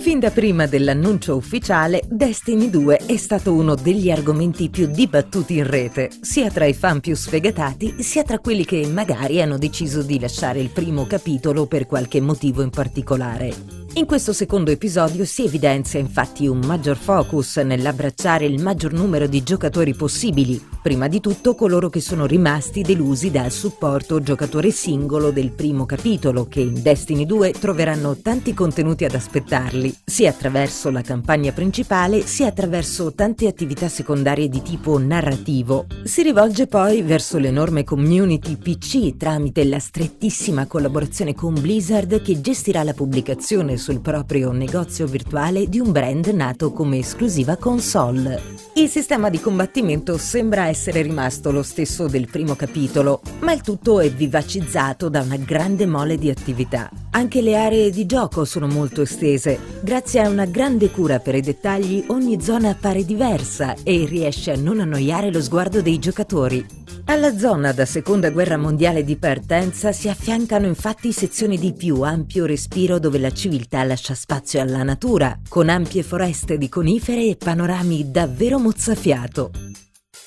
Fin 0.00 0.18
da 0.18 0.30
prima 0.30 0.66
dell'annuncio 0.66 1.36
ufficiale, 1.36 2.02
Destiny 2.08 2.68
2 2.70 2.96
è 3.06 3.16
stato 3.16 3.54
uno 3.54 3.74
degli 3.74 4.10
argomenti 4.10 4.68
più 4.68 4.86
dibattuti 4.86 5.56
in 5.56 5.66
rete, 5.66 6.10
sia 6.20 6.50
tra 6.50 6.64
i 6.64 6.74
fan 6.74 7.00
più 7.00 7.14
sfegatati, 7.14 8.02
sia 8.02 8.22
tra 8.22 8.38
quelli 8.38 8.64
che 8.64 8.86
magari 8.88 9.40
hanno 9.40 9.58
deciso 9.58 10.02
di 10.02 10.18
lasciare 10.18 10.60
il 10.60 10.70
primo 10.70 11.06
capitolo 11.06 11.66
per 11.66 11.86
qualche 11.86 12.20
motivo 12.20 12.62
in 12.62 12.70
particolare. 12.70 13.81
In 13.94 14.06
questo 14.06 14.32
secondo 14.32 14.70
episodio 14.70 15.26
si 15.26 15.44
evidenzia 15.44 16.00
infatti 16.00 16.46
un 16.46 16.60
maggior 16.64 16.96
focus 16.96 17.58
nell'abbracciare 17.58 18.46
il 18.46 18.58
maggior 18.58 18.94
numero 18.94 19.26
di 19.26 19.42
giocatori 19.42 19.92
possibili, 19.94 20.58
prima 20.80 21.08
di 21.08 21.20
tutto 21.20 21.54
coloro 21.54 21.90
che 21.90 22.00
sono 22.00 22.24
rimasti 22.24 22.80
delusi 22.80 23.30
dal 23.30 23.50
supporto 23.50 24.22
giocatore 24.22 24.70
singolo 24.70 25.30
del 25.30 25.50
primo 25.50 25.84
capitolo, 25.84 26.46
che 26.48 26.60
in 26.60 26.80
Destiny 26.80 27.26
2 27.26 27.52
troveranno 27.52 28.16
tanti 28.16 28.54
contenuti 28.54 29.04
ad 29.04 29.14
aspettarli, 29.14 29.94
sia 30.06 30.30
attraverso 30.30 30.90
la 30.90 31.02
campagna 31.02 31.52
principale, 31.52 32.24
sia 32.24 32.46
attraverso 32.46 33.12
tante 33.12 33.46
attività 33.46 33.88
secondarie 33.88 34.48
di 34.48 34.62
tipo 34.62 34.98
narrativo. 34.98 35.84
Si 36.04 36.22
rivolge 36.22 36.66
poi 36.66 37.02
verso 37.02 37.36
l'enorme 37.36 37.84
community 37.84 38.56
PC 38.56 39.18
tramite 39.18 39.66
la 39.66 39.78
strettissima 39.78 40.66
collaborazione 40.66 41.34
con 41.34 41.52
Blizzard 41.52 42.22
che 42.22 42.40
gestirà 42.40 42.82
la 42.82 42.94
pubblicazione 42.94 43.80
sul 43.82 44.00
proprio 44.00 44.52
negozio 44.52 45.08
virtuale 45.08 45.68
di 45.68 45.80
un 45.80 45.90
brand 45.90 46.24
nato 46.28 46.70
come 46.70 46.98
esclusiva 46.98 47.56
console. 47.56 48.40
Il 48.74 48.88
sistema 48.88 49.28
di 49.28 49.40
combattimento 49.40 50.16
sembra 50.18 50.68
essere 50.68 51.02
rimasto 51.02 51.50
lo 51.50 51.64
stesso 51.64 52.06
del 52.06 52.28
primo 52.30 52.54
capitolo, 52.54 53.20
ma 53.40 53.52
il 53.52 53.60
tutto 53.60 53.98
è 53.98 54.08
vivacizzato 54.08 55.08
da 55.08 55.20
una 55.20 55.36
grande 55.36 55.84
mole 55.84 56.16
di 56.16 56.30
attività. 56.30 56.88
Anche 57.10 57.42
le 57.42 57.56
aree 57.56 57.90
di 57.90 58.06
gioco 58.06 58.44
sono 58.44 58.68
molto 58.68 59.02
estese. 59.02 59.58
Grazie 59.82 60.20
a 60.20 60.28
una 60.28 60.46
grande 60.46 60.88
cura 60.90 61.18
per 61.18 61.34
i 61.34 61.40
dettagli, 61.40 62.04
ogni 62.06 62.40
zona 62.40 62.70
appare 62.70 63.04
diversa 63.04 63.74
e 63.82 64.06
riesce 64.08 64.52
a 64.52 64.56
non 64.56 64.78
annoiare 64.78 65.32
lo 65.32 65.42
sguardo 65.42 65.82
dei 65.82 65.98
giocatori. 65.98 66.80
Alla 67.06 67.36
zona 67.36 67.72
da 67.72 67.84
seconda 67.84 68.30
guerra 68.30 68.56
mondiale 68.56 69.02
di 69.02 69.16
partenza 69.16 69.90
si 69.90 70.08
affiancano 70.08 70.66
infatti 70.66 71.12
sezioni 71.12 71.58
di 71.58 71.72
più 71.72 72.00
ampio 72.02 72.46
respiro 72.46 73.00
dove 73.00 73.18
la 73.18 73.32
civiltà 73.32 73.71
lascia 73.82 74.14
spazio 74.14 74.60
alla 74.60 74.82
natura, 74.82 75.38
con 75.48 75.68
ampie 75.68 76.02
foreste 76.02 76.58
di 76.58 76.68
conifere 76.68 77.26
e 77.26 77.36
panorami 77.36 78.10
davvero 78.10 78.58
mozzafiato. 78.58 79.50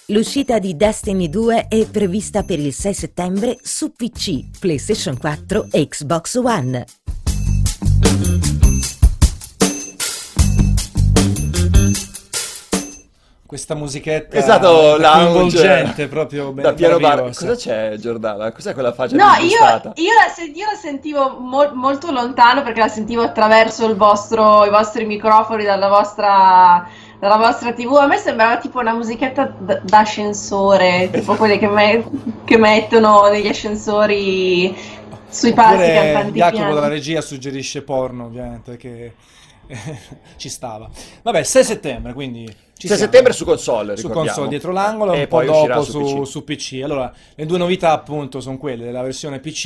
L'uscita 0.08 0.60
di 0.60 0.76
Destiny 0.76 1.30
2 1.30 1.68
è 1.68 1.88
prevista 1.88 2.43
per 2.43 2.60
il 2.60 2.74
6 2.74 2.93
settembre 2.93 3.58
su 3.62 3.91
PC, 3.91 4.60
PlayStation 4.60 5.18
4 5.18 5.68
e 5.72 5.88
Xbox 5.88 6.36
One. 6.36 6.86
Questa 13.56 13.74
musichetta 13.74 14.36
Esatto, 14.36 14.97
coinvolgente, 14.99 16.08
proprio 16.10 16.51
Da 16.51 16.74
piano 16.74 16.97
bar. 16.99 17.22
Cosa 17.34 17.56
c'è, 17.56 17.95
Giordana? 17.97 18.51
Cos'è 18.51 18.74
quella 18.74 18.91
faccia 18.91 19.16
No, 19.16 19.32
io, 19.41 19.60
io 19.95 20.14
la, 20.14 20.28
sen- 20.30 20.51
io 20.53 20.66
la 20.70 20.78
sentivo 20.78 21.38
mo- 21.39 21.72
molto 21.74 22.12
lontano 22.12 22.64
perché 22.64 22.82
la 22.82 22.89
sentivo 22.89 23.22
attraverso 23.22 23.88
il 23.88 23.95
vostro- 23.95 24.66
i 24.66 24.70
vostri 24.70 25.06
microfoni 25.06 25.64
dalla 25.64 25.88
vostra, 25.88 26.86
dalla 27.18 27.38
vostra 27.38 27.72
TV. 27.72 27.93
A 27.95 28.08
me 28.08 28.18
sembrava 28.18 28.58
tipo 28.58 28.80
una 28.80 28.93
musichetta 28.93 29.45
d- 29.45 29.84
d'ascensore, 29.84 31.10
tipo 31.14 31.36
quelle 31.36 31.58
che, 31.58 31.68
me- 31.70 32.03
che 32.43 32.58
mettono 32.58 33.30
negli 33.30 33.47
ascensori 33.47 34.76
sui 35.30 35.53
palchi 35.53 35.93
cantanti 35.93 36.38
Jacopo 36.39 36.74
dalla 36.74 36.89
regia 36.89 37.22
suggerisce 37.22 37.84
porno, 37.84 38.26
ovviamente, 38.26 38.76
che 38.76 39.14
ci 40.36 40.49
stava. 40.49 40.89
Vabbè, 41.22 41.41
6 41.41 41.64
settembre, 41.64 42.12
quindi 42.12 42.64
ci 42.78 42.88
6 42.88 42.97
siamo. 42.97 43.11
settembre 43.11 43.34
su 43.34 43.45
console, 43.45 43.95
su 43.97 44.09
console 44.09 44.49
dietro 44.49 44.71
l'angolo 44.71 45.13
e 45.13 45.21
un 45.21 45.28
po' 45.28 45.38
poi 45.38 45.45
dopo 45.45 45.84
su 45.84 46.01
PC. 46.01 46.28
su 46.28 46.43
PC. 46.43 46.82
Allora, 46.84 47.11
le 47.36 47.45
due 47.45 47.57
novità 47.57 47.91
appunto 47.91 48.41
sono 48.41 48.57
quelle 48.57 48.84
della 48.84 49.01
versione 49.01 49.39
PC, 49.39 49.65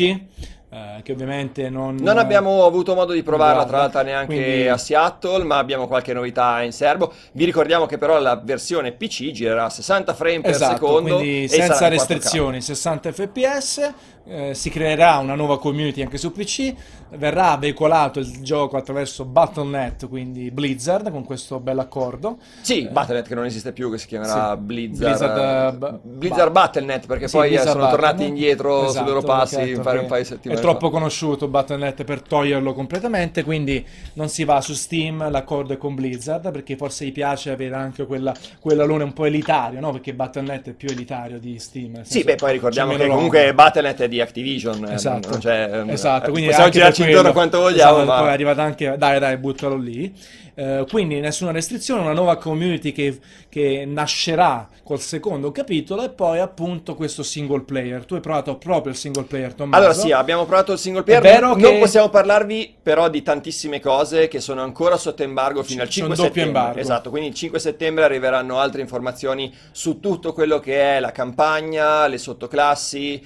eh, 0.72 0.99
che 1.01 1.12
ovviamente 1.14 1.68
non... 1.72 1.95
Non 1.99 2.20
abbiamo 2.20 2.64
avuto 2.66 2.93
modo 2.93 3.14
di 3.14 3.24
provarla, 3.24 3.66
tra 3.66 3.78
l'altro, 3.78 4.03
neanche 4.03 4.36
quindi- 4.36 4.68
a 4.68 4.78
Seattle, 4.78 5.43
ma 5.43 5.57
abbiamo 5.57 5.88
qualche 5.88 6.14
novità 6.14 6.62
in 6.62 6.72
serbo. 6.72 7.12
Vi 7.32 7.45
ricordiamo 7.45 7.88
che 7.88 7.97
però 7.97 8.20
la 8.20 8.36
versione 8.36 8.91
PC 8.91 9.32
girerà 9.32 9.66
a 9.66 9.70
60 9.72 10.14
frame 10.14 10.41
per 10.41 10.51
Esatto, 10.51 10.74
secondo 10.76 11.16
quindi 11.18 11.47
senza 11.47 11.66
in 11.66 11.80
4K. 11.80 11.89
restrizioni, 11.89 12.62
60 12.62 13.12
fps, 13.12 13.93
eh, 14.30 14.54
si 14.54 14.70
creerà 14.70 15.18
una 15.18 15.36
nuova 15.36 15.60
community 15.60 16.02
anche 16.02 16.18
su 16.18 16.32
PC, 16.32 16.74
verrà 17.18 17.58
veicolato 17.58 18.20
il 18.20 18.42
gioco 18.42 18.78
attraverso 18.78 19.26
Battle.net, 19.26 20.08
quindi 20.08 20.52
Blizzard, 20.52 21.10
con 21.12 21.24
questo 21.24 21.60
bel 21.60 21.80
accordo. 21.80 22.38
Sì, 22.62 22.86
Eh, 22.86 22.90
Battle.net 22.90 23.28
che 23.28 23.36
non 23.36 23.46
esiste 23.46 23.72
più, 23.74 23.90
che 23.92 23.98
si 23.98 24.08
chiamerà 24.08 24.52
Sì. 24.56 24.62
Blizzard, 24.62 25.10
Blizzard, 25.34 25.78
ba- 25.78 26.00
Blizzard 26.02 26.52
ba- 26.52 26.62
Battle.net, 26.62 27.06
perché 27.08 27.28
Sì, 27.28 27.36
poi 27.38 27.46
eh, 27.48 27.50
Blizzard 27.50 27.72
sono 27.72 27.90
tornati 27.90 28.02
Battle.net. 28.14 28.30
indietro 28.30 28.80
sui 28.82 28.88
Esatto, 28.90 29.06
loro 29.08 29.22
passi 29.22 29.76
fare 29.76 29.98
un 30.00 30.06
è- 30.06 30.08
paio 30.08 30.22
di 30.22 30.28
settimane 30.28 30.60
È 30.60 30.64
troppo 30.64 30.86
fa. 30.88 30.92
conosciuto 30.92 31.48
Battle.net 31.48 32.04
per 32.04 32.22
toglierlo 32.22 32.74
completamente, 32.74 33.44
quindi 33.44 33.86
non 34.14 34.30
si 34.30 34.44
va 34.44 34.62
su 34.62 34.74
Steam, 34.74 35.30
l'accordo 35.32 35.74
è 35.74 35.78
con 35.78 35.96
Blizzard, 35.96 36.52
perché 36.52 36.76
forse 36.76 37.06
gli 37.06 37.12
piace 37.12 37.50
avere 37.52 37.76
anche 37.76 38.06
quella, 38.06 38.34
quell'alone 38.60 39.04
un 39.04 39.14
po' 39.14 39.26
elitario, 39.26 39.80
no? 39.80 39.92
Perché 39.92 40.14
Battle.net 40.14 40.70
è 40.70 40.74
più 40.74 40.90
elitario 40.90 41.40
di 41.40 41.58
Steam. 41.60 42.04
Sì, 42.04 42.24
beh, 42.24 42.36
poi 42.36 42.52
ricordiamo 42.52 42.96
che 42.96 43.08
comunque. 43.08 43.54
Battle.net 43.54 44.02
è 44.02 44.08
di 44.08 44.18
Activision, 44.22 44.86
eh, 44.89 44.93
Esatto, 44.93 45.38
c'è, 45.38 45.70
ehm, 45.72 45.89
esatto, 45.89 46.28
eh, 46.28 46.32
quindi 46.32 46.49
possiamo 46.49 46.70
girarci 46.70 47.03
intorno 47.03 47.32
quanto 47.32 47.59
vogliamo, 47.59 47.97
esatto, 47.97 48.05
ma 48.11 48.17
poi 48.20 48.28
è 48.30 48.32
arrivata 48.32 48.61
anche, 48.63 48.95
dai 48.97 49.20
dai, 49.20 49.38
buttalo 49.38 49.78
lì. 49.78 50.13
Eh, 50.55 50.86
quindi 50.91 51.22
nessuna 51.22 51.51
restrizione, 51.51 52.01
una 52.01 52.11
nuova 52.11 52.36
community 52.36 52.91
che, 52.91 53.17
che 53.47 53.86
nascerà 53.88 54.67
col 54.84 54.99
secondo 54.99 55.53
capitolo 55.53 56.03
e 56.03 56.09
poi 56.09 56.39
appunto 56.39 56.95
questo 56.95 57.24
single 57.24 57.61
player. 57.61 58.03
Tu 58.03 58.15
hai 58.15 58.20
provato 58.20 58.57
proprio 58.57 58.91
il 58.91 58.97
single 58.97 59.24
player, 59.24 59.53
Tommaso? 59.53 59.82
Allora 59.82 59.97
sì, 59.97 60.11
abbiamo 60.11 60.43
provato 60.45 60.74
il 60.74 60.78
single 60.80 61.03
player, 61.03 61.22
È 61.24 61.26
vero 61.32 61.47
non 61.55 61.59
che- 61.61 61.78
possiamo 61.80 62.09
parlarvi 62.09 62.76
però 62.84 63.07
di 63.07 63.22
tantissime 63.24 63.80
cose 63.80 64.28
che 64.28 64.41
sono 64.41 64.61
ancora 64.61 64.97
sotto 64.97 65.24
embargo 65.24 65.63
fino 65.63 65.82
al 65.82 65.88
C'è 65.88 66.01
un 66.01 66.07
5 66.09 66.15
doppio 66.15 66.34
settembre. 66.34 66.59
embargo. 66.59 66.80
Esatto, 66.82 67.09
quindi 67.09 67.30
il 67.30 67.36
5 67.36 67.59
settembre 67.59 68.03
arriveranno 68.03 68.59
altre 68.59 68.82
informazioni 68.82 69.53
su 69.72 70.01
tutto 70.01 70.34
quello 70.34 70.59
che 70.59 70.97
è 70.97 70.99
la 70.99 71.11
campagna, 71.13 72.05
le 72.07 72.17
sottoclassi, 72.17 73.26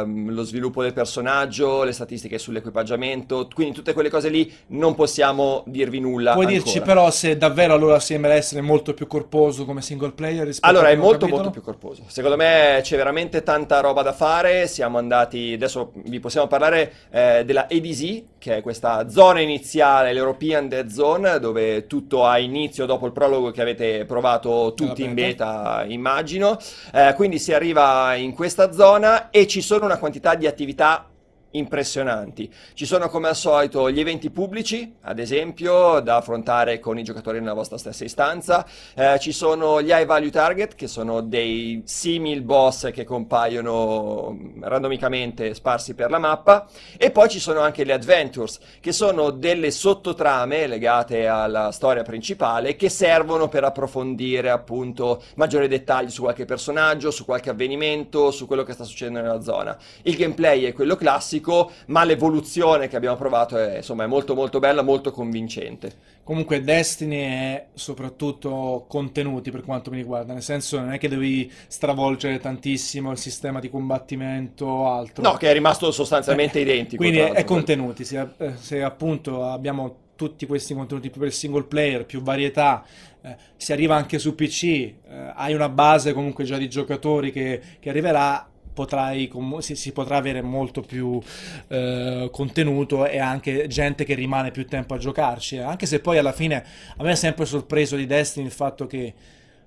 ehm, 0.00 0.30
lo 0.32 0.42
sviluppo 0.42 0.82
del 0.82 0.92
personaggio, 0.92 1.82
le 1.84 1.92
statistiche 1.92 2.38
sull'equipaggiamento, 2.38 3.48
quindi 3.54 3.74
tutte 3.74 3.92
quelle 3.92 4.08
cose 4.10 4.28
lì 4.28 4.52
non 4.68 4.94
possiamo 4.94 5.62
dirvi 5.66 6.00
nulla 6.00 6.32
Puoi 6.32 6.46
ancora. 6.46 6.62
dirci 6.62 6.80
però 6.80 7.10
se 7.10 7.36
davvero 7.36 7.74
allora 7.74 8.00
sembra 8.00 8.34
essere 8.34 8.60
molto 8.60 8.94
più 8.94 9.06
corposo 9.06 9.64
come 9.64 9.82
single 9.82 10.12
player 10.12 10.46
rispetto 10.46 10.68
Allora, 10.68 10.88
al 10.88 10.94
è 10.94 10.96
molto 10.96 11.18
capitolo? 11.26 11.36
molto 11.42 11.50
più 11.50 11.62
corposo. 11.62 12.02
Secondo 12.06 12.36
me 12.36 12.80
c'è 12.82 12.96
veramente 12.96 13.42
tanta 13.42 13.80
roba 13.80 14.02
da 14.02 14.12
fare. 14.12 14.66
Siamo 14.66 14.98
andati, 14.98 15.52
adesso 15.54 15.92
vi 16.04 16.20
possiamo 16.20 16.46
parlare 16.46 16.92
eh, 17.10 17.42
della 17.44 17.66
ADZ, 17.70 18.22
che 18.38 18.56
è 18.56 18.60
questa 18.62 19.08
zona 19.08 19.40
iniziale, 19.40 20.12
l'European 20.12 20.68
Dead 20.68 20.88
Zone, 20.88 21.38
dove 21.38 21.86
tutto 21.86 22.24
ha 22.24 22.38
inizio 22.38 22.86
dopo 22.86 23.06
il 23.06 23.12
prologo 23.12 23.50
che 23.50 23.60
avete 23.60 24.04
provato 24.04 24.72
tutti 24.74 25.02
in 25.04 25.14
beta, 25.14 25.84
immagino. 25.86 26.58
Eh, 26.92 27.12
quindi 27.14 27.38
si 27.38 27.52
arriva 27.52 28.14
in 28.14 28.34
questa 28.34 28.72
zona 28.72 29.30
e 29.30 29.46
ci 29.46 29.60
sono 29.60 29.81
una 29.86 29.98
quantità 29.98 30.34
di 30.34 30.46
attività 30.46 31.11
impressionanti. 31.52 32.52
Ci 32.74 32.86
sono 32.86 33.08
come 33.08 33.28
al 33.28 33.36
solito 33.36 33.90
gli 33.90 34.00
eventi 34.00 34.30
pubblici, 34.30 34.94
ad 35.02 35.18
esempio, 35.18 36.00
da 36.00 36.16
affrontare 36.16 36.78
con 36.78 36.98
i 36.98 37.02
giocatori 37.02 37.40
nella 37.40 37.54
vostra 37.54 37.78
stessa 37.78 38.04
istanza. 38.04 38.66
Eh, 38.94 39.18
ci 39.18 39.32
sono 39.32 39.80
gli 39.82 39.90
high 39.90 40.06
value 40.06 40.30
target, 40.30 40.74
che 40.74 40.86
sono 40.86 41.20
dei 41.20 41.82
simil 41.84 42.42
boss 42.42 42.90
che 42.90 43.04
compaiono 43.04 44.30
mm, 44.32 44.62
randomicamente 44.64 45.54
sparsi 45.54 45.94
per 45.94 46.10
la 46.10 46.18
mappa. 46.18 46.66
E 46.96 47.10
poi 47.10 47.28
ci 47.28 47.40
sono 47.40 47.60
anche 47.60 47.84
le 47.84 47.92
adventures, 47.92 48.58
che 48.80 48.92
sono 48.92 49.30
delle 49.30 49.70
sottotrame 49.70 50.66
legate 50.66 51.26
alla 51.26 51.70
storia 51.72 52.02
principale 52.02 52.76
che 52.76 52.88
servono 52.88 53.48
per 53.48 53.64
approfondire 53.64 54.50
appunto 54.50 55.22
maggiori 55.36 55.68
dettagli 55.68 56.10
su 56.10 56.22
qualche 56.22 56.44
personaggio, 56.44 57.10
su 57.10 57.24
qualche 57.24 57.50
avvenimento, 57.50 58.30
su 58.30 58.46
quello 58.46 58.62
che 58.62 58.72
sta 58.72 58.84
succedendo 58.84 59.20
nella 59.20 59.40
zona. 59.40 59.76
Il 60.02 60.16
gameplay 60.16 60.64
è 60.64 60.72
quello 60.72 60.96
classico, 60.96 61.41
ma 61.86 62.04
l'evoluzione 62.04 62.88
che 62.88 62.96
abbiamo 62.96 63.16
provato 63.16 63.56
è, 63.58 63.76
insomma, 63.76 64.04
è 64.04 64.06
molto 64.06 64.34
molto 64.34 64.58
bella, 64.58 64.82
molto 64.82 65.10
convincente. 65.10 65.92
Comunque 66.24 66.62
Destiny 66.62 67.16
è 67.16 67.66
soprattutto 67.74 68.84
contenuti 68.88 69.50
per 69.50 69.62
quanto 69.62 69.90
mi 69.90 69.96
riguarda, 69.96 70.32
nel 70.32 70.42
senso 70.42 70.78
non 70.78 70.92
è 70.92 70.98
che 70.98 71.08
devi 71.08 71.50
stravolgere 71.66 72.38
tantissimo 72.38 73.10
il 73.10 73.18
sistema 73.18 73.58
di 73.58 73.68
combattimento 73.68 74.64
o 74.66 74.92
altro. 74.92 75.22
No, 75.22 75.36
che 75.36 75.50
è 75.50 75.52
rimasto 75.52 75.90
sostanzialmente 75.90 76.58
Eh, 76.58 76.62
identico. 76.62 77.02
Quindi 77.02 77.18
è, 77.18 77.32
è 77.32 77.44
contenuti, 77.44 78.04
se, 78.04 78.26
eh, 78.38 78.56
se 78.56 78.82
appunto 78.82 79.44
abbiamo 79.44 79.96
tutti 80.14 80.46
questi 80.46 80.74
contenuti 80.74 81.10
più 81.10 81.18
per 81.18 81.28
il 81.30 81.34
single 81.34 81.64
player, 81.64 82.06
più 82.06 82.22
varietà, 82.22 82.84
eh, 83.22 83.36
si 83.56 83.72
arriva 83.72 83.96
anche 83.96 84.20
su 84.20 84.36
PC, 84.36 84.62
eh, 84.64 84.94
hai 85.34 85.54
una 85.54 85.68
base 85.68 86.12
comunque 86.12 86.44
già 86.44 86.56
di 86.56 86.68
giocatori 86.68 87.32
che, 87.32 87.60
che 87.80 87.88
arriverà, 87.88 88.48
potrai, 88.72 89.30
si, 89.58 89.74
si 89.76 89.92
potrà 89.92 90.16
avere 90.16 90.42
molto 90.42 90.80
più 90.80 91.20
eh, 91.68 92.28
contenuto 92.30 93.06
e 93.06 93.18
anche 93.18 93.66
gente 93.66 94.04
che 94.04 94.14
rimane 94.14 94.50
più 94.50 94.66
tempo 94.66 94.94
a 94.94 94.98
giocarci, 94.98 95.56
eh. 95.56 95.62
anche 95.62 95.86
se 95.86 96.00
poi 96.00 96.18
alla 96.18 96.32
fine 96.32 96.64
a 96.96 97.02
me 97.02 97.12
è 97.12 97.16
sempre 97.16 97.44
sorpreso 97.44 97.96
di 97.96 98.06
Destiny 98.06 98.46
il 98.46 98.52
fatto 98.52 98.86
che 98.86 99.14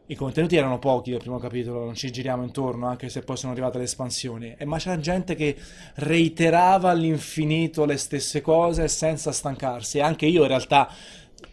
i 0.08 0.16
contenuti 0.16 0.56
erano 0.56 0.78
pochi 0.78 1.10
del 1.10 1.20
primo 1.20 1.40
capitolo, 1.40 1.84
non 1.84 1.96
ci 1.96 2.12
giriamo 2.12 2.44
intorno, 2.44 2.86
anche 2.86 3.10
se 3.10 3.22
poi 3.22 3.38
sono 3.38 3.54
arrivate 3.54 3.80
le 3.80 3.86
espansioni. 3.86 4.54
E 4.56 4.64
ma 4.64 4.78
c'era 4.78 5.00
gente 5.00 5.34
che 5.34 5.56
reiterava 5.96 6.92
all'infinito 6.92 7.86
le 7.86 7.98
stesse 7.98 8.42
cose 8.42 8.88
senza 8.88 9.32
stancarsi. 9.32 9.98
E 9.98 10.02
anche 10.02 10.28
io 10.28 10.44
in 10.44 10.48
realtà 10.48 10.90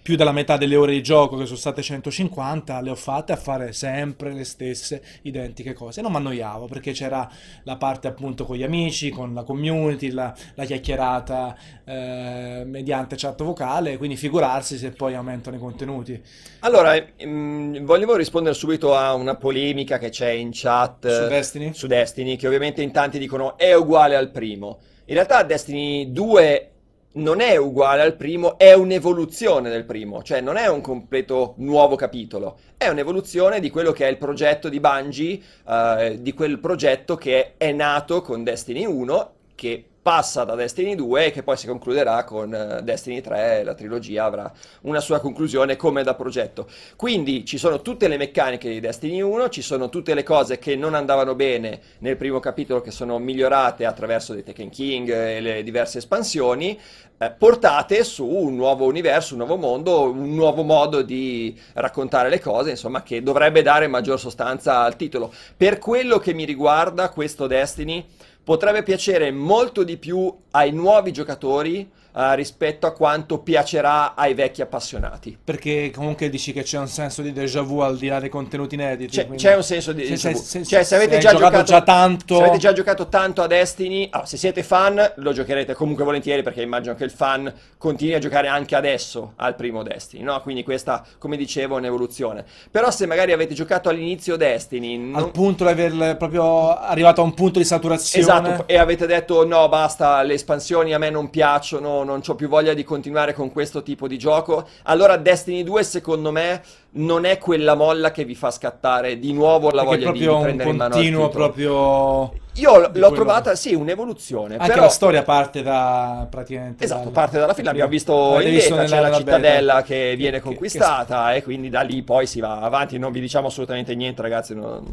più 0.01 0.16
della 0.16 0.32
metà 0.32 0.57
delle 0.57 0.76
ore 0.76 0.93
di 0.93 1.03
gioco, 1.03 1.36
che 1.36 1.45
sono 1.45 1.59
state 1.59 1.82
150, 1.82 2.80
le 2.80 2.90
ho 2.90 2.95
fatte 2.95 3.32
a 3.32 3.36
fare 3.36 3.72
sempre 3.72 4.32
le 4.32 4.45
stesse 4.45 5.03
identiche 5.22 5.72
cose. 5.72 6.01
E 6.01 6.03
non 6.03 6.12
mi 6.12 6.18
annoiavo 6.18 6.66
perché 6.66 6.93
c'era 6.93 7.28
la 7.64 7.76
parte 7.76 8.09
appunto 8.09 8.45
con 8.45 8.57
gli 8.57 8.62
amici, 8.62 9.11
con 9.11 9.34
la 9.34 9.43
community, 9.43 10.11
la, 10.11 10.34
la 10.55 10.64
chiacchierata 10.64 11.57
eh, 11.84 12.62
mediante 12.66 13.16
chat 13.16 13.43
vocale, 13.43 13.97
quindi 13.97 14.16
figurarsi 14.16 14.78
se 14.78 14.90
poi 14.90 15.14
aumentano 15.14 15.57
i 15.57 15.59
contenuti. 15.61 16.20
Allora, 16.61 16.95
ehm, 16.95 17.84
volevo 17.84 18.16
rispondere 18.16 18.55
subito 18.55 18.97
a 18.97 19.14
una 19.14 19.36
polemica 19.36 19.99
che 19.99 20.11
c'è 20.11 20.30
in 20.30 20.51
chat 20.53 21.09
Su 21.09 21.28
Destiny? 21.28 21.74
su 21.74 21.86
Destiny, 21.86 22.36
che 22.36 22.47
ovviamente 22.47 22.82
in 22.82 22.93
tanti 22.93 23.18
dicono 23.18 23.57
è 23.57 23.74
uguale 23.74 24.16
al 24.16 24.30
primo. 24.30 24.78
In 25.07 25.14
realtà 25.14 25.43
Destiny 25.43 26.12
2 26.12 26.72
non 27.15 27.41
è 27.41 27.57
uguale 27.57 28.03
al 28.03 28.17
primo, 28.17 28.57
è 28.59 28.73
un'evoluzione 28.73 29.69
del 29.69 29.85
primo, 29.85 30.23
cioè 30.23 30.41
non 30.41 30.57
è 30.57 30.69
un 30.69 30.81
completo 30.81 31.55
nuovo 31.59 31.97
capitolo, 31.97 32.59
è 32.77 32.89
un'evoluzione 32.89 33.61
di 33.61 33.71
quello 33.71 33.93
che 33.93 34.07
è 34.07 34.11
il 34.11 34.17
progetto 34.17 34.69
di 34.69 34.81
Bungie, 34.81 35.41
eh, 35.69 36.19
di 36.21 36.33
quel 36.33 36.59
progetto 36.59 37.17
che 37.17 37.55
è 37.57 37.73
nato 37.73 38.23
con 38.23 38.45
Destiny 38.45 38.87
1, 38.87 39.33
che 39.55 39.85
passa 40.03 40.43
da 40.43 40.57
Destiny 40.57 40.97
2 40.97 41.27
e 41.27 41.31
che 41.31 41.45
poi 41.45 41.57
si 41.57 41.69
concluderà 41.69 42.25
con 42.25 42.53
eh, 42.53 42.83
Destiny 42.83 43.21
3, 43.21 43.63
la 43.63 43.75
trilogia 43.75 44.25
avrà 44.25 44.53
una 44.83 44.99
sua 44.99 45.21
conclusione 45.21 45.77
come 45.77 46.03
da 46.03 46.15
progetto. 46.15 46.69
Quindi 46.97 47.45
ci 47.45 47.57
sono 47.57 47.81
tutte 47.81 48.09
le 48.09 48.17
meccaniche 48.17 48.69
di 48.69 48.81
Destiny 48.81 49.21
1, 49.21 49.49
ci 49.49 49.63
sono 49.63 49.89
tutte 49.89 50.15
le 50.15 50.24
cose 50.24 50.59
che 50.59 50.74
non 50.74 50.95
andavano 50.95 51.37
bene 51.37 51.81
nel 51.99 52.16
primo 52.16 52.41
capitolo 52.41 52.81
che 52.81 52.91
sono 52.91 53.19
migliorate 53.19 53.87
attraverso 53.87 54.33
dei 54.33 54.43
Tekken 54.43 54.70
King 54.70 55.09
e 55.11 55.41
le 55.41 55.62
diverse 55.62 55.99
espansioni, 55.99 56.77
eh, 57.19 57.31
portate 57.31 58.03
su 58.03 58.27
un 58.27 58.57
nuovo 58.57 58.87
universo, 58.87 59.35
un 59.35 59.47
nuovo 59.47 59.57
mondo, 59.57 60.11
un 60.11 60.35
nuovo 60.35 60.65
modo 60.65 61.03
di 61.03 61.57
raccontare 61.74 62.29
le 62.29 62.41
cose, 62.41 62.70
insomma, 62.70 63.05
che 63.05 63.23
dovrebbe 63.23 63.62
dare 63.62 63.87
maggior 63.87 64.19
sostanza 64.19 64.81
al 64.81 64.97
titolo. 64.97 65.33
Per 65.57 65.79
quello 65.79 66.19
che 66.19 66.35
mi 66.35 66.45
riguarda, 66.45 67.11
questo 67.11 67.47
Destiny 67.47 68.05
potrebbe 68.44 68.82
piacere 68.82 69.31
molto 69.31 69.85
di 69.85 69.97
più 69.97 70.32
ai 70.52 70.73
nuovi 70.73 71.12
giocatori 71.12 71.89
uh, 72.12 72.32
rispetto 72.34 72.86
a 72.86 72.93
quanto 72.93 73.39
piacerà 73.39 74.14
ai 74.14 74.34
vecchi 74.34 74.62
appassionati. 74.62 75.39
Perché 75.43 75.90
comunque 75.94 76.28
dici 76.28 76.52
che 76.52 76.62
c'è 76.62 76.78
un 76.78 76.89
senso 76.89 77.22
di 77.22 77.32
déjà 77.32 77.62
vu 77.62 77.80
al 77.80 77.97
di 77.97 78.09
là 78.09 78.20
dei 78.20 78.28
contenuti 78.28 78.74
inediti. 78.74 79.16
C'è, 79.16 79.26
quindi... 79.26 79.43
c'è 79.43 79.55
un 79.56 79.62
senso 79.62 79.93
di 79.93 80.06
déjà 80.06 80.30
vu. 80.30 80.39
Se, 80.39 80.64
cioè, 80.64 80.82
se 80.82 80.94
avete 80.94 81.14
se 81.14 81.20
già 81.20 81.30
giocato, 81.30 81.51
giocato, 81.51 81.72
già 81.72 81.82
tanto... 81.82 82.34
se 82.36 82.43
avete 82.43 82.59
già 82.59 82.72
giocato 82.72 83.09
tanto 83.09 83.43
a 83.43 83.47
Destiny, 83.47 84.09
oh, 84.12 84.24
se 84.24 84.36
siete 84.36 84.62
fan 84.62 85.12
lo 85.16 85.32
giocherete 85.32 85.74
comunque 85.74 86.05
volentieri 86.05 86.43
perché 86.43 86.62
immagino 86.62 86.94
che 86.94 87.05
il 87.05 87.10
fan 87.10 87.52
continui 87.78 88.14
a 88.14 88.18
giocare 88.18 88.48
anche 88.48 88.74
adesso 88.74 89.32
al 89.36 89.55
primo 89.55 89.82
Destiny, 89.82 90.22
no? 90.22 90.40
Quindi 90.43 90.62
questa, 90.62 91.05
come 91.18 91.36
dicevo, 91.36 91.76
è 91.76 91.78
un'evoluzione. 91.78 92.44
Però 92.70 92.90
se 92.90 93.06
magari 93.06 93.32
avete 93.32 93.55
giocato 93.55 93.89
all'inizio 93.89 94.36
Destiny... 94.36 94.97
Non... 94.97 95.14
Al 95.16 95.30
punto 95.30 95.64
di 95.64 95.70
aver 95.70 96.16
proprio 96.16 96.76
arrivato 96.76 97.20
a 97.20 97.24
un 97.24 97.34
punto 97.34 97.59
di 97.59 97.64
saturazione... 97.64 98.24
Esatto, 98.24 98.68
e 98.68 98.78
avete 98.78 99.06
detto 99.06 99.47
no, 99.47 99.68
basta, 99.68 100.22
le 100.22 100.34
espansioni 100.34 100.94
a 100.94 100.98
me 100.98 101.10
non 101.10 101.30
piacciono, 101.30 102.02
non 102.05 102.23
ho 102.27 102.35
più 102.35 102.49
voglia 102.49 102.74
di 102.74 102.85
continuare 102.85 103.33
con 103.35 103.51
questo 103.53 103.83
tipo 103.83 104.07
di 104.07 104.19
gioco, 104.19 104.66
allora 104.85 105.16
Destiny 105.16 105.62
2 105.62 105.83
secondo 105.83 106.31
me 106.31 106.62
non 106.93 107.24
è 107.24 107.39
quella 107.39 107.74
molla 107.74 108.11
che 108.11 108.24
vi 108.24 108.35
fa 108.35 108.51
scattare 108.51 109.19
di 109.19 109.33
nuovo 109.33 109.70
la 109.70 109.85
Perché 109.85 110.05
voglia 110.05 110.12
di 110.12 110.43
prendere 110.43 110.70
in 110.70 110.77
mano 110.77 111.01
il 111.01 111.31
proprio 111.31 112.41
io 112.57 112.79
l'ho 112.79 112.91
quello... 112.91 113.12
trovata, 113.12 113.55
sì, 113.55 113.73
un'evoluzione. 113.73 114.57
Anche 114.57 114.73
però... 114.73 114.83
la 114.83 114.89
storia 114.91 115.23
parte 115.23 115.62
da 115.62 116.27
praticamente. 116.29 116.85
Esatto, 116.85 117.05
dal... 117.05 117.12
parte 117.12 117.39
dalla 117.39 117.55
fine. 117.55 117.69
L'abbiamo 117.69 117.89
visto 117.89 118.39
in 118.41 118.51
visto 118.51 118.74
beta, 118.74 118.89
c'è 118.89 119.01
la 119.01 119.16
cittadella 119.16 119.74
beta. 119.77 119.87
che 119.87 120.15
viene 120.16 120.37
che, 120.37 120.43
conquistata 120.43 121.31
che... 121.31 121.37
e 121.37 121.43
quindi 121.43 121.70
da 121.70 121.81
lì 121.81 122.03
poi 122.03 122.27
si 122.27 122.41
va 122.41 122.61
avanti. 122.61 122.99
Non 122.99 123.11
vi 123.11 123.20
diciamo 123.20 123.47
assolutamente 123.47 123.95
niente, 123.95 124.20
ragazzi. 124.20 124.55
Non... 124.55 124.85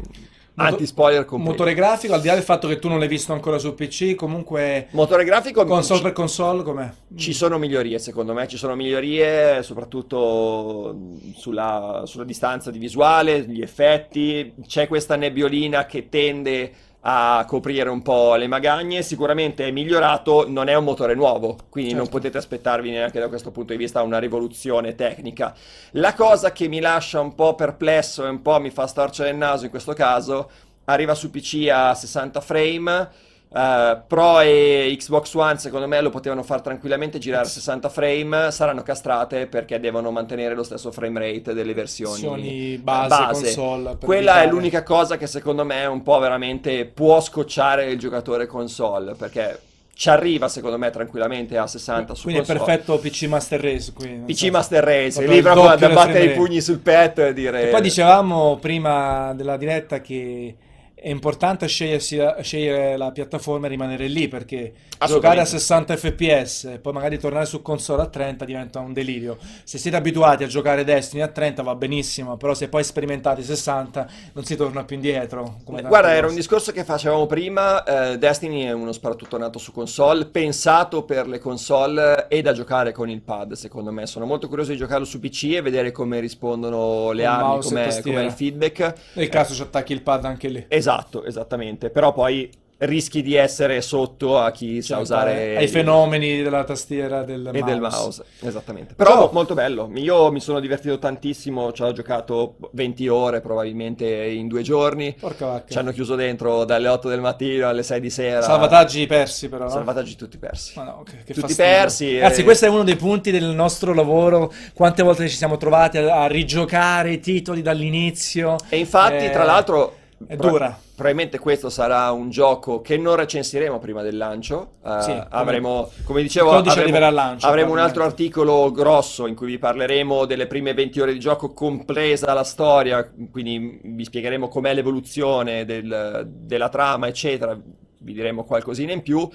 Anti-spoiler 0.66 1.24
completo. 1.24 1.52
Motore 1.52 1.74
grafico, 1.74 2.14
al 2.14 2.20
di 2.20 2.28
là 2.28 2.34
del 2.34 2.42
fatto 2.42 2.68
che 2.68 2.78
tu 2.78 2.88
non 2.88 2.98
l'hai 2.98 3.08
visto 3.08 3.32
ancora 3.32 3.58
su 3.58 3.74
PC, 3.74 4.14
comunque... 4.14 4.88
Motore 4.90 5.24
grafico... 5.24 5.64
Console 5.64 5.98
ci... 5.98 6.04
per 6.04 6.12
console, 6.12 6.62
com'è? 6.62 6.90
Ci 7.14 7.32
sono 7.32 7.58
migliorie, 7.58 7.98
secondo 7.98 8.32
me. 8.32 8.46
Ci 8.46 8.56
sono 8.56 8.74
migliorie, 8.74 9.62
soprattutto 9.62 10.96
sulla, 11.34 12.02
sulla 12.04 12.24
distanza 12.24 12.70
di 12.70 12.78
visuale, 12.78 13.42
gli 13.42 13.62
effetti. 13.62 14.52
C'è 14.66 14.88
questa 14.88 15.16
nebbiolina 15.16 15.86
che 15.86 16.08
tende 16.08 16.72
a 17.02 17.44
coprire 17.46 17.88
un 17.88 18.02
po' 18.02 18.34
le 18.34 18.46
magagne, 18.46 19.02
sicuramente 19.02 19.66
è 19.66 19.70
migliorato, 19.70 20.46
non 20.48 20.68
è 20.68 20.74
un 20.74 20.84
motore 20.84 21.14
nuovo, 21.14 21.56
quindi 21.70 21.90
certo. 21.90 22.04
non 22.04 22.12
potete 22.12 22.38
aspettarvi 22.38 22.90
neanche 22.90 23.18
da 23.18 23.28
questo 23.28 23.50
punto 23.50 23.72
di 23.72 23.78
vista 23.78 24.02
una 24.02 24.18
rivoluzione 24.18 24.94
tecnica. 24.94 25.54
La 25.92 26.14
cosa 26.14 26.52
che 26.52 26.68
mi 26.68 26.80
lascia 26.80 27.20
un 27.20 27.34
po' 27.34 27.54
perplesso 27.54 28.26
e 28.26 28.28
un 28.28 28.42
po' 28.42 28.60
mi 28.60 28.70
fa 28.70 28.86
storcere 28.86 29.30
il 29.30 29.36
naso 29.36 29.64
in 29.64 29.70
questo 29.70 29.94
caso, 29.94 30.50
arriva 30.84 31.14
su 31.14 31.30
PC 31.30 31.68
a 31.72 31.94
60 31.94 32.40
frame, 32.40 33.08
Uh, 33.52 34.00
Pro 34.06 34.38
e 34.38 34.94
Xbox 34.96 35.34
One 35.34 35.58
secondo 35.58 35.88
me 35.88 36.00
lo 36.00 36.10
potevano 36.10 36.44
far 36.44 36.60
tranquillamente 36.60 37.18
girare 37.18 37.46
a 37.46 37.48
60 37.48 37.88
frame, 37.88 38.52
saranno 38.52 38.82
castrate 38.82 39.48
perché 39.48 39.80
devono 39.80 40.12
mantenere 40.12 40.54
lo 40.54 40.62
stesso 40.62 40.92
frame 40.92 41.18
rate 41.18 41.52
delle 41.52 41.74
versioni, 41.74 42.20
versioni 42.20 42.78
base, 42.78 43.08
base. 43.08 43.42
console. 43.42 43.96
Quella 44.04 44.30
evitare. 44.30 44.46
è 44.46 44.50
l'unica 44.50 44.82
cosa 44.84 45.16
che 45.16 45.26
secondo 45.26 45.64
me 45.64 45.84
un 45.86 46.02
po' 46.02 46.20
veramente 46.20 46.84
può 46.84 47.20
scocciare 47.20 47.90
il 47.90 47.98
giocatore 47.98 48.46
console 48.46 49.14
perché 49.14 49.58
ci 49.94 50.08
arriva 50.08 50.46
secondo 50.46 50.78
me 50.78 50.90
tranquillamente 50.90 51.58
a 51.58 51.66
60 51.66 52.14
su 52.14 52.22
quindi 52.22 52.46
console. 52.46 52.58
è 52.60 52.62
perfetto 52.64 52.98
PC 52.98 53.24
Master 53.24 53.60
Race 53.60 53.92
quindi, 53.92 54.32
PC 54.32 54.46
so. 54.46 54.50
Master 54.52 54.84
Race 54.84 55.26
lì 55.26 55.42
proprio 55.42 55.76
da 55.76 55.88
battere 55.88 56.24
i 56.24 56.34
pugni 56.34 56.60
sul 56.60 56.78
petto 56.78 57.26
e 57.26 57.32
dire 57.32 57.64
e 57.64 57.66
poi 57.66 57.80
dicevamo 57.82 58.58
prima 58.58 59.34
della 59.34 59.56
diretta 59.56 60.00
che 60.00 60.54
è 61.02 61.08
importante 61.08 61.66
scegliere 61.66 62.96
la 62.96 63.10
piattaforma 63.10 63.66
e 63.66 63.70
rimanere 63.70 64.06
lì 64.06 64.28
perché 64.28 64.72
giocare 65.06 65.40
a 65.40 65.44
60 65.44 65.96
fps 65.96 66.64
e 66.64 66.78
poi 66.78 66.92
magari 66.92 67.18
tornare 67.18 67.46
su 67.46 67.62
console 67.62 68.02
a 68.02 68.06
30 68.06 68.44
diventa 68.44 68.80
un 68.80 68.92
delirio. 68.92 69.38
Se 69.64 69.78
siete 69.78 69.96
abituati 69.96 70.44
a 70.44 70.46
giocare 70.46 70.84
Destiny 70.84 71.22
a 71.22 71.28
30 71.28 71.62
va 71.62 71.74
benissimo, 71.74 72.36
però 72.36 72.54
se 72.54 72.68
poi 72.68 72.84
sperimentate 72.84 73.42
60 73.42 74.08
non 74.34 74.44
si 74.44 74.56
torna 74.56 74.84
più 74.84 74.96
indietro. 74.96 75.60
Guarda, 75.64 76.14
era 76.14 76.26
un 76.26 76.34
discorso 76.34 76.72
che 76.72 76.84
facevamo 76.84 77.26
prima, 77.26 77.82
eh, 77.84 78.18
Destiny 78.18 78.64
è 78.64 78.72
uno 78.72 78.92
sparatutto 78.92 79.38
nato 79.38 79.58
su 79.58 79.72
console, 79.72 80.26
pensato 80.26 81.04
per 81.04 81.26
le 81.26 81.38
console 81.38 82.26
e 82.28 82.42
da 82.42 82.52
giocare 82.52 82.92
con 82.92 83.08
il 83.08 83.22
pad 83.22 83.52
secondo 83.52 83.90
me. 83.92 84.06
Sono 84.06 84.26
molto 84.26 84.48
curioso 84.48 84.72
di 84.72 84.76
giocarlo 84.76 85.04
su 85.04 85.18
PC 85.18 85.52
e 85.54 85.62
vedere 85.62 85.92
come 85.92 86.20
rispondono 86.20 87.12
le 87.12 87.24
armi, 87.24 87.62
com'è, 87.62 88.02
com'è 88.02 88.22
il 88.22 88.32
feedback. 88.32 88.94
Nel 89.14 89.28
caso 89.28 89.54
ci 89.54 89.62
attacchi 89.62 89.92
il 89.92 90.02
pad 90.02 90.24
anche 90.24 90.48
lì. 90.48 90.64
Esatto, 90.68 90.89
esattamente, 91.24 91.90
però 91.90 92.12
poi 92.12 92.50
rischi 92.80 93.22
di 93.22 93.34
essere 93.34 93.82
sotto 93.82 94.38
a 94.38 94.50
chi 94.50 94.82
cioè, 94.82 94.96
sa 94.96 94.98
usare 94.98 95.56
ai 95.56 95.68
fenomeni 95.68 96.42
della 96.42 96.64
tastiera 96.64 97.24
del 97.24 97.46
e 97.46 97.58
mouse. 97.58 97.64
del 97.64 97.80
mouse 97.80 98.24
esattamente 98.40 98.94
però 98.94 99.10
Ciao. 99.12 99.30
molto 99.32 99.52
bello 99.52 99.90
io 99.94 100.32
mi 100.32 100.40
sono 100.40 100.60
divertito 100.60 100.98
tantissimo 100.98 101.72
ci 101.72 101.82
ho 101.82 101.92
giocato 101.92 102.56
20 102.72 103.08
ore 103.08 103.40
probabilmente 103.42 104.06
in 104.06 104.48
due 104.48 104.62
giorni 104.62 105.14
Porca 105.18 105.46
vacca. 105.46 105.72
ci 105.72 105.78
hanno 105.78 105.92
chiuso 105.92 106.14
dentro 106.14 106.64
dalle 106.64 106.88
8 106.88 107.08
del 107.10 107.20
mattino 107.20 107.68
alle 107.68 107.82
6 107.82 108.00
di 108.00 108.10
sera 108.10 108.40
salvataggi 108.40 109.06
persi 109.06 109.50
però 109.50 109.64
no? 109.64 109.70
salvataggi 109.70 110.16
tutti 110.16 110.38
persi 110.38 110.72
Ma 110.76 110.84
no, 110.84 111.02
che, 111.04 111.18
che 111.18 111.34
tutti 111.34 111.40
fastidio. 111.40 111.64
persi 111.64 112.18
ragazzi 112.18 112.40
e... 112.40 112.44
questo 112.44 112.64
è 112.64 112.68
uno 112.70 112.82
dei 112.82 112.96
punti 112.96 113.30
del 113.30 113.44
nostro 113.44 113.92
lavoro 113.92 114.50
quante 114.72 115.02
volte 115.02 115.28
ci 115.28 115.36
siamo 115.36 115.58
trovati 115.58 115.98
a, 115.98 116.22
a 116.22 116.26
rigiocare 116.28 117.12
i 117.12 117.20
titoli 117.20 117.60
dall'inizio 117.60 118.56
e 118.70 118.78
infatti 118.78 119.26
eh... 119.26 119.30
tra 119.30 119.44
l'altro 119.44 119.98
è 120.26 120.36
dura 120.36 120.78
probabilmente 121.00 121.38
questo 121.38 121.70
sarà 121.70 122.10
un 122.10 122.28
gioco 122.28 122.82
che 122.82 122.98
non 122.98 123.16
recensiremo 123.16 123.78
prima 123.78 124.02
del 124.02 124.18
lancio. 124.18 124.72
Uh, 124.82 125.00
sì, 125.00 125.18
avremo, 125.30 125.90
come 126.04 126.20
dicevo, 126.20 126.50
avremo, 126.50 127.10
lancio, 127.10 127.46
avremo 127.46 127.72
un 127.72 127.78
altro 127.78 128.04
articolo 128.04 128.70
grosso 128.70 129.26
in 129.26 129.34
cui 129.34 129.46
vi 129.46 129.58
parleremo 129.58 130.26
delle 130.26 130.46
prime 130.46 130.74
20 130.74 131.00
ore 131.00 131.12
di 131.14 131.18
gioco, 131.18 131.54
compresa 131.54 132.34
la 132.34 132.44
storia, 132.44 133.10
quindi 133.30 133.80
vi 133.82 134.04
spiegheremo 134.04 134.48
com'è 134.48 134.74
l'evoluzione 134.74 135.64
del, 135.64 136.28
della 136.30 136.68
trama, 136.68 137.08
eccetera. 137.08 137.58
Vi 138.02 138.12
diremo 138.12 138.44
qualcosina 138.44 138.92
in 138.92 139.00
più 139.00 139.26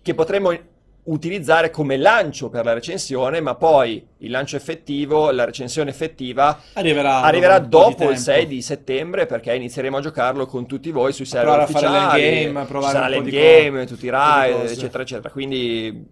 che 0.00 0.14
potremo 0.14 0.50
utilizzare 1.04 1.70
come 1.70 1.96
lancio 1.96 2.48
per 2.48 2.64
la 2.64 2.72
recensione, 2.72 3.40
ma 3.40 3.56
poi 3.56 4.06
il 4.18 4.30
lancio 4.30 4.56
effettivo, 4.56 5.32
la 5.32 5.44
recensione 5.44 5.90
effettiva 5.90 6.60
arriverà, 6.74 7.22
arriverà 7.22 7.58
dopo 7.58 8.08
il 8.10 8.18
6 8.18 8.46
di 8.46 8.62
settembre 8.62 9.26
perché 9.26 9.52
inizieremo 9.54 9.96
a 9.96 10.00
giocarlo 10.00 10.46
con 10.46 10.66
tutti 10.66 10.90
voi 10.92 11.12
sui 11.12 11.24
server 11.24 11.60
ufficiali. 11.62 11.96
A 11.96 12.08
fare 12.08 12.20
l'endgame, 12.20 12.64
provare 12.66 12.92
sarà 12.92 13.08
l'endgame, 13.08 13.86
tutti 13.86 14.06
i 14.06 14.10
raid, 14.10 14.70
eccetera, 14.70 15.02
eccetera. 15.02 15.30
Quindi 15.30 16.06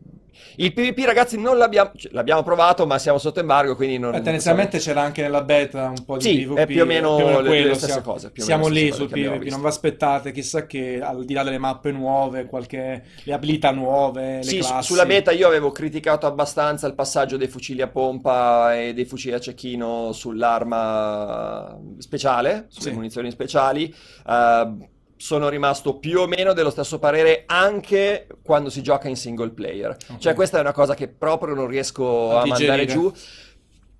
il 0.56 0.72
PvP, 0.72 1.04
ragazzi, 1.04 1.38
non 1.38 1.56
l'abbiamo, 1.58 1.92
cioè, 1.96 2.12
l'abbiamo 2.12 2.42
provato, 2.42 2.86
ma 2.86 2.98
siamo 2.98 3.18
sotto 3.18 3.40
embargo, 3.40 3.76
quindi 3.76 3.98
non... 3.98 4.14
Eh, 4.14 4.20
tendenzialmente 4.20 4.78
so. 4.78 4.88
c'era 4.88 5.02
anche 5.02 5.22
nella 5.22 5.42
beta 5.42 5.88
un 5.88 6.04
po' 6.04 6.16
di 6.16 6.22
sì, 6.22 6.44
PvP. 6.44 6.56
è 6.58 6.66
più 6.66 6.82
o 6.82 6.86
meno, 6.86 7.16
più 7.16 7.24
o 7.24 7.28
meno 7.28 7.40
le, 7.40 7.48
quello, 7.48 7.68
le 7.68 7.74
stesse 7.74 7.92
siamo, 7.92 8.12
cose. 8.12 8.32
siamo 8.34 8.68
lì 8.68 8.92
sul 8.92 9.08
PvP, 9.08 9.48
non 9.50 9.60
vi 9.60 9.66
aspettate 9.66 10.32
chissà 10.32 10.66
che, 10.66 11.00
al 11.02 11.24
di 11.24 11.34
là 11.34 11.42
delle 11.42 11.58
mappe 11.58 11.90
nuove, 11.92 12.46
qualche, 12.46 13.04
le 13.22 13.32
abilità 13.32 13.70
nuove, 13.70 14.36
le 14.36 14.42
sì, 14.42 14.58
classi. 14.58 14.86
sulla 14.86 15.06
beta 15.06 15.30
io 15.32 15.46
avevo 15.46 15.70
criticato 15.70 16.26
abbastanza 16.26 16.86
il 16.86 16.94
passaggio 16.94 17.36
dei 17.36 17.48
fucili 17.48 17.82
a 17.82 17.88
pompa 17.88 18.78
e 18.78 18.94
dei 18.94 19.04
fucili 19.04 19.34
a 19.34 19.40
cecchino 19.40 20.12
sull'arma 20.12 21.78
speciale, 21.98 22.66
sulle 22.68 22.90
sì. 22.90 22.94
munizioni 22.94 23.30
speciali. 23.30 23.94
Uh, 24.26 24.88
sono 25.20 25.50
rimasto 25.50 25.98
più 25.98 26.20
o 26.20 26.26
meno 26.26 26.54
dello 26.54 26.70
stesso 26.70 26.98
parere 26.98 27.42
anche 27.44 28.26
quando 28.42 28.70
si 28.70 28.82
gioca 28.82 29.06
in 29.06 29.16
single 29.16 29.50
player. 29.50 29.90
Okay. 29.90 30.18
Cioè 30.18 30.34
questa 30.34 30.56
è 30.56 30.60
una 30.62 30.72
cosa 30.72 30.94
che 30.94 31.08
proprio 31.08 31.54
non 31.54 31.66
riesco 31.66 32.38
a, 32.38 32.40
a 32.40 32.46
mandare 32.46 32.86
giù, 32.86 33.12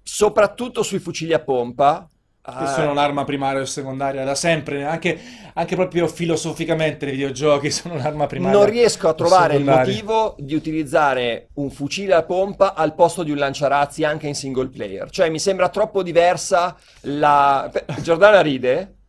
soprattutto 0.03 0.83
sui 0.83 0.99
fucili 0.99 1.35
a 1.35 1.41
pompa. 1.41 2.09
Che 2.43 2.67
sono 2.67 2.91
un'arma 2.91 3.23
primaria 3.25 3.61
o 3.61 3.67
secondaria 3.67 4.25
da 4.25 4.35
sempre, 4.35 4.83
anche, 4.85 5.21
anche, 5.53 5.77
proprio 5.77 6.09
filosoficamente 6.09 7.05
nei 7.05 7.15
videogiochi 7.15 7.71
sono 7.71 7.95
un'arma 7.95 8.27
primaria. 8.27 8.59
Non 8.59 8.67
riesco 8.67 9.07
a 9.07 9.15
trovare 9.15 9.57
il 9.57 9.65
motivo 9.65 10.35
di 10.39 10.55
utilizzare 10.55 11.49
un 11.57 11.71
fucile 11.71 12.15
a 12.15 12.23
pompa 12.23 12.75
al 12.75 12.95
posto 12.95 13.23
di 13.23 13.31
un 13.31 13.37
lanciarazzi 13.37 14.05
anche 14.05 14.27
in 14.27 14.35
single 14.35 14.69
player. 14.69 15.11
Cioè 15.11 15.29
mi 15.29 15.39
sembra 15.39 15.69
troppo 15.69 16.03
diversa 16.03 16.75
la... 17.03 17.71
Giordana 18.01 18.41
ride, 18.41 19.00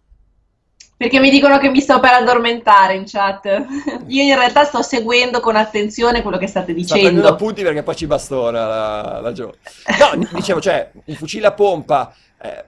Perché 1.01 1.19
mi 1.19 1.31
dicono 1.31 1.57
che 1.57 1.71
mi 1.71 1.81
sto 1.81 1.99
per 1.99 2.11
addormentare 2.11 2.93
in 2.93 3.05
chat. 3.07 3.45
Io 4.05 4.21
in 4.21 4.35
realtà 4.35 4.65
sto 4.65 4.83
seguendo 4.83 5.39
con 5.39 5.55
attenzione 5.55 6.21
quello 6.21 6.37
che 6.37 6.45
state 6.45 6.75
dicendo. 6.75 7.27
appunti 7.27 7.63
perché 7.63 7.81
poi 7.81 7.95
ci 7.95 8.05
bastona 8.05 8.67
la, 8.67 9.19
la 9.19 9.31
Gio. 9.31 9.55
No, 9.97 10.19
di- 10.19 10.27
dicevo, 10.35 10.61
cioè, 10.61 10.91
il 11.05 11.15
fucile 11.15 11.47
a 11.47 11.53
pompa 11.53 12.13
eh, 12.39 12.65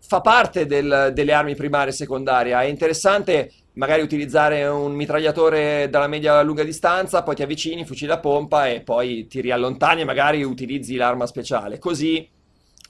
fa 0.00 0.22
parte 0.22 0.64
del- 0.64 1.10
delle 1.12 1.34
armi 1.34 1.54
primarie 1.54 1.92
e 1.92 1.94
secondarie. 1.94 2.54
È 2.54 2.64
interessante 2.64 3.52
magari 3.74 4.00
utilizzare 4.00 4.64
un 4.64 4.92
mitragliatore 4.92 5.90
dalla 5.90 6.08
media 6.08 6.32
alla 6.32 6.42
lunga 6.42 6.64
distanza, 6.64 7.22
poi 7.22 7.34
ti 7.34 7.42
avvicini, 7.42 7.84
fucile 7.84 8.14
a 8.14 8.18
pompa 8.18 8.66
e 8.66 8.80
poi 8.80 9.26
ti 9.26 9.42
riallontani 9.42 10.00
e 10.00 10.04
magari 10.06 10.42
utilizzi 10.42 10.96
l'arma 10.96 11.26
speciale. 11.26 11.78
Così, 11.78 12.26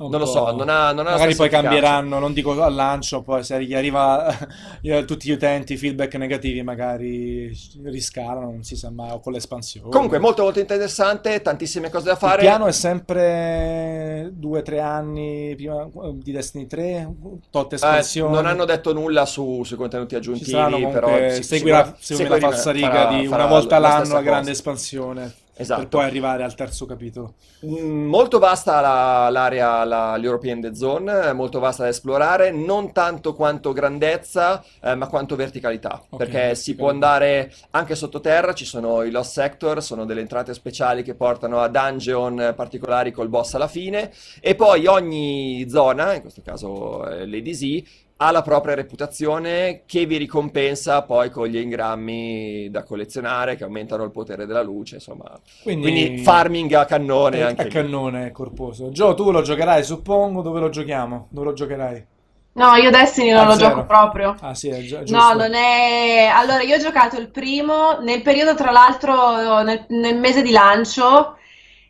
non 0.08 0.18
lo 0.20 0.26
so, 0.26 0.50
non 0.52 0.68
ha, 0.68 0.92
non 0.92 1.06
ha 1.06 1.10
Magari 1.12 1.34
poi 1.34 1.46
efficacia. 1.46 1.60
cambieranno, 1.68 2.18
non 2.18 2.32
dico 2.32 2.60
al 2.62 2.74
lancio, 2.74 3.22
poi 3.22 3.42
se 3.44 3.62
gli 3.62 3.74
arriva 3.74 4.34
tutti 5.06 5.28
gli 5.28 5.32
utenti 5.32 5.76
feedback 5.76 6.14
negativi, 6.14 6.62
magari 6.62 7.52
riscalano, 7.84 8.50
non 8.50 8.62
si 8.62 8.76
sa 8.76 8.90
mai, 8.90 9.10
o 9.10 9.20
con 9.20 9.32
l'espansione. 9.32 9.90
Comunque, 9.90 10.18
molto 10.18 10.42
molto 10.42 10.58
interessante, 10.60 11.42
tantissime 11.42 11.90
cose 11.90 12.06
da 12.06 12.12
Il 12.12 12.18
fare. 12.18 12.40
piano 12.40 12.66
è 12.66 12.72
sempre 12.72 14.32
2-3 14.40 14.78
anni 14.80 15.54
prima 15.56 15.88
di 16.14 16.32
Destiny 16.32 16.66
3, 16.66 17.14
tot 17.50 17.72
Eh, 17.72 17.74
espansioni. 17.76 18.32
non 18.34 18.46
hanno 18.46 18.64
detto 18.64 18.92
nulla 18.92 19.26
su- 19.26 19.62
sui 19.64 19.76
contenuti 19.76 20.14
aggiuntivi, 20.14 20.86
però 20.88 21.08
si- 21.30 21.42
seguirà 21.42 21.94
me 22.10 22.28
la 22.28 22.38
falsariga 22.38 22.90
farà- 22.90 23.16
di 23.18 23.26
farà 23.26 23.44
una 23.44 23.52
volta 23.52 23.78
la 23.78 23.88
l'anno 23.88 23.98
stessa 24.04 24.14
la 24.14 24.22
grande 24.22 24.40
cosa. 24.40 24.50
espansione 24.52 25.34
Esatto. 25.60 25.80
per 25.80 25.88
poi 25.88 26.04
arrivare 26.04 26.42
al 26.42 26.54
terzo 26.54 26.86
capitolo. 26.86 27.34
Mm, 27.66 28.06
Molto 28.06 28.38
vasta 28.38 28.80
la- 28.80 29.28
l'area, 29.30 29.84
la- 29.84 30.16
l'European 30.16 30.60
Dead 30.60 30.74
Zone, 30.74 31.28
eh, 31.28 31.32
molto 31.32 31.58
vasta 31.60 31.82
da 31.84 31.88
esplorare, 31.90 32.50
non 32.50 32.92
tanto 32.92 33.34
quanto 33.34 33.72
grandezza, 33.72 34.64
eh, 34.82 34.94
ma 34.94 35.06
quanto 35.08 35.36
verticalità, 35.36 36.02
Ok, 36.08 36.16
perché 36.16 36.54
si 36.54 36.74
può 36.74 36.88
andare 36.88 37.52
anche 37.70 37.94
sottoterra, 37.94 38.52
ci 38.54 38.64
sono 38.64 39.02
i 39.02 39.10
Lost 39.10 39.32
Sector, 39.32 39.82
sono 39.82 40.04
delle 40.04 40.20
entrate 40.20 40.54
speciali 40.54 41.02
che 41.02 41.14
portano 41.14 41.60
a 41.60 41.68
dungeon 41.68 42.52
particolari 42.56 43.12
col 43.12 43.28
boss 43.28 43.54
alla 43.54 43.68
fine, 43.68 44.10
e 44.40 44.54
poi 44.54 44.86
ogni 44.86 45.66
zona, 45.68 46.14
in 46.14 46.20
questo 46.22 46.42
caso 46.44 47.06
eh, 47.08 47.26
l'ADZ, 47.26 47.82
ha 48.22 48.30
la 48.30 48.42
propria 48.42 48.74
reputazione 48.74 49.84
che 49.86 50.04
vi 50.06 50.16
ricompensa 50.18 51.02
poi 51.02 51.30
con 51.30 51.46
gli 51.46 51.56
engrammi 51.58 52.68
da 52.70 52.82
collezionare 52.84 53.56
che 53.56 53.64
aumentano 53.64 54.04
il 54.04 54.10
potere 54.10 54.44
della 54.46 54.62
luce, 54.62 54.96
insomma. 54.96 55.40
Quindi, 55.62 56.12
Quindi 56.18 56.18
farming 56.18 56.72
a 56.74 56.84
cannone 56.84 57.38
è, 57.38 57.42
anche 57.42 57.66
è 57.66 57.70
lì. 57.70 57.74
cannone 57.74 58.30
corposo. 58.32 58.90
Gio, 58.90 59.14
tu 59.14 59.30
lo 59.30 59.42
giocherai, 59.42 59.82
suppongo, 59.84 60.42
dove 60.42 60.60
lo 60.60 60.68
giochiamo? 60.68 61.28
Dove 61.30 61.46
lo 61.46 61.52
giocherai? 61.54 62.06
No, 62.52 62.74
io 62.74 62.90
Destiny 62.90 63.30
non 63.30 63.46
A 63.46 63.46
lo 63.46 63.56
zero. 63.56 63.58
gioco 63.58 63.86
proprio. 63.86 64.36
Ah 64.40 64.54
sì, 64.54 64.68
è 64.68 64.80
gi- 64.82 65.04
No, 65.04 65.04
giusto. 65.04 65.34
non 65.34 65.54
è... 65.54 66.26
Allora, 66.32 66.62
io 66.62 66.76
ho 66.76 66.78
giocato 66.78 67.18
il 67.18 67.30
primo 67.30 67.98
nel 68.00 68.22
periodo, 68.22 68.54
tra 68.54 68.70
l'altro, 68.70 69.62
nel, 69.62 69.86
nel 69.88 70.18
mese 70.18 70.42
di 70.42 70.50
lancio 70.50 71.36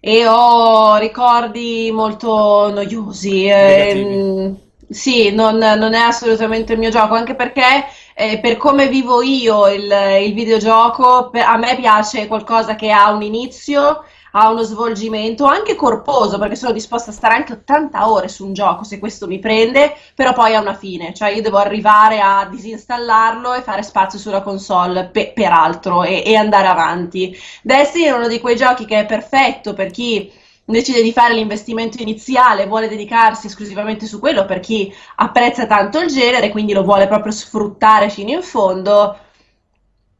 e 0.00 0.26
ho 0.26 0.96
ricordi 0.96 1.90
molto 1.92 2.70
noiosi. 2.72 3.46
Negativi. 3.56 4.16
ehm, 4.16 4.69
sì, 4.90 5.30
non, 5.32 5.56
non 5.56 5.94
è 5.94 5.98
assolutamente 6.00 6.72
il 6.72 6.78
mio 6.80 6.90
gioco, 6.90 7.14
anche 7.14 7.34
perché 7.36 7.84
eh, 8.14 8.40
per 8.40 8.56
come 8.56 8.88
vivo 8.88 9.22
io 9.22 9.68
il, 9.68 9.84
il 10.24 10.34
videogioco, 10.34 11.30
per- 11.30 11.44
a 11.46 11.56
me 11.56 11.76
piace 11.76 12.26
qualcosa 12.26 12.74
che 12.74 12.90
ha 12.90 13.10
un 13.12 13.22
inizio, 13.22 14.02
ha 14.32 14.48
uno 14.50 14.62
svolgimento 14.62 15.44
anche 15.44 15.76
corposo, 15.76 16.38
perché 16.38 16.56
sono 16.56 16.72
disposta 16.72 17.10
a 17.10 17.14
stare 17.14 17.34
anche 17.34 17.52
80 17.52 18.08
ore 18.10 18.28
su 18.28 18.44
un 18.46 18.52
gioco 18.52 18.82
se 18.84 18.98
questo 18.98 19.26
mi 19.28 19.38
prende, 19.38 19.94
però 20.14 20.32
poi 20.32 20.54
ha 20.56 20.60
una 20.60 20.74
fine, 20.74 21.14
cioè 21.14 21.30
io 21.30 21.42
devo 21.42 21.58
arrivare 21.58 22.20
a 22.20 22.46
disinstallarlo 22.50 23.54
e 23.54 23.62
fare 23.62 23.82
spazio 23.82 24.18
sulla 24.18 24.42
console 24.42 25.06
pe- 25.06 25.32
per 25.34 25.52
altro 25.52 26.02
e, 26.02 26.22
e 26.26 26.34
andare 26.36 26.66
avanti. 26.68 27.36
Destiny 27.62 28.04
è 28.06 28.10
uno 28.12 28.28
di 28.28 28.40
quei 28.40 28.56
giochi 28.56 28.84
che 28.86 29.00
è 29.00 29.06
perfetto 29.06 29.72
per 29.74 29.90
chi 29.90 30.30
decide 30.72 31.02
di 31.02 31.12
fare 31.12 31.34
l'investimento 31.34 32.00
iniziale, 32.02 32.66
vuole 32.66 32.88
dedicarsi 32.88 33.46
esclusivamente 33.46 34.06
su 34.06 34.18
quello, 34.18 34.44
per 34.46 34.60
chi 34.60 34.92
apprezza 35.16 35.66
tanto 35.66 35.98
il 36.00 36.08
genere, 36.08 36.50
quindi 36.50 36.72
lo 36.72 36.82
vuole 36.84 37.06
proprio 37.06 37.32
sfruttare 37.32 38.08
fino 38.10 38.30
in 38.30 38.42
fondo. 38.42 39.16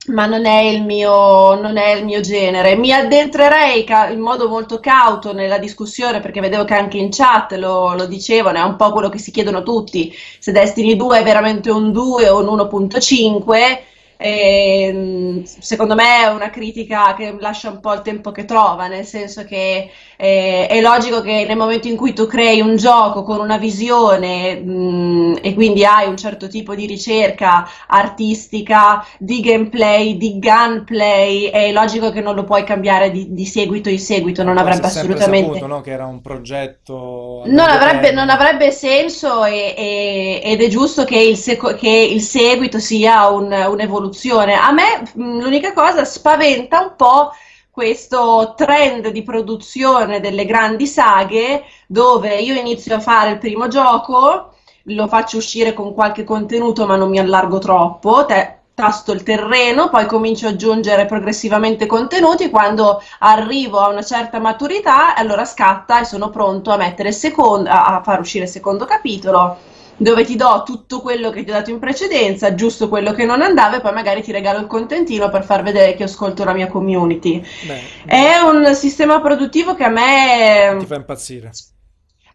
Ma 0.09 0.25
non 0.27 0.47
è 0.47 0.61
il 0.63 0.83
mio, 0.83 1.61
è 1.75 1.91
il 1.93 2.05
mio 2.05 2.21
genere. 2.21 2.75
Mi 2.75 2.91
addentrerei 2.91 3.85
ca- 3.85 4.09
in 4.09 4.19
modo 4.21 4.49
molto 4.49 4.81
cauto 4.81 5.33
nella 5.35 5.59
discussione 5.59 6.21
perché 6.21 6.41
vedevo 6.41 6.65
che 6.65 6.75
anche 6.75 6.97
in 6.99 7.11
chat 7.11 7.53
lo, 7.53 7.95
lo 7.95 8.07
dicevano, 8.07 8.59
è 8.59 8.63
un 8.63 8.77
po' 8.77 8.91
quello 8.93 9.09
che 9.11 9.19
si 9.19 9.31
chiedono 9.31 9.63
tutti, 9.63 10.13
se 10.39 10.53
Destiny 10.53 10.97
2 10.97 11.19
è 11.21 11.23
veramente 11.23 11.71
un 11.71 11.93
2 11.93 12.29
o 12.31 12.41
un 12.41 12.49
1.5. 12.49 13.83
Ehm, 14.17 15.45
secondo 15.45 15.95
me 15.95 16.23
è 16.25 16.27
una 16.29 16.51
critica 16.51 17.15
che 17.15 17.35
lascia 17.39 17.71
un 17.71 17.81
po' 17.81 17.93
il 17.95 18.03
tempo 18.03 18.33
che 18.33 18.45
trova, 18.45 18.87
nel 18.87 19.05
senso 19.07 19.45
che 19.45 19.91
eh, 20.21 20.67
è 20.69 20.81
logico 20.81 21.21
che 21.23 21.45
nel 21.47 21.57
momento 21.57 21.89
in 21.89 21.97
cui 21.97 22.13
tu 22.13 22.27
crei 22.27 22.61
un 22.61 22.77
gioco 22.77 23.23
con 23.23 23.41
una 23.41 23.57
visione 23.59 24.57
mh, 24.61 25.39
e 25.43 25.55
quindi 25.55 25.85
hai 25.85 26.09
un 26.09 26.17
certo 26.17 26.49
tipo 26.49 26.75
di 26.75 26.87
ricerca 26.87 27.67
artistica, 27.87 29.05
di 29.19 29.41
gameplay, 29.41 30.17
di 30.17 30.39
gunplay, 30.39 31.45
è 31.47 31.73
logico 31.73 32.11
che 32.11 32.21
non 32.21 32.35
lo 32.35 32.45
puoi 32.45 32.65
cambiare 32.65 33.11
di, 33.11 33.33
di 33.33 33.47
seguito 33.47 33.89
in 33.89 33.99
seguito, 33.99 34.43
non 34.43 34.59
avrebbe 34.59 34.87
assolutamente... 34.87 35.61
saputo, 35.61 35.67
no, 35.67 35.81
che 35.81 35.91
era 35.91 36.07
un 36.07 36.21
progetto 36.21 37.43
Non 37.47 37.69
avrebbe, 37.69 38.13
non 38.13 38.29
avrebbe 38.31 38.71
senso 38.71 39.45
e- 39.45 39.75
e- 39.77 40.41
ed 40.45 40.63
è 40.63 40.69
giusto 40.69 41.05
che 41.05 41.19
il, 41.19 41.37
seco- 41.37 41.75
che 41.75 41.89
il 41.89 42.21
seguito 42.23 42.79
sia 42.79 43.29
un- 43.29 43.53
un'evoluzione. 43.53 44.55
A 44.55 44.73
me 44.73 45.03
mh, 45.15 45.41
l'unica 45.41 45.73
cosa 45.73 46.05
spaventa 46.05 46.81
un 46.81 46.95
po' 46.97 47.31
questo 47.71 48.55
trend 48.57 49.09
di 49.09 49.23
produzione 49.23 50.21
delle 50.21 50.45
grandi 50.45 50.87
saghe 50.87 51.65
dove 51.87 52.37
io 52.37 52.55
inizio 52.55 52.95
a 52.97 53.01
fare 53.01 53.31
il 53.31 53.39
primo 53.39 53.69
gioco, 53.69 54.55
lo 54.85 55.07
faccio 55.09 55.37
uscire 55.39 55.73
con 55.73 55.95
qualche 55.95 56.25
contenuto 56.25 56.87
ma 56.87 56.97
non 56.97 57.11
mi 57.11 57.19
allargo 57.19 57.59
troppo, 57.59 58.27
te- 58.27 58.59
tasto 58.75 59.13
il 59.13 59.23
terreno, 59.23 59.89
poi 59.91 60.07
comincio 60.07 60.47
ad 60.47 60.55
aggiungere 60.55 61.05
progressivamente 61.07 61.87
contenuti, 61.87 62.49
quando 62.51 63.03
arrivo 63.19 63.79
a 63.81 63.89
una 63.89 64.03
certa 64.03 64.39
maturità, 64.41 65.15
allora 65.15 65.45
scatta 65.45 66.01
e 66.01 66.05
sono 66.05 66.31
pronto 66.31 66.71
a 66.71 66.77
mettere 66.77 67.13
secondo, 67.13 67.69
a 67.71 68.01
far 68.03 68.21
uscire 68.21 68.45
il 68.45 68.51
secondo 68.51 68.87
capitolo 68.87 69.59
dove 70.01 70.25
ti 70.25 70.35
do 70.35 70.63
tutto 70.65 71.01
quello 71.03 71.31
che 71.31 71.45
ti 71.45 71.51
ho 71.51 71.53
dato 71.53 71.71
in 71.71 71.79
precedenza, 71.79 72.55
giusto 72.55 72.89
quello 72.89 73.13
che 73.13 73.25
non 73.27 73.43
andava 73.43 73.77
e 73.77 73.81
poi 73.83 73.93
magari 73.93 74.23
ti 74.23 74.33
regalo 74.33 74.59
il 74.61 74.67
contentino 74.67 75.29
per 75.29 75.45
far 75.45 75.63
vedere 75.63 75.95
che 75.95 76.05
ascolto 76.05 76.43
la 76.45 76.55
mia 76.55 76.69
community. 76.69 77.43
Beh, 77.63 77.93
È 78.07 78.39
un 78.39 78.75
sistema 78.75 79.21
produttivo 79.21 79.75
che 79.75 79.85
a 79.85 79.89
me 79.89 80.77
ti 80.79 80.87
fa 80.87 80.97
impazzire. 80.97 81.59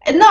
eh, 0.04 0.12
No, 0.12 0.26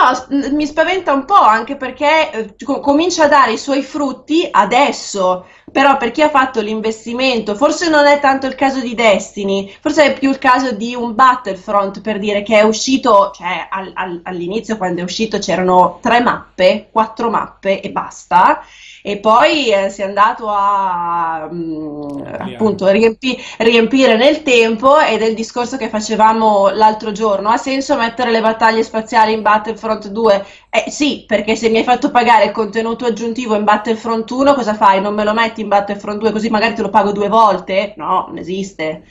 mi 0.52 0.66
spaventa 0.66 1.12
un 1.12 1.24
po' 1.24 1.34
anche 1.34 1.76
perché 1.76 2.30
eh, 2.32 2.54
co- 2.64 2.80
comincia 2.80 3.24
a 3.24 3.28
dare 3.28 3.52
i 3.52 3.58
suoi 3.58 3.82
frutti 3.82 4.48
adesso, 4.50 5.46
però 5.76 5.98
per 5.98 6.10
chi 6.10 6.22
ha 6.22 6.30
fatto 6.30 6.62
l'investimento, 6.62 7.54
forse 7.54 7.90
non 7.90 8.06
è 8.06 8.18
tanto 8.18 8.46
il 8.46 8.54
caso 8.54 8.80
di 8.80 8.94
Destiny, 8.94 9.70
forse 9.82 10.04
è 10.04 10.18
più 10.18 10.30
il 10.30 10.38
caso 10.38 10.72
di 10.72 10.94
un 10.94 11.14
Battlefront 11.14 12.00
per 12.00 12.18
dire 12.18 12.42
che 12.42 12.58
è 12.58 12.62
uscito, 12.62 13.30
cioè 13.34 13.66
al- 13.68 13.90
al- 13.94 14.20
all'inizio 14.24 14.78
quando 14.78 15.00
è 15.00 15.04
uscito 15.04 15.36
c'erano 15.38 15.98
tre 16.00 16.20
mappe, 16.20 16.88
quattro 16.90 17.28
mappe 17.28 17.82
e 17.82 17.90
basta. 17.90 18.62
E 19.08 19.18
poi 19.18 19.70
eh, 19.70 19.88
si 19.88 20.00
è 20.02 20.04
andato 20.04 20.48
a 20.48 21.48
mm, 21.52 22.24
appunto 22.40 22.88
riempi- 22.88 23.38
riempire 23.58 24.16
nel 24.16 24.42
tempo 24.42 24.98
ed 24.98 25.22
è 25.22 25.26
il 25.26 25.36
discorso 25.36 25.76
che 25.76 25.88
facevamo 25.88 26.70
l'altro 26.70 27.12
giorno. 27.12 27.50
Ha 27.50 27.56
senso 27.56 27.96
mettere 27.96 28.32
le 28.32 28.40
battaglie 28.40 28.82
spaziali 28.82 29.32
in 29.32 29.42
Battlefront 29.42 30.08
2? 30.08 30.44
Eh 30.70 30.90
sì, 30.90 31.22
perché 31.24 31.54
se 31.54 31.68
mi 31.68 31.78
hai 31.78 31.84
fatto 31.84 32.10
pagare 32.10 32.46
il 32.46 32.50
contenuto 32.50 33.04
aggiuntivo 33.04 33.54
in 33.54 33.62
Battlefront 33.62 34.28
1, 34.30 34.54
cosa 34.54 34.74
fai? 34.74 35.00
Non 35.00 35.14
me 35.14 35.22
lo 35.22 35.32
metti 35.34 35.60
in 35.60 35.68
Battlefront 35.68 36.18
2 36.18 36.32
così 36.32 36.48
magari 36.50 36.74
te 36.74 36.82
lo 36.82 36.90
pago 36.90 37.12
due 37.12 37.28
volte? 37.28 37.94
No, 37.96 38.24
non 38.26 38.38
esiste. 38.38 39.04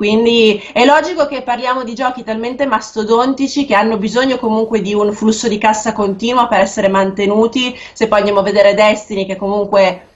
Quindi 0.00 0.58
è 0.72 0.86
logico 0.86 1.26
che 1.26 1.42
parliamo 1.42 1.84
di 1.84 1.94
giochi 1.94 2.22
talmente 2.24 2.64
mastodontici 2.64 3.66
che 3.66 3.74
hanno 3.74 3.98
bisogno 3.98 4.38
comunque 4.38 4.80
di 4.80 4.94
un 4.94 5.12
flusso 5.12 5.46
di 5.46 5.58
cassa 5.58 5.92
continuo 5.92 6.48
per 6.48 6.60
essere 6.60 6.88
mantenuti. 6.88 7.74
Se 7.92 8.08
poi 8.08 8.18
andiamo 8.20 8.40
a 8.40 8.42
vedere 8.42 8.72
Destiny, 8.72 9.26
che 9.26 9.36
comunque 9.36 10.06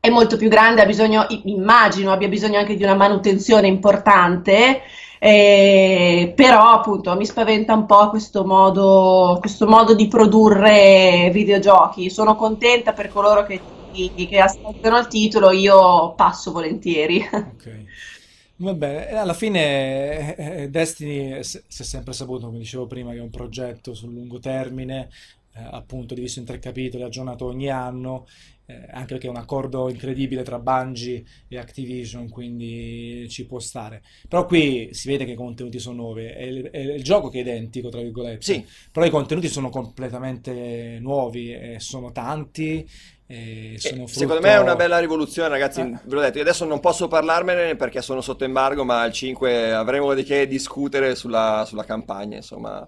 è 0.00 0.08
molto 0.08 0.36
più 0.38 0.48
grande, 0.48 0.80
ha 0.82 0.86
bisogno, 0.86 1.26
immagino, 1.44 2.12
abbia 2.12 2.28
bisogno 2.28 2.58
anche 2.58 2.74
di 2.76 2.82
una 2.84 2.94
manutenzione 2.94 3.66
importante. 3.66 4.82
eh, 5.18 6.32
però 6.36 6.72
appunto 6.72 7.14
mi 7.16 7.26
spaventa 7.26 7.74
un 7.74 7.84
po' 7.86 8.08
questo 8.10 8.44
modo, 8.46 9.36
questo 9.40 9.66
modo 9.66 9.94
di 9.94 10.06
produrre 10.08 11.28
videogiochi. 11.32 12.08
Sono 12.10 12.34
contenta 12.36 12.92
per 12.94 13.08
coloro 13.08 13.44
che, 13.44 13.66
che 14.28 14.38
aspettano 14.40 14.98
il 14.98 15.06
titolo, 15.08 15.50
io 15.50 16.14
passo 16.14 16.52
volentieri. 16.52 17.26
Ok. 17.42 17.66
Va 18.58 18.72
bene, 18.72 19.10
e 19.10 19.14
alla 19.14 19.34
fine 19.34 20.34
eh, 20.36 20.62
eh, 20.62 20.70
Destiny 20.70 21.42
si 21.44 21.60
si 21.66 21.82
è 21.82 21.84
sempre 21.84 22.14
saputo, 22.14 22.46
come 22.46 22.58
dicevo 22.58 22.86
prima, 22.86 23.10
che 23.12 23.18
è 23.18 23.20
un 23.20 23.28
progetto 23.28 23.92
sul 23.92 24.14
lungo 24.14 24.38
termine, 24.38 25.10
eh, 25.54 25.60
appunto 25.62 26.14
diviso 26.14 26.38
in 26.38 26.46
tre 26.46 26.58
capitoli, 26.58 27.02
aggiornato 27.02 27.44
ogni 27.44 27.68
anno, 27.68 28.26
eh, 28.64 28.74
anche 28.92 29.08
perché 29.12 29.26
è 29.26 29.30
un 29.30 29.36
accordo 29.36 29.90
incredibile 29.90 30.42
tra 30.42 30.58
Bungie 30.58 31.22
e 31.48 31.58
Activision, 31.58 32.30
quindi 32.30 33.26
ci 33.28 33.44
può 33.44 33.58
stare. 33.58 34.02
Però 34.26 34.46
qui 34.46 34.88
si 34.92 35.08
vede 35.08 35.26
che 35.26 35.32
i 35.32 35.34
contenuti 35.36 35.78
sono 35.78 35.96
nuovi, 36.02 36.24
è 36.24 36.42
il, 36.42 36.64
è 36.70 36.78
il 36.78 37.02
gioco 37.02 37.28
che 37.28 37.38
è 37.38 37.42
identico, 37.42 37.90
tra 37.90 38.00
virgolette, 38.00 38.40
Sì, 38.40 38.64
però 38.90 39.04
i 39.04 39.10
contenuti 39.10 39.48
sono 39.48 39.68
completamente 39.68 40.96
nuovi, 40.98 41.52
e 41.52 41.76
sono 41.78 42.10
tanti, 42.10 42.88
e 43.26 43.74
E 43.74 43.78
sono 43.78 44.06
secondo 44.06 44.40
me 44.40 44.48
è 44.50 44.54
una 44.54 44.62
frutto... 44.62 44.76
bella 44.76 44.98
rivoluzione, 44.98 45.48
ragazzi. 45.48 45.80
Eh. 45.80 45.98
Ve 46.04 46.14
l'ho 46.14 46.20
detto, 46.20 46.36
io 46.38 46.44
adesso 46.44 46.64
non 46.64 46.80
posso 46.80 47.08
parlarmene 47.08 47.76
perché 47.76 48.02
sono 48.02 48.20
sotto 48.20 48.44
embargo, 48.44 48.84
ma 48.84 49.00
al 49.00 49.12
5 49.12 49.72
avremo 49.72 50.14
di 50.14 50.22
che 50.22 50.46
discutere 50.46 51.14
sulla, 51.14 51.64
sulla 51.66 51.84
campagna, 51.84 52.36
insomma. 52.36 52.86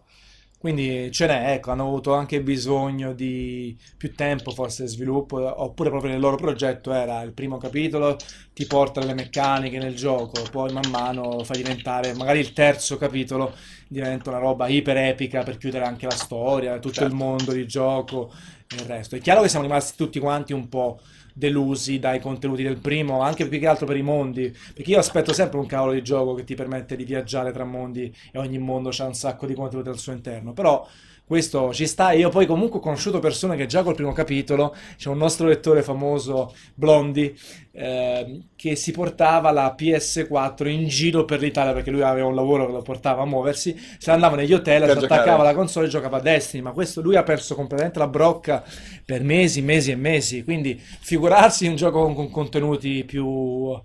Quindi 0.59 1.11
ce 1.13 1.27
n'è, 1.27 1.53
ecco, 1.53 1.71
hanno 1.71 1.85
avuto 1.87 2.15
anche 2.15 2.43
bisogno 2.43 3.13
di 3.15 3.77
più 3.97 4.13
tempo 4.15 4.51
forse 4.51 4.83
di 4.85 4.89
sviluppo, 4.89 5.37
oppure 5.63 5.89
proprio 5.89 6.11
nel 6.11 6.21
loro 6.21 6.37
progetto 6.37 6.93
era 6.93 7.23
il 7.23 7.33
primo 7.33 7.59
capitolo, 7.59 8.17
ti 8.53 8.67
porta 8.67 9.01
le 9.05 9.15
meccaniche 9.15 9.79
nel 9.79 9.95
gioco, 9.95 10.49
poi 10.51 10.73
man 10.73 10.89
mano 10.91 11.45
fa 11.45 11.55
diventare, 11.55 12.13
magari 12.15 12.41
il 12.41 12.53
terzo 12.53 12.97
capitolo 12.97 13.55
diventa 13.87 14.31
una 14.31 14.41
roba 14.41 14.67
iper 14.67 14.97
epica 14.97 15.45
per 15.45 15.59
chiudere 15.59 15.85
anche 15.85 16.07
la 16.07 16.17
storia, 16.17 16.79
tutto 16.81 17.05
il 17.05 17.11
Certo. 17.11 17.15
mondo 17.15 17.53
di 17.53 17.67
gioco 17.67 18.33
e 18.67 18.75
il 18.77 18.81
resto. 18.85 19.15
È 19.17 19.21
chiaro 19.21 19.43
che 19.43 19.49
siamo 19.49 19.65
rimasti 19.65 19.97
tutti 19.97 20.19
quanti 20.19 20.53
un 20.53 20.69
po' 20.69 21.01
delusi 21.39 22.01
dai 22.01 22.19
contenuti 22.21 22.65
del 22.65 22.79
primo, 22.79 23.21
anche 23.21 23.47
più 23.47 23.61
che 23.61 23.67
altro 23.69 23.87
per 23.87 23.97
i 23.97 24.03
mondi, 24.03 24.55
perché 24.75 24.91
io 24.91 24.99
aspetto 24.99 25.33
sempre 25.33 25.61
un 25.61 25.67
cavolo 25.67 25.93
di 25.93 26.03
gioco 26.03 26.35
che 26.35 26.43
ti 26.43 26.57
permette 26.57 26.97
di 26.97 27.05
viaggiare 27.05 27.53
tra 27.53 27.65
mondi 27.65 28.13
e 28.33 28.39
ogni 28.39 28.59
mondo 28.59 28.91
c'ha 28.91 29.07
un 29.07 29.15
sacco 29.15 29.47
di 29.47 29.55
contenuti 29.55 29.89
al 29.89 29.99
suo 29.99 30.13
interno, 30.13 30.53
però 30.53 30.87
questo 31.29 31.75
ci 31.75 31.87
sta. 31.87 32.11
E 32.11 32.19
io 32.19 32.31
poi 32.31 32.47
comunque 32.47 32.79
ho 32.79 32.83
conosciuto 32.83 33.19
persone 33.19 33.55
che 33.55 33.67
già 33.67 33.83
col 33.83 33.95
primo 33.95 34.13
capitolo, 34.13 34.75
c'è 34.97 35.11
un 35.11 35.19
nostro 35.19 35.47
lettore 35.47 35.83
famoso, 35.83 36.55
Blondi, 36.75 37.39
ehm, 37.73 38.47
che 38.57 38.75
si 38.75 38.93
portava 38.93 39.53
la 39.53 39.75
PS4 39.79 40.67
in 40.67 40.89
giro 40.89 41.27
per 41.27 41.41
l'Italia 41.41 41.75
perché 41.75 41.91
lui 41.91 42.01
aveva 42.03 42.27
un 42.27 42.35
lavoro 42.35 42.67
che 42.67 42.73
lo 42.73 42.83
portava 42.83 43.23
a 43.23 43.27
muoversi, 43.27 43.79
se 43.99 44.11
andava 44.11 44.37
negli 44.37 44.55
hotel, 44.55 44.85
si 44.85 44.91
attaccava 44.91 45.23
giocare. 45.25 45.43
la 45.43 45.55
console 45.55 45.87
e 45.87 45.91
giocava 45.91 46.17
a 46.17 46.21
Destiny, 46.21 46.63
ma 46.63 46.73
questo 46.73 47.03
lui 47.03 47.17
ha 47.17 47.23
perso 47.23 47.55
completamente 47.55 47.99
la 47.99 48.09
brocca 48.09 48.65
per 49.05 49.23
mesi, 49.23 49.61
mesi 49.61 49.91
e 49.91 49.97
mesi, 49.97 50.43
quindi 50.43 50.81
figurarsi 50.81 51.67
un 51.67 51.77
gioco 51.77 52.03
con, 52.03 52.15
con 52.15 52.31
contenuti 52.31 53.05
più 53.05 53.79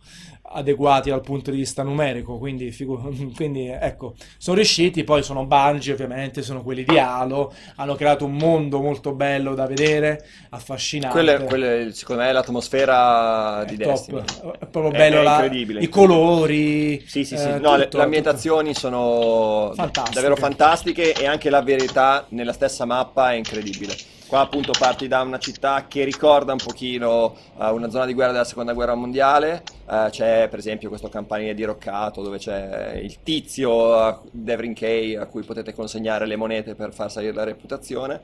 adeguati 0.53 1.09
dal 1.09 1.21
punto 1.21 1.51
di 1.51 1.57
vista 1.57 1.83
numerico, 1.83 2.37
quindi, 2.37 2.71
figu- 2.71 3.33
quindi 3.35 3.67
ecco, 3.67 4.13
sono 4.37 4.55
riusciti, 4.57 5.03
poi 5.03 5.23
sono 5.23 5.45
Bungie 5.45 5.93
ovviamente, 5.93 6.41
sono 6.41 6.61
quelli 6.63 6.83
di 6.83 6.97
Halo, 6.97 7.53
hanno 7.75 7.95
creato 7.95 8.25
un 8.25 8.35
mondo 8.35 8.79
molto 8.81 9.13
bello 9.13 9.55
da 9.55 9.65
vedere, 9.65 10.25
affascinante. 10.49 11.15
Quella, 11.15 11.33
è- 11.33 11.43
quella 11.45 11.91
secondo 11.91 12.21
me 12.21 12.29
è 12.29 12.31
l'atmosfera 12.31 13.63
di 13.67 13.75
È 13.75 13.83
top, 13.83 13.91
Destiny. 13.91 14.21
è 14.59 14.65
proprio 14.67 14.91
È- 14.91 14.97
bello 14.97 15.19
è 15.19 15.23
la- 15.23 15.45
i 15.45 15.89
colori, 15.89 17.03
Sì, 17.07 17.23
sì, 17.23 17.37
sì. 17.37 17.43
eh, 17.47 17.59
No, 17.59 17.75
le, 17.75 17.83
tutto, 17.83 17.97
le 17.97 18.03
ambientazioni 18.03 18.73
sono 18.73 19.71
Fantastiche. 19.75 20.13
davvero 20.15 20.35
fantastiche 20.35 21.13
e 21.13 21.25
anche 21.25 21.49
la 21.49 21.61
verità 21.61 22.25
nella 22.29 22.53
stessa 22.53 22.85
mappa 22.85 23.31
è 23.31 23.35
incredibile. 23.35 23.95
Qua 24.33 24.41
appunto 24.41 24.71
parti 24.75 25.07
da 25.07 25.21
una 25.21 25.37
città 25.37 25.85
che 25.87 26.03
ricorda 26.03 26.53
un 26.53 26.57
pochino 26.57 27.35
eh, 27.55 27.69
una 27.69 27.87
zona 27.91 28.07
di 28.07 28.15
guerra 28.15 28.31
della 28.31 28.43
seconda 28.45 28.73
guerra 28.73 28.95
mondiale, 28.95 29.61
Eh, 29.87 30.07
c'è 30.09 30.47
per 30.49 30.57
esempio 30.57 30.89
questo 30.89 31.07
campanile 31.07 31.53
diroccato 31.53 32.23
dove 32.23 32.39
c'è 32.39 32.93
il 32.95 33.21
tizio 33.21 34.09
eh, 34.09 34.17
Devrin 34.31 34.73
Kay 34.73 35.17
a 35.17 35.27
cui 35.27 35.43
potete 35.43 35.75
consegnare 35.75 36.25
le 36.25 36.35
monete 36.35 36.73
per 36.73 36.93
far 36.93 37.11
salire 37.11 37.31
la 37.31 37.43
reputazione. 37.43 38.21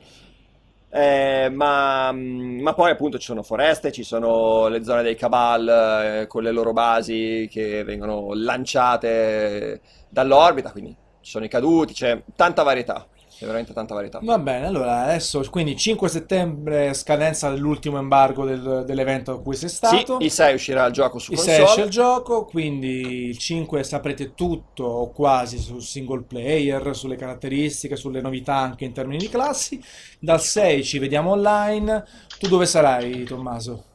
Eh, 0.90 1.52
ma, 1.53 2.11
ma 2.11 2.73
poi 2.73 2.90
appunto 2.90 3.19
ci 3.19 3.26
sono 3.26 3.44
foreste, 3.44 3.91
ci 3.91 4.02
sono 4.02 4.68
le 4.68 4.84
zone 4.84 5.03
dei 5.03 5.15
Cabal 5.15 6.22
eh, 6.22 6.27
con 6.27 6.41
le 6.41 6.52
loro 6.52 6.73
basi 6.73 7.48
che 7.52 7.84
vengono 7.84 8.31
lanciate 8.34 9.81
dall'orbita, 10.10 10.72
quindi 10.72 10.95
ci 11.22 11.30
sono 11.30 11.45
i 11.45 11.49
caduti, 11.49 11.94
c'è 11.94 12.19
tanta 12.36 12.64
varietà, 12.64 13.06
c'è 13.40 13.45
veramente 13.45 13.72
tanta 13.72 13.94
varietà. 13.94 14.20
Va 14.22 14.38
bene, 14.38 14.66
allora 14.68 15.03
adesso 15.03 15.41
quindi 15.49 15.78
5 15.78 16.10
settembre 16.10 16.94
scadenza 16.94 17.49
dell'ultimo 17.49 17.98
embargo 17.98 18.44
del- 18.44 18.84
dell'evento 18.86 19.32
a 19.32 19.41
cui 19.41 19.56
sei 19.56 19.70
Sì, 19.70 19.76
stato. 19.76 20.18
il 20.20 20.30
6 20.30 20.56
uscirà 20.56 20.86
il 20.88 20.91
gioco 20.91 21.20
su 21.20 21.32
Il 21.32 21.38
6 21.38 21.53
esce 21.53 21.64
console. 21.64 21.86
il 21.86 21.90
gioco, 21.90 22.44
quindi 22.44 23.28
il 23.28 23.38
5 23.38 23.82
saprete 23.86 24.34
tutto 24.34 24.84
o 24.84 25.10
quasi 25.11 25.57
sul 25.57 25.82
single 25.82 26.24
player, 26.24 26.94
sulle 26.94 27.16
caratteristiche, 27.16 27.95
sulle 27.95 28.20
novità 28.20 28.56
anche 28.56 28.84
in 28.84 28.91
termini 28.91 29.20
di 29.20 29.30
classi. 29.30 29.82
Dal 30.20 30.41
6 30.41 30.84
ci 30.84 30.99
vediamo 30.99 31.32
online. 31.32 32.03
Tu 32.40 32.49
dove 32.49 32.66
sarai, 32.66 33.24
Tommaso? 33.24 33.86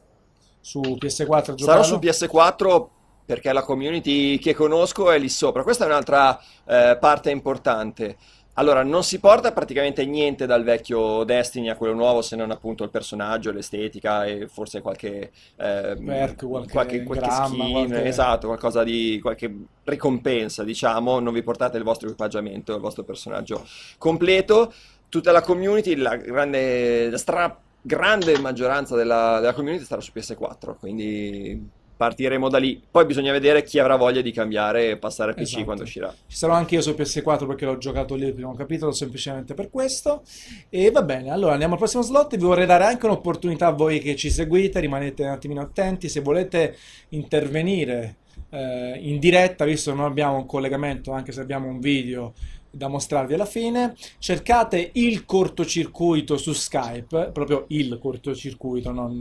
Su 0.59 0.81
PS4 0.81 1.51
a 1.51 1.57
Sarò 1.59 1.83
su 1.83 1.99
PS4 1.99 2.89
perché 3.27 3.53
la 3.53 3.61
community 3.61 4.39
che 4.39 4.55
conosco 4.55 5.11
è 5.11 5.19
lì 5.19 5.29
sopra. 5.29 5.61
Questa 5.61 5.83
è 5.83 5.87
un'altra 5.87 6.39
eh, 6.67 6.97
parte 6.99 7.29
importante. 7.29 8.17
Allora, 8.57 8.83
non 8.83 9.03
si 9.03 9.19
porta 9.19 9.51
praticamente 9.51 10.05
niente 10.05 10.45
dal 10.45 10.63
vecchio 10.63 11.23
Destiny 11.25 11.69
a 11.69 11.75
quello 11.75 11.93
nuovo, 11.93 12.21
se 12.21 12.37
non 12.37 12.51
appunto 12.51 12.83
il 12.83 12.89
personaggio, 12.89 13.51
l'estetica 13.51 14.25
e 14.25 14.47
forse 14.47 14.81
qualche, 14.81 15.31
ehm, 15.57 16.05
Perk, 16.05 16.47
qualche 16.47 16.71
qualche, 16.71 17.03
qualche 17.03 17.25
gramma, 17.25 17.47
skin, 17.47 17.71
qualche- 17.71 18.05
esatto, 18.05 18.47
qualcosa 18.47 18.83
di, 18.83 19.19
qualche 19.21 19.53
ricompensa, 19.83 20.63
diciamo. 20.63 21.19
Non 21.19 21.33
vi 21.33 21.43
portate 21.43 21.77
il 21.77 21.83
vostro 21.83 22.07
equipaggiamento, 22.07 22.73
il 22.73 22.81
vostro 22.81 23.03
personaggio 23.03 23.65
completo. 23.97 24.73
Tutta 25.09 25.31
la 25.33 25.41
community, 25.41 25.95
la 25.95 26.15
grande, 26.15 27.09
la 27.09 27.17
stra 27.17 27.59
grande 27.81 28.39
maggioranza 28.39 28.95
della, 28.95 29.39
della 29.39 29.53
community 29.53 29.83
starà 29.83 30.01
su 30.01 30.11
PS4, 30.15 30.75
quindi 30.79 31.83
partiremo 31.95 32.49
da 32.49 32.57
lì. 32.57 32.81
Poi 32.89 33.05
bisogna 33.05 33.31
vedere 33.31 33.63
chi 33.63 33.79
avrà 33.79 33.95
voglia 33.95 34.21
di 34.21 34.31
cambiare 34.31 34.89
e 34.89 34.97
passare 34.97 35.31
a 35.31 35.33
PC 35.33 35.41
Esatto. 35.41 35.63
quando 35.63 35.83
uscirà. 35.83 36.13
Ci 36.27 36.37
sarò 36.37 36.53
anche 36.53 36.75
io 36.75 36.81
su 36.81 36.91
PS4 36.91 37.47
perché 37.47 37.65
l'ho 37.65 37.77
giocato 37.77 38.15
lì 38.15 38.25
il 38.25 38.33
primo 38.33 38.53
capitolo 38.53 38.91
semplicemente 38.91 39.53
per 39.53 39.69
questo. 39.69 40.23
E 40.69 40.91
va 40.91 41.03
bene, 41.03 41.31
allora 41.31 41.53
andiamo 41.53 41.73
al 41.73 41.79
prossimo 41.79 42.03
slot. 42.03 42.35
Vi 42.35 42.43
vorrei 42.43 42.65
dare 42.65 42.85
anche 42.85 43.05
un'opportunità 43.05 43.67
a 43.67 43.71
voi 43.71 43.99
che 43.99 44.15
ci 44.15 44.29
seguite, 44.29 44.79
rimanete 44.79 45.23
un 45.23 45.29
attimino 45.29 45.61
attenti. 45.61 46.09
Se 46.09 46.19
volete 46.19 46.75
intervenire 47.09 48.17
eh, 48.49 48.97
in 49.01 49.19
diretta, 49.19 49.65
visto 49.65 49.91
che 49.91 49.97
non 49.97 50.05
abbiamo 50.05 50.37
un 50.37 50.45
collegamento, 50.45 51.11
anche 51.11 51.31
se 51.31 51.41
abbiamo 51.41 51.67
un 51.67 51.79
video 51.79 52.33
da 52.75 52.87
mostrarvi 52.87 53.33
alla 53.33 53.45
fine, 53.45 53.95
cercate 54.19 54.89
il 54.93 55.25
cortocircuito 55.25 56.37
su 56.37 56.51
Skype, 56.51 57.31
proprio 57.31 57.65
il 57.69 57.97
cortocircuito, 58.01 58.91
non 58.91 59.17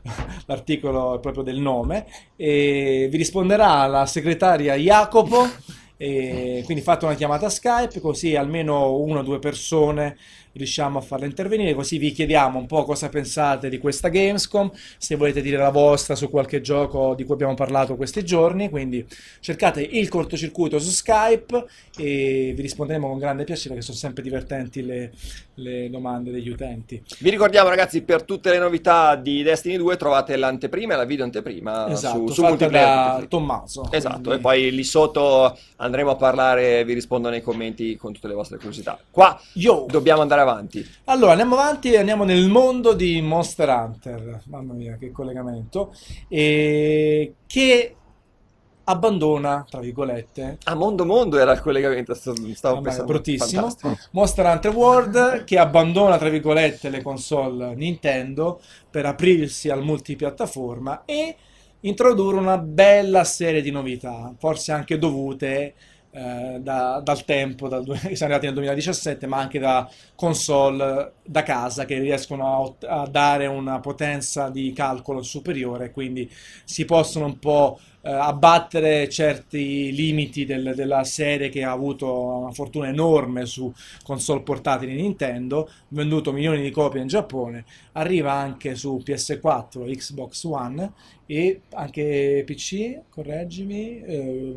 l'articolo 0.46 1.18
proprio 1.20 1.42
del 1.42 1.58
nome, 1.58 2.06
e 2.36 3.08
vi 3.10 3.16
risponderà 3.16 3.86
la 3.86 4.06
segretaria 4.06 4.74
Jacopo. 4.74 5.46
Quindi 5.98 6.82
fate 6.82 7.06
una 7.06 7.14
chiamata 7.14 7.48
Skype 7.48 8.00
così 8.00 8.36
almeno 8.36 8.96
una 8.96 9.20
o 9.20 9.22
due 9.22 9.38
persone 9.38 10.18
riusciamo 10.56 10.98
a 10.98 11.00
farla 11.00 11.26
intervenire, 11.26 11.74
così 11.74 11.98
vi 11.98 12.12
chiediamo 12.12 12.58
un 12.58 12.66
po' 12.66 12.84
cosa 12.84 13.08
pensate 13.08 13.68
di 13.68 13.78
questa 13.78 14.08
Gamescom, 14.08 14.70
se 14.98 15.16
volete 15.16 15.40
dire 15.40 15.56
la 15.56 15.70
vostra 15.70 16.14
su 16.14 16.28
qualche 16.30 16.60
gioco 16.60 17.14
di 17.14 17.24
cui 17.24 17.34
abbiamo 17.34 17.54
parlato 17.54 17.96
questi 17.96 18.24
giorni, 18.24 18.68
quindi 18.68 19.06
cercate 19.40 19.82
il 19.82 20.08
cortocircuito 20.08 20.78
su 20.78 20.90
Skype 20.90 21.64
e 21.98 22.52
vi 22.54 22.62
risponderemo 22.62 23.08
con 23.08 23.18
grande 23.18 23.44
piacere, 23.44 23.74
che 23.74 23.82
sono 23.82 23.96
sempre 23.96 24.22
divertenti 24.22 24.84
le, 24.84 25.12
le 25.56 25.88
domande 25.90 26.30
degli 26.30 26.48
utenti. 26.48 27.02
Vi 27.20 27.30
ricordiamo 27.30 27.68
ragazzi, 27.68 28.02
per 28.02 28.24
tutte 28.24 28.50
le 28.50 28.58
novità 28.58 29.14
di 29.16 29.42
Destiny 29.42 29.76
2 29.76 29.96
trovate 29.96 30.36
l'anteprima 30.36 30.94
e 30.94 30.96
la 30.96 31.04
video 31.04 31.24
anteprima 31.24 31.88
Esatto, 31.90 32.26
su, 32.26 32.32
su 32.34 32.42
Multiplayer 32.42 33.20
da. 33.20 33.26
Tommaso. 33.28 33.88
Esatto, 33.90 34.20
quindi- 34.20 34.38
e 34.38 34.40
poi 34.40 34.70
lì 34.72 34.84
sotto 34.84 35.56
andremo 35.76 36.10
a 36.10 36.16
parlare, 36.16 36.84
vi 36.84 36.92
rispondo 36.94 37.28
nei 37.28 37.42
commenti 37.42 37.96
con 37.96 38.12
tutte 38.12 38.28
le 38.28 38.34
vostre 38.34 38.56
curiosità. 38.56 38.98
Qua 39.10 39.38
Yo! 39.54 39.86
dobbiamo 39.88 40.22
andare 40.22 40.40
avanti. 40.40 40.86
Allora, 41.04 41.32
andiamo 41.32 41.54
avanti 41.56 41.92
e 41.92 41.98
andiamo 41.98 42.24
nel 42.24 42.48
mondo 42.48 42.92
di 42.92 43.20
Monster 43.20 43.68
Hunter. 43.68 44.42
Mamma 44.46 44.72
mia, 44.74 44.96
che 44.98 45.10
collegamento. 45.10 45.94
E 46.28 47.34
che 47.46 47.94
abbandona, 48.88 49.64
tra 49.68 49.80
virgolette, 49.80 50.58
A 50.64 50.74
mondo 50.74 51.04
mondo 51.04 51.38
era 51.38 51.52
il 51.52 51.60
collegamento, 51.60 52.14
stavo 52.14 52.34
Vabbè, 52.60 52.82
pensando. 52.82 53.04
bruttissimo. 53.04 53.62
Fantastico. 53.62 53.96
Monster 54.12 54.46
Hunter 54.46 54.72
World 54.72 55.44
che 55.44 55.58
abbandona, 55.58 56.18
tra 56.18 56.28
virgolette, 56.28 56.88
le 56.88 57.02
console 57.02 57.74
Nintendo 57.74 58.60
per 58.90 59.06
aprirsi 59.06 59.68
al 59.70 59.82
multipiattaforma 59.82 61.04
e 61.04 61.36
introdurre 61.80 62.38
una 62.38 62.58
bella 62.58 63.24
serie 63.24 63.62
di 63.62 63.70
novità, 63.70 64.34
forse 64.38 64.72
anche 64.72 64.98
dovute 64.98 65.74
eh, 66.10 66.58
da- 66.60 67.00
dal 67.04 67.24
tempo, 67.24 67.68
dal, 67.68 67.84
siamo 67.86 68.32
arrivati 68.32 68.46
nel 68.46 68.54
2017, 68.54 69.26
ma 69.26 69.38
anche 69.38 69.58
da 69.58 69.88
console 70.14 71.12
da 71.22 71.42
casa 71.42 71.84
che 71.84 71.98
riescono 71.98 72.76
a, 72.86 73.02
a 73.02 73.06
dare 73.06 73.46
una 73.46 73.80
potenza 73.80 74.48
di 74.48 74.72
calcolo 74.72 75.22
superiore, 75.22 75.90
quindi 75.90 76.30
si 76.64 76.84
possono 76.84 77.26
un 77.26 77.38
po' 77.38 77.78
eh, 78.06 78.10
abbattere 78.12 79.08
certi 79.08 79.92
limiti 79.92 80.44
del- 80.44 80.72
della 80.74 81.04
serie 81.04 81.48
che 81.48 81.62
ha 81.64 81.70
avuto 81.72 82.12
una 82.42 82.52
fortuna 82.52 82.88
enorme 82.88 83.46
su 83.46 83.72
console 84.04 84.42
portatili 84.42 84.94
Nintendo, 84.94 85.68
venduto 85.88 86.32
milioni 86.32 86.62
di 86.62 86.70
copie 86.70 87.00
in 87.00 87.08
Giappone, 87.08 87.64
arriva 87.92 88.32
anche 88.32 88.74
su 88.74 89.00
PS4, 89.04 89.84
Xbox 89.84 90.44
One 90.44 90.92
e 91.26 91.62
anche 91.72 92.42
PC, 92.46 93.00
correggimi. 93.10 94.00
eh, 94.02 94.56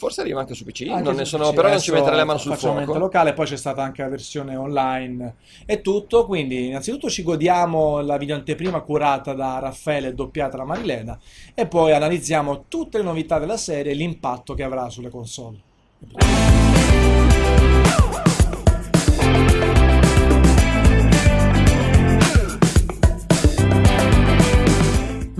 Forse 0.00 0.22
arriva 0.22 0.40
anche 0.40 0.54
su 0.54 0.64
PC, 0.64 0.86
anche 0.88 1.02
non 1.02 1.14
ne 1.14 1.26
su 1.26 1.36
sono, 1.36 1.50
PC. 1.50 1.54
però 1.56 1.68
non 1.68 1.78
ci 1.78 1.90
Adesso 1.90 1.92
metterei 1.92 2.18
le 2.20 2.24
mani 2.24 2.38
sul 2.38 2.56
fuoco. 2.56 2.96
locale, 2.96 3.34
poi 3.34 3.44
c'è 3.44 3.56
stata 3.58 3.82
anche 3.82 4.00
la 4.00 4.08
versione 4.08 4.56
online 4.56 5.34
e 5.66 5.82
tutto, 5.82 6.24
quindi 6.24 6.68
innanzitutto 6.68 7.10
ci 7.10 7.22
godiamo 7.22 8.00
la 8.00 8.16
videoanteprima 8.16 8.80
curata 8.80 9.34
da 9.34 9.58
Raffaele 9.58 10.08
e 10.08 10.14
doppiata 10.14 10.56
da 10.56 10.64
Marilena 10.64 11.18
e 11.52 11.66
poi 11.66 11.92
analizziamo 11.92 12.64
tutte 12.66 12.96
le 12.96 13.04
novità 13.04 13.38
della 13.38 13.58
serie 13.58 13.92
e 13.92 13.94
l'impatto 13.94 14.54
che 14.54 14.62
avrà 14.62 14.88
sulle 14.88 15.10
console. 15.10 15.58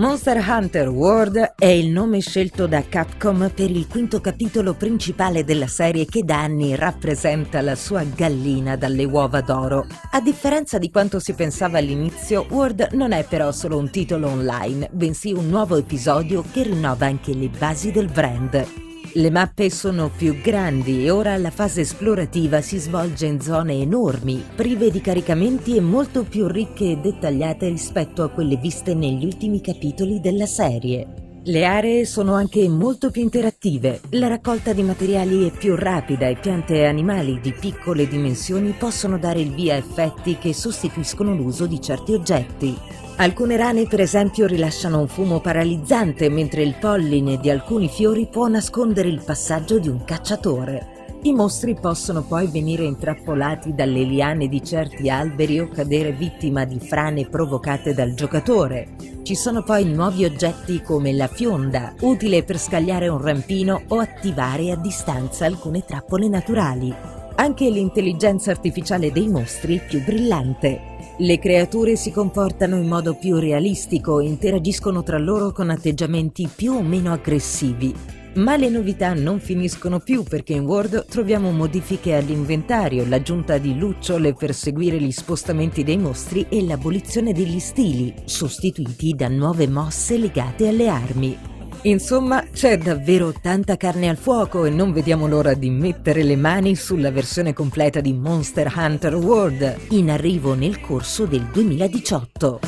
Monster 0.01 0.43
Hunter 0.49 0.89
World 0.89 1.57
è 1.59 1.67
il 1.67 1.91
nome 1.91 2.21
scelto 2.21 2.67
da 2.67 2.83
Capcom 2.89 3.51
per 3.55 3.71
il 3.71 3.87
quinto 3.87 4.19
capitolo 4.23 4.73
principale 4.73 5.45
della 5.45 5.67
serie 5.67 6.07
che 6.07 6.25
da 6.25 6.41
anni 6.41 6.75
rappresenta 6.75 7.61
la 7.61 7.75
sua 7.75 8.03
gallina 8.05 8.77
dalle 8.77 9.05
uova 9.05 9.43
d'oro. 9.43 9.87
A 10.13 10.23
differenza 10.23 10.79
di 10.79 10.91
quanto 10.91 11.19
si 11.19 11.35
pensava 11.35 11.77
all'inizio, 11.77 12.47
World 12.49 12.93
non 12.93 13.13
è 13.13 13.25
però 13.25 13.53
solo 13.53 13.77
un 13.77 13.91
titolo 13.91 14.29
online, 14.29 14.89
bensì 14.91 15.35
un 15.35 15.51
nuovo 15.51 15.77
episodio 15.77 16.43
che 16.51 16.63
rinnova 16.63 17.05
anche 17.05 17.35
le 17.35 17.51
basi 17.51 17.91
del 17.91 18.11
brand. 18.11 18.90
Le 19.13 19.29
mappe 19.29 19.71
sono 19.71 20.09
più 20.09 20.41
grandi 20.41 21.05
e 21.05 21.11
ora 21.11 21.37
la 21.37 21.51
fase 21.51 21.81
esplorativa 21.81 22.61
si 22.61 22.79
svolge 22.79 23.27
in 23.27 23.41
zone 23.41 23.81
enormi, 23.81 24.41
prive 24.55 24.89
di 24.89 25.01
caricamenti 25.01 25.75
e 25.75 25.81
molto 25.81 26.23
più 26.23 26.47
ricche 26.47 26.93
e 26.93 26.97
dettagliate 26.97 27.69
rispetto 27.69 28.23
a 28.23 28.29
quelle 28.29 28.55
viste 28.55 28.95
negli 28.95 29.25
ultimi 29.25 29.61
capitoli 29.61 30.21
della 30.21 30.47
serie. 30.47 31.41
Le 31.43 31.65
aree 31.65 32.05
sono 32.05 32.35
anche 32.35 32.69
molto 32.69 33.11
più 33.11 33.23
interattive, 33.23 34.01
la 34.11 34.29
raccolta 34.29 34.73
di 34.73 34.83
materiali 34.83 35.49
è 35.49 35.51
più 35.51 35.75
rapida 35.75 36.29
e 36.29 36.37
piante 36.37 36.75
e 36.75 36.85
animali 36.85 37.41
di 37.41 37.53
piccole 37.53 38.07
dimensioni 38.07 38.75
possono 38.79 39.19
dare 39.19 39.41
il 39.41 39.53
via 39.53 39.75
a 39.75 39.79
effetti 39.79 40.39
che 40.39 40.55
sostituiscono 40.55 41.35
l'uso 41.35 41.67
di 41.67 41.81
certi 41.81 42.13
oggetti. 42.13 42.77
Alcune 43.21 43.59
rane, 43.59 43.87
per 43.87 44.01
esempio, 44.01 44.47
rilasciano 44.47 44.99
un 44.99 45.07
fumo 45.07 45.41
paralizzante, 45.41 46.31
mentre 46.31 46.63
il 46.63 46.77
polline 46.81 47.37
di 47.37 47.51
alcuni 47.51 47.87
fiori 47.87 48.27
può 48.27 48.47
nascondere 48.49 49.09
il 49.09 49.21
passaggio 49.23 49.79
di 49.79 49.89
un 49.89 50.05
cacciatore. 50.05 51.19
I 51.25 51.35
mostri 51.35 51.77
possono 51.79 52.23
poi 52.23 52.47
venire 52.47 52.85
intrappolati 52.85 53.75
dalle 53.75 54.05
liane 54.05 54.49
di 54.49 54.65
certi 54.65 55.11
alberi 55.11 55.61
o 55.61 55.69
cadere 55.69 56.13
vittima 56.13 56.65
di 56.65 56.81
frane 56.81 57.29
provocate 57.29 57.93
dal 57.93 58.15
giocatore. 58.15 58.97
Ci 59.23 59.35
sono 59.35 59.63
poi 59.63 59.85
nuovi 59.85 60.25
oggetti 60.25 60.81
come 60.81 61.13
la 61.13 61.27
fionda, 61.27 61.93
utile 62.01 62.43
per 62.43 62.59
scagliare 62.59 63.09
un 63.09 63.21
rampino 63.21 63.83
o 63.89 63.99
attivare 63.99 64.71
a 64.71 64.77
distanza 64.77 65.45
alcune 65.45 65.85
trappole 65.85 66.27
naturali. 66.27 66.91
Anche 67.35 67.69
l'intelligenza 67.69 68.51
artificiale 68.51 69.13
dei 69.13 69.29
mostri 69.29 69.77
è 69.77 69.85
più 69.85 70.03
brillante. 70.03 70.90
Le 71.23 71.39
creature 71.39 71.97
si 71.97 72.11
comportano 72.11 72.77
in 72.77 72.89
modo 72.89 73.13
più 73.13 73.37
realistico 73.37 74.21
e 74.21 74.25
interagiscono 74.25 75.03
tra 75.03 75.19
loro 75.19 75.53
con 75.53 75.69
atteggiamenti 75.69 76.49
più 76.49 76.73
o 76.73 76.83
meno 76.83 77.13
aggressivi. 77.13 77.95
Ma 78.37 78.57
le 78.57 78.71
novità 78.71 79.13
non 79.13 79.39
finiscono 79.39 79.99
più 79.99 80.23
perché 80.23 80.55
in 80.55 80.65
Word 80.65 81.05
troviamo 81.05 81.51
modifiche 81.51 82.15
all'inventario, 82.15 83.07
l'aggiunta 83.07 83.59
di 83.59 83.77
lucciole 83.77 84.33
per 84.33 84.55
seguire 84.55 84.99
gli 84.99 85.13
spostamenti 85.13 85.85
dei 85.85 85.99
mostri 85.99 86.47
e 86.49 86.65
l'abolizione 86.65 87.35
degli 87.35 87.59
stili, 87.59 88.15
sostituiti 88.25 89.13
da 89.13 89.29
nuove 89.29 89.69
mosse 89.69 90.17
legate 90.17 90.69
alle 90.69 90.89
armi. 90.89 91.60
Insomma, 91.83 92.45
c'è 92.53 92.77
davvero 92.77 93.33
tanta 93.33 93.79
carne 93.79 94.11
al 94.11 94.19
fuoco 94.19 94.67
e 94.67 94.71
non 94.71 94.93
vediamo 94.93 95.27
l'ora 95.27 95.55
di 95.55 95.71
mettere 95.71 96.23
le 96.23 96.37
mani 96.37 96.75
sulla 96.75 97.11
versione 97.11 97.55
completa 97.55 98.03
di 98.03 98.13
Monster 98.13 98.71
Hunter 98.77 99.15
World, 99.15 99.87
in 99.91 100.11
arrivo 100.11 100.55
nel 100.55 100.79
corso 100.81 101.25
del 101.25 101.47
2018. 101.51 102.61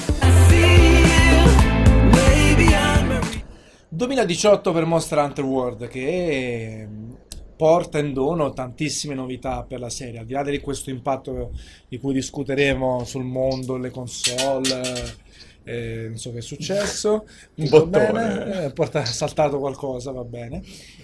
2018 3.90 4.72
per 4.72 4.84
Monster 4.86 5.18
Hunter 5.18 5.44
World 5.44 5.88
che 5.88 6.88
porta 7.54 7.98
in 7.98 8.14
dono 8.14 8.54
tantissime 8.54 9.14
novità 9.14 9.62
per 9.62 9.78
la 9.78 9.90
serie, 9.90 10.20
al 10.20 10.24
di 10.24 10.32
là 10.32 10.42
di 10.42 10.58
questo 10.60 10.88
impatto 10.88 11.50
di 11.86 11.98
cui 11.98 12.14
discuteremo 12.14 13.04
sul 13.04 13.24
mondo, 13.24 13.76
le 13.76 13.90
console, 13.90 14.80
eh, 15.64 16.06
non 16.08 16.18
so 16.18 16.32
che 16.32 16.38
è 16.38 16.42
successo, 16.42 17.26
Un 17.56 17.68
bottone. 17.68 18.10
bene, 18.10 18.64
eh, 18.64 18.72
porta, 18.72 19.02
è 19.02 19.04
saltato 19.04 19.58
qualcosa, 19.58 20.10
va 20.12 20.24
bene. 20.24 20.62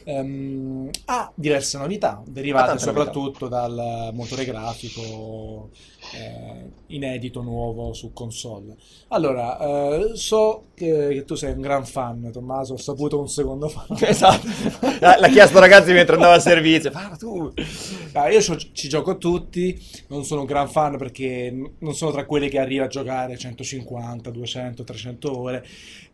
Ehm, 0.08 0.88
ha 1.04 1.30
diverse 1.34 1.76
novità, 1.76 2.22
derivate 2.26 2.68
tante 2.68 2.86
novità. 2.86 3.10
soprattutto 3.12 3.46
dal 3.46 4.10
motore 4.14 4.46
grafico 4.46 5.68
eh, 6.14 6.70
inedito 6.86 7.42
nuovo 7.42 7.92
su 7.92 8.14
console. 8.14 8.76
Allora, 9.08 9.58
eh, 9.58 10.12
so 10.14 10.68
che, 10.72 11.08
che 11.10 11.24
tu 11.26 11.34
sei 11.34 11.52
un 11.52 11.60
gran 11.60 11.84
fan, 11.84 12.30
Tommaso, 12.32 12.72
ho 12.72 12.76
saputo 12.78 13.20
un 13.20 13.28
secondo 13.28 13.68
fa. 13.68 13.84
Esatto, 14.00 14.46
l'ha 15.00 15.28
chiesto 15.28 15.58
ragazzi 15.58 15.92
mentre 15.92 16.14
andava 16.14 16.34
a 16.34 16.40
servizio. 16.40 16.90
Fa, 16.90 17.14
tu. 17.18 17.52
Ah, 18.12 18.30
io 18.30 18.40
ci, 18.40 18.70
ci 18.72 18.88
gioco 18.88 19.18
tutti, 19.18 19.78
non 20.06 20.24
sono 20.24 20.40
un 20.40 20.46
gran 20.46 20.70
fan 20.70 20.96
perché 20.96 21.54
non 21.80 21.94
sono 21.94 22.12
tra 22.12 22.24
quelli 22.24 22.48
che 22.48 22.58
arriva 22.58 22.84
a 22.84 22.88
giocare 22.88 23.36
150, 23.36 24.30
200, 24.30 24.84
300 24.84 25.38
ore, 25.38 25.66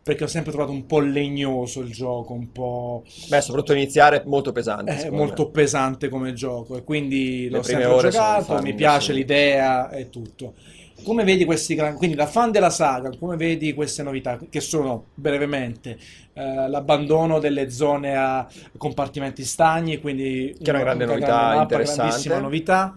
perché 0.05 0.25
ho 0.25 0.27
sempre 0.27 0.51
trovato 0.51 0.71
un 0.71 0.85
po' 0.85 0.99
legnoso 0.99 1.81
il 1.81 1.91
gioco, 1.91 2.33
un 2.33 2.51
po' 2.51 3.03
Beh, 3.27 3.41
soprattutto 3.41 3.73
iniziare 3.73 4.21
molto 4.27 4.51
pesante. 4.51 4.91
eh, 4.91 4.97
secondo 4.97 5.23
molto 5.23 5.45
me. 5.45 5.49
pesante 5.49 6.09
come 6.09 6.33
gioco 6.33 6.77
e 6.77 6.83
quindi 6.83 7.49
l'ho 7.49 7.61
prime 7.61 7.81
sempre 7.81 8.09
giocato, 8.11 8.61
mi 8.61 8.75
piace 8.75 9.13
sì. 9.13 9.17
l'idea 9.17 9.89
e 9.89 10.11
tutto. 10.11 10.53
Come 11.03 11.23
vedi 11.23 11.43
questi 11.43 11.73
gran... 11.73 11.95
quindi 11.97 12.15
da 12.15 12.27
fan 12.27 12.51
della 12.51 12.69
saga, 12.69 13.09
come 13.17 13.35
vedi 13.35 13.73
queste 13.73 14.03
novità 14.03 14.37
che 14.47 14.59
sono 14.59 15.05
brevemente 15.15 15.97
eh, 16.33 16.69
l'abbandono 16.69 17.39
delle 17.39 17.71
zone 17.71 18.15
a 18.15 18.47
compartimenti 18.77 19.43
stagni, 19.43 19.99
quindi 19.99 20.55
Che 20.55 20.69
è 20.69 20.69
una 20.69 20.83
grande 20.83 21.05
novità, 21.05 21.27
mappa, 21.35 21.61
interessante. 21.61 22.01
grandissima 22.03 22.37
novità. 22.37 22.95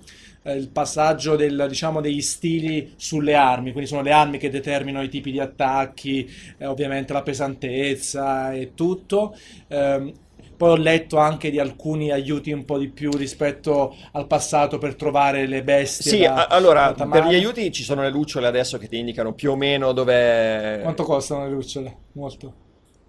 Eh, 0.48 0.56
Il 0.56 0.70
passaggio 0.70 1.36
del, 1.36 1.66
diciamo, 1.68 2.00
degli 2.00 2.22
stili 2.22 2.94
sulle 2.96 3.34
armi, 3.34 3.72
quindi 3.72 3.88
sono 3.88 4.02
le 4.02 4.12
armi 4.12 4.38
che 4.38 4.50
determinano 4.50 5.04
i 5.04 5.08
tipi 5.08 5.30
di 5.30 5.40
attacchi, 5.40 6.28
eh, 6.56 6.66
ovviamente 6.66 7.12
la 7.12 7.22
pesantezza 7.22 8.52
e 8.52 8.72
tutto. 8.74 9.36
Ehm, 9.68 10.12
poi 10.56 10.70
ho 10.70 10.76
letto 10.76 11.18
anche 11.18 11.50
di 11.50 11.60
alcuni 11.60 12.10
aiuti 12.10 12.50
un 12.50 12.64
po' 12.64 12.78
di 12.78 12.88
più 12.88 13.10
rispetto 13.12 13.94
al 14.12 14.26
passato 14.26 14.78
per 14.78 14.96
trovare 14.96 15.46
le 15.46 15.62
bestie 15.62 16.10
Sì, 16.10 16.18
da, 16.22 16.46
allora, 16.46 16.92
da 16.96 17.06
per 17.06 17.26
gli 17.26 17.34
aiuti 17.34 17.70
ci 17.70 17.84
sono 17.84 18.02
le 18.02 18.10
lucciole 18.10 18.48
adesso 18.48 18.76
che 18.76 18.88
ti 18.88 18.98
indicano 18.98 19.34
più 19.34 19.52
o 19.52 19.56
meno 19.56 19.92
dove 19.92 20.80
Quanto 20.82 21.04
costano 21.04 21.44
le 21.44 21.50
lucciole? 21.50 21.96
Molto. 22.14 22.66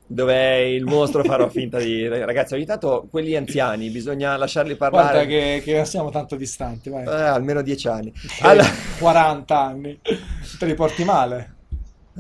Dov'è 0.10 0.56
il 0.56 0.86
mostro, 0.86 1.23
farò 1.23 1.48
finta 1.49 1.77
di... 1.77 2.07
Ragazzi, 2.07 2.56
ogni 2.56 2.65
tanto 2.65 3.07
quelli 3.10 3.36
anziani 3.36 3.90
bisogna 3.90 4.36
lasciarli 4.36 4.76
Guarda 4.76 4.98
parlare 4.98 5.26
che, 5.27 5.61
che 5.64 5.76
non 5.76 5.86
siamo 5.86 6.10
tanto 6.10 6.36
distanti, 6.36 6.90
vai. 6.90 7.06
Eh, 7.06 7.11
almeno 7.11 7.61
dieci 7.61 7.88
anni. 7.88 8.11
Che 8.11 8.27
Allora, 8.41 8.68
40 8.99 9.60
anni. 9.60 9.99
Te 10.57 10.65
li 10.65 10.73
porti 10.73 11.03
male. 11.03 11.57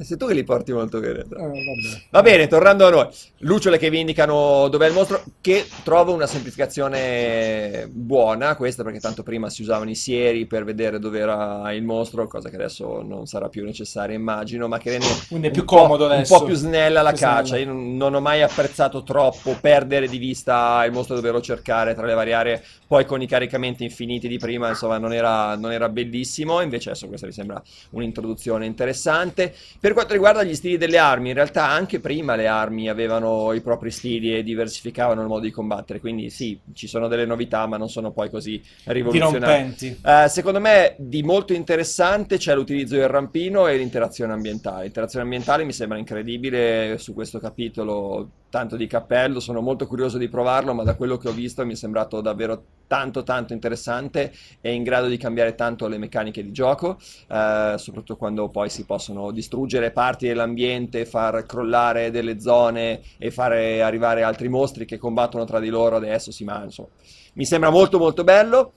Sei 0.03 0.17
tu 0.17 0.25
che 0.27 0.33
li 0.33 0.43
porti 0.43 0.71
molto 0.71 0.99
bene. 0.99 1.19
Eh. 1.19 2.03
Va 2.09 2.21
bene, 2.21 2.47
tornando 2.47 2.85
a 2.87 2.89
noi, 2.89 3.07
lucciole 3.39 3.77
che 3.77 3.89
vi 3.89 3.99
indicano 3.99 4.67
dov'è 4.69 4.87
il 4.87 4.93
mostro, 4.93 5.23
che 5.41 5.65
trovo 5.83 6.13
una 6.13 6.27
semplificazione 6.27 7.87
buona, 7.91 8.55
questa 8.55 8.83
perché 8.83 8.99
tanto 8.99 9.23
prima 9.23 9.49
si 9.49 9.61
usavano 9.61 9.89
i 9.89 9.95
sieri 9.95 10.45
per 10.45 10.63
vedere 10.63 10.99
dove 10.99 11.19
era 11.19 11.71
il 11.73 11.83
mostro, 11.83 12.27
cosa 12.27 12.49
che 12.49 12.55
adesso 12.55 13.01
non 13.01 13.25
sarà 13.27 13.49
più 13.49 13.63
necessaria 13.63 14.15
immagino, 14.15 14.67
ma 14.67 14.77
che 14.77 14.91
rende 14.91 15.05
Quindi 15.27 15.47
è 15.47 15.51
più 15.51 15.61
un 15.61 15.67
po'- 15.67 15.75
comodo 15.77 16.05
adesso. 16.05 16.33
un 16.33 16.39
po' 16.39 16.45
più 16.45 16.55
snella 16.55 17.01
la 17.01 17.09
Più 17.09 17.17
snella. 17.17 17.35
caccia. 17.35 17.57
Io 17.57 17.71
non, 17.73 18.13
ho 18.13 18.19
mai 18.21 18.41
apprezzato 18.41 19.03
troppo 19.03 19.57
perdere 19.59 20.07
di 20.07 20.17
vista 20.17 20.83
il 20.85 20.91
mostro, 20.91 21.15
doverlo 21.15 21.41
cercare 21.41 21.93
tra 21.93 22.05
le 22.05 22.13
varie 22.13 22.33
aree, 22.33 22.63
poi 22.87 23.05
con 23.05 23.21
i 23.21 23.27
caricamenti 23.27 23.83
infiniti 23.83 24.27
di 24.27 24.37
prima, 24.37 24.69
insomma, 24.69 24.97
non 24.97 25.13
era, 25.13 25.55
non 25.55 25.71
era 25.71 25.89
bellissimo, 25.89 26.61
invece 26.61 26.89
adesso 26.89 27.07
questa 27.07 27.27
mi 27.27 27.33
sembra 27.33 27.61
un'introduzione 27.91 28.65
interessante. 28.65 29.53
Per 29.79 29.88
Per 29.89 29.97
quanto 29.97 30.13
riguarda 30.13 30.43
gli 30.43 30.53
stili 30.53 30.77
delle 30.77 30.99
armi, 30.99 31.29
in 31.29 31.33
realtà 31.33 31.67
anche 31.67 31.99
prima 31.99 32.35
le 32.35 32.45
armi 32.45 32.89
avevano 32.89 33.53
i 33.53 33.61
propri 33.61 33.89
stili 33.89 34.37
e 34.37 34.43
diversificavano 34.43 35.21
il 35.21 35.27
modo 35.27 35.41
di 35.41 35.49
combattere, 35.49 35.99
quindi 35.99 36.29
sì, 36.29 36.59
ci 36.75 36.85
sono 36.85 37.07
delle 37.07 37.25
novità, 37.25 37.65
ma 37.65 37.77
non 37.77 37.89
sono 37.89 38.11
poi 38.11 38.29
così 38.29 38.61
rivoluzionarie. 38.83 39.39
Dirompenti. 39.39 39.99
Eh, 40.05 40.29
secondo 40.29 40.59
me 40.59 40.93
di 40.99 41.23
molto 41.23 41.53
interessante 41.53 42.37
c'è 42.37 42.53
l'utilizzo 42.53 42.97
del 42.97 43.07
rampino 43.07 43.65
e 43.65 43.77
l'interazione 43.77 44.31
ambientale. 44.31 44.83
L'interazione 44.83 45.23
ambientale 45.23 45.63
mi 45.63 45.73
sembra 45.73 45.97
incredibile 45.97 46.99
su 46.99 47.15
questo 47.15 47.39
capitolo, 47.39 48.29
tanto 48.51 48.75
di 48.75 48.85
cappello, 48.85 49.39
sono 49.39 49.59
molto 49.59 49.87
curioso 49.87 50.19
di 50.19 50.29
provarlo, 50.29 50.75
ma 50.75 50.83
da 50.83 50.93
quello 50.93 51.17
che 51.17 51.29
ho 51.29 51.33
visto 51.33 51.65
mi 51.65 51.73
è 51.73 51.75
sembrato 51.75 52.21
davvero 52.21 52.63
tanto 52.89 53.21
tanto 53.21 53.53
interessante 53.53 54.33
e 54.61 54.73
in 54.73 54.81
grado 54.81 55.05
di 55.05 55.17
cambiare 55.17 55.53
tanto 55.53 55.87
le 55.87 55.99
meccaniche 55.99 56.43
di 56.43 56.51
gioco, 56.51 56.97
eh, 56.97 57.75
soprattutto 57.77 58.17
quando 58.17 58.49
poi 58.49 58.69
si 58.69 58.83
possono 58.83 59.29
distruggere 59.29 59.91
parti 59.91 60.27
dell'ambiente, 60.27 61.05
far 61.05 61.45
crollare 61.45 62.09
delle 62.09 62.39
zone 62.39 63.01
e 63.19 63.29
fare 63.29 63.83
arrivare 63.83 64.23
altri 64.23 64.49
mostri 64.49 64.85
che 64.85 64.97
combattono 64.97 65.45
tra 65.45 65.59
di 65.59 65.69
loro, 65.69 65.97
adesso 65.97 66.31
si 66.31 66.43
mangiano. 66.43 66.89
Mi 67.35 67.45
sembra 67.45 67.69
molto 67.69 67.99
molto 67.99 68.23
bello. 68.23 68.73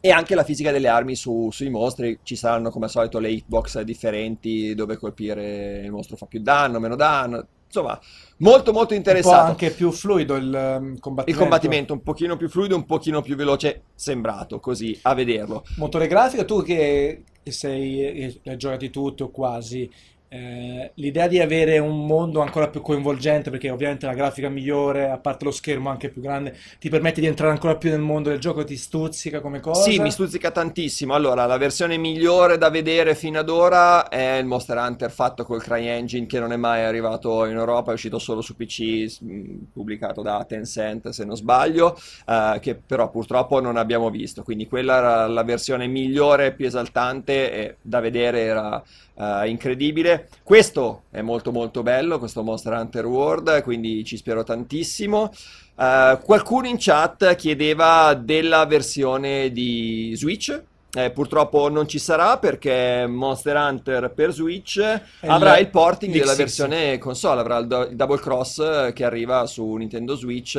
E 0.00 0.10
anche 0.10 0.34
la 0.34 0.44
fisica 0.44 0.70
delle 0.70 0.88
armi 0.88 1.14
su- 1.14 1.48
sui 1.50 1.70
mostri, 1.70 2.18
ci 2.24 2.36
saranno 2.36 2.68
come 2.68 2.84
al 2.84 2.90
solito 2.90 3.18
le 3.18 3.30
hitbox 3.30 3.80
differenti 3.80 4.74
dove 4.74 4.98
colpire 4.98 5.80
il 5.82 5.90
mostro 5.90 6.16
fa 6.16 6.26
più 6.26 6.42
danno, 6.42 6.78
meno 6.78 6.94
danno, 6.94 7.46
insomma 7.74 7.98
molto 8.38 8.72
molto 8.72 8.92
Un 8.92 8.98
interessato. 8.98 9.50
anche 9.50 9.70
più 9.70 9.90
fluido 9.90 10.36
il 10.36 10.54
ehm, 10.54 10.92
Il 10.94 11.00
combattimento. 11.00 11.42
combattimento 11.42 11.92
un 11.92 12.02
pochino 12.02 12.36
più 12.36 12.48
fluido, 12.48 12.76
un 12.76 12.84
pochino 12.86 13.20
più 13.22 13.36
veloce, 13.36 13.82
sembrato 13.94 14.60
così 14.60 14.98
a 15.02 15.14
vederlo. 15.14 15.64
Motore 15.76 16.06
grafico, 16.06 16.44
tu 16.44 16.62
che 16.62 17.24
sei, 17.44 18.40
hai 18.44 18.56
giocati 18.56 18.90
tutti 18.90 19.22
o 19.22 19.30
quasi, 19.30 19.90
eh, 20.28 20.90
l'idea 20.94 21.28
di 21.28 21.38
avere 21.38 21.78
un 21.78 22.06
mondo 22.06 22.40
ancora 22.40 22.68
più 22.68 22.80
coinvolgente, 22.80 23.50
perché 23.50 23.70
ovviamente 23.70 24.06
la 24.06 24.14
grafica 24.14 24.48
migliore, 24.48 25.08
a 25.08 25.18
parte 25.18 25.44
lo 25.44 25.52
schermo 25.52 25.90
anche 25.90 26.08
più 26.08 26.20
grande, 26.20 26.56
ti 26.80 26.88
permette 26.88 27.20
di 27.20 27.26
entrare 27.26 27.52
ancora 27.52 27.76
più 27.76 27.90
nel 27.90 28.00
mondo 28.00 28.30
del 28.30 28.40
gioco, 28.40 28.64
ti 28.64 28.76
stuzzica 28.76 29.40
come 29.40 29.60
cosa? 29.60 29.88
Sì, 29.88 30.00
mi 30.00 30.10
stuzzica 30.10 30.50
tantissimo. 30.50 31.14
Allora, 31.14 31.46
la 31.46 31.56
versione 31.56 31.96
migliore 31.98 32.58
da 32.58 32.68
vedere 32.68 33.14
fino 33.14 33.38
ad 33.38 33.48
ora 33.48 34.08
è 34.08 34.36
il 34.38 34.46
Monster 34.46 34.76
Hunter 34.76 35.10
fatto 35.10 35.44
col 35.44 35.62
CryEngine 35.62 36.26
che 36.26 36.40
non 36.40 36.52
è 36.52 36.56
mai 36.56 36.82
arrivato 36.82 37.44
in 37.44 37.56
Europa, 37.56 37.92
è 37.92 37.94
uscito 37.94 38.18
solo 38.18 38.40
su 38.40 38.56
PC, 38.56 39.20
mh, 39.20 39.54
pubblicato 39.72 40.20
da 40.22 40.44
Tencent 40.44 41.10
se 41.10 41.24
non 41.24 41.36
sbaglio, 41.36 41.96
eh, 42.26 42.58
che 42.60 42.74
però 42.74 43.08
purtroppo 43.08 43.60
non 43.60 43.76
abbiamo 43.76 44.10
visto. 44.10 44.42
Quindi 44.42 44.66
quella 44.66 44.96
era 44.96 45.26
la 45.28 45.44
versione 45.44 45.86
migliore, 45.86 46.52
più 46.52 46.66
esaltante 46.66 47.52
e 47.52 47.76
da 47.80 48.00
vedere 48.00 48.40
era 48.40 48.82
eh, 49.16 49.48
incredibile. 49.48 50.28
Questo 50.42 51.04
è 51.10 51.20
molto 51.20 51.52
molto 51.52 51.82
bello, 51.82 52.18
questo 52.18 52.42
Monster 52.42 52.72
Hunter 52.72 53.06
World, 53.06 53.62
quindi 53.62 54.04
ci 54.04 54.16
spero 54.16 54.42
tantissimo. 54.42 55.32
Eh, 55.78 56.18
qualcuno 56.22 56.66
in 56.66 56.76
chat 56.78 57.34
chiedeva 57.36 58.14
della 58.14 58.66
versione 58.66 59.50
di 59.50 60.12
Switch. 60.16 60.62
Eh, 60.96 61.10
purtroppo 61.10 61.68
non 61.68 61.88
ci 61.88 61.98
sarà 61.98 62.38
perché 62.38 63.04
Monster 63.08 63.56
Hunter 63.56 64.12
per 64.14 64.32
Switch 64.32 64.80
avrà 65.22 65.58
il 65.58 65.68
porting 65.68 66.12
della 66.12 66.36
versione 66.36 66.98
console, 66.98 67.40
avrà 67.40 67.58
il, 67.58 67.66
do- 67.66 67.88
il 67.88 67.96
Double 67.96 68.20
Cross 68.20 68.58
eh, 68.60 68.92
che 68.94 69.04
arriva 69.04 69.44
su 69.46 69.74
Nintendo 69.74 70.14
Switch. 70.14 70.56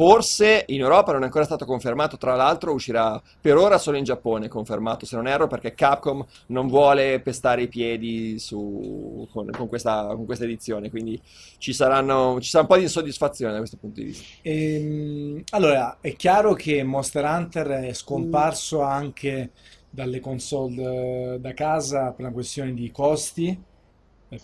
Forse 0.00 0.64
in 0.68 0.80
Europa 0.80 1.12
non 1.12 1.20
è 1.20 1.24
ancora 1.26 1.44
stato 1.44 1.66
confermato, 1.66 2.16
tra 2.16 2.34
l'altro 2.34 2.72
uscirà 2.72 3.20
per 3.38 3.58
ora 3.58 3.76
solo 3.76 3.98
in 3.98 4.04
Giappone, 4.04 4.48
confermato 4.48 5.04
se 5.04 5.14
non 5.14 5.26
erro, 5.26 5.46
perché 5.46 5.74
Capcom 5.74 6.24
non 6.46 6.68
vuole 6.68 7.20
pestare 7.20 7.64
i 7.64 7.68
piedi 7.68 8.38
su- 8.38 9.28
con, 9.30 9.50
con 9.50 9.68
questa, 9.68 10.06
con 10.14 10.24
questa 10.24 10.44
edizione, 10.44 10.88
quindi 10.88 11.20
ci 11.58 11.74
saranno, 11.74 12.40
ci 12.40 12.48
sarà 12.48 12.62
un 12.62 12.68
po' 12.70 12.76
di 12.76 12.84
insoddisfazione 12.84 13.52
da 13.52 13.58
questo 13.58 13.76
punto 13.76 14.00
di 14.00 14.06
vista. 14.06 14.24
Ehm, 14.40 15.42
allora, 15.50 15.98
è 16.00 16.16
chiaro 16.16 16.54
che 16.54 16.82
Monster 16.82 17.24
Hunter 17.26 17.66
è 17.66 17.92
scomparso 17.92 18.80
anche 18.80 19.50
dalle 19.90 20.20
console 20.20 21.34
eh, 21.34 21.40
da 21.40 21.52
casa 21.52 22.12
per 22.12 22.24
una 22.24 22.32
questione 22.32 22.72
di 22.72 22.90
costi, 22.90 23.68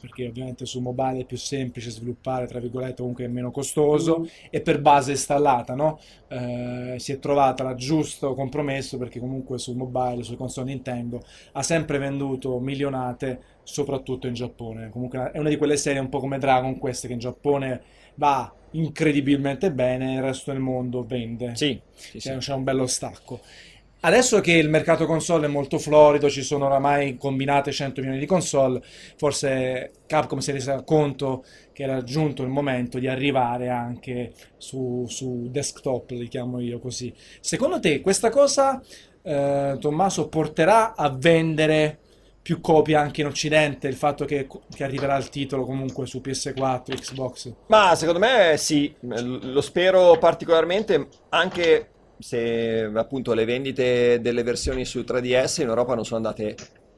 perché 0.00 0.26
ovviamente 0.26 0.66
su 0.66 0.80
mobile 0.80 1.20
è 1.20 1.24
più 1.24 1.36
semplice 1.36 1.90
sviluppare, 1.90 2.46
tra 2.46 2.58
virgolette, 2.58 2.96
comunque 2.96 3.24
è 3.24 3.28
meno 3.28 3.50
costoso, 3.50 4.26
e 4.50 4.60
per 4.60 4.80
base 4.80 5.12
installata, 5.12 5.74
no? 5.74 6.00
Eh, 6.28 6.96
si 6.98 7.12
è 7.12 7.18
trovata 7.18 7.62
la 7.62 7.74
giusto 7.74 8.34
compromesso 8.34 8.98
perché 8.98 9.20
comunque 9.20 9.58
sul 9.58 9.76
mobile, 9.76 10.22
sulle 10.22 10.36
console 10.36 10.66
Nintendo, 10.72 11.22
ha 11.52 11.62
sempre 11.62 11.98
venduto 11.98 12.58
milionate, 12.58 13.40
soprattutto 13.62 14.26
in 14.26 14.34
Giappone. 14.34 14.90
Comunque 14.90 15.30
è 15.32 15.38
una 15.38 15.48
di 15.48 15.56
quelle 15.56 15.76
serie 15.76 16.00
un 16.00 16.08
po' 16.08 16.18
come 16.20 16.38
Dragon 16.38 16.78
Quest 16.78 17.06
che 17.06 17.12
in 17.12 17.18
Giappone 17.18 17.82
va 18.14 18.52
incredibilmente 18.72 19.72
bene, 19.72 20.14
il 20.14 20.22
resto 20.22 20.50
del 20.52 20.60
mondo 20.60 21.04
vende. 21.04 21.54
Sì, 21.54 21.80
sì, 21.92 22.20
sì. 22.20 22.28
C'è 22.28 22.36
c'è 22.38 22.54
un 22.54 22.64
bello 22.64 22.86
stacco. 22.86 23.40
Adesso 24.00 24.40
che 24.40 24.52
il 24.52 24.68
mercato 24.68 25.06
console 25.06 25.46
è 25.46 25.48
molto 25.48 25.78
florido, 25.78 26.30
ci 26.30 26.42
sono 26.42 26.66
oramai 26.66 27.16
combinate 27.16 27.72
100 27.72 28.00
milioni 28.00 28.20
di 28.20 28.26
console, 28.26 28.80
forse 29.16 29.90
Capcom 30.06 30.38
si 30.38 30.50
è 30.50 30.52
resa 30.52 30.82
conto 30.82 31.44
che 31.72 31.82
era 31.82 32.02
giunto 32.04 32.42
il 32.42 32.48
momento 32.48 32.98
di 32.98 33.08
arrivare 33.08 33.68
anche 33.68 34.32
su, 34.58 35.06
su 35.08 35.48
desktop, 35.50 36.10
li 36.10 36.28
chiamo 36.28 36.60
io 36.60 36.78
così. 36.78 37.12
Secondo 37.40 37.80
te 37.80 38.00
questa 38.00 38.30
cosa, 38.30 38.80
eh, 39.22 39.76
Tommaso, 39.80 40.28
porterà 40.28 40.94
a 40.94 41.10
vendere 41.10 41.98
più 42.46 42.60
copie 42.60 42.94
anche 42.94 43.22
in 43.22 43.26
Occidente, 43.26 43.88
il 43.88 43.96
fatto 43.96 44.24
che, 44.24 44.46
che 44.72 44.84
arriverà 44.84 45.16
il 45.16 45.30
titolo 45.30 45.64
comunque 45.64 46.06
su 46.06 46.20
PS4, 46.24 46.94
Xbox? 46.94 47.52
Ma 47.66 47.92
secondo 47.96 48.20
me 48.20 48.54
sì, 48.56 48.94
lo 49.00 49.60
spero 49.60 50.16
particolarmente 50.18 51.08
anche 51.30 51.88
se 52.18 52.90
appunto 52.94 53.32
le 53.34 53.44
vendite 53.44 54.20
delle 54.20 54.42
versioni 54.42 54.84
su 54.84 55.04
3DS 55.04 55.62
in 55.62 55.68
Europa 55.68 55.94
non 55.94 56.04
sono 56.04 56.16
andate 56.16 56.56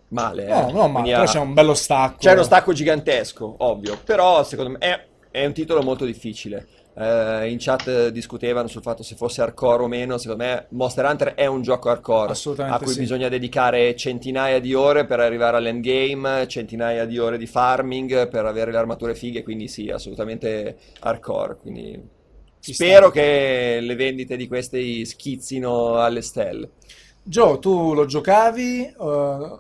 male. 0.08 0.46
eh. 0.46 0.48
No, 0.48 0.70
no, 0.70 0.88
ma 0.88 1.00
ha- 1.00 1.24
c'è 1.24 1.38
un 1.38 1.54
bello 1.54 1.74
stacco. 1.74 2.18
C'è 2.18 2.32
uno 2.32 2.42
stacco 2.42 2.72
gigantesco, 2.72 3.54
ovvio, 3.58 3.98
però 4.04 4.42
secondo 4.44 4.72
me 4.72 4.78
è, 4.78 5.06
è 5.30 5.44
un 5.44 5.52
titolo 5.52 5.82
molto 5.82 6.04
difficile. 6.04 6.66
Eh, 7.00 7.48
in 7.50 7.58
chat 7.60 8.08
discutevano 8.08 8.66
sul 8.66 8.82
fatto 8.82 9.04
se 9.04 9.14
fosse 9.14 9.40
hardcore 9.40 9.84
o 9.84 9.86
meno, 9.86 10.18
secondo 10.18 10.42
me 10.42 10.66
Monster 10.70 11.04
Hunter 11.04 11.34
è 11.34 11.46
un 11.46 11.62
gioco 11.62 11.90
hardcore 11.90 12.34
a 12.56 12.78
cui 12.78 12.92
sì. 12.92 12.98
bisogna 12.98 13.28
dedicare 13.28 13.94
centinaia 13.94 14.58
di 14.58 14.74
ore 14.74 15.04
per 15.04 15.20
arrivare 15.20 15.58
all'endgame, 15.58 16.48
centinaia 16.48 17.04
di 17.04 17.18
ore 17.18 17.38
di 17.38 17.46
farming 17.46 18.28
per 18.28 18.46
avere 18.46 18.72
le 18.72 18.78
armature 18.78 19.14
fighe, 19.14 19.44
quindi 19.44 19.68
sì, 19.68 19.90
assolutamente 19.90 20.76
hardcore, 21.00 21.58
quindi 21.60 22.16
spero 22.59 23.10
sta. 23.10 23.10
che 23.10 23.78
le 23.80 23.94
vendite 23.94 24.36
di 24.36 24.47
questi 24.48 25.05
schizzino 25.05 25.97
alle 26.01 26.22
stelle. 26.22 26.70
Joe, 27.22 27.59
tu 27.60 27.94
lo 27.94 28.06
giocavi? 28.06 28.80
Eh, 28.86 29.59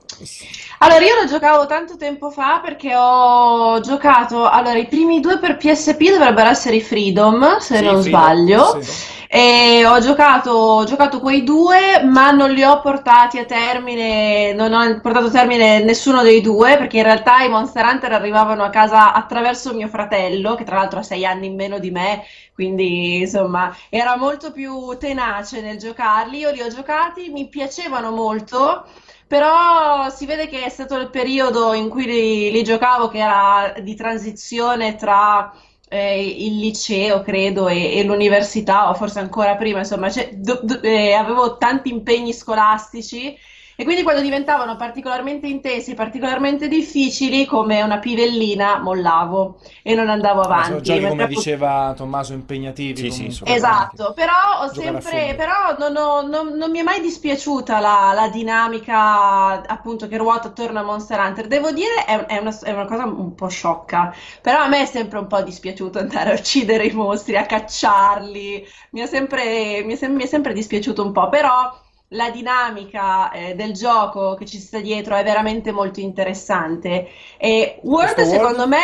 Allora, 0.80 1.04
io 1.04 1.14
lo 1.20 1.26
giocavo 1.26 1.66
tanto 1.66 1.96
tempo 1.96 2.30
fa 2.30 2.60
perché 2.60 2.94
ho 2.96 3.80
giocato. 3.80 4.48
Allora, 4.48 4.78
i 4.78 4.86
primi 4.86 5.20
due 5.20 5.38
per 5.38 5.56
PSP 5.56 6.10
dovrebbero 6.10 6.48
essere 6.48 6.76
i 6.76 6.80
Freedom, 6.82 7.58
se 7.58 7.80
Sì, 7.80 7.82
non 7.82 7.98
Freedom, 7.98 8.00
sbaglio. 8.00 8.64
sì. 8.64 8.86
E 9.30 9.84
ho 9.84 10.00
giocato, 10.00 10.50
ho 10.50 10.84
giocato 10.84 11.20
quei 11.20 11.44
due, 11.44 12.02
ma 12.02 12.30
non 12.30 12.50
li 12.50 12.62
ho 12.62 12.80
portati 12.80 13.38
a 13.38 13.44
termine, 13.44 14.54
non 14.54 14.72
ho 14.72 15.00
portato 15.02 15.26
a 15.26 15.30
termine 15.30 15.82
nessuno 15.84 16.22
dei 16.22 16.40
due, 16.40 16.78
perché 16.78 16.96
in 16.96 17.02
realtà 17.02 17.42
i 17.42 17.50
Monster 17.50 17.84
Hunter 17.84 18.12
arrivavano 18.12 18.64
a 18.64 18.70
casa 18.70 19.12
attraverso 19.12 19.74
mio 19.74 19.88
fratello, 19.88 20.54
che 20.54 20.64
tra 20.64 20.76
l'altro 20.76 21.00
ha 21.00 21.02
sei 21.02 21.26
anni 21.26 21.46
in 21.46 21.56
meno 21.56 21.78
di 21.78 21.90
me, 21.90 22.24
quindi 22.54 23.18
insomma 23.18 23.76
era 23.90 24.16
molto 24.16 24.50
più 24.50 24.96
tenace 24.98 25.60
nel 25.60 25.76
giocarli. 25.76 26.38
Io 26.38 26.50
li 26.50 26.62
ho 26.62 26.68
giocati, 26.68 27.28
mi 27.28 27.48
piacevano 27.48 28.10
molto. 28.10 28.86
Però 29.26 30.08
si 30.08 30.24
vede 30.24 30.48
che 30.48 30.64
è 30.64 30.68
stato 30.70 30.96
il 30.96 31.10
periodo 31.10 31.74
in 31.74 31.90
cui 31.90 32.06
li, 32.06 32.50
li 32.50 32.64
giocavo, 32.64 33.08
che 33.08 33.18
era 33.18 33.74
di 33.82 33.94
transizione 33.94 34.96
tra 34.96 35.52
eh, 35.88 36.22
il 36.26 36.58
liceo, 36.58 37.22
credo, 37.22 37.68
e, 37.68 37.96
e 37.98 38.04
l'università, 38.04 38.88
o 38.90 38.94
forse 38.94 39.18
ancora 39.20 39.56
prima, 39.56 39.78
insomma, 39.80 40.10
cioè, 40.10 40.30
do- 40.34 40.60
do- 40.62 40.80
eh, 40.82 41.12
avevo 41.12 41.56
tanti 41.56 41.90
impegni 41.90 42.32
scolastici 42.32 43.36
e 43.80 43.84
quindi 43.84 44.02
quando 44.02 44.20
diventavano 44.22 44.74
particolarmente 44.74 45.46
intensi, 45.46 45.94
particolarmente 45.94 46.66
difficili, 46.66 47.44
come 47.46 47.80
una 47.82 47.98
pivellina, 48.00 48.78
mollavo 48.78 49.60
e 49.84 49.94
non 49.94 50.08
andavo 50.08 50.40
Sono 50.40 50.52
avanti. 50.54 50.82
giochi, 50.82 51.06
come 51.06 51.26
diceva 51.28 51.92
Tommaso, 51.96 52.32
impegnativi 52.32 52.96
Sì, 52.96 53.10
sì, 53.10 53.30
sono- 53.30 53.54
Esatto, 53.54 54.12
però 54.14 54.68
sempre, 54.72 55.34
però 55.36 55.76
non, 55.78 55.94
ho- 55.96 56.22
non- 56.26 56.54
non 56.56 56.70
mi 56.72 56.80
è 56.80 56.82
mai 56.82 57.00
dispiaciuta 57.00 57.78
la, 57.78 58.10
la 58.14 58.28
dinamica 58.28 59.62
appunto 59.66 60.08
che 60.08 60.16
ruota 60.16 60.48
attorno 60.48 60.80
a 60.80 60.82
Monster 60.82 61.20
Hunter. 61.20 61.46
Devo 61.46 61.70
dire, 61.70 62.04
è, 62.04 62.18
è 62.26 62.38
una, 62.38 62.58
è 62.60 62.72
una 62.72 62.84
cosa 62.86 63.04
un 63.04 63.34
po' 63.34 63.48
sciocca, 63.48 64.12
però 64.42 64.60
a 64.62 64.68
me 64.68 64.82
è 64.82 64.86
sempre 64.86 65.18
un 65.18 65.26
po' 65.28 65.40
dispiaciuto 65.42 65.98
andare 66.00 66.30
a 66.30 66.34
uccidere 66.34 66.86
i 66.86 66.92
mostri, 66.92 67.36
a 67.36 67.46
cacciarli, 67.46 68.66
mi 68.90 69.00
è 69.00 69.06
sempre, 69.06 69.82
mi 69.84 69.96
è 69.96 70.08
mi 70.08 70.22
è 70.24 70.26
sempre 70.26 70.52
dispiaciuto 70.52 71.04
un 71.04 71.12
po', 71.12 71.28
però 71.28 71.72
la 72.12 72.30
dinamica 72.30 73.30
eh, 73.30 73.54
del 73.54 73.72
gioco 73.72 74.34
che 74.34 74.46
ci 74.46 74.58
sta 74.58 74.80
dietro 74.80 75.14
è 75.16 75.22
veramente 75.24 75.72
molto 75.72 76.00
interessante. 76.00 77.08
E 77.38 77.78
World, 77.82 78.20
Questo 78.20 78.22
secondo 78.22 78.66
World? 78.66 78.68
me, 78.68 78.78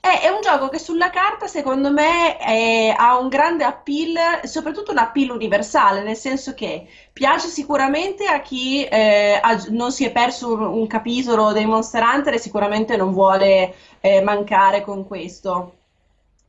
è, 0.00 0.20
è 0.22 0.28
un 0.28 0.40
gioco 0.42 0.68
che 0.68 0.78
sulla 0.78 1.10
carta, 1.10 1.46
secondo 1.46 1.90
me, 1.92 2.36
è- 2.38 2.94
ha 2.96 3.18
un 3.18 3.28
grande 3.28 3.64
appeal, 3.64 4.40
soprattutto 4.46 4.90
un 4.92 4.98
appeal 4.98 5.30
universale, 5.30 6.02
nel 6.02 6.16
senso 6.16 6.54
che 6.54 6.86
piace 7.12 7.48
sicuramente 7.48 8.26
a 8.26 8.40
chi 8.40 8.84
eh, 8.84 9.38
ha- 9.40 9.64
non 9.70 9.92
si 9.92 10.04
è 10.04 10.12
perso 10.12 10.52
un, 10.54 10.62
un 10.62 10.86
capitolo 10.86 11.52
dei 11.52 11.66
Monster 11.66 12.02
Hunter 12.02 12.34
e 12.34 12.38
sicuramente 12.38 12.96
non 12.96 13.12
vuole 13.12 13.74
eh, 14.00 14.20
mancare 14.22 14.82
con 14.82 15.06
questo. 15.06 15.76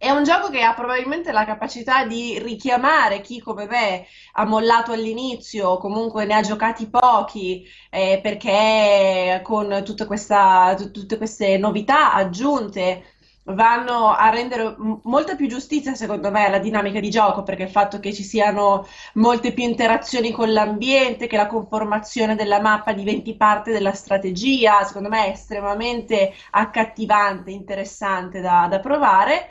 È 0.04 0.10
un 0.10 0.24
gioco 0.26 0.50
che 0.50 0.62
ha 0.62 0.74
probabilmente 0.74 1.32
la 1.32 1.46
capacità 1.46 2.06
di 2.06 2.38
richiamare 2.40 3.22
chi 3.22 3.40
come 3.40 3.66
me 3.68 4.06
ha 4.34 4.44
mollato 4.46 4.92
all'inizio, 4.92 5.78
comunque 5.78 6.26
ne 6.26 6.34
ha 6.36 6.42
giocati 6.42 6.90
pochi, 6.90 7.66
eh, 7.90 8.20
perché 8.22 9.40
con 9.44 9.82
questa- 10.06 10.76
tut- 10.78 10.92
tutte 10.92 11.16
queste 11.18 11.58
novità 11.58 12.12
aggiunte 12.14 13.04
vanno 13.46 14.10
a 14.14 14.30
rendere 14.30 14.76
molta 15.04 15.36
più 15.36 15.48
giustizia, 15.48 15.96
secondo 15.96 16.30
me, 16.32 16.46
alla 16.48 16.60
dinamica 16.60 17.00
di 17.00 17.10
gioco, 17.10 17.44
perché 17.44 17.64
il 17.64 17.70
fatto 17.70 18.00
che 18.02 18.14
ci 18.14 18.24
siano 18.24 18.86
molte 19.16 19.54
più 19.54 19.64
interazioni 19.64 20.32
con 20.32 20.52
l'ambiente, 20.52 21.28
che 21.28 21.38
la 21.38 21.48
conformazione 21.48 22.36
della 22.36 22.60
mappa 22.62 22.92
diventi 22.94 23.36
parte 23.38 23.72
della 23.72 23.94
strategia, 23.94 24.84
secondo 24.84 25.08
me 25.10 25.26
è 25.28 25.30
estremamente 25.30 26.34
accattivante, 26.52 27.52
interessante 27.52 28.42
da 28.42 28.68
da 28.70 28.80
provare 28.82 29.48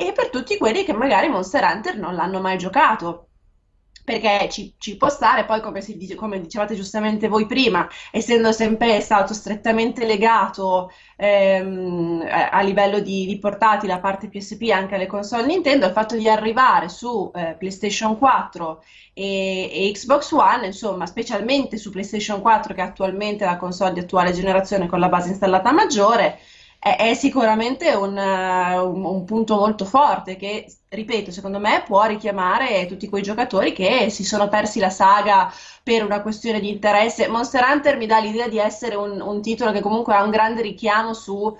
e 0.00 0.12
per 0.12 0.30
tutti 0.30 0.56
quelli 0.56 0.82
che 0.82 0.94
magari 0.94 1.28
Monster 1.28 1.62
Hunter 1.62 1.98
non 1.98 2.14
l'hanno 2.14 2.40
mai 2.40 2.56
giocato. 2.56 3.26
Perché 4.02 4.48
ci, 4.50 4.74
ci 4.78 4.96
può 4.96 5.10
stare, 5.10 5.44
poi 5.44 5.60
come, 5.60 5.80
dice- 5.80 6.14
come 6.14 6.40
dicevate 6.40 6.74
giustamente 6.74 7.28
voi 7.28 7.46
prima, 7.46 7.86
essendo 8.10 8.50
sempre 8.50 8.98
stato 9.02 9.34
strettamente 9.34 10.04
legato 10.06 10.90
ehm, 11.16 12.26
a 12.28 12.60
livello 12.62 12.98
di, 13.00 13.26
di 13.26 13.38
portatile, 13.38 13.92
a 13.92 14.00
parte 14.00 14.28
PSP 14.28 14.70
anche 14.72 14.94
alle 14.94 15.06
console 15.06 15.44
Nintendo, 15.46 15.86
il 15.86 15.92
fatto 15.92 16.16
di 16.16 16.28
arrivare 16.28 16.88
su 16.88 17.30
eh, 17.34 17.54
PlayStation 17.58 18.16
4 18.18 18.82
e, 19.12 19.86
e 19.86 19.92
Xbox 19.92 20.32
One, 20.32 20.66
insomma, 20.66 21.06
specialmente 21.06 21.76
su 21.76 21.90
PlayStation 21.90 22.40
4, 22.40 22.74
che 22.74 22.80
attualmente 22.80 23.44
è 23.44 23.46
la 23.46 23.58
console 23.58 23.92
di 23.92 24.00
attuale 24.00 24.32
generazione 24.32 24.88
con 24.88 24.98
la 24.98 25.08
base 25.08 25.28
installata 25.28 25.72
maggiore, 25.72 26.38
è, 26.80 26.96
è 26.96 27.14
sicuramente 27.14 27.92
un, 27.94 28.16
eh, 28.18 28.78
un- 28.78 29.04
un 29.04 29.24
punto 29.24 29.56
molto 29.56 29.84
forte 29.84 30.36
che, 30.36 30.66
ripeto, 30.88 31.30
secondo 31.30 31.58
me 31.60 31.82
può 31.86 32.04
richiamare 32.06 32.86
tutti 32.86 33.08
quei 33.08 33.22
giocatori 33.22 33.72
che 33.72 34.10
si 34.10 34.24
sono 34.24 34.48
persi 34.48 34.80
la 34.80 34.90
saga 34.90 35.52
per 35.82 36.04
una 36.04 36.22
questione 36.22 36.60
di 36.60 36.70
interesse. 36.70 37.28
Monster 37.28 37.64
Hunter 37.70 37.96
mi 37.98 38.06
dà 38.06 38.18
l'idea 38.18 38.48
di 38.48 38.58
essere 38.58 38.96
un, 38.96 39.20
un 39.20 39.42
titolo 39.42 39.72
che 39.72 39.80
comunque 39.80 40.14
ha 40.14 40.22
un 40.24 40.30
grande 40.30 40.62
richiamo 40.62 41.12
su 41.14 41.56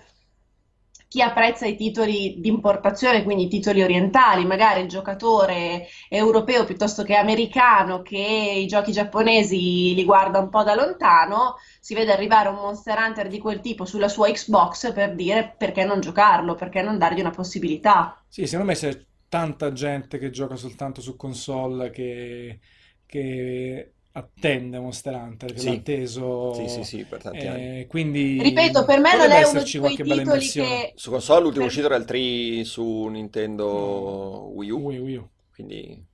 chi 1.11 1.23
apprezza 1.23 1.66
i 1.66 1.74
titoli 1.74 2.37
di 2.39 2.47
importazione, 2.47 3.24
quindi 3.24 3.47
i 3.47 3.49
titoli 3.49 3.82
orientali, 3.82 4.45
magari 4.45 4.82
il 4.82 4.89
giocatore 4.89 5.89
europeo 6.09 6.65
piuttosto 6.65 7.03
che 7.03 7.16
americano 7.16 8.01
che 8.01 8.16
i 8.16 8.66
giochi 8.69 8.93
giapponesi 8.93 9.93
li 9.93 10.05
guarda 10.05 10.39
un 10.39 10.49
po' 10.51 10.62
da 10.62 10.77
lontano, 10.77 11.57
si 11.81 11.95
vede 11.95 12.12
arrivare 12.12 12.49
un 12.51 12.55
Monster 12.55 12.97
Hunter 12.97 13.27
di 13.27 13.41
quel 13.41 13.59
tipo 13.59 13.85
sulla 13.85 14.07
sua 14.07 14.31
Xbox 14.31 14.93
per 14.93 15.16
dire 15.16 15.53
perché 15.59 15.82
non 15.82 15.99
giocarlo, 16.01 16.55
perché 16.55 16.81
non 16.81 16.97
dargli 16.97 17.19
una 17.19 17.31
possibilità. 17.31 18.16
Sì, 18.28 18.47
secondo 18.47 18.70
me 18.70 18.78
c'è 18.78 18.97
tanta 19.28 19.73
gente 19.73 20.16
che 20.16 20.31
gioca 20.31 20.55
soltanto 20.55 21.01
su 21.01 21.16
console 21.16 21.91
che, 21.91 22.61
che 23.05 23.95
attende 24.12 24.78
Monster 24.78 25.15
Hunter, 25.15 25.53
che 25.53 25.62
l'ha 25.62 25.73
Sì, 25.73 25.73
atteso, 25.73 26.24
sì, 26.49 26.69
sì, 26.69 26.85
sì, 26.85 27.07
per 27.07 27.23
tanti 27.23 27.47
anni. 27.47 27.70
eh, 27.73 27.87
quindi 27.89 28.24
Ripeto, 28.37 28.85
per 28.85 28.99
me 29.01 29.16
non 29.16 29.31
potrebbe 29.31 29.39
è 29.39 29.43
uno 29.45 29.62
esserci 29.62 29.78
di 29.78 29.78
quei 29.78 30.01
qualche 30.01 30.05
bella 30.05 30.23
titoli 30.23 30.51
che... 30.53 30.95
Su 30.95 31.11
console 31.11 31.43
l'ultimo 31.43 31.65
per- 31.65 31.66
uscito 31.66 31.87
era 31.87 31.97
il 31.97 32.05
3 32.05 32.65
su 32.65 33.07
Nintendo 33.07 34.51
Wii 34.55 34.70
U, 34.70 34.78
Wii, 34.78 34.99
Wii 34.99 35.16
U. 35.16 35.31
quindi 35.53 36.07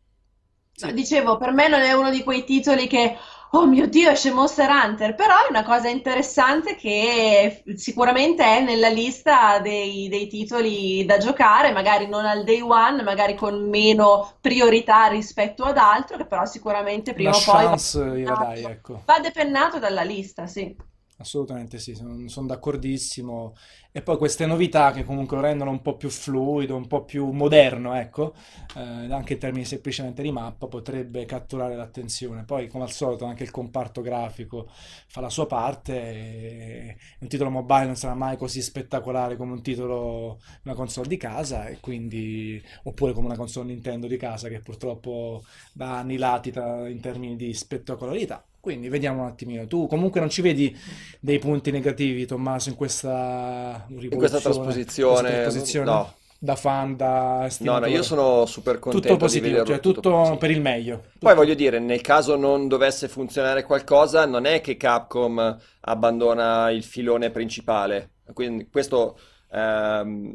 No, 0.78 0.92
dicevo, 0.92 1.38
per 1.38 1.52
me 1.52 1.68
non 1.68 1.80
è 1.80 1.92
uno 1.92 2.10
di 2.10 2.22
quei 2.22 2.44
titoli 2.44 2.86
che, 2.86 3.16
oh 3.50 3.66
mio 3.66 3.86
Dio, 3.86 4.10
esce 4.10 4.32
Monster 4.32 4.68
Hunter, 4.68 5.14
però 5.14 5.34
è 5.34 5.48
una 5.48 5.64
cosa 5.64 5.88
interessante 5.88 6.76
che 6.76 7.62
sicuramente 7.76 8.44
è 8.44 8.62
nella 8.62 8.88
lista 8.88 9.58
dei, 9.60 10.08
dei 10.08 10.26
titoli 10.26 11.04
da 11.04 11.18
giocare, 11.18 11.72
magari 11.72 12.08
non 12.08 12.24
al 12.24 12.44
day 12.44 12.60
one, 12.60 13.02
magari 13.02 13.34
con 13.34 13.68
meno 13.68 14.34
priorità 14.40 15.06
rispetto 15.06 15.64
ad 15.64 15.78
altro, 15.78 16.16
che 16.16 16.26
però 16.26 16.44
sicuramente 16.44 17.12
prima 17.14 17.30
o 17.30 17.42
poi 17.44 17.62
va 17.62 17.68
chance 17.68 17.98
gliela 17.98 18.34
dai, 18.34 18.54
depennato, 18.54 18.72
ecco. 18.72 19.02
va 19.04 19.18
depennato 19.20 19.78
dalla 19.78 20.02
lista, 20.02 20.46
sì. 20.46 20.94
Assolutamente 21.18 21.78
sì, 21.78 21.94
sono, 21.94 22.28
sono 22.28 22.46
d'accordissimo. 22.46 23.54
E 23.90 24.02
poi 24.02 24.18
queste 24.18 24.44
novità 24.44 24.92
che 24.92 25.02
comunque 25.02 25.36
lo 25.36 25.42
rendono 25.42 25.70
un 25.70 25.80
po' 25.80 25.96
più 25.96 26.10
fluido, 26.10 26.76
un 26.76 26.86
po' 26.86 27.04
più 27.06 27.30
moderno, 27.30 27.94
ecco, 27.94 28.34
eh, 28.76 28.80
anche 29.10 29.32
in 29.34 29.38
termini 29.38 29.64
semplicemente 29.64 30.20
di 30.20 30.30
mappa, 30.30 30.66
potrebbe 30.66 31.24
catturare 31.24 31.74
l'attenzione. 31.74 32.44
Poi, 32.44 32.68
come 32.68 32.84
al 32.84 32.90
solito, 32.92 33.24
anche 33.24 33.44
il 33.44 33.50
comparto 33.50 34.02
grafico 34.02 34.68
fa 35.06 35.22
la 35.22 35.30
sua 35.30 35.46
parte. 35.46 36.96
un 37.20 37.28
titolo 37.28 37.48
mobile 37.50 37.86
non 37.86 37.96
sarà 37.96 38.14
mai 38.14 38.36
così 38.36 38.60
spettacolare 38.60 39.36
come 39.36 39.52
un 39.52 39.62
titolo, 39.62 40.38
una 40.64 40.74
console 40.74 41.08
di 41.08 41.16
casa, 41.16 41.66
e 41.68 41.78
quindi, 41.80 42.62
oppure 42.84 43.12
come 43.14 43.26
una 43.26 43.36
console 43.36 43.68
Nintendo 43.68 44.06
di 44.06 44.18
casa 44.18 44.48
che 44.48 44.60
purtroppo 44.60 45.44
da 45.72 45.96
anni 45.98 46.18
latita 46.18 46.86
in 46.88 47.00
termini 47.00 47.36
di 47.36 47.54
spettacolarità. 47.54 48.44
Quindi 48.66 48.88
vediamo 48.88 49.22
un 49.22 49.28
attimino. 49.28 49.64
Tu 49.68 49.86
comunque 49.86 50.18
non 50.18 50.28
ci 50.28 50.42
vedi 50.42 50.76
dei 51.20 51.38
punti 51.38 51.70
negativi, 51.70 52.26
Tommaso, 52.26 52.68
in 52.70 52.74
questa 52.74 53.86
In 54.10 54.16
questa 54.16 54.40
rivoluzione, 54.40 54.82
questa 54.82 55.20
trasposizione, 55.20 55.28
trasposizione? 55.28 55.84
no, 55.84 56.18
Da 56.38 56.56
fan, 56.56 56.96
da 56.96 57.48
no, 57.58 57.78
no, 57.78 57.86
io 57.86 58.02
sono 58.02 58.44
super 58.46 58.78
Tutto 58.88 59.08
contento 59.08 59.28
di 59.28 59.40
positivo, 59.40 59.62
cioè 59.62 59.80
tutto 59.80 60.00
tutto 60.00 60.24
sì. 60.24 60.36
per 60.36 60.50
il 60.50 60.60
meglio. 60.60 61.12
Poi 61.22 61.34
Tutto. 61.34 61.34
voglio 61.34 61.54
dire, 61.54 61.78
nel 61.78 62.00
caso 62.02 62.36
non 62.36 62.68
dovesse 62.68 63.08
funzionare 63.08 63.64
qualcosa, 63.64 64.26
non 64.26 64.44
è 64.46 64.60
che 64.60 64.76
Capcom 64.76 65.58
abbandona 65.80 66.70
il 66.70 66.84
filone 66.84 67.30
principale. 67.30 68.16
Quindi 68.32 68.68
questo 68.70 69.18
ehm, 69.50 70.34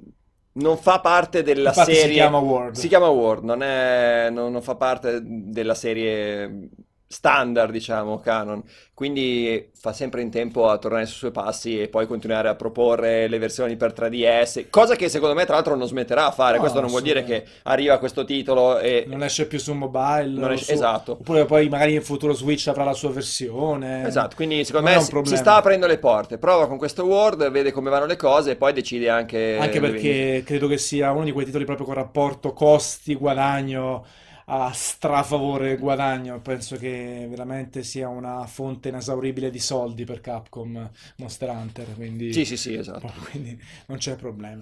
non 0.54 0.78
fa 0.78 1.00
parte 1.02 1.44
della 1.44 1.70
Infatti 1.70 1.96
si 1.96 2.10
chiama 2.10 2.40
serie. 2.40 2.50
World. 2.50 2.76
Si 2.76 2.88
chiama 2.88 3.08
World, 3.10 3.44
non 3.44 3.62
è, 3.64 4.30
non, 4.32 4.52
non 4.52 4.62
fa 4.62 4.76
parte 4.76 5.20
della 5.24 5.76
serie 5.76 6.70
standard, 7.12 7.72
diciamo, 7.72 8.20
canon. 8.20 8.64
Quindi 8.94 9.70
fa 9.74 9.94
sempre 9.94 10.22
in 10.22 10.30
tempo 10.30 10.70
a 10.70 10.78
tornare 10.78 11.06
sui 11.08 11.18
suoi 11.18 11.32
passi 11.32 11.82
e 11.82 11.88
poi 11.88 12.06
continuare 12.06 12.48
a 12.50 12.56
proporre 12.56 13.28
le 13.28 13.40
versioni 13.40 13.76
per 13.76 13.94
3DS, 13.94 14.68
cosa 14.70 14.96
che 14.96 15.10
secondo 15.10 15.34
me, 15.34 15.44
tra 15.46 15.56
l'altro, 15.56 15.76
non 15.76 15.88
smetterà 15.88 16.28
a 16.28 16.32
fare. 16.32 16.56
No, 16.56 16.60
Questo 16.60 16.82
non 16.82 16.90
vuol 16.90 17.02
dire 17.02 17.24
che 17.24 17.44
arriva 17.64 17.98
questo 17.98 18.26
titolo 18.26 18.78
e 18.78 19.06
Non 19.08 19.24
esce 19.24 19.48
più 19.48 19.58
su 19.58 19.74
mobile, 19.74 20.54
esce- 20.54 20.66
su- 20.66 20.72
esatto. 20.74 21.14
oppure 21.14 21.46
poi 21.46 21.68
magari 21.68 21.96
in 21.96 22.04
futuro 22.04 22.34
Switch 22.34 22.68
avrà 22.68 22.84
la 22.84 22.94
sua 22.94 23.10
versione. 23.10 24.06
Esatto, 24.06 24.36
quindi 24.36 24.64
secondo 24.64 24.90
Non 24.90 25.00
me 25.00 25.04
si, 25.04 25.12
si 25.26 25.38
sta 25.38 25.56
aprendo 25.56 25.88
le 25.88 25.98
porte, 25.98 26.38
prova 26.38 26.68
con 26.68 26.78
questo 26.78 27.04
Word, 27.06 27.50
vede 27.50 27.72
come 27.72 27.90
vanno 27.90 28.06
le 28.06 28.16
cose 28.18 28.52
e 28.52 28.56
poi 28.56 28.72
decide 28.74 29.10
anche 29.10 29.58
Anche 29.60 29.80
perché 29.80 30.44
credo 30.46 30.68
che 30.68 30.78
sia 30.78 31.12
uno 31.12 31.24
di 31.24 31.32
quei 31.32 31.46
titoli 31.46 31.66
proprio 31.66 31.88
con 31.88 31.96
rapporto 31.96 32.54
costi-guadagno 32.54 34.06
a 34.46 34.72
strafavore 34.74 35.78
guadagno. 35.78 36.40
Penso 36.42 36.76
che 36.78 37.28
veramente 37.30 37.84
sia 37.84 38.08
una 38.08 38.46
fonte 38.46 38.90
inesauribile 38.90 39.50
di 39.50 39.60
soldi 39.60 40.04
per 40.04 40.22
Capcom 40.22 40.90
Monster 41.18 41.50
Hunter, 41.50 41.94
quindi, 41.96 42.34
Sì, 42.34 42.46
sì, 42.46 42.58
sì, 42.58 42.76
esatto. 42.76 43.12
quindi 43.30 43.60
non 43.88 43.98
c'è 43.98 44.16
problema. 44.16 44.62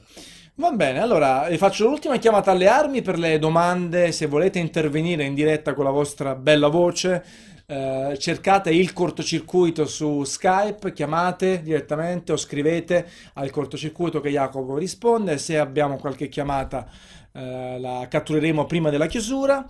Va 0.55 0.71
bene, 0.71 0.99
allora 0.99 1.47
vi 1.47 1.57
faccio 1.57 1.87
l'ultima 1.87 2.17
chiamata 2.17 2.51
alle 2.51 2.67
armi 2.67 3.01
per 3.01 3.17
le 3.17 3.39
domande. 3.39 4.11
Se 4.11 4.25
volete 4.25 4.59
intervenire 4.59 5.23
in 5.23 5.33
diretta 5.33 5.73
con 5.73 5.85
la 5.85 5.89
vostra 5.89 6.35
bella 6.35 6.67
voce, 6.67 7.23
eh, 7.65 8.17
cercate 8.19 8.71
il 8.71 8.91
cortocircuito 8.93 9.85
su 9.85 10.23
Skype, 10.23 10.91
chiamate 10.91 11.61
direttamente 11.61 12.31
o 12.31 12.35
scrivete 12.37 13.07
al 13.33 13.51
cortocircuito 13.51 14.19
che 14.19 14.31
Jacopo 14.31 14.75
risponde. 14.75 15.37
Se 15.37 15.57
abbiamo 15.57 15.97
qualche 15.97 16.27
chiamata, 16.27 16.89
eh, 17.33 17.79
la 17.79 18.07
cattureremo 18.09 18.65
prima 18.65 18.89
della 18.89 19.07
chiusura. 19.07 19.65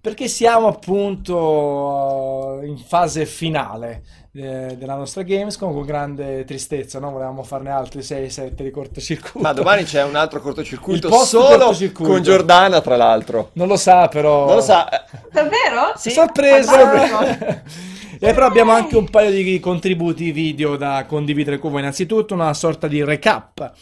Perché 0.00 0.28
siamo 0.28 0.66
appunto 0.66 2.60
eh, 2.60 2.66
in 2.66 2.76
fase 2.76 3.24
finale 3.24 4.02
eh, 4.34 4.76
della 4.76 4.96
nostra 4.96 5.22
Gamescom 5.22 5.72
con 5.72 5.82
grande 5.86 6.44
tristezza, 6.44 6.98
no? 6.98 7.10
Volevamo 7.10 7.42
farne 7.42 7.70
altri 7.70 8.00
6-7 8.00 8.62
di 8.62 8.70
cortocircuito. 8.70 9.38
Ma 9.38 9.54
domani 9.54 9.84
c'è 9.84 10.02
un 10.04 10.14
altro 10.14 10.42
cortocircuito 10.42 11.10
solo 11.10 11.56
cortocircuito. 11.56 12.12
con 12.12 12.22
Giordana, 12.22 12.82
tra 12.82 12.96
l'altro. 12.96 13.48
Non 13.54 13.66
lo 13.66 13.76
sa, 13.76 14.08
però. 14.08 14.44
Non 14.44 14.56
lo 14.56 14.60
sa. 14.60 14.86
Davvero? 15.32 15.94
Sì. 15.96 16.10
Sorpresa! 16.10 17.62
E 18.24 18.32
però 18.32 18.46
abbiamo 18.46 18.72
anche 18.72 18.96
un 18.96 19.10
paio 19.10 19.30
di 19.30 19.60
contributi 19.60 20.30
video 20.30 20.76
da 20.76 21.04
condividere 21.06 21.58
con 21.58 21.70
voi. 21.70 21.80
Innanzitutto 21.80 22.32
una 22.32 22.54
sorta 22.54 22.86
di 22.86 23.04
recap 23.04 23.72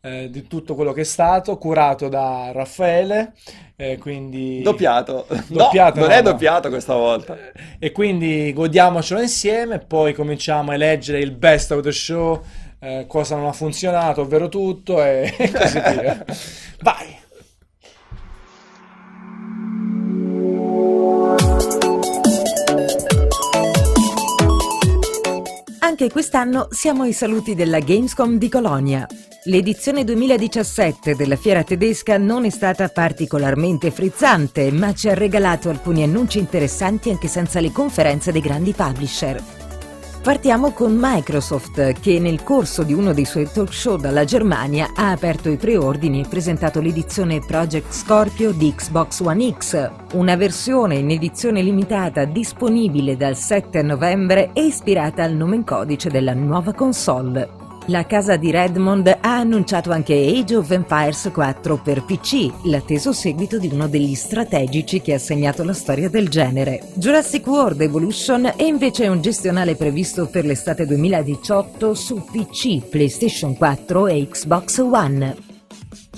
eh, 0.00 0.28
di 0.30 0.46
tutto 0.46 0.74
quello 0.74 0.92
che 0.92 1.02
è 1.02 1.04
stato, 1.04 1.56
curato 1.58 2.08
da 2.08 2.50
Raffaele, 2.52 3.32
eh, 3.76 3.98
quindi... 3.98 4.60
Doppiato. 4.62 5.26
Doppiato, 5.48 6.00
no, 6.00 6.06
non 6.06 6.14
no, 6.14 6.20
è 6.20 6.22
no. 6.22 6.30
doppiato 6.30 6.68
questa 6.68 6.94
volta. 6.94 7.36
Eh, 7.36 7.86
E 7.86 7.92
quindi 7.92 8.52
godiamocelo 8.52 9.20
insieme, 9.20 9.78
poi 9.78 10.12
cominciamo 10.14 10.70
a 10.70 10.74
eleggere 10.74 11.20
il 11.20 11.32
best 11.32 11.72
of 11.72 11.82
the 11.82 11.92
show, 11.92 12.42
eh, 12.80 13.06
cosa 13.08 13.36
non 13.36 13.46
ha 13.46 13.52
funzionato, 13.52 14.22
ovvero 14.22 14.48
tutto, 14.48 15.02
e 15.02 15.32
così 15.36 15.80
via. 15.80 16.24
Vai! 16.80 17.26
Anche 26.00 26.12
quest'anno 26.12 26.68
siamo 26.70 27.02
ai 27.02 27.12
saluti 27.12 27.56
della 27.56 27.80
Gamescom 27.80 28.38
di 28.38 28.48
Colonia. 28.48 29.04
L'edizione 29.46 30.04
2017 30.04 31.16
della 31.16 31.34
fiera 31.34 31.64
tedesca 31.64 32.18
non 32.18 32.44
è 32.44 32.50
stata 32.50 32.88
particolarmente 32.88 33.90
frizzante, 33.90 34.70
ma 34.70 34.94
ci 34.94 35.08
ha 35.08 35.14
regalato 35.14 35.70
alcuni 35.70 36.04
annunci 36.04 36.38
interessanti 36.38 37.10
anche 37.10 37.26
senza 37.26 37.58
le 37.58 37.72
conferenze 37.72 38.30
dei 38.30 38.40
grandi 38.40 38.74
publisher. 38.74 39.42
Partiamo 40.22 40.72
con 40.72 40.96
Microsoft, 41.00 42.00
che 42.00 42.18
nel 42.18 42.42
corso 42.42 42.82
di 42.82 42.92
uno 42.92 43.14
dei 43.14 43.24
suoi 43.24 43.48
talk 43.50 43.72
show 43.72 43.96
dalla 43.96 44.24
Germania 44.24 44.90
ha 44.94 45.10
aperto 45.10 45.48
i 45.48 45.56
preordini 45.56 46.20
e 46.20 46.28
presentato 46.28 46.80
l'edizione 46.80 47.40
Project 47.40 47.92
Scorpio 47.92 48.50
di 48.52 48.74
Xbox 48.74 49.20
One 49.20 49.54
X, 49.56 49.90
una 50.14 50.36
versione 50.36 50.96
in 50.96 51.10
edizione 51.10 51.62
limitata 51.62 52.24
disponibile 52.24 53.16
dal 53.16 53.36
7 53.36 53.80
novembre 53.82 54.50
e 54.52 54.64
ispirata 54.66 55.22
al 55.22 55.32
nome 55.32 55.56
in 55.56 55.64
codice 55.64 56.10
della 56.10 56.34
nuova 56.34 56.74
console. 56.74 57.67
La 57.90 58.04
casa 58.04 58.36
di 58.36 58.50
Redmond 58.50 59.06
ha 59.08 59.38
annunciato 59.38 59.90
anche 59.90 60.12
Age 60.12 60.56
of 60.56 60.70
Empires 60.70 61.30
4 61.32 61.78
per 61.78 62.04
PC, 62.04 62.50
l'atteso 62.64 63.14
seguito 63.14 63.58
di 63.58 63.70
uno 63.72 63.88
degli 63.88 64.14
strategici 64.14 65.00
che 65.00 65.14
ha 65.14 65.18
segnato 65.18 65.64
la 65.64 65.72
storia 65.72 66.10
del 66.10 66.28
genere. 66.28 66.82
Jurassic 66.92 67.46
World 67.46 67.80
Evolution 67.80 68.52
è 68.56 68.62
invece 68.64 69.08
un 69.08 69.22
gestionale 69.22 69.74
previsto 69.74 70.26
per 70.26 70.44
l'estate 70.44 70.84
2018 70.84 71.94
su 71.94 72.26
PC, 72.30 72.86
PlayStation 72.90 73.56
4 73.56 74.06
e 74.06 74.28
Xbox 74.28 74.78
One. 74.80 75.47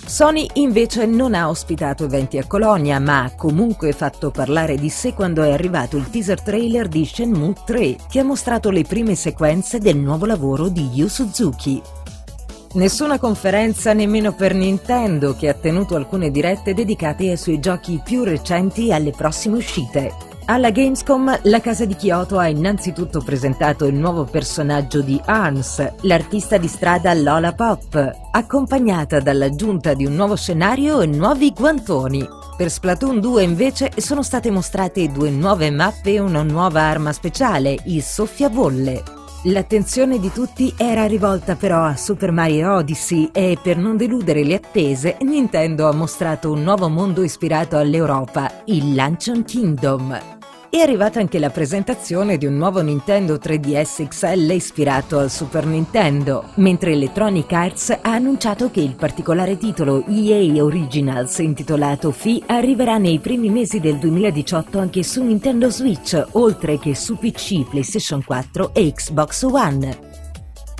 Sony 0.06 0.46
invece 0.54 1.06
non 1.06 1.34
ha 1.34 1.48
ospitato 1.48 2.04
eventi 2.04 2.38
a 2.38 2.46
Colonia, 2.46 2.98
ma 2.98 3.24
ha 3.24 3.34
comunque 3.34 3.92
fatto 3.92 4.30
parlare 4.30 4.76
di 4.76 4.88
sé 4.88 5.14
quando 5.14 5.42
è 5.42 5.52
arrivato 5.52 5.96
il 5.96 6.10
teaser 6.10 6.40
trailer 6.42 6.88
di 6.88 7.04
Shenmue 7.04 7.54
3, 7.64 7.96
che 8.08 8.18
ha 8.18 8.24
mostrato 8.24 8.70
le 8.70 8.82
prime 8.82 9.14
sequenze 9.14 9.78
del 9.78 9.96
nuovo 9.96 10.26
lavoro 10.26 10.68
di 10.68 10.88
Yu 10.92 11.06
Suzuki. 11.06 11.80
Nessuna 12.72 13.18
conferenza 13.18 13.92
nemmeno 13.92 14.32
per 14.32 14.54
Nintendo, 14.54 15.34
che 15.34 15.48
ha 15.48 15.54
tenuto 15.54 15.96
alcune 15.96 16.30
dirette 16.30 16.74
dedicate 16.74 17.30
ai 17.30 17.36
suoi 17.36 17.58
giochi 17.58 18.00
più 18.04 18.24
recenti 18.24 18.88
e 18.88 18.92
alle 18.92 19.10
prossime 19.10 19.56
uscite. 19.56 20.29
Alla 20.46 20.70
Gamescom 20.70 21.40
la 21.44 21.60
casa 21.60 21.84
di 21.84 21.94
Kyoto 21.94 22.38
ha 22.38 22.48
innanzitutto 22.48 23.20
presentato 23.20 23.84
il 23.86 23.94
nuovo 23.94 24.24
personaggio 24.24 25.00
di 25.00 25.20
Arms, 25.24 25.92
l'artista 26.02 26.56
di 26.56 26.66
strada 26.66 27.14
Lola 27.14 27.52
Pop, 27.52 28.10
accompagnata 28.32 29.20
dall'aggiunta 29.20 29.94
di 29.94 30.04
un 30.04 30.14
nuovo 30.14 30.36
scenario 30.36 31.00
e 31.02 31.06
nuovi 31.06 31.52
guantoni. 31.52 32.26
Per 32.56 32.68
Splatoon 32.68 33.20
2 33.20 33.42
invece 33.42 33.90
sono 33.96 34.22
state 34.22 34.50
mostrate 34.50 35.10
due 35.12 35.30
nuove 35.30 35.70
mappe 35.70 36.14
e 36.14 36.18
una 36.18 36.42
nuova 36.42 36.82
arma 36.82 37.12
speciale, 37.12 37.76
il 37.84 38.02
soffiabolle. 38.02 39.19
L'attenzione 39.44 40.18
di 40.18 40.30
tutti 40.30 40.74
era 40.76 41.06
rivolta 41.06 41.54
però 41.54 41.82
a 41.82 41.96
Super 41.96 42.30
Mario 42.30 42.74
Odyssey 42.74 43.30
e 43.32 43.56
per 43.60 43.78
non 43.78 43.96
deludere 43.96 44.44
le 44.44 44.56
attese, 44.56 45.16
Nintendo 45.22 45.88
ha 45.88 45.94
mostrato 45.94 46.52
un 46.52 46.62
nuovo 46.62 46.90
mondo 46.90 47.22
ispirato 47.22 47.78
all'Europa, 47.78 48.64
il 48.66 48.94
Luncheon 48.94 49.42
Kingdom. 49.42 50.39
È 50.70 50.78
arrivata 50.78 51.18
anche 51.18 51.40
la 51.40 51.50
presentazione 51.50 52.38
di 52.38 52.46
un 52.46 52.56
nuovo 52.56 52.80
Nintendo 52.80 53.34
3DS 53.34 54.06
XL 54.06 54.52
ispirato 54.52 55.18
al 55.18 55.28
Super 55.28 55.66
Nintendo, 55.66 56.44
mentre 56.54 56.92
Electronic 56.92 57.50
Arts 57.50 57.90
ha 57.90 58.12
annunciato 58.12 58.70
che 58.70 58.78
il 58.80 58.94
particolare 58.94 59.58
titolo 59.58 60.04
EA 60.06 60.62
Originals 60.62 61.38
intitolato 61.38 62.12
Fi 62.12 62.40
arriverà 62.46 62.98
nei 62.98 63.18
primi 63.18 63.48
mesi 63.50 63.80
del 63.80 63.98
2018 63.98 64.78
anche 64.78 65.02
su 65.02 65.24
Nintendo 65.24 65.70
Switch, 65.70 66.24
oltre 66.32 66.78
che 66.78 66.94
su 66.94 67.18
PC, 67.18 67.68
PlayStation 67.68 68.22
4 68.24 68.72
e 68.72 68.92
Xbox 68.92 69.42
One. 69.42 70.09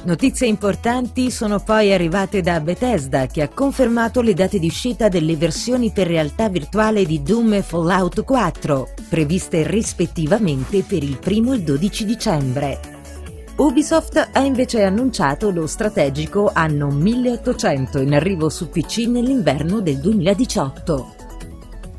Notizie 0.03 0.47
importanti 0.47 1.31
sono 1.31 1.61
poi 1.61 1.93
arrivate 1.93 2.41
da 2.41 2.59
Bethesda 2.61 3.27
che 3.27 3.43
ha 3.43 3.49
confermato 3.49 4.23
le 4.23 4.33
date 4.33 4.59
di 4.59 4.67
uscita 4.67 5.09
delle 5.09 5.37
versioni 5.37 5.91
per 5.91 6.07
realtà 6.07 6.49
virtuale 6.49 7.05
di 7.05 7.23
Doom 7.23 7.53
e 7.53 7.63
Fallout 7.63 8.25
4, 8.25 8.89
previste 9.11 9.67
rispettivamente 9.67 10.83
per 10.85 11.03
il 11.03 11.19
1 11.23 11.53
e 11.53 11.57
il 11.57 11.63
12 11.63 12.05
dicembre. 12.07 12.81
Ubisoft 13.57 14.31
ha 14.33 14.41
invece 14.41 14.85
annunciato 14.85 15.51
lo 15.51 15.67
strategico 15.67 16.51
anno 16.51 16.89
1800 16.89 18.01
in 18.01 18.15
arrivo 18.15 18.49
su 18.49 18.71
PC 18.71 19.07
nell'inverno 19.07 19.81
del 19.81 19.99
2018. 19.99 21.20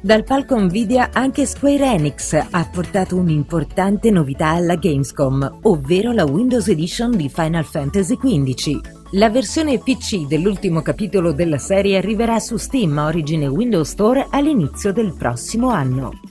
Dal 0.04 0.24
palco 0.24 0.60
Nvidia 0.60 1.12
anche 1.14 1.46
Square 1.46 1.86
Enix 1.94 2.34
ha 2.34 2.70
portato 2.72 3.18
un'importante 3.18 4.10
novità 4.10 4.48
alla 4.48 4.74
Gamescom, 4.74 5.60
ovvero 5.62 6.12
la 6.12 6.26
Windows 6.26 6.68
Edition 6.70 7.16
di 7.16 7.30
Final 7.30 7.64
Fantasy 7.64 8.18
XV. 8.18 8.80
La 9.12 9.30
versione 9.30 9.78
PC 9.78 10.26
dell'ultimo 10.26 10.82
capitolo 10.82 11.34
della 11.34 11.60
serie 11.60 11.98
arriverà 11.98 12.40
su 12.40 12.58
Steam 12.58 12.98
Origin 12.98 13.44
e 13.44 13.48
Windows 13.48 13.92
Store 13.92 14.26
all'inizio 14.32 14.92
del 14.92 15.14
prossimo 15.16 15.70
anno. 15.70 16.31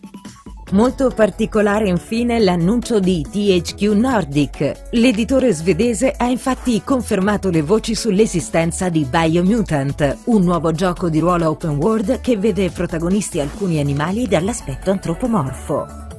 Molto 0.72 1.10
particolare 1.10 1.88
infine 1.88 2.38
l'annuncio 2.38 3.00
di 3.00 3.26
THQ 3.28 3.82
Nordic. 3.92 4.88
L'editore 4.90 5.52
svedese 5.52 6.14
ha 6.16 6.26
infatti 6.26 6.80
confermato 6.84 7.50
le 7.50 7.62
voci 7.62 7.96
sull'esistenza 7.96 8.88
di 8.88 9.04
Biomutant, 9.04 10.18
un 10.26 10.42
nuovo 10.44 10.70
gioco 10.70 11.08
di 11.08 11.18
ruolo 11.18 11.48
open 11.48 11.76
world 11.76 12.20
che 12.20 12.36
vede 12.36 12.70
protagonisti 12.70 13.40
alcuni 13.40 13.80
animali 13.80 14.28
dall'aspetto 14.28 14.92
antropomorfo. 14.92 16.09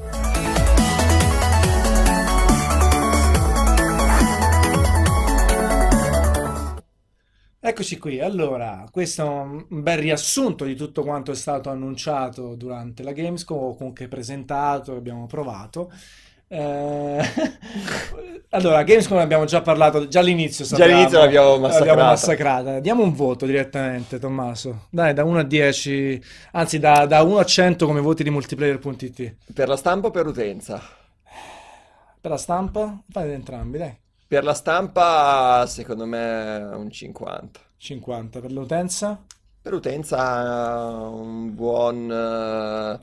Eccoci 7.63 7.99
qui, 7.99 8.19
allora, 8.19 8.85
questo 8.91 9.21
è 9.21 9.25
un 9.29 9.65
un 9.69 9.83
bel 9.83 9.99
riassunto 9.99 10.65
di 10.65 10.75
tutto 10.75 11.03
quanto 11.03 11.31
è 11.31 11.35
stato 11.35 11.69
annunciato 11.69 12.55
durante 12.55 13.03
la 13.03 13.11
Gamescom, 13.11 13.55
o 13.57 13.75
comunque 13.75 14.07
presentato, 14.07 14.95
abbiamo 14.95 15.27
provato. 15.27 15.91
Eh, 16.47 17.21
Allora, 18.53 18.81
Gamescom 18.83 19.17
ne 19.17 19.23
abbiamo 19.23 19.45
già 19.45 19.61
parlato, 19.61 20.07
già 20.07 20.19
all'inizio 20.21 20.65
Già 20.65 20.83
all'inizio 20.83 21.19
l'abbiamo 21.19 21.57
massacrata. 21.59 22.03
massacrata. 22.03 22.79
Diamo 22.79 23.03
un 23.03 23.13
voto 23.13 23.45
direttamente, 23.45 24.17
Tommaso. 24.19 24.87
Dai, 24.89 25.13
da 25.13 25.23
1 25.23 25.39
a 25.39 25.43
10, 25.43 26.21
anzi 26.53 26.79
da, 26.79 27.05
da 27.05 27.21
1 27.21 27.37
a 27.37 27.45
100 27.45 27.85
come 27.85 28.01
voti 28.01 28.23
di 28.23 28.29
multiplayer.it. 28.31 29.35
Per 29.53 29.67
la 29.67 29.77
stampa 29.77 30.07
o 30.07 30.11
per 30.11 30.25
utenza? 30.25 30.81
Per 32.19 32.29
la 32.31 32.37
stampa? 32.37 33.01
Da 33.05 33.23
entrambi, 33.23 33.77
dai. 33.77 33.95
Per 34.31 34.45
la 34.45 34.53
stampa, 34.53 35.65
secondo 35.67 36.05
me, 36.05 36.55
un 36.73 36.89
50. 36.89 37.59
50. 37.75 38.39
Per 38.39 38.49
l'utenza? 38.53 39.21
Per 39.61 39.73
utenza, 39.73 41.09
un 41.09 41.53
buon... 41.53 42.09
eh, 42.09 42.99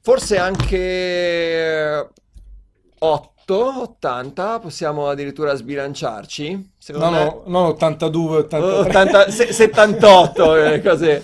Forse 0.00 0.38
anche 0.38 2.08
8, 3.00 3.32
80, 3.54 4.58
possiamo 4.60 5.08
addirittura 5.08 5.54
sbilanciarci. 5.54 6.70
Secondo 6.78 7.08
No, 7.10 7.12
me... 7.12 7.24
no, 7.24 7.42
non 7.46 7.64
82, 7.66 8.36
83. 8.38 8.88
80 8.88 9.30
se- 9.30 9.52
78 9.52 10.56
eh, 10.56 10.80
così. 10.82 11.20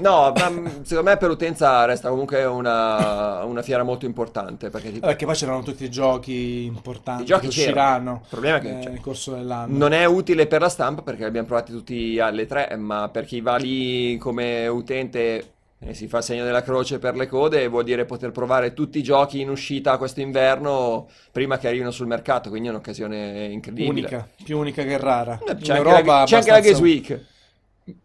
No, 0.00 0.32
ma 0.36 0.48
mm, 0.50 0.66
secondo 0.82 1.10
me 1.10 1.16
per 1.16 1.30
utenza 1.30 1.84
resta 1.84 2.08
comunque 2.10 2.44
una, 2.44 3.42
una 3.44 3.62
fiera 3.62 3.82
molto 3.82 4.06
importante 4.06 4.70
perché 4.70 4.92
tipo, 4.92 5.06
Perché 5.06 5.26
poi 5.26 5.34
c'erano 5.34 5.62
tutti 5.62 5.82
i 5.84 5.90
giochi 5.90 6.64
importanti 6.64 7.22
I 7.22 7.26
giochi 7.26 7.40
che 7.42 7.48
usciranno 7.48 8.20
Il 8.22 8.28
problema 8.28 8.56
è 8.58 8.60
che, 8.60 8.78
eh, 8.78 8.82
cioè, 8.82 8.92
nel 8.92 9.00
corso 9.00 9.32
dell'anno. 9.32 9.76
non 9.76 9.92
è 9.92 10.04
utile 10.04 10.46
per 10.46 10.60
la 10.60 10.68
stampa 10.68 11.02
perché 11.02 11.22
li 11.22 11.26
abbiamo 11.28 11.46
provati 11.48 11.72
tutti 11.72 12.18
alle 12.20 12.46
tre, 12.46 12.74
ma 12.76 13.08
per 13.08 13.24
chi 13.24 13.40
va 13.40 13.56
lì 13.56 14.16
come 14.18 14.66
utente 14.68 15.54
e 15.82 15.94
si 15.94 16.08
fa 16.08 16.20
segno 16.20 16.44
della 16.44 16.62
croce 16.62 16.98
per 16.98 17.16
le 17.16 17.26
code 17.26 17.66
vuol 17.68 17.84
dire 17.84 18.04
poter 18.04 18.32
provare 18.32 18.74
tutti 18.74 18.98
i 18.98 19.02
giochi 19.02 19.40
in 19.40 19.48
uscita 19.48 19.96
quest'inverno 19.96 21.08
prima 21.32 21.56
che 21.56 21.68
arrivino 21.68 21.90
sul 21.90 22.06
mercato, 22.06 22.50
quindi 22.50 22.68
è 22.68 22.70
un'occasione 22.70 23.46
incredibile. 23.46 23.90
Unica, 23.90 24.28
più 24.44 24.58
unica 24.58 24.82
che 24.84 24.98
rara. 24.98 25.38
Eh, 25.42 25.52
In 25.52 25.58
C'è 25.58 25.72
anche 25.72 25.88
Europa 25.88 26.18
la, 26.20 26.24
c'è 26.24 26.36
anche 26.36 26.50
la 26.50 26.56
abbastanza- 26.56 26.60
Games 26.60 26.80
Week. 26.80 27.26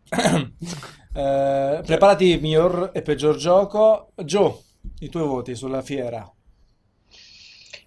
Eh, 1.18 1.82
preparati 1.86 2.38
miglior 2.42 2.90
e 2.94 3.02
peggior 3.02 3.38
gioco. 3.38 4.12
Joe, 4.16 4.54
i 5.00 5.08
tuoi 5.08 5.26
voti 5.26 5.56
sulla 5.56 5.82
fiera. 5.82 6.30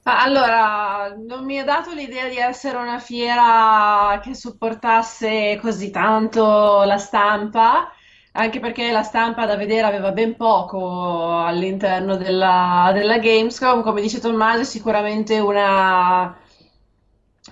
Ma 0.05 0.23
allora, 0.23 1.15
non 1.15 1.45
mi 1.45 1.57
è 1.57 1.65
dato 1.65 1.93
l'idea 1.93 2.27
di 2.31 2.39
essere 2.39 2.79
una 2.79 2.99
fiera 2.99 4.19
che 4.23 4.35
supportasse 4.35 5.59
così 5.61 5.91
tanto 5.91 6.83
la 6.85 6.97
stampa, 6.97 7.93
anche 8.39 8.61
perché 8.61 8.93
la 8.93 9.03
stampa 9.03 9.47
da 9.47 9.57
vedere 9.57 9.87
aveva 9.87 10.13
ben 10.13 10.37
poco 10.37 11.41
all'interno 11.43 12.17
della, 12.17 12.91
della 12.95 13.19
Gamescom. 13.19 13.83
Come 13.83 14.01
dice 14.01 14.21
Tommaso, 14.21 14.61
è 14.61 14.65
sicuramente 14.65 15.41
una, 15.41 16.39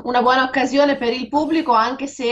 una 0.05 0.23
buona 0.23 0.45
occasione 0.45 0.97
per 0.97 1.13
il 1.13 1.29
pubblico, 1.29 1.73
anche 1.73 2.07
se 2.07 2.25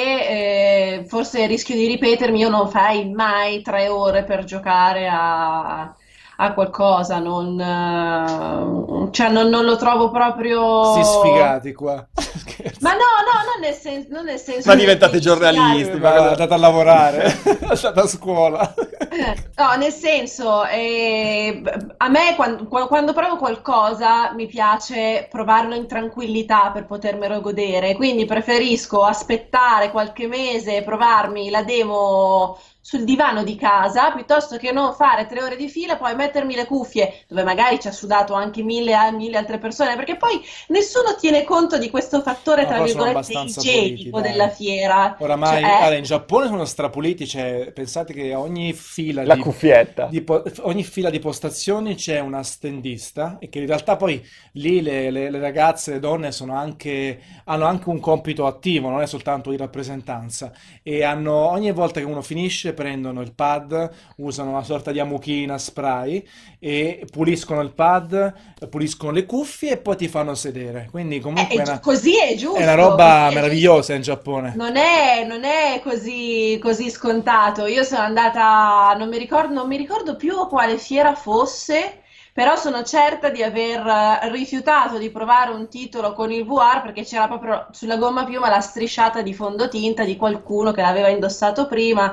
eh, 0.99 1.05
forse 1.07 1.47
rischio 1.47 1.75
di 1.75 1.87
ripetermi, 1.87 2.39
io 2.39 2.49
non 2.49 2.69
farei 2.69 3.11
mai 3.11 3.61
tre 3.61 3.89
ore 3.89 4.23
per 4.23 4.45
giocare 4.45 5.09
a 5.11 5.93
a 6.37 6.53
qualcosa, 6.53 7.19
non, 7.19 7.61
eh, 7.61 9.11
cioè 9.13 9.31
non, 9.31 9.49
non 9.49 9.65
lo 9.65 9.77
trovo 9.77 10.11
proprio... 10.11 10.95
Si 10.95 11.05
sfigati 11.05 11.73
qua. 11.73 12.07
Ma 12.81 12.93
no, 12.93 12.99
no, 12.99 13.53
non 13.53 13.61
nel, 13.61 13.75
sen- 13.75 14.07
non 14.09 14.25
nel 14.25 14.39
senso... 14.39 14.69
Ma 14.69 14.75
diventate 14.75 15.19
giornalisti, 15.19 15.99
ma 15.99 16.13
ma 16.15 16.31
andate 16.31 16.55
a 16.55 16.57
lavorare, 16.57 17.25
andate 17.45 18.01
a 18.01 18.07
scuola. 18.07 18.75
No, 19.57 19.75
nel 19.77 19.93
senso, 19.93 20.65
eh, 20.67 21.63
a 21.97 22.09
me 22.09 22.35
quando, 22.37 22.67
quando, 22.67 23.13
provo 23.13 23.37
qualcosa 23.37 24.33
mi 24.33 24.47
piace 24.47 25.27
provarlo 25.31 25.75
in 25.75 25.87
tranquillità 25.87 26.71
per 26.73 26.87
potermelo 26.87 27.41
godere, 27.41 27.95
quindi 27.95 28.25
preferisco 28.25 29.05
aspettare 29.05 29.91
qualche 29.91 30.27
mese 30.27 30.77
e 30.77 30.83
provarmi 30.83 31.51
la 31.51 31.63
demo 31.63 32.59
sul 32.85 33.05
divano 33.05 33.45
di 33.45 33.57
casa 33.57 34.13
piuttosto 34.13 34.59
che 34.59 34.71
non 34.71 34.93
fare 34.95 35.27
tre 35.27 35.43
ore 35.43 35.57
di 35.57 35.69
fila, 35.71 35.97
poi 35.97 36.15
mettermi 36.15 36.55
le 36.55 36.67
cuffie 36.67 37.25
dove 37.29 37.43
magari 37.43 37.81
ci 37.81 37.89
ha 37.89 37.93
sudato 37.93 38.35
anche 38.35 38.63
mille, 38.63 38.95
mille 39.13 39.39
altre 39.39 39.59
persone, 39.59 39.97
perché 39.97 40.17
poi 40.17 40.39
nessuno 40.69 41.17
tiene 41.19 41.45
conto 41.45 41.79
di 41.79 41.89
questo 41.89 42.21
fattore, 42.21 42.63
No, 42.63 42.67
tra 42.67 42.81
virgolette, 42.81 43.09
abbastanza 43.09 43.61
igienico 43.61 44.21
della 44.21 44.51
fiera. 44.51 45.17
Oramai, 45.19 45.63
Cioè, 45.63 45.71
eh, 45.71 45.81
allora, 45.81 45.97
in 45.97 46.03
Giappone 46.05 46.47
sono 46.47 46.65
strapuliti, 46.67 47.27
cioè, 47.27 47.73
pensate 47.73 48.13
che 48.13 48.35
ogni 48.35 48.73
fila 48.75 49.25
la 49.25 49.35
di, 49.35 49.41
cuffietta. 49.41 50.07
di 50.11 50.21
po- 50.23 50.43
ogni 50.63 50.85
fila 50.85 51.09
di 51.09 51.19
postazioni 51.21 51.95
c'è 51.95 52.21
una 52.21 52.43
stendista 52.43 53.39
e 53.39 53.49
che 53.49 53.61
in 53.61 53.67
realtà 53.67 53.97
poi 53.97 54.23
lì 54.53 54.83
le, 54.83 55.11
le- 55.11 55.31
le 55.31 55.39
ragazze, 55.39 55.93
le 55.93 55.99
donne 56.01 56.31
sono 56.33 56.55
anche, 56.55 57.21
hanno 57.45 57.65
anche 57.65 57.89
un 57.89 58.01
compito 58.01 58.47
attivo, 58.47 58.91
non 58.91 59.01
è 59.01 59.07
soltanto 59.07 59.51
di 59.51 59.57
rappresentanza 59.57 60.53
e 60.83 61.03
hanno, 61.03 61.33
ogni 61.51 61.73
volta 61.73 62.01
che 62.01 62.07
uno 62.07 62.21
finisce 62.23 62.74
prendono 62.75 63.21
il 63.23 63.33
pad, 63.33 63.91
usano 64.17 64.51
una 64.51 64.63
sorta 64.63 64.93
di 64.93 65.01
amuchina 65.01 65.57
spray 65.59 66.27
e 66.59 67.07
puliscono 67.11 67.61
il 67.61 67.73
pad, 67.73 68.33
puliscono 68.69 69.13
le 69.13 69.25
cuffie 69.25 69.73
e 69.73 69.77
poi 69.79 69.97
ti 69.97 70.09
fanno 70.09 70.35
sedere. 70.35 70.89
Quindi 70.91 71.17
eh, 71.17 71.21
comunque 71.21 71.55
è 71.55 71.65
è 71.65 71.69
una, 71.69 71.81
così 71.81 72.19
è 72.19 72.35
giusto, 72.37 72.59
è 72.59 72.63
una 72.63 72.75
roba 72.75 73.23
così 73.25 73.33
è 73.33 73.35
meravigliosa 73.35 73.95
in 73.95 74.03
Giappone. 74.03 74.53
Non 74.57 74.77
è, 74.77 75.25
non 75.27 75.45
è 75.45 75.81
così, 75.83 76.59
così 76.61 76.91
scontato. 76.91 77.67
Io 77.67 77.83
sono 77.83 78.03
andata, 78.03 78.95
non 78.99 79.09
mi 79.09 79.19
ricordo, 79.19 79.55
non 79.55 79.69
mi 79.69 79.77
ricordo 79.77 80.17
più 80.17 80.47
quale 80.49 80.79
fiera 80.79 81.15
fosse, 81.15 82.03
però 82.33 82.57
sono 82.57 82.83
certa 82.83 83.31
di 83.31 83.43
aver 83.43 83.87
eh, 83.87 84.31
rifiutato 84.31 84.99
di 84.99 85.11
provare 85.11 85.53
un 85.53 85.69
titolo 85.69 86.13
con 86.15 86.33
il 86.33 86.45
VR 86.45 86.83
perché 86.83 87.05
c'era 87.05 87.29
proprio 87.29 87.69
sulla 87.71 87.97
gomma 87.97 88.25
piuma 88.25 88.49
la 88.49 88.61
strisciata 88.61 89.23
di 89.23 89.33
fondotinta 89.33 90.05
di 90.05 90.17
qualcuno 90.17 90.73
che 90.73 90.83
l'aveva 90.83 91.09
indossato 91.09 91.67
prima. 91.67 92.13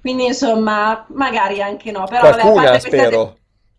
Quindi, 0.00 0.26
insomma, 0.26 1.04
magari 1.08 1.62
anche 1.62 1.90
no. 1.90 2.04
Però, 2.04 2.20
vabbè, 2.22 2.40
Qualcuna, 2.40 2.68
questa... 2.70 2.88
spero. 2.88 3.34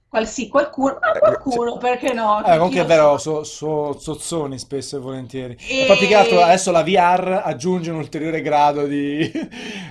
Qual, 0.08 0.28
sì, 0.28 0.50
qualcuno, 0.50 0.98
ma 1.00 1.18
qualcuno, 1.18 1.78
perché 1.78 2.12
no? 2.12 2.44
Eh, 2.44 2.58
comunque 2.58 2.82
è 2.82 2.86
vero, 2.86 3.18
sa? 3.18 3.18
so, 3.18 3.44
so- 3.46 3.98
zozzoni 3.98 4.60
spesso 4.60 4.98
e 4.98 5.00
volentieri. 5.00 5.56
E 5.56 5.96
più 5.98 6.06
che 6.06 6.16
altro 6.16 6.42
adesso 6.42 6.70
la 6.72 6.84
VR 6.84 7.42
aggiunge 7.46 7.92
un 7.92 7.98
ulteriore 7.98 8.42
grado 8.42 8.88
di, 8.88 9.32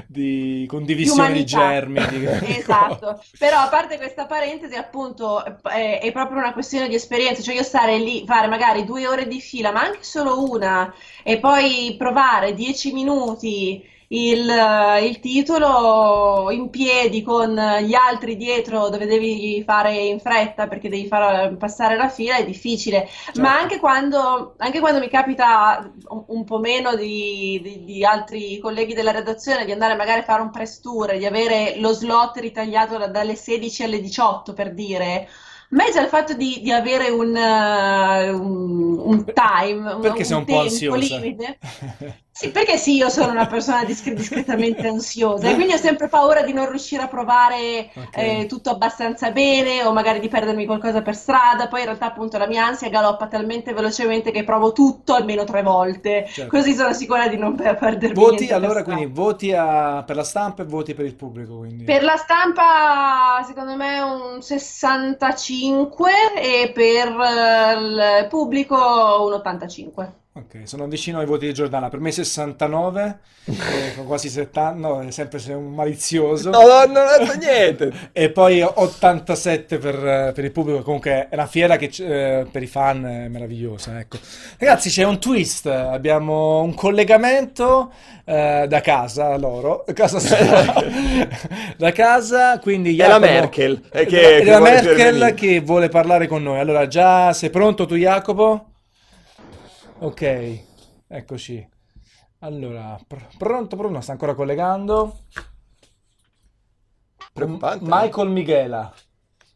di 0.07 0.61
di 0.61 0.66
condivisione 0.66 1.32
di 1.32 1.44
germi. 1.44 2.07
Di... 2.07 2.27
Esatto, 2.61 3.23
però 3.39 3.61
a 3.61 3.69
parte 3.69 3.97
questa 3.97 4.27
parentesi, 4.27 4.74
appunto, 4.74 5.43
è, 5.62 6.01
è 6.01 6.12
proprio 6.12 6.39
una 6.39 6.52
questione 6.52 6.89
di 6.89 6.94
esperienza, 6.94 7.43
cioè 7.43 7.55
io 7.55 7.62
stare 7.62 7.98
lì, 7.98 8.24
fare 8.27 8.47
magari 8.47 8.85
due 8.85 9.07
ore 9.07 9.27
di 9.27 9.40
fila, 9.40 9.73
ma 9.73 9.82
anche 9.82 10.02
solo 10.02 10.48
una, 10.48 10.93
e 11.23 11.39
poi 11.39 11.94
provare 11.97 12.55
dieci 12.55 12.93
minuti 12.93 13.82
il, 14.12 14.49
il 15.03 15.20
titolo 15.20 16.51
in 16.51 16.69
piedi 16.69 17.23
con 17.23 17.55
gli 17.82 17.95
altri 17.95 18.37
dietro 18.37 18.89
dove 18.89 19.07
devi 19.07 19.62
fare 19.65 19.95
in 19.97 20.19
fretta 20.19 20.66
perché 20.66 20.89
devi 20.89 21.07
far 21.07 21.57
passare 21.57 21.97
la 21.97 22.09
fila 22.09 22.37
è 22.37 22.45
difficile, 22.45 23.09
ma 23.35 23.57
Certo. 23.57 23.57
anche 23.57 23.78
quando, 23.78 24.55
anche 24.59 24.81
quando 24.81 24.99
mi 24.99 25.09
capita 25.09 25.89
un, 26.09 26.24
un 26.27 26.45
po' 26.45 26.59
meno 26.59 26.97
di, 26.97 27.61
di- 27.62 27.85
di 27.85 28.05
altri 28.05 28.59
colleghi 28.59 28.95
della 28.95 29.12
redazione 29.12 29.65
di 29.65 29.70
andare 29.73 29.95
magari 29.95 30.20
a 30.20 30.24
fare 30.24 30.43
un 30.43 30.51
press 30.51 30.81
tour, 30.81 31.16
di 31.16 31.24
avere 31.27 31.77
lo 31.78 31.93
slot 31.93 32.37
ritagliato 32.39 32.99
da- 32.99 33.07
dalle 33.09 33.37
16 33.37 33.85
alle 33.85 34.01
18 34.01 34.53
per 34.55 34.74
dire. 34.74 35.28
A 35.73 35.77
me 35.77 35.91
già 35.93 36.01
il 36.03 36.09
fatto 36.09 36.35
di, 36.35 36.61
di 36.62 36.73
avere 36.73 37.11
un, 37.11 37.37
eh, 37.37 38.31
un- 38.31 38.99
un 38.99 39.32
time, 39.32 39.93
un, 39.93 40.01
Perché 40.01 40.24
sei 40.24 40.37
un 40.37 40.39
un 40.39 40.45
po' 40.45 40.59
tempo 40.59 40.61
ansiosa? 40.61 40.97
limite. 40.97 41.59
Sì, 42.40 42.50
perché 42.52 42.78
sì, 42.78 42.94
io 42.96 43.10
sono 43.10 43.32
una 43.32 43.46
persona 43.46 43.84
discre- 43.84 44.14
discretamente 44.14 44.86
ansiosa 44.86 45.50
e 45.50 45.54
quindi 45.54 45.74
ho 45.74 45.76
sempre 45.76 46.08
paura 46.08 46.40
di 46.40 46.54
non 46.54 46.70
riuscire 46.70 47.02
a 47.02 47.06
provare 47.06 47.90
Ok, 47.94 48.16
eh, 48.16 48.46
tutto 48.48 48.70
abbastanza 48.70 49.30
bene 49.30 49.84
o 49.84 49.92
magari 49.92 50.20
di 50.20 50.28
perdermi 50.28 50.64
qualcosa 50.64 51.02
per 51.02 51.14
strada. 51.14 51.68
Poi 51.68 51.80
in 51.80 51.84
realtà 51.84 52.06
appunto 52.06 52.38
la 52.38 52.46
mia 52.46 52.64
ansia 52.64 52.88
galoppa 52.88 53.26
talmente 53.26 53.74
velocemente 53.74 54.30
che 54.30 54.42
provo 54.42 54.72
tutto 54.72 55.12
almeno 55.12 55.44
tre 55.44 55.62
volte, 55.62 56.26
certo. 56.32 56.56
così 56.56 56.72
sono 56.72 56.94
sicura 56.94 57.28
di 57.28 57.36
non 57.36 57.54
per- 57.54 57.76
perdermi 57.76 58.14
Voti 58.14 58.48
allora, 58.50 58.82
quindi 58.84 59.04
voti 59.04 59.52
a- 59.52 60.02
per 60.02 60.16
la 60.16 60.24
stampa 60.24 60.62
e 60.62 60.66
voti 60.66 60.94
per 60.94 61.04
il 61.04 61.16
pubblico, 61.16 61.58
quindi. 61.58 61.84
Per 61.84 62.02
la 62.02 62.16
stampa, 62.16 63.44
secondo 63.46 63.76
me, 63.76 64.00
un 64.00 64.40
65 64.40 66.10
e 66.36 66.70
per 66.72 67.08
eh, 67.08 67.72
il 68.22 68.26
pubblico 68.30 68.76
un 69.26 69.32
85. 69.34 70.19
Ok, 70.32 70.61
sono 70.62 70.86
vicino 70.86 71.19
ai 71.19 71.27
voti 71.27 71.47
di 71.47 71.52
Giordana, 71.52 71.89
per 71.89 71.98
me 71.98 72.12
69, 72.12 73.19
eh, 73.51 74.05
quasi 74.05 74.28
70, 74.28 74.78
no, 74.78 75.01
è 75.01 75.11
sempre 75.11 75.40
sei 75.40 75.57
un 75.57 75.74
malizioso. 75.74 76.51
No, 76.51 76.61
no, 76.61 76.85
non 76.85 77.05
ho 77.05 77.19
detto 77.19 77.36
niente. 77.36 77.93
E 78.12 78.31
poi 78.31 78.62
87 78.62 79.78
per, 79.78 79.94
eh, 79.97 80.32
per 80.32 80.44
il 80.44 80.52
pubblico, 80.52 80.82
comunque 80.82 81.27
è 81.28 81.35
una 81.35 81.47
fiera 81.48 81.74
che 81.77 81.90
eh, 81.98 82.47
per 82.48 82.62
i 82.62 82.69
fan 82.69 83.05
è 83.05 83.27
meravigliosa, 83.28 83.98
ecco. 83.98 84.19
Ragazzi, 84.57 84.89
c'è 84.89 85.02
un 85.02 85.19
twist, 85.19 85.66
abbiamo 85.66 86.62
un 86.62 86.74
collegamento 86.74 87.90
eh, 88.24 88.66
da 88.69 88.81
casa, 88.81 89.36
loro, 89.36 89.85
casa 89.93 90.20
da 91.77 91.90
casa, 91.90 92.59
quindi 92.61 92.94
È 92.97 93.07
la 93.07 93.19
Jacopo, 93.19 93.27
Merkel, 93.32 93.82
eh, 93.90 94.01
è 94.02 94.07
che- 94.07 94.20
la- 94.20 94.28
è 94.36 94.43
che 94.43 94.51
la 94.51 94.61
Merkel 94.61 95.35
che 95.35 95.61
vuole 95.61 95.89
parlare 95.89 96.28
con 96.28 96.40
noi. 96.43 96.61
Allora, 96.61 96.86
già 96.86 97.32
sei 97.32 97.51
pronto 97.51 97.85
tu, 97.85 97.97
Jacopo? 97.97 98.66
Ok, 100.01 100.22
eccoci. 101.06 101.68
Allora, 102.40 102.98
pr- 103.06 103.36
pronto, 103.36 103.77
pronto, 103.77 104.01
sta 104.01 104.12
ancora 104.12 104.35
collegando. 104.35 105.27
Preoccupante. 107.35 107.93
Michael 107.93 108.28
Michela. 108.31 108.93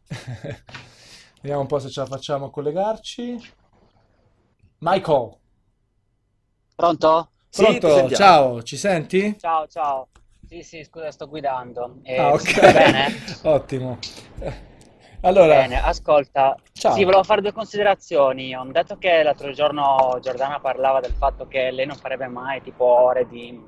Vediamo 1.41 1.61
un 1.61 1.67
po' 1.67 1.79
se 1.79 1.89
ce 1.89 1.99
la 2.01 2.05
facciamo 2.07 2.45
a 2.45 2.51
collegarci. 2.51 3.37
Michael, 4.79 5.39
Pronto? 6.75 7.31
Sì, 7.49 7.79
pronto? 7.79 7.89
sentiamo. 7.89 8.23
Ciao, 8.23 8.61
ci 8.63 8.77
senti? 8.77 9.35
Ciao, 9.37 9.67
ciao. 9.67 10.09
Sì, 10.45 10.61
sì, 10.63 10.83
scusa, 10.83 11.11
sto 11.11 11.27
guidando. 11.27 11.99
Eh, 12.03 12.31
Ah, 12.31 12.33
ok. 12.33 12.57
bene? 12.69 13.15
Ottimo. 13.43 13.97
Allora, 15.25 15.55
Bene, 15.55 15.81
ascolta. 15.81 16.55
ciao. 16.71 16.93
Sì, 16.93 17.03
volevo 17.03 17.23
fare 17.23 17.41
due 17.41 17.51
considerazioni. 17.51 18.55
Ho 18.55 18.63
detto 18.65 18.97
che 18.97 19.23
l'altro 19.23 19.51
giorno 19.51 20.19
Giordana 20.21 20.59
parlava 20.59 20.99
del 20.99 21.13
fatto 21.13 21.47
che 21.47 21.71
lei 21.71 21.87
non 21.87 21.95
farebbe 21.95 22.27
mai 22.27 22.61
tipo 22.61 22.83
ore 22.85 23.27
di, 23.27 23.59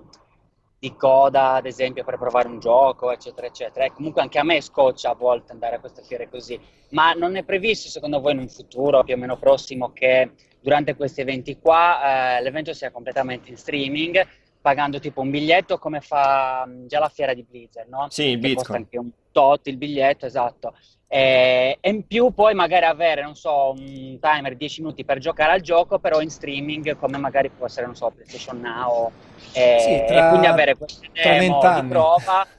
di 0.78 0.96
coda, 0.96 1.54
ad 1.54 1.66
esempio, 1.66 2.04
per 2.04 2.20
provare 2.20 2.48
un 2.48 2.60
gioco, 2.60 3.12
eccetera, 3.12 3.48
eccetera. 3.48 3.86
E 3.86 3.92
comunque 3.92 4.22
anche 4.22 4.38
a 4.38 4.44
me 4.44 4.62
scoccia 4.62 5.10
a 5.10 5.16
volte 5.16 5.52
andare 5.52 5.78
a 5.78 5.80
queste 5.80 6.04
fiere 6.04 6.30
così. 6.30 6.60
Ma 6.90 7.14
non 7.14 7.36
è 7.36 7.44
previsto, 7.44 7.90
secondo 7.90 8.20
voi, 8.22 8.34
in 8.34 8.40
un 8.40 8.50
futuro 8.50 9.04
più 9.04 9.16
o 9.16 9.18
meno 9.18 9.38
prossimo, 9.38 9.92
che 9.94 10.34
durante 10.62 10.96
questi 10.96 11.22
eventi 11.22 11.58
qua 11.60 12.38
eh, 12.38 12.42
l'evento 12.44 12.72
sia 12.74 12.92
completamente 12.92 13.50
in 13.50 13.58
streaming, 13.58 14.24
pagando 14.62 15.00
tipo 15.00 15.22
un 15.22 15.32
biglietto 15.32 15.80
come 15.80 16.02
fa 16.02 16.66
mh, 16.68 16.86
già 16.86 17.00
la 17.00 17.10
fiera 17.10 17.34
di 17.34 17.42
Blizzard, 17.44 17.90
no? 17.90 18.06
Sì, 18.12 18.26
il 18.26 18.40
Che 18.40 18.54
costa 18.54 18.74
Bitcoin. 18.74 18.78
anche 18.84 18.98
un 19.00 19.10
tot 19.32 19.66
il 19.66 19.78
biglietto, 19.78 20.28
esatto. 20.28 20.76
E, 21.10 21.78
e 21.80 21.90
in 21.90 22.06
più 22.06 22.34
poi 22.34 22.54
magari 22.54 22.86
avere, 22.86 23.22
non 23.22 23.36
so, 23.36 23.72
un 23.72 24.20
timer 24.20 24.56
10 24.56 24.82
minuti 24.82 25.06
per 25.06 25.20
giocare 25.20 25.54
al 25.54 25.62
gioco, 25.62 26.00
però 26.00 26.20
in 26.20 26.30
streaming, 26.30 26.98
come 26.98 27.18
magari 27.18 27.50
può 27.50 27.66
essere, 27.66 27.86
non 27.86 27.96
so, 27.96 28.10
PlayStation 28.10 28.60
Now, 28.60 29.12
e, 29.54 29.78
Sì, 29.80 29.90
e 29.90 30.06
tra, 30.06 30.30
quindi 30.30 30.48
avere 30.48 30.76
queste 30.76 31.10
demo 31.14 31.80
di 31.80 31.88
prova. 31.88 32.46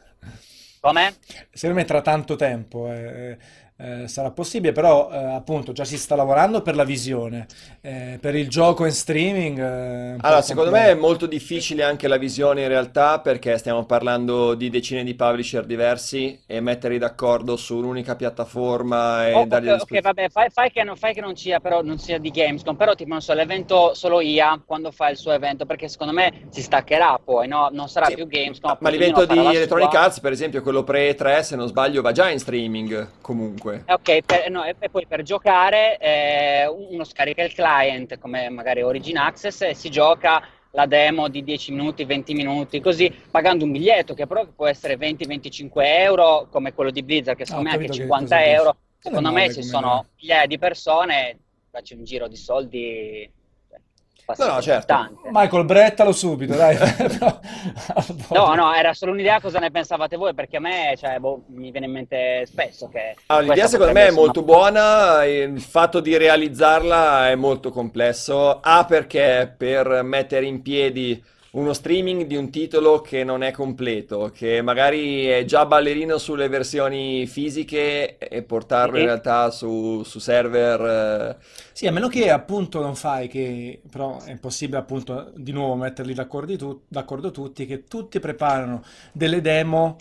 Come? 0.81 1.15
Secondo 1.51 1.81
me 1.81 1.85
tra 1.87 2.01
tanto 2.03 2.37
tempo. 2.37 2.91
eh. 2.93 3.37
eh, 3.81 4.09
sarà 4.09 4.31
possibile, 4.33 4.73
però 4.73 5.09
eh, 5.13 5.17
appunto 5.17 5.73
già 5.73 5.85
si 5.85 5.97
sta 5.99 6.17
lavorando 6.17 6.63
per 6.63 6.75
la 6.75 6.83
visione, 6.85 7.47
eh, 7.81 8.19
per 8.21 8.35
il 8.35 8.49
gioco 8.49 8.85
in 8.85 8.93
streaming. 8.93 9.59
eh, 9.59 10.21
Allora, 10.21 10.43
secondo 10.43 10.71
me 10.71 10.91
è 10.91 10.95
molto 10.95 11.27
difficile 11.27 11.83
anche 11.85 12.07
la 12.09 12.19
visione 12.19 12.63
in 12.63 12.69
realtà 12.69 13.21
perché 13.21 13.57
stiamo 13.59 13.85
parlando 13.87 14.55
di 14.55 14.69
decine 14.71 15.03
di 15.05 15.15
publisher 15.15 15.65
diversi 15.65 16.41
e 16.47 16.61
metterli 16.61 16.99
d'accordo 16.99 17.57
su 17.57 17.77
un'unica 17.77 18.15
piattaforma 18.17 19.29
Oh, 19.31 19.43
e 19.43 19.47
dargli 19.47 19.69
a 19.69 19.73
ok, 19.73 19.81
ok, 19.81 20.01
disposizione. 20.01 20.01
vabbè, 20.01 20.29
fai, 20.31 20.49
fai 20.51 20.71
che 20.71 20.83
non, 20.85 20.97
fai 20.97 21.13
che 21.13 21.21
non 21.21 21.37
sia, 21.37 21.61
però 21.61 21.83
non 21.83 21.99
sia 21.99 22.19
di 22.19 22.31
Gamescom, 22.31 22.77
però 22.77 22.95
tipo 22.95 23.11
non 23.11 23.21
so, 23.21 23.35
l'evento 23.35 23.93
solo 23.95 24.21
IA 24.23 24.63
quando 24.65 24.91
fa 24.91 25.11
il 25.11 25.19
suo 25.19 25.33
evento, 25.33 25.67
perché 25.67 25.89
secondo 25.89 26.15
me 26.15 26.47
si 26.51 26.63
staccherà 26.63 27.19
poi, 27.23 27.47
no? 27.47 27.69
Non 27.71 27.89
sarà 27.89 28.11
Sì, 28.11 28.11
più 28.11 28.27
Gamescom, 28.27 28.75
ma, 28.81 28.89
l'evento 28.91 29.25
di 29.27 29.55
Electronic 29.55 29.93
sua. 29.93 29.95
Arts, 29.95 30.21
per 30.21 30.33
esempio, 30.33 30.63
quello 30.63 30.85
pre-3, 31.29 31.41
se 31.43 31.57
non 31.57 31.69
sbaglio, 31.69 32.03
va 32.03 32.13
già 32.13 32.29
in 32.31 32.39
streaming 32.39 33.09
comunque. 33.21 33.85
Eh, 33.87 33.93
Ok, 33.93 34.23
per- 34.23 34.51
no, 34.51 34.65
e, 34.65 34.75
e 34.79 34.89
poi 34.89 35.07
per 35.07 35.23
giocare 35.23 35.99
eh, 35.99 36.67
uno 36.67 37.05
scarica 37.05 37.43
il 37.43 37.53
client 37.53 38.19
come 38.19 38.49
magari 38.49 38.83
Origin 38.83 39.19
Access 39.19 39.63
e 39.63 39.75
si 39.75 39.91
gioca 39.91 40.43
la 40.73 40.87
demo 40.87 41.29
di 41.29 41.43
10 41.43 41.73
minuti, 41.73 42.05
20 42.05 42.35
minuti, 42.35 42.81
così 42.81 43.11
pagando 43.31 43.65
un 43.65 43.73
biglietto 43.73 44.15
che 44.15 44.27
però 44.27 44.47
può 44.47 44.67
essere 44.67 44.97
20-25 44.97 45.71
euro 45.83 46.47
come 46.51 46.75
quello 46.75 46.91
di 46.91 47.03
Blizzard 47.03 47.37
che 47.37 47.45
Ah, 47.45 47.47
secondo 47.47 47.69
me 47.71 47.75
è 47.75 47.79
anche 47.79 47.87
capito 47.89 48.05
che 48.05 48.09
50 48.09 48.37
cosa 48.37 48.45
dici. 48.47 48.57
euro. 48.57 48.77
Secondo 49.01 49.33
me 49.33 49.53
ci 49.55 49.63
sono 49.63 50.07
migliaia 50.21 50.47
di 50.47 50.59
persone, 50.59 51.39
faccio 51.71 51.95
un 51.95 52.05
giro 52.05 52.29
di 52.29 52.37
soldi 52.37 53.31
cioè, 54.35 54.47
No, 54.47 54.55
no, 54.55 54.63
certo. 54.63 54.93
importante. 54.93 55.29
Michael, 55.33 55.65
brettalo 55.65 56.13
subito, 56.13 56.55
dai. 56.55 56.77
No, 58.31 58.55
no, 58.55 58.73
era 58.75 58.93
solo 58.95 59.13
un'idea 59.13 59.41
cosa 59.41 59.59
ne 59.59 59.71
pensavate 59.71 60.17
voi, 60.17 60.35
perché 60.35 60.59
a 60.59 60.61
me 60.61 60.95
cioè, 60.99 61.19
boh, 61.19 61.43
mi 61.49 61.71
viene 61.71 61.87
in 61.87 61.93
mente 61.93 62.45
spesso 62.47 62.89
che 62.89 63.17
Allora, 63.27 63.55
l'idea 63.55 63.67
questa 63.67 63.79
secondo 63.79 63.93
me 63.93 64.01
è 64.01 64.03
essere 64.05 64.17
una 64.17 64.25
molto 64.25 64.43
buona, 64.43 65.25
il 65.25 65.61
fatto 65.61 66.01
di 66.01 66.17
realizzarla 66.17 67.31
è 67.31 67.35
molto 67.35 67.71
complesso. 67.71 68.61
A 68.61 68.85
perché 68.85 69.53
per 69.57 70.03
mettere 70.03 70.47
in 70.47 70.63
piedi 70.63 71.23
uno 71.59 71.73
streaming 71.73 72.25
di 72.27 72.37
un 72.37 72.51
titolo 72.51 73.01
che 73.01 73.25
non 73.25 73.43
è 73.43 73.51
completo, 73.53 74.31
che 74.35 74.63
magari 74.63 75.27
è 75.27 75.45
già 75.45 75.67
ballerino 75.67 76.19
sulle 76.19 76.49
versioni 76.49 77.27
fisiche 77.27 78.19
e 78.19 78.43
portarlo 78.43 78.99
in 78.99 79.05
realtà 79.05 79.51
su, 79.51 80.03
su 80.05 80.19
server... 80.19 80.81
eh, 81.41 81.47
Sì, 81.73 81.87
a 81.87 81.93
meno 81.93 82.09
che 82.09 82.31
appunto 82.31 82.81
non 82.81 82.97
fai 82.97 83.29
che, 83.29 83.81
però 83.89 84.21
è 84.21 84.31
impossibile 84.33 84.79
appunto 84.79 85.33
di 85.37 85.53
nuovo 85.53 85.77
metterli 85.77 86.13
d'accordo, 86.13 86.57
tu- 86.57 86.83
d'accordo 86.89 87.31
tutti, 87.31 87.67
che 87.67 87.85
tutti 87.85 88.19
preparano 88.19 88.83
delle 89.13 89.41
demo 89.41 89.97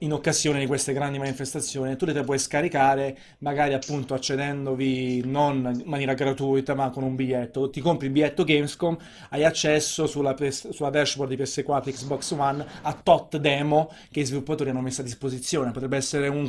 in 0.00 0.12
occasione 0.12 0.60
di 0.60 0.66
queste 0.66 0.92
grandi 0.92 1.18
manifestazioni, 1.18 1.96
tu 1.96 2.04
le 2.06 2.22
puoi 2.24 2.38
scaricare 2.38 3.16
magari 3.38 3.74
appunto 3.74 4.14
accedendovi 4.14 5.22
non 5.26 5.72
in 5.74 5.88
maniera 5.88 6.14
gratuita 6.14 6.74
ma 6.74 6.90
con 6.90 7.02
un 7.02 7.14
biglietto, 7.16 7.70
ti 7.70 7.80
compri 7.80 8.06
il 8.06 8.12
biglietto 8.12 8.44
Gamescom, 8.44 8.96
hai 9.30 9.44
accesso 9.44 10.06
sulla, 10.06 10.34
sulla 10.50 10.90
dashboard 10.90 11.30
di 11.30 11.36
PS4, 11.36 11.92
Xbox 11.92 12.30
One 12.32 12.64
a 12.82 12.92
tot 12.94 13.36
demo 13.38 13.90
che 14.10 14.20
i 14.20 14.24
sviluppatori 14.24 14.70
hanno 14.70 14.80
messo 14.80 15.00
a 15.00 15.04
disposizione, 15.04 15.70
potrebbe 15.72 15.96
essere 15.96 16.28
un 16.28 16.48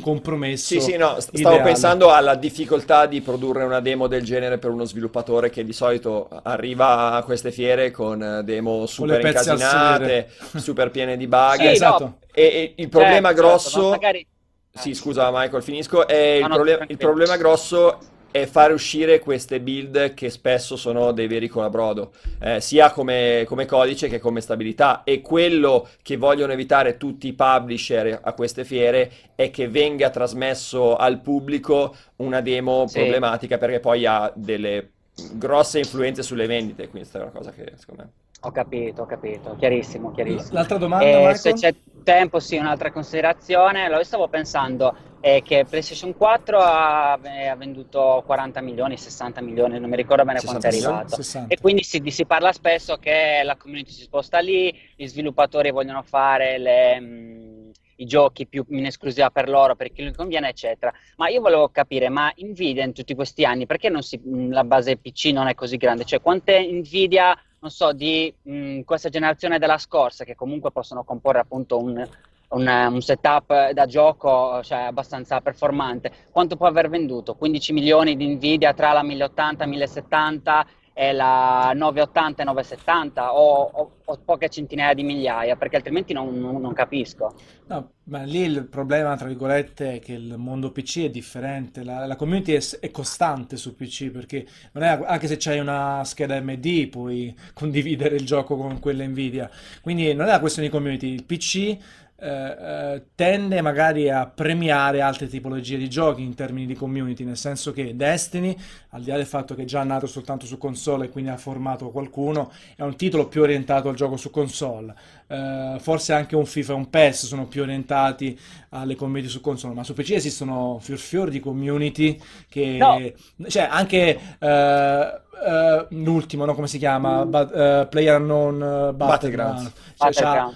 Sì, 0.62 0.78
compromesso 0.80 0.80
sì, 0.80 0.96
no, 0.96 1.18
st- 1.18 1.34
stavo 1.34 1.60
ideale. 1.60 1.60
pensando 1.60 2.10
alla 2.12 2.34
difficoltà 2.36 3.06
di 3.06 3.22
produrre 3.22 3.64
una 3.64 3.80
demo 3.80 4.06
del 4.06 4.22
genere 4.22 4.58
per 4.58 4.70
uno 4.70 4.84
sviluppatore 4.84 5.50
che 5.50 5.64
di 5.64 5.72
solito 5.72 6.28
arriva 6.28 7.12
a 7.12 7.22
queste 7.24 7.50
fiere 7.50 7.90
con 7.90 8.22
eh, 8.22 8.42
demo 8.44 8.86
Con 8.94 9.10
super 9.10 9.20
al 9.20 9.22
incasinate, 9.22 10.28
super 10.56 10.90
piene 10.90 11.16
di 11.16 11.26
bug. 11.26 11.64
Sì, 11.64 11.70
no, 11.80 11.98
esatto. 11.98 12.18
E, 12.32 12.42
e 12.42 12.74
il 12.76 12.88
problema 12.88 13.28
certo, 13.34 13.42
certo, 13.42 13.80
grosso, 13.80 13.88
magari... 13.90 14.26
sì, 14.72 14.90
eh. 14.90 14.94
scusa 14.94 15.30
Michael, 15.32 15.62
finisco, 15.62 16.06
è 16.06 16.14
il, 16.14 16.46
No, 16.46 16.48
proble- 16.48 16.84
il 16.88 16.98
tranquillo. 16.98 16.98
problema 16.98 17.36
grosso 17.36 17.98
è 18.32 18.46
fare 18.46 18.72
uscire 18.72 19.18
queste 19.18 19.60
build 19.60 20.14
che 20.14 20.30
spesso 20.30 20.76
sono 20.76 21.10
dei 21.10 21.26
veri 21.26 21.48
colabrodo, 21.48 22.12
eh, 22.40 22.60
sia 22.60 22.92
come, 22.92 23.42
come 23.46 23.66
codice 23.66 24.08
che 24.08 24.20
come 24.20 24.40
stabilità. 24.40 25.02
E 25.02 25.20
quello 25.20 25.88
che 26.02 26.16
vogliono 26.16 26.52
evitare 26.52 26.96
tutti 26.96 27.26
i 27.26 27.32
publisher 27.32 28.20
a 28.22 28.32
queste 28.34 28.64
fiere 28.64 29.10
è 29.34 29.50
che 29.50 29.68
venga 29.68 30.10
trasmesso 30.10 30.96
al 30.96 31.20
pubblico 31.20 31.96
una 32.16 32.40
demo 32.40 32.86
Sì. 32.86 32.98
problematica 32.98 33.58
perché 33.58 33.80
poi 33.80 34.06
ha 34.06 34.32
delle 34.34 34.90
grosse 35.32 35.78
influenze 35.80 36.22
sulle 36.22 36.46
vendite. 36.46 36.88
Quindi 36.88 37.08
questa 37.08 37.18
è 37.18 37.22
una 37.22 37.32
cosa 37.32 37.50
che 37.50 37.72
secondo 37.76 38.02
me... 38.04 38.10
Ho 38.42 38.52
capito, 38.52 39.02
ho 39.02 39.06
capito, 39.06 39.54
chiarissimo, 39.58 40.12
chiarissimo. 40.12 40.54
L'altra 40.54 40.78
domanda, 40.78 41.30
E 41.30 41.34
se 41.34 41.52
c'è 41.52 41.74
tempo, 42.02 42.40
sì, 42.40 42.56
un'altra 42.56 42.90
considerazione. 42.90 43.84
Allora, 43.84 43.98
io 43.98 44.04
stavo 44.04 44.28
pensando 44.28 44.96
eh, 45.20 45.42
che 45.42 45.66
PlayStation 45.68 46.16
4 46.16 46.58
ha, 46.58 47.18
eh, 47.22 47.48
ha 47.48 47.56
venduto 47.56 48.22
40 48.24 48.62
milioni, 48.62 48.96
60 48.96 49.42
milioni, 49.42 49.78
non 49.78 49.90
mi 49.90 49.96
ricordo 49.96 50.24
bene 50.24 50.40
quanto 50.40 50.66
è 50.66 50.70
60 50.70 50.88
arrivato. 50.88 51.16
60. 51.16 51.52
E 51.52 51.58
quindi 51.60 51.82
si, 51.82 52.02
si 52.06 52.24
parla 52.24 52.50
spesso 52.52 52.96
che 52.96 53.42
la 53.44 53.56
community 53.56 53.90
si 53.90 54.02
sposta 54.02 54.38
lì, 54.38 54.74
gli 54.96 55.06
sviluppatori 55.06 55.70
vogliono 55.70 56.02
fare 56.02 56.56
le, 56.56 56.98
mh, 56.98 57.70
i 57.96 58.06
giochi 58.06 58.46
più 58.46 58.64
in 58.70 58.86
esclusiva 58.86 59.28
per 59.28 59.50
loro, 59.50 59.76
per 59.76 59.92
chi 59.92 60.02
gli 60.02 60.14
conviene, 60.14 60.48
eccetera. 60.48 60.90
Ma 61.16 61.28
io 61.28 61.42
volevo 61.42 61.68
capire, 61.68 62.08
ma 62.08 62.32
Nvidia 62.34 62.84
in 62.84 62.94
tutti 62.94 63.14
questi 63.14 63.44
anni, 63.44 63.66
perché 63.66 63.90
non 63.90 64.02
si, 64.02 64.16
mh, 64.16 64.50
la 64.50 64.64
base 64.64 64.96
PC 64.96 65.26
non 65.26 65.46
è 65.46 65.54
così 65.54 65.76
grande? 65.76 66.04
Cioè, 66.06 66.22
quante 66.22 66.58
Nvidia, 66.72 67.36
non 67.60 67.70
so, 67.70 67.92
di 67.92 68.32
mh, 68.42 68.80
questa 68.80 69.08
generazione 69.10 69.58
della 69.58 69.78
scorsa, 69.78 70.24
che 70.24 70.34
comunque 70.34 70.70
possono 70.72 71.04
comporre 71.04 71.40
appunto 71.40 71.78
un, 71.78 72.06
un, 72.48 72.88
un 72.92 73.00
setup 73.02 73.70
da 73.70 73.86
gioco, 73.86 74.62
cioè 74.62 74.78
abbastanza 74.78 75.40
performante, 75.40 76.10
quanto 76.30 76.56
può 76.56 76.66
aver 76.66 76.88
venduto? 76.88 77.34
15 77.34 77.72
milioni 77.72 78.16
di 78.16 78.26
Nvidia 78.28 78.72
tra 78.72 78.92
la 78.92 79.02
1080 79.02 79.64
e 79.64 79.66
1070 79.66 80.66
e 81.04 81.12
la 81.12 81.72
980 81.74 82.42
e 82.42 82.44
970 82.44 83.34
o, 83.34 83.62
o- 83.62 83.90
o 84.04 84.18
poche 84.24 84.48
centinaia 84.48 84.94
di 84.94 85.02
migliaia, 85.02 85.56
perché 85.56 85.76
altrimenti 85.76 86.12
non, 86.12 86.38
non- 86.38 86.72
capisco. 86.74 87.34
No, 87.66 87.92
ma 88.04 88.22
lì 88.24 88.40
il 88.40 88.66
problema, 88.66 89.16
tra 89.16 89.28
virgolette, 89.28 89.94
è 89.94 89.98
che 90.00 90.14
il 90.14 90.34
mondo 90.36 90.72
PC 90.72 91.04
è 91.04 91.10
differente, 91.10 91.84
la, 91.84 92.04
la 92.04 92.16
community 92.16 92.52
è, 92.54 92.60
è 92.80 92.90
costante 92.90 93.56
su 93.56 93.76
PC, 93.76 94.10
perché 94.10 94.44
non 94.72 94.82
è, 94.82 94.88
anche 95.06 95.28
se 95.28 95.36
c'hai 95.38 95.60
una 95.60 96.02
scheda 96.04 96.34
AMD 96.36 96.88
puoi 96.88 97.32
condividere 97.54 98.16
il 98.16 98.26
gioco 98.26 98.56
con 98.56 98.80
quella 98.80 99.04
Nvidia, 99.06 99.48
quindi 99.82 100.12
non 100.14 100.26
è 100.26 100.30
una 100.30 100.40
questione 100.40 100.66
di 100.68 100.74
community, 100.74 101.12
il 101.12 101.24
PC 101.24 101.76
eh, 102.20 102.94
eh, 102.94 103.02
tende 103.14 103.62
magari 103.62 104.10
a 104.10 104.26
premiare 104.26 105.00
altre 105.00 105.26
tipologie 105.26 105.78
di 105.78 105.88
giochi 105.88 106.22
in 106.22 106.34
termini 106.34 106.66
di 106.66 106.74
community, 106.74 107.24
nel 107.24 107.36
senso 107.36 107.72
che 107.72 107.96
Destiny, 107.96 108.54
al 108.90 109.02
di 109.02 109.10
là 109.10 109.16
del 109.16 109.26
fatto 109.26 109.54
che 109.54 109.62
è 109.62 109.64
già 109.64 109.82
nato 109.84 110.06
soltanto 110.06 110.44
su 110.44 110.58
console 110.58 111.06
e 111.06 111.08
quindi 111.08 111.30
ha 111.30 111.36
formato 111.36 111.90
qualcuno, 111.90 112.52
è 112.76 112.82
un 112.82 112.96
titolo 112.96 113.26
più 113.28 113.42
orientato 113.42 113.88
al 113.88 113.94
gioco 113.94 114.16
su 114.16 114.30
console. 114.30 114.94
Eh, 115.30 115.76
forse 115.78 116.12
anche 116.12 116.34
un 116.34 116.44
FIFA 116.44 116.72
e 116.72 116.76
un 116.76 116.90
PES 116.90 117.26
sono 117.26 117.46
più 117.46 117.62
orientati 117.62 118.36
alle 118.70 118.96
community 118.96 119.28
su 119.28 119.40
console, 119.40 119.74
ma 119.74 119.84
su 119.84 119.94
PC 119.94 120.10
esistono 120.12 120.78
fior 120.80 120.98
fior 120.98 121.30
di 121.30 121.38
community 121.38 122.18
che, 122.48 122.76
No. 122.78 123.48
cioè 123.48 123.68
anche 123.70 124.18
eh, 124.38 125.20
eh, 125.42 125.86
l'ultimo, 125.90 126.44
no, 126.44 126.54
come 126.54 126.66
si 126.66 126.78
chiama? 126.78 127.24
Ba- 127.24 127.80
eh, 127.82 127.86
PlayerUnknown 127.86 128.88
uh, 128.90 128.94
Battlegrounds. 128.94 129.72
Cioè, 129.96 130.12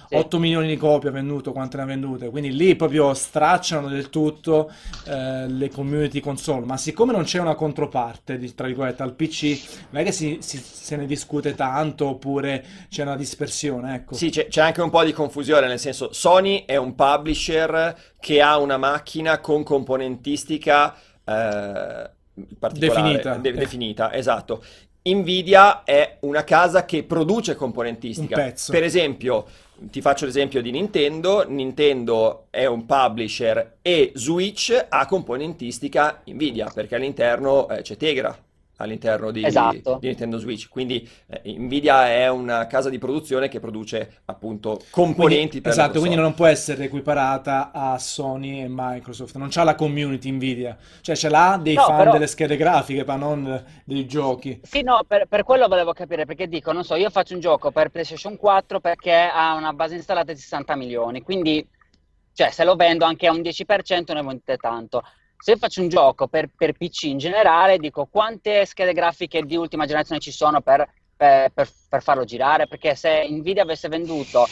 sì. 0.07 0.15
8 0.15 0.39
milioni 0.39 0.67
di 0.67 0.77
copie 0.77 1.09
venduto, 1.11 1.51
quante 1.51 1.77
ne 1.77 1.83
ha 1.83 1.85
vendute? 1.85 2.29
Quindi 2.29 2.53
lì 2.55 2.75
proprio 2.75 3.13
stracciano 3.13 3.87
del 3.87 4.09
tutto 4.09 4.71
eh, 5.07 5.47
le 5.47 5.69
community 5.69 6.19
console. 6.19 6.65
Ma 6.65 6.77
siccome 6.77 7.11
non 7.13 7.23
c'è 7.23 7.39
una 7.39 7.55
controparte, 7.55 8.37
di- 8.37 8.53
tra 8.53 8.67
virgolette, 8.67 9.01
al 9.03 9.13
PC, 9.13 9.59
non 9.89 10.01
è 10.01 10.05
che 10.05 10.11
si, 10.11 10.37
si- 10.41 10.57
se 10.61 10.95
ne 10.95 11.05
discute 11.05 11.55
tanto 11.55 12.07
oppure 12.09 12.63
c'è 12.89 13.03
una 13.03 13.15
dispersione, 13.15 13.95
ecco. 13.95 14.15
Sì, 14.15 14.29
c'è 14.29 14.47
c'è 14.47 14.61
anche 14.65 14.81
un 14.81 14.89
po' 14.89 15.03
di 15.03 15.11
confusione, 15.11 15.67
nel 15.67 15.79
senso 15.79 16.11
Sony 16.11 16.65
è 16.65 16.75
un 16.75 16.95
publisher 16.95 17.95
che 18.19 18.41
ha 18.41 18.57
una 18.57 18.77
macchina 18.77 19.39
con 19.39 19.63
componentistica 19.63 20.93
eh, 21.23 22.09
particolare, 22.59 22.77
Definita. 22.77 23.35
de- 23.35 23.53
definita, 23.53 24.13
esatto. 24.13 24.63
Nvidia 25.03 25.83
è 25.83 26.17
una 26.21 26.43
casa 26.43 26.83
che 26.85 27.03
produce 27.03 27.55
componentistica. 27.55 28.53
Per 28.67 28.83
esempio, 28.83 29.45
ti 29.77 30.01
faccio 30.01 30.25
l'esempio 30.25 30.63
di 30.63 30.71
Nintendo. 30.71 31.45
Nintendo 31.47 32.47
è 32.49 32.65
un 32.65 32.85
publisher 32.85 33.77
e 33.83 34.11
Switch 34.15 34.85
ha 34.89 35.05
componentistica 35.05 36.21
Nvidia 36.25 36.71
perché 36.73 36.95
all'interno 36.95 37.69
eh, 37.69 37.83
c'è 37.83 37.97
Tegra 37.97 38.35
all'interno 38.77 39.31
di, 39.31 39.43
Esatto. 39.45 39.97
di 39.99 40.07
Nintendo 40.07 40.37
Switch. 40.37 40.67
Quindi 40.69 41.07
eh, 41.27 41.55
Nvidia 41.57 42.09
è 42.09 42.29
una 42.29 42.67
casa 42.67 42.89
di 42.89 42.97
produzione 42.97 43.47
che 43.47 43.59
produce 43.59 44.21
appunto 44.25 44.79
componenti 44.89 45.35
Quindi, 45.35 45.61
per 45.61 45.71
esatto, 45.71 45.99
quindi 45.99 46.17
non 46.17 46.33
può 46.33 46.45
essere 46.45 46.85
equiparata 46.85 47.71
a 47.73 47.97
Sony 47.97 48.61
e 48.61 48.67
Microsoft, 48.69 49.35
non 49.37 49.47
c'ha 49.49 49.63
la 49.63 49.75
community 49.75 50.29
Nvidia, 50.31 50.77
cioè 51.01 51.15
ce 51.15 51.29
l'ha 51.29 51.59
dei 51.61 51.75
No, 51.75 51.83
fan 51.83 51.97
però- 51.97 52.11
delle 52.11 52.27
schede 52.27 52.57
grafiche, 52.57 53.03
ma 53.05 53.15
non 53.15 53.63
dei 53.83 54.05
giochi. 54.05 54.59
Sì, 54.63 54.81
no, 54.81 55.01
per, 55.07 55.25
per 55.27 55.43
quello 55.43 55.67
volevo 55.67 55.93
capire, 55.93 56.25
perché 56.25 56.47
dico, 56.47 56.71
non 56.71 56.83
so, 56.83 56.95
io 56.95 57.09
faccio 57.09 57.33
un 57.33 57.39
gioco 57.39 57.71
per 57.71 57.89
PlayStation 57.89 58.35
4 58.37 58.79
perché 58.79 59.13
ha 59.13 59.53
una 59.55 59.73
base 59.73 59.95
installata 59.95 60.33
di 60.33 60.39
60 60.39 60.75
milioni, 60.75 61.21
quindi, 61.21 61.65
cioè, 62.33 62.49
se 62.51 62.63
lo 62.63 62.75
vendo 62.75 63.05
anche 63.05 63.27
a 63.27 63.31
un 63.31 63.41
10% 63.41 64.13
ne 64.13 64.21
vendete 64.21 64.57
tanto. 64.57 65.01
Se 65.37 65.51
io 65.51 65.57
faccio 65.57 65.81
un 65.81 65.89
gioco 65.89 66.27
per, 66.27 66.49
per 66.55 66.73
PC 66.73 67.03
in 67.03 67.17
generale, 67.17 67.77
dico 67.77 68.07
quante 68.09 68.65
schede 68.65 68.93
grafiche 68.93 69.43
di 69.43 69.55
ultima 69.55 69.85
generazione 69.85 70.21
ci 70.21 70.31
sono 70.31 70.61
per, 70.61 70.87
per, 71.15 71.51
per 71.51 72.03
farlo 72.03 72.23
girare, 72.23 72.67
perché 72.67 72.95
se 72.95 73.27
Nvidia 73.29 73.63
avesse 73.63 73.87
venduto 73.87 74.47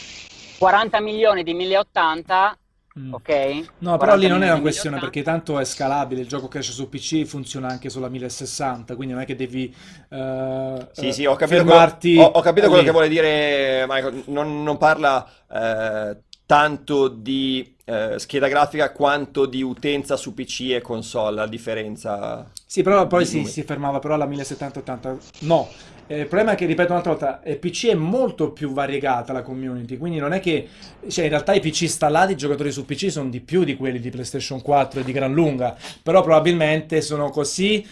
40 0.58 1.00
milioni 1.00 1.42
di 1.42 1.54
1080 1.54 2.58
Mm. 2.96 3.12
Ok? 3.12 3.64
No, 3.78 3.96
però 3.96 4.14
lì 4.14 4.28
non 4.28 4.44
è 4.44 4.50
una 4.52 4.60
questione 4.60 5.00
perché 5.00 5.22
tanto 5.22 5.58
è 5.58 5.64
scalabile, 5.64 6.20
il 6.20 6.28
gioco 6.28 6.46
che 6.46 6.58
esce 6.58 6.70
su 6.70 6.88
PC 6.88 7.24
funziona 7.24 7.66
anche 7.66 7.90
sulla 7.90 8.08
1060, 8.08 8.94
quindi 8.94 9.14
non 9.14 9.22
è 9.22 9.26
che 9.26 9.34
devi 9.34 9.74
uh, 10.10 10.88
sì, 10.92 11.12
sì, 11.12 11.26
ho 11.26 11.34
capito 11.34 11.64
fermarti. 11.64 12.14
Quello, 12.14 12.28
ho, 12.28 12.38
ho 12.38 12.40
capito 12.40 12.68
quello 12.68 12.84
che 12.84 12.92
vuole 12.92 13.08
dire 13.08 13.84
Michael, 13.88 14.22
non, 14.26 14.62
non 14.62 14.76
parla 14.76 15.28
eh, 15.50 16.18
tanto 16.46 17.08
di 17.08 17.73
eh, 17.84 18.18
scheda 18.18 18.48
grafica 18.48 18.92
quanto 18.92 19.46
di 19.46 19.62
utenza 19.62 20.16
su 20.16 20.34
PC 20.34 20.70
e 20.70 20.80
console, 20.80 21.36
la 21.36 21.46
differenza. 21.46 22.50
Sì, 22.66 22.82
però 22.82 23.06
poi 23.06 23.26
si, 23.26 23.44
si 23.44 23.62
fermava 23.62 23.98
però 23.98 24.14
alla 24.14 24.26
1070-80. 24.26 25.16
No, 25.40 25.68
eh, 26.06 26.20
il 26.20 26.26
problema 26.26 26.52
è 26.52 26.54
che, 26.54 26.66
ripeto 26.66 26.90
un'altra 26.90 27.12
volta, 27.12 27.40
il 27.44 27.58
PC 27.58 27.88
è 27.88 27.94
molto 27.94 28.50
più 28.50 28.72
variegata 28.72 29.32
la 29.32 29.42
community, 29.42 29.96
quindi 29.96 30.18
non 30.18 30.32
è 30.32 30.40
che, 30.40 30.68
cioè 31.08 31.24
in 31.24 31.30
realtà 31.30 31.54
i 31.54 31.60
PC 31.60 31.82
installati, 31.82 32.32
i 32.32 32.36
giocatori 32.36 32.70
su 32.72 32.84
PC 32.84 33.10
sono 33.10 33.28
di 33.28 33.40
più 33.40 33.64
di 33.64 33.76
quelli 33.76 34.00
di 34.00 34.10
PlayStation 34.10 34.60
4 34.60 35.00
e 35.00 35.04
di 35.04 35.12
gran 35.12 35.32
lunga, 35.32 35.76
però 36.02 36.22
probabilmente 36.22 37.00
sono 37.00 37.30
così 37.30 37.86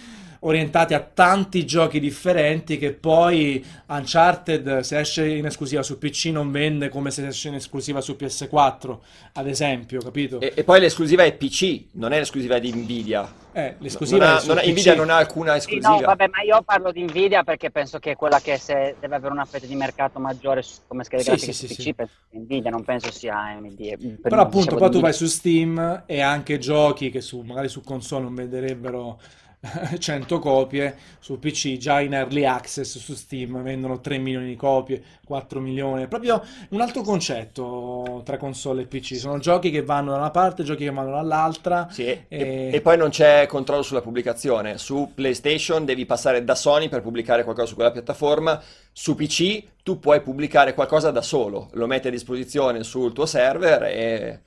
orientati 0.44 0.94
a 0.94 1.00
tanti 1.00 1.64
giochi 1.66 2.00
differenti 2.00 2.78
che 2.78 2.92
poi 2.92 3.64
Uncharted 3.86 4.80
se 4.80 4.98
esce 4.98 5.26
in 5.26 5.46
esclusiva 5.46 5.82
su 5.82 5.98
PC 5.98 6.26
non 6.26 6.50
vende 6.50 6.88
come 6.88 7.10
se 7.10 7.26
esce 7.26 7.48
in 7.48 7.54
esclusiva 7.54 8.00
su 8.00 8.16
PS4 8.18 8.98
ad 9.34 9.46
esempio 9.46 10.00
capito? 10.00 10.40
E, 10.40 10.52
e 10.54 10.64
poi 10.64 10.80
l'esclusiva 10.80 11.22
è 11.22 11.32
PC 11.32 11.84
non 11.92 12.12
è 12.12 12.18
l'esclusiva 12.18 12.58
di 12.58 12.72
Nvidia 12.72 13.42
eh, 13.54 13.74
l'esclusiva 13.78 14.26
non 14.26 14.36
ha, 14.36 14.42
non 14.46 14.58
ha, 14.58 14.62
Nvidia 14.62 14.94
non 14.94 15.10
ha 15.10 15.16
alcuna 15.16 15.56
esclusiva. 15.56 15.94
Sì, 15.94 16.00
no, 16.00 16.06
vabbè, 16.06 16.28
ma 16.28 16.42
io 16.42 16.62
parlo 16.62 16.90
di 16.90 17.02
Nvidia 17.02 17.44
perché 17.44 17.70
penso 17.70 17.98
che 17.98 18.12
è 18.12 18.16
quella 18.16 18.40
che 18.40 18.56
se 18.56 18.96
deve 18.98 19.14
avere 19.14 19.30
una 19.32 19.44
fetta 19.44 19.66
di 19.66 19.74
mercato 19.74 20.18
maggiore 20.18 20.62
su, 20.62 20.80
come 20.86 21.04
scheda 21.04 21.22
sì, 21.22 21.28
grafica 21.28 21.52
sì, 21.52 21.66
su 21.66 21.74
sì, 21.74 21.74
PC, 21.74 21.94
penso 21.94 22.14
Nvidia, 22.30 22.70
non 22.70 22.82
penso 22.82 23.12
sia 23.12 23.38
AMD. 23.38 24.20
Però 24.20 24.40
appunto 24.40 24.76
poi 24.76 24.90
tu 24.90 25.00
vai 25.00 25.12
su 25.12 25.26
Steam 25.26 26.04
e 26.06 26.20
anche 26.22 26.58
giochi 26.58 27.10
che 27.10 27.20
su, 27.20 27.40
magari 27.40 27.68
su 27.68 27.82
console 27.82 28.22
non 28.22 28.34
venderebbero 28.34 29.20
100 29.96 30.38
copie 30.40 30.96
su 31.20 31.38
PC, 31.38 31.76
già 31.76 32.00
in 32.00 32.14
early 32.14 32.44
access 32.44 32.98
su 32.98 33.14
Steam 33.14 33.62
vendono 33.62 34.00
3 34.00 34.18
milioni 34.18 34.46
di 34.46 34.56
copie, 34.56 35.00
4 35.24 35.60
milioni, 35.60 36.02
è 36.02 36.08
proprio 36.08 36.42
un 36.70 36.80
altro 36.80 37.02
concetto 37.02 38.22
tra 38.24 38.38
console 38.38 38.82
e 38.82 38.86
PC, 38.86 39.16
sono 39.16 39.38
giochi 39.38 39.70
che 39.70 39.82
vanno 39.82 40.10
da 40.10 40.16
una 40.16 40.30
parte, 40.30 40.64
giochi 40.64 40.84
che 40.84 40.90
vanno 40.90 41.12
dall'altra. 41.12 41.86
Sì, 41.90 42.06
e... 42.06 42.26
E, 42.28 42.70
e 42.72 42.80
poi 42.80 42.96
non 42.96 43.10
c'è 43.10 43.46
controllo 43.46 43.82
sulla 43.82 44.00
pubblicazione, 44.00 44.78
su 44.78 45.12
PlayStation 45.14 45.84
devi 45.84 46.06
passare 46.06 46.42
da 46.42 46.56
Sony 46.56 46.88
per 46.88 47.00
pubblicare 47.00 47.44
qualcosa 47.44 47.68
su 47.68 47.74
quella 47.76 47.92
piattaforma, 47.92 48.60
su 48.90 49.14
PC 49.14 49.62
tu 49.84 50.00
puoi 50.00 50.20
pubblicare 50.22 50.74
qualcosa 50.74 51.12
da 51.12 51.22
solo, 51.22 51.68
lo 51.74 51.86
metti 51.86 52.08
a 52.08 52.10
disposizione 52.10 52.82
sul 52.82 53.12
tuo 53.12 53.26
server 53.26 53.84
e 53.84 54.40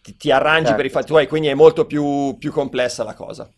ti, 0.00 0.16
ti 0.16 0.30
arrangi 0.30 0.66
certo. 0.66 0.76
per 0.76 0.86
i 0.86 0.90
fatti 0.90 1.06
tuoi, 1.06 1.26
quindi 1.26 1.48
è 1.48 1.54
molto 1.54 1.86
più, 1.86 2.36
più 2.38 2.52
complessa 2.52 3.02
la 3.02 3.14
cosa. 3.14 3.50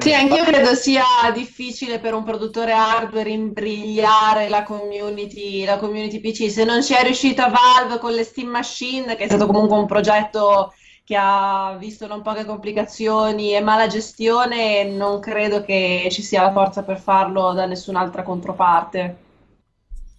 Sì, 0.00 0.14
anche 0.14 0.34
io 0.36 0.44
credo 0.44 0.74
sia 0.74 1.04
difficile 1.34 1.98
per 1.98 2.14
un 2.14 2.22
produttore 2.24 2.72
hardware 2.72 3.30
imbrigliare 3.30 4.48
la 4.48 4.62
community, 4.62 5.64
la 5.64 5.78
community 5.78 6.20
PC. 6.20 6.50
Se 6.50 6.64
non 6.64 6.82
ci 6.82 6.94
è 6.94 7.02
riuscita 7.02 7.48
Valve 7.48 7.98
con 7.98 8.12
le 8.12 8.22
Steam 8.22 8.48
Machine, 8.48 9.16
che 9.16 9.24
è 9.24 9.26
stato 9.28 9.46
comunque 9.46 9.76
un 9.76 9.86
progetto 9.86 10.72
che 11.04 11.16
ha 11.18 11.76
visto 11.78 12.06
non 12.06 12.22
poche 12.22 12.44
complicazioni 12.44 13.54
e 13.54 13.60
mala 13.60 13.86
gestione, 13.86 14.84
non 14.84 15.20
credo 15.20 15.62
che 15.62 16.08
ci 16.10 16.22
sia 16.22 16.42
la 16.42 16.52
forza 16.52 16.82
per 16.82 16.98
farlo 16.98 17.52
da 17.52 17.64
nessun'altra 17.64 18.22
controparte. 18.22 19.16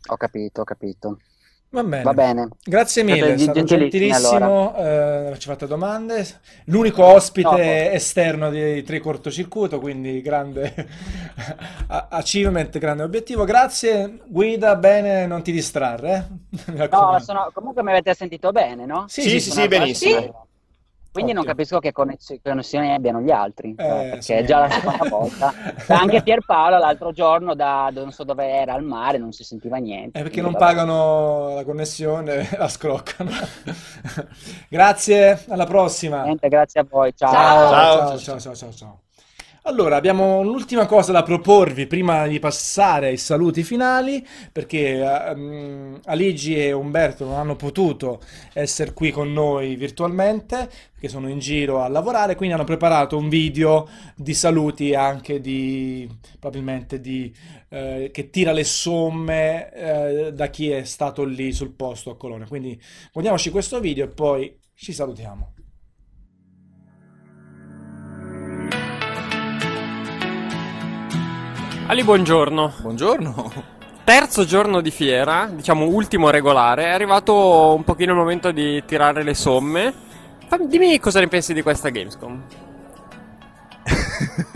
Ho 0.07 0.18
capito, 0.18 0.61
ho 0.61 0.64
capito. 0.64 1.19
Va 1.69 1.84
bene. 1.84 2.03
Va 2.03 2.14
bene. 2.14 2.48
Grazie 2.64 3.03
mille, 3.03 3.34
è 3.34 3.38
stato 3.38 3.64
gentilissimo, 3.64 4.73
allora. 4.73 5.31
eh, 5.31 5.38
ci 5.39 5.49
ha 5.49 5.52
fatto 5.52 5.65
domande. 5.65 6.26
L'unico 6.65 7.03
ospite 7.03 7.49
no, 7.49 7.57
esterno 7.57 8.49
di 8.49 8.84
Tre 8.84 8.99
Cortocircuito, 8.99 9.80
quindi 9.80 10.22
grande 10.22 10.73
achievement, 11.88 12.77
grande 12.77 13.03
obiettivo. 13.03 13.44
Grazie, 13.44 14.19
guida 14.27 14.77
bene, 14.77 15.27
non 15.27 15.44
ti 15.44 15.52
distrarre. 15.52 16.30
Eh? 16.72 16.85
No, 16.89 17.19
sono, 17.19 17.49
comunque 17.53 17.84
mi 17.84 17.91
avete 17.91 18.14
sentito 18.14 18.52
bene, 18.52 18.85
no? 18.85 19.06
Sì, 19.07 19.23
sì, 19.23 19.39
sì, 19.41 19.52
sì 19.52 19.68
benissimo. 19.68 20.19
Sì. 20.22 20.47
Quindi 21.18 21.34
non 21.34 21.45
capisco 21.45 21.80
che 21.80 21.91
connessioni 21.91 22.94
abbiano 22.94 23.22
gli 23.22 23.31
altri, 23.31 23.72
eh, 23.72 23.73
perché 23.76 24.22
sì. 24.22 24.34
è 24.34 24.44
già 24.44 24.60
la 24.60 24.69
seconda 24.69 25.10
volta. 25.10 25.52
Anche 25.89 26.22
Pierpaolo 26.22 26.77
l'altro 26.77 27.11
giorno, 27.11 27.56
da 27.56 27.89
non 27.91 28.11
so 28.11 28.23
dove 28.23 28.48
era, 28.48 28.73
al 28.73 28.84
mare, 28.84 29.18
non 29.18 29.31
si 29.31 29.44
sentiva 29.44 29.77
niente. 29.77 30.19
È 30.19 30.22
perché 30.22 30.41
non 30.41 30.53
pagano 30.56 31.56
la 31.56 31.64
connessione, 31.64 32.48
la 32.56 32.68
scroccano. 32.68 33.31
grazie, 34.69 35.44
alla 35.48 35.65
prossima. 35.65 36.22
Niente, 36.22 36.49
grazie 36.49 36.81
a 36.81 36.85
voi, 36.88 37.11
ciao. 37.15 37.31
Ciao, 37.31 37.69
ciao, 37.72 38.18
ciao, 38.19 38.39
ciao, 38.39 38.56
ciao. 38.56 38.72
ciao. 38.72 39.02
Allora, 39.68 39.98
abbiamo 39.98 40.39
un'ultima 40.39 40.85
cosa 40.85 41.11
da 41.11 41.23
proporvi 41.23 41.88
prima 41.88 42.26
di 42.26 42.39
passare 42.39 43.07
ai 43.07 43.18
saluti 43.18 43.64
finali, 43.64 44.26
perché 44.49 45.02
um, 45.35 45.99
Aligi 46.06 46.56
e 46.56 46.72
Umberto 46.72 47.26
non 47.26 47.35
hanno 47.35 47.57
potuto 47.57 48.22
essere 48.53 48.94
qui 48.94 49.11
con 49.11 49.34
noi 49.34 49.76
virtualmente, 49.76 50.69
perché 50.94 51.10
sono 51.10 51.27
in 51.27 51.39
giro 51.39 51.81
a 51.81 51.89
lavorare, 51.89 52.35
quindi 52.35 52.56
hanno 52.56 52.64
preparato 52.64 53.18
un 53.18 53.27
video 53.27 53.89
di 54.15 54.34
saluti 54.34 54.95
anche 54.95 55.41
di, 55.41 56.07
probabilmente 56.39 57.02
di, 57.02 57.35
eh, 57.68 58.10
che 58.14 58.30
tira 58.30 58.53
le 58.53 58.64
somme 58.64 59.73
eh, 59.73 60.31
da 60.31 60.48
chi 60.48 60.69
è 60.69 60.85
stato 60.85 61.26
lì 61.26 61.52
sul 61.52 61.72
posto 61.72 62.11
a 62.11 62.15
Colone. 62.15 62.48
Quindi 62.48 62.81
guardiamoci 63.11 63.49
questo 63.49 63.81
video 63.81 64.06
e 64.06 64.07
poi 64.07 64.57
ci 64.76 64.94
salutiamo. 64.94 65.56
Ali, 71.89 72.03
buongiorno. 72.03 72.73
Buongiorno. 72.81 73.51
Terzo 74.03 74.43
giorno 74.43 74.81
di 74.81 74.91
fiera, 74.91 75.49
diciamo 75.49 75.85
ultimo 75.85 76.30
regolare, 76.30 76.84
è 76.84 76.89
arrivato 76.89 77.73
un 77.76 77.85
pochino 77.85 78.11
il 78.11 78.18
momento 78.18 78.51
di 78.51 78.84
tirare 78.85 79.23
le 79.23 79.34
somme. 79.34 79.93
Dimmi 80.68 80.99
cosa 80.99 81.22
ne 81.22 81.30
pensi 81.30 81.53
di 81.53 81.61
questa 81.61 81.88
Gamescom. 81.88 82.43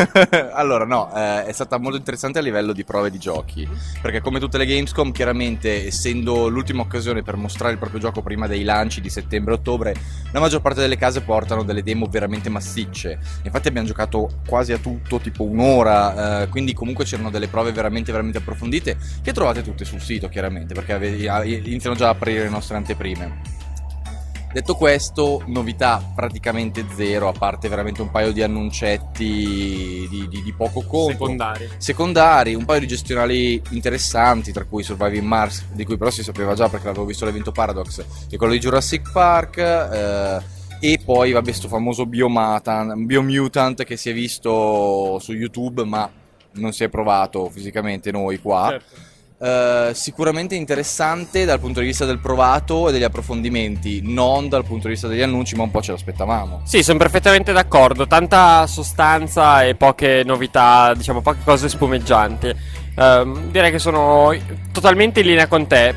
allora, 0.54 0.86
no, 0.86 1.14
eh, 1.16 1.46
è 1.46 1.52
stata 1.52 1.78
molto 1.78 1.98
interessante 1.98 2.40
a 2.40 2.42
livello 2.42 2.74
di 2.74 2.84
prove 2.84 3.10
di 3.10 3.18
giochi. 3.18 3.68
Perché, 4.02 4.22
come 4.22 4.40
tutte 4.40 4.58
le 4.58 4.66
Gamescom, 4.66 5.12
chiaramente, 5.12 5.88
essendo 5.88 6.48
l'ultima 6.48 6.82
occasione 6.82 7.24
per 7.24 7.36
mostrare 7.36 7.74
il 7.74 7.80
proprio 7.80 8.00
gioco 8.00 8.22
prima 8.22 8.48
dei 8.48 8.64
lanci 8.64 9.02
di 9.02 9.10
settembre-ottobre, 9.10 9.96
la 10.32 10.40
maggior 10.40 10.62
parte 10.62 10.82
delle 10.82 10.98
case 10.98 11.22
portano 11.22 11.64
delle 11.64 11.84
demo 11.84 12.08
veramente 12.08 12.50
massicce. 12.50 13.20
Infatti, 13.44 13.68
abbiamo 13.68 13.88
giocato 13.88 14.30
quasi 14.48 14.74
a 14.74 14.78
tutto, 14.78 15.20
tipo 15.20 15.44
un'ora. 15.44 16.44
Eh, 16.44 16.48
quindi, 16.50 16.74
comunque, 16.74 17.06
c'erano 17.06 17.30
delle 17.30 17.48
prove 17.48 17.72
veramente, 17.72 18.12
veramente 18.12 18.40
approfondite 18.40 18.98
che 19.22 19.34
trovate 19.34 19.62
tutte 19.62 19.86
sul 19.86 20.02
sito, 20.02 20.30
chiaramente, 20.30 20.74
perché 20.74 20.94
iniziano 21.66 21.96
già 21.96 22.08
a 22.08 22.12
aprire 22.12 22.44
le 22.44 22.50
nostre 22.50 22.78
anteprime. 22.78 23.61
Detto 24.54 24.76
questo, 24.76 25.42
novità 25.46 26.04
praticamente 26.14 26.86
zero, 26.94 27.30
a 27.30 27.32
parte 27.32 27.70
veramente 27.70 28.02
un 28.02 28.12
paio 28.12 28.34
di 28.34 28.44
annuncetti 28.44 30.08
di, 30.10 30.28
di, 30.28 30.44
di 30.44 30.54
poco 30.54 30.82
conto. 30.82 31.12
Secondari. 31.12 31.70
Secondari, 31.78 32.54
un 32.54 32.66
paio 32.66 32.82
di 32.82 32.88
gestionali 32.88 33.62
interessanti, 33.70 34.52
tra 34.52 34.66
cui 34.66 34.84
Surviving 34.84 35.26
Mars, 35.26 35.66
di 35.72 35.86
cui 35.86 35.96
però 35.96 36.10
si 36.10 36.22
sapeva 36.22 36.54
già 36.54 36.68
perché 36.68 36.88
l'avevo 36.88 37.06
visto 37.06 37.24
all'evento 37.24 37.54
Paradox, 37.54 38.04
e 38.30 38.36
quello 38.36 38.52
di 38.52 38.60
Jurassic 38.60 39.10
Park. 39.12 39.58
Eh, 39.58 40.60
e 40.84 41.00
poi, 41.04 41.32
vabbè, 41.32 41.52
sto 41.52 41.70
famoso 41.70 42.06
Biomutant, 42.06 42.94
Biomutant 42.96 43.84
che 43.86 43.96
si 43.96 44.10
è 44.10 44.14
visto 44.14 45.18
su 45.20 45.32
YouTube, 45.32 45.86
ma 45.86 46.10
non 46.54 46.74
si 46.74 46.84
è 46.84 46.90
provato 46.90 47.50
fisicamente 47.50 48.12
noi 48.12 48.40
qua. 48.40 48.68
Certo 48.72 49.10
Uh, 49.42 49.92
sicuramente 49.94 50.54
interessante 50.54 51.46
dal 51.46 51.60
punto 51.60 51.80
di 51.80 51.88
vista 51.88 52.06
del 52.06 52.20
provato 52.20 52.88
e 52.88 52.92
degli 52.92 53.02
approfondimenti, 53.02 54.02
non 54.04 54.48
dal 54.48 54.64
punto 54.64 54.86
di 54.86 54.94
vista 54.94 55.08
degli 55.08 55.24
annunci, 55.24 55.56
ma 55.56 55.64
un 55.64 55.72
po' 55.72 55.82
ce 55.82 55.94
l'aspettavamo. 55.94 56.62
Sì, 56.64 56.84
sono 56.84 57.00
perfettamente 57.00 57.52
d'accordo. 57.52 58.06
Tanta 58.06 58.68
sostanza 58.68 59.64
e 59.64 59.74
poche 59.74 60.22
novità, 60.24 60.94
diciamo, 60.94 61.22
poche 61.22 61.40
cose 61.44 61.70
spumeggianti. 61.70 62.56
Uh, 62.96 63.50
direi 63.50 63.72
che 63.72 63.80
sono 63.80 64.32
totalmente 64.72 65.22
in 65.22 65.26
linea 65.26 65.48
con 65.48 65.66
te. 65.66 65.96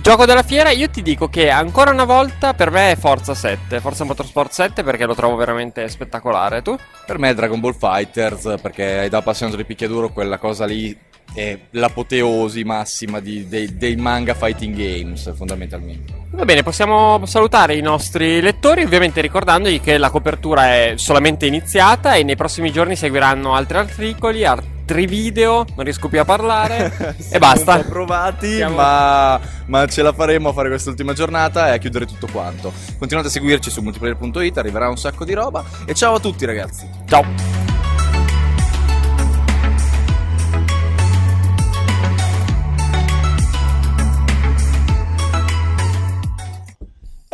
Gioco 0.00 0.24
della 0.24 0.44
fiera, 0.44 0.70
io 0.70 0.88
ti 0.88 1.02
dico 1.02 1.28
che 1.28 1.50
ancora 1.50 1.90
una 1.90 2.04
volta 2.04 2.54
per 2.54 2.70
me 2.70 2.92
è 2.92 2.96
Forza 2.96 3.34
7, 3.34 3.80
Forza 3.80 4.04
Motorsport 4.04 4.52
7 4.52 4.84
perché 4.84 5.04
lo 5.04 5.16
trovo 5.16 5.34
veramente 5.34 5.88
spettacolare. 5.88 6.62
Tu? 6.62 6.76
Per 7.06 7.18
me 7.18 7.30
è 7.30 7.34
Dragon 7.34 7.58
Ball 7.58 7.74
Fighters 7.74 8.54
perché 8.62 9.08
da 9.10 9.18
appassionato 9.18 9.56
di 9.56 9.64
picchiaduro 9.64 10.10
quella 10.10 10.38
cosa 10.38 10.64
lì 10.64 10.96
è 11.34 11.58
l'apoteosi 11.70 12.62
massima 12.64 13.20
di- 13.20 13.48
dei, 13.48 13.76
dei 13.76 13.96
manga 13.96 14.34
fighting 14.34 14.74
games, 14.74 15.34
fondamentalmente. 15.34 16.22
Va 16.30 16.44
bene, 16.44 16.62
possiamo 16.62 17.24
salutare 17.26 17.76
i 17.76 17.80
nostri 17.80 18.40
lettori, 18.40 18.82
ovviamente 18.82 19.20
ricordandogli 19.20 19.80
che 19.80 19.98
la 19.98 20.10
copertura 20.10 20.66
è 20.74 20.94
solamente 20.96 21.46
iniziata 21.46 22.14
e 22.14 22.24
nei 22.24 22.34
prossimi 22.36 22.72
giorni 22.72 22.96
seguiranno 22.96 23.54
altri 23.54 23.78
articoli, 23.78 24.44
altri 24.44 25.06
video, 25.06 25.64
non 25.76 25.84
riesco 25.84 26.08
più 26.08 26.18
a 26.18 26.24
parlare 26.24 26.92
e 27.18 27.22
Siamo 27.22 27.38
basta. 27.38 27.76
Po' 27.78 27.88
provati, 27.88 28.56
Siamo- 28.56 28.74
ma, 28.74 29.40
ma 29.66 29.86
ce 29.86 30.02
la 30.02 30.12
faremo 30.12 30.48
a 30.48 30.52
fare 30.52 30.68
quest'ultima 30.68 31.12
giornata 31.12 31.68
e 31.68 31.74
a 31.74 31.76
chiudere 31.78 32.04
tutto 32.04 32.26
quanto. 32.30 32.72
Continuate 32.98 33.28
a 33.28 33.30
seguirci 33.30 33.70
su 33.70 33.80
multiplayer.it, 33.80 34.58
arriverà 34.58 34.88
un 34.88 34.96
sacco 34.96 35.24
di 35.24 35.34
roba. 35.34 35.64
E 35.84 35.94
ciao 35.94 36.14
a 36.14 36.20
tutti, 36.20 36.44
ragazzi. 36.44 36.88
Ciao. 37.06 37.73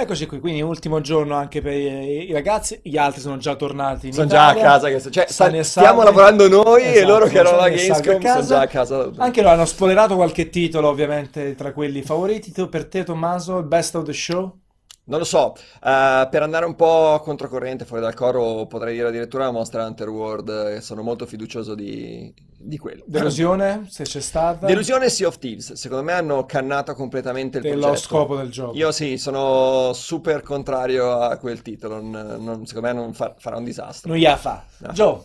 Eccoci 0.00 0.24
qui, 0.26 0.40
quindi 0.40 0.62
ultimo 0.62 1.02
giorno 1.02 1.34
anche 1.34 1.60
per 1.60 1.74
i 1.74 2.32
ragazzi, 2.32 2.80
gli 2.82 2.96
altri 2.96 3.20
sono 3.20 3.36
già 3.36 3.54
tornati 3.54 4.06
in 4.06 4.12
Sono 4.14 4.28
già 4.28 4.46
a 4.46 4.50
Italia. 4.52 4.62
casa, 4.70 4.88
che- 4.88 5.10
cioè, 5.10 5.26
e 5.58 5.62
stiamo 5.62 6.02
lavorando 6.02 6.48
noi 6.48 6.82
e 6.84 6.90
Esatto, 6.92 7.06
loro 7.08 7.26
che 7.26 7.38
erano 7.38 7.56
alla 7.58 7.66
e 7.66 7.76
Gamescom 7.76 8.20
sono 8.20 8.42
già 8.46 8.60
a 8.60 8.66
casa. 8.66 9.10
Anche 9.18 9.42
loro 9.42 9.52
hanno 9.54 9.66
spoilerato 9.66 10.14
qualche 10.16 10.48
titolo, 10.48 10.88
ovviamente, 10.88 11.54
tra 11.54 11.72
quelli 11.72 12.00
favoriti. 12.02 12.50
Per 12.68 12.86
te, 12.86 13.04
Tommaso, 13.04 13.58
il 13.58 13.64
best 13.64 13.94
of 13.94 14.04
the 14.04 14.12
show? 14.14 14.59
Non 15.10 15.18
lo 15.18 15.24
so, 15.24 15.54
eh, 15.56 16.28
per 16.30 16.42
andare 16.42 16.64
un 16.66 16.76
po' 16.76 17.20
controcorrente 17.24 17.84
fuori 17.84 18.00
dal 18.00 18.14
coro 18.14 18.66
potrei 18.66 18.94
dire 18.94 19.08
addirittura 19.08 19.50
Monster 19.50 19.80
Hunter 19.80 20.08
World, 20.08 20.48
eh, 20.48 20.80
sono 20.80 21.02
molto 21.02 21.26
fiducioso 21.26 21.74
di, 21.74 22.32
di 22.56 22.78
quello. 22.78 23.02
Delusione, 23.06 23.86
se 23.88 24.04
c'è 24.04 24.20
stata? 24.20 24.66
Delusione 24.66 25.08
Sea 25.08 25.26
of 25.26 25.38
Thieves, 25.38 25.72
secondo 25.72 26.04
me 26.04 26.12
hanno 26.12 26.46
cannato 26.46 26.94
completamente 26.94 27.58
il 27.58 27.64
dello 27.64 27.86
progetto. 27.86 28.00
scopo 28.06 28.36
del 28.36 28.50
gioco. 28.50 28.76
Io 28.76 28.92
sì, 28.92 29.18
sono 29.18 29.92
super 29.94 30.42
contrario 30.42 31.18
a 31.18 31.36
quel 31.38 31.60
titolo, 31.60 32.00
non- 32.00 32.36
non- 32.38 32.64
secondo 32.66 32.86
me 32.86 32.94
non 32.94 33.12
fa- 33.12 33.34
farà 33.36 33.56
un 33.56 33.64
disastro. 33.64 34.10
Non 34.10 34.18
gli 34.18 34.26
ha 34.26 34.36
fa. 34.36 34.64
No. 34.78 34.92
Joe, 34.92 35.18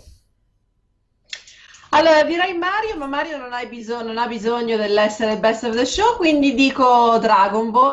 Allora, 1.89 2.23
direi 2.23 2.57
Mario, 2.57 2.97
ma 2.97 3.05
Mario 3.05 3.37
non, 3.37 3.53
hai 3.53 3.67
bisogno, 3.67 4.07
non 4.07 4.17
ha 4.17 4.27
bisogno 4.27 4.75
dell'essere 4.77 5.33
il 5.33 5.39
best 5.39 5.63
of 5.63 5.75
the 5.75 5.85
show, 5.85 6.17
quindi 6.17 6.53
dico 6.53 7.17
Dragon 7.19 7.71
Ball, 7.71 7.91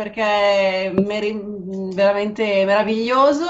perché 0.00 0.22
è 0.22 0.92
meri- 0.94 1.38
veramente 1.92 2.64
meraviglioso. 2.64 3.44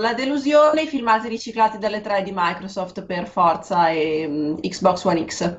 La 0.00 0.14
delusione, 0.14 0.82
i 0.82 0.86
filmati 0.86 1.26
riciclati 1.26 1.78
dalle 1.78 2.00
tre 2.00 2.22
di 2.22 2.30
Microsoft 2.32 3.04
per 3.04 3.26
Forza 3.26 3.90
e 3.90 4.24
mm, 4.28 4.54
Xbox 4.60 5.04
One 5.04 5.24
X. 5.26 5.58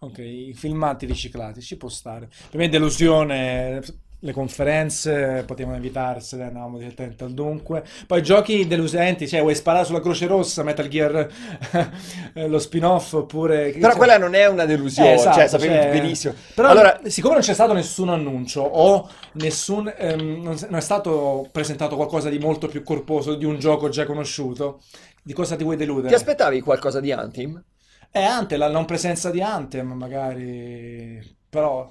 ok, 0.00 0.18
i 0.18 0.54
filmati 0.54 1.06
riciclati, 1.06 1.60
ci 1.60 1.76
può 1.76 1.88
stare. 1.88 2.28
Per 2.28 2.58
me 2.58 2.68
delusione, 2.68 3.82
le 4.20 4.32
conferenze 4.32 5.44
potevano 5.46 5.76
evitarsele, 5.76 6.44
andavamo 6.44 6.78
direttamente 6.78 7.24
al 7.24 7.32
dunque. 7.32 7.84
Poi 8.06 8.22
giochi 8.22 8.66
delusenti, 8.66 9.28
cioè 9.28 9.40
vuoi 9.40 9.54
sparare 9.54 9.84
sulla 9.84 10.00
Croce 10.00 10.26
Rossa, 10.26 10.62
Metal 10.62 10.88
Gear, 10.88 11.28
eh, 12.34 12.48
lo 12.48 12.58
spin-off, 12.58 13.12
oppure... 13.12 13.70
Però 13.72 13.88
cioè- 13.88 13.96
quella 13.96 14.18
non 14.18 14.34
è 14.34 14.46
una 14.46 14.64
delusione, 14.64 15.10
Eh, 15.10 15.14
esatto, 15.14 15.36
cioè 15.36 15.46
sapevi 15.46 15.74
cioè- 15.74 15.90
benissimo. 15.90 16.34
Però, 16.54 16.68
Allora, 16.68 17.00
siccome 17.04 17.34
non 17.34 17.42
c'è 17.42 17.54
stato 17.54 17.72
nessun 17.72 18.08
annuncio 18.08 18.62
o 18.62 19.08
nessun, 19.32 19.92
ehm, 19.96 20.42
non, 20.42 20.56
non 20.68 20.76
è 20.76 20.80
stato 20.80 21.48
presentato 21.52 21.96
qualcosa 21.96 22.28
di 22.28 22.38
molto 22.38 22.68
più 22.68 22.82
corposo 22.82 23.34
di 23.34 23.44
un 23.44 23.58
gioco 23.58 23.88
già 23.88 24.06
conosciuto, 24.06 24.80
di 25.22 25.32
cosa 25.32 25.56
ti 25.56 25.64
vuoi 25.64 25.76
deludere? 25.76 26.08
ti 26.08 26.14
aspettavi 26.14 26.60
qualcosa 26.62 27.00
di 27.00 27.12
Anthem? 27.12 27.62
Eh, 28.10 28.22
Anthem, 28.22 28.58
la 28.58 28.70
non 28.70 28.86
presenza 28.86 29.30
di 29.30 29.42
Anthem, 29.42 29.92
magari... 29.92 31.34
Però, 31.48 31.90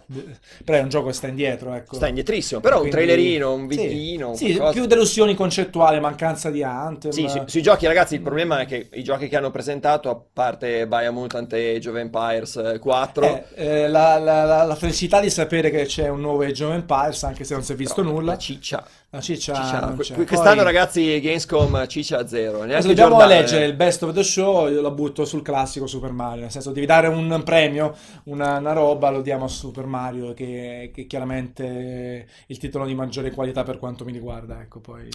però 0.64 0.78
è 0.78 0.82
un 0.82 0.90
gioco 0.90 1.08
che 1.08 1.14
sta 1.14 1.28
indietro, 1.28 1.74
ecco. 1.74 1.96
Sta 1.96 2.08
indietrissimo, 2.08 2.60
però 2.60 2.76
un 2.76 2.90
Quindi- 2.90 2.98
trailerino, 2.98 3.54
un 3.54 3.62
sì, 3.62 3.68
videino, 3.78 4.36
Sì, 4.36 4.46
qualcosa. 4.56 4.72
più 4.74 4.86
delusioni 4.86 5.34
concettuali, 5.34 6.00
mancanza 6.00 6.52
di 6.52 6.62
Anthem. 6.62 7.12
Sì, 7.12 7.28
sì, 7.30 7.42
sui 7.46 7.62
giochi, 7.64 7.88
ragazzi, 7.88 8.16
il 8.16 8.22
problema 8.22 8.60
è 8.60 8.66
che 8.68 8.90
i 8.94 9.04
giochi 9.04 9.28
che 9.28 9.36
hanno 9.38 9.50
presentato, 9.52 10.10
a 10.10 10.22
parte 10.34 10.86
Biomutant 10.88 11.52
e 11.54 11.76
Age 11.78 11.90
of 11.90 11.96
Empires 11.96 12.56
eh, 12.58 12.80
4, 12.80 13.26
Eh, 13.26 13.46
eh, 13.56 13.88
la, 13.88 14.20
la- 14.20 14.44
la- 14.44 14.64
la 14.66 14.76
felicità 14.76 15.20
di 15.20 15.30
sapere 15.32 15.72
che 15.72 15.86
c'è 15.86 16.10
un 16.10 16.20
nuovo 16.22 16.44
Age 16.44 16.64
of 16.64 16.74
Empires, 16.74 17.24
anche 17.24 17.44
se 17.44 17.54
non 17.56 17.64
si 17.64 17.72
è 17.72 17.76
visto 17.76 18.04
nulla. 18.04 18.34
la 18.34 18.38
ciccia. 18.38 18.86
La 19.16 19.22
ciccia 19.22 19.54
ciccia- 19.54 20.14
que- 20.14 20.26
Quest'anno, 20.26 20.56
Poi- 20.56 20.64
ragazzi, 20.66 21.22
Gamescom 21.22 21.88
ciccia 21.88 22.20
a 22.20 22.28
zero. 22.28 22.64
Neanche 22.64 22.88
dobbiamo 22.88 23.12
Giordano, 23.18 23.30
leggere 23.40 23.64
eh. 23.64 23.68
il 23.68 23.74
best 23.74 24.04
of 24.04 24.14
the 24.14 24.24
show, 24.24 24.68
io 24.68 24.82
lo 24.82 24.92
butto 24.92 25.24
sul 25.24 25.42
classico 25.42 25.88
Super 25.88 26.12
Mario, 26.12 26.42
nel 26.42 26.52
senso 26.52 26.72
devi 26.72 26.86
dare 26.86 27.08
un 27.08 27.42
premio, 27.46 27.96
una, 28.26 28.58
una 28.58 28.74
roba, 28.74 29.10
lo 29.12 29.22
diamo 29.22 29.46
a 29.46 29.48
Super 29.48 29.86
Mario, 29.86 30.34
che, 30.34 30.92
che 30.94 31.04
è 31.04 31.08
chiaramente 31.08 32.28
il 32.48 32.58
titolo 32.58 32.86
di 32.86 32.94
maggiore 32.94 33.32
qualità 33.32 33.64
per 33.64 33.78
quanto 33.80 34.04
mi 34.04 34.12
riguarda, 34.12 34.60
ecco 34.60 34.82
poi... 34.82 35.08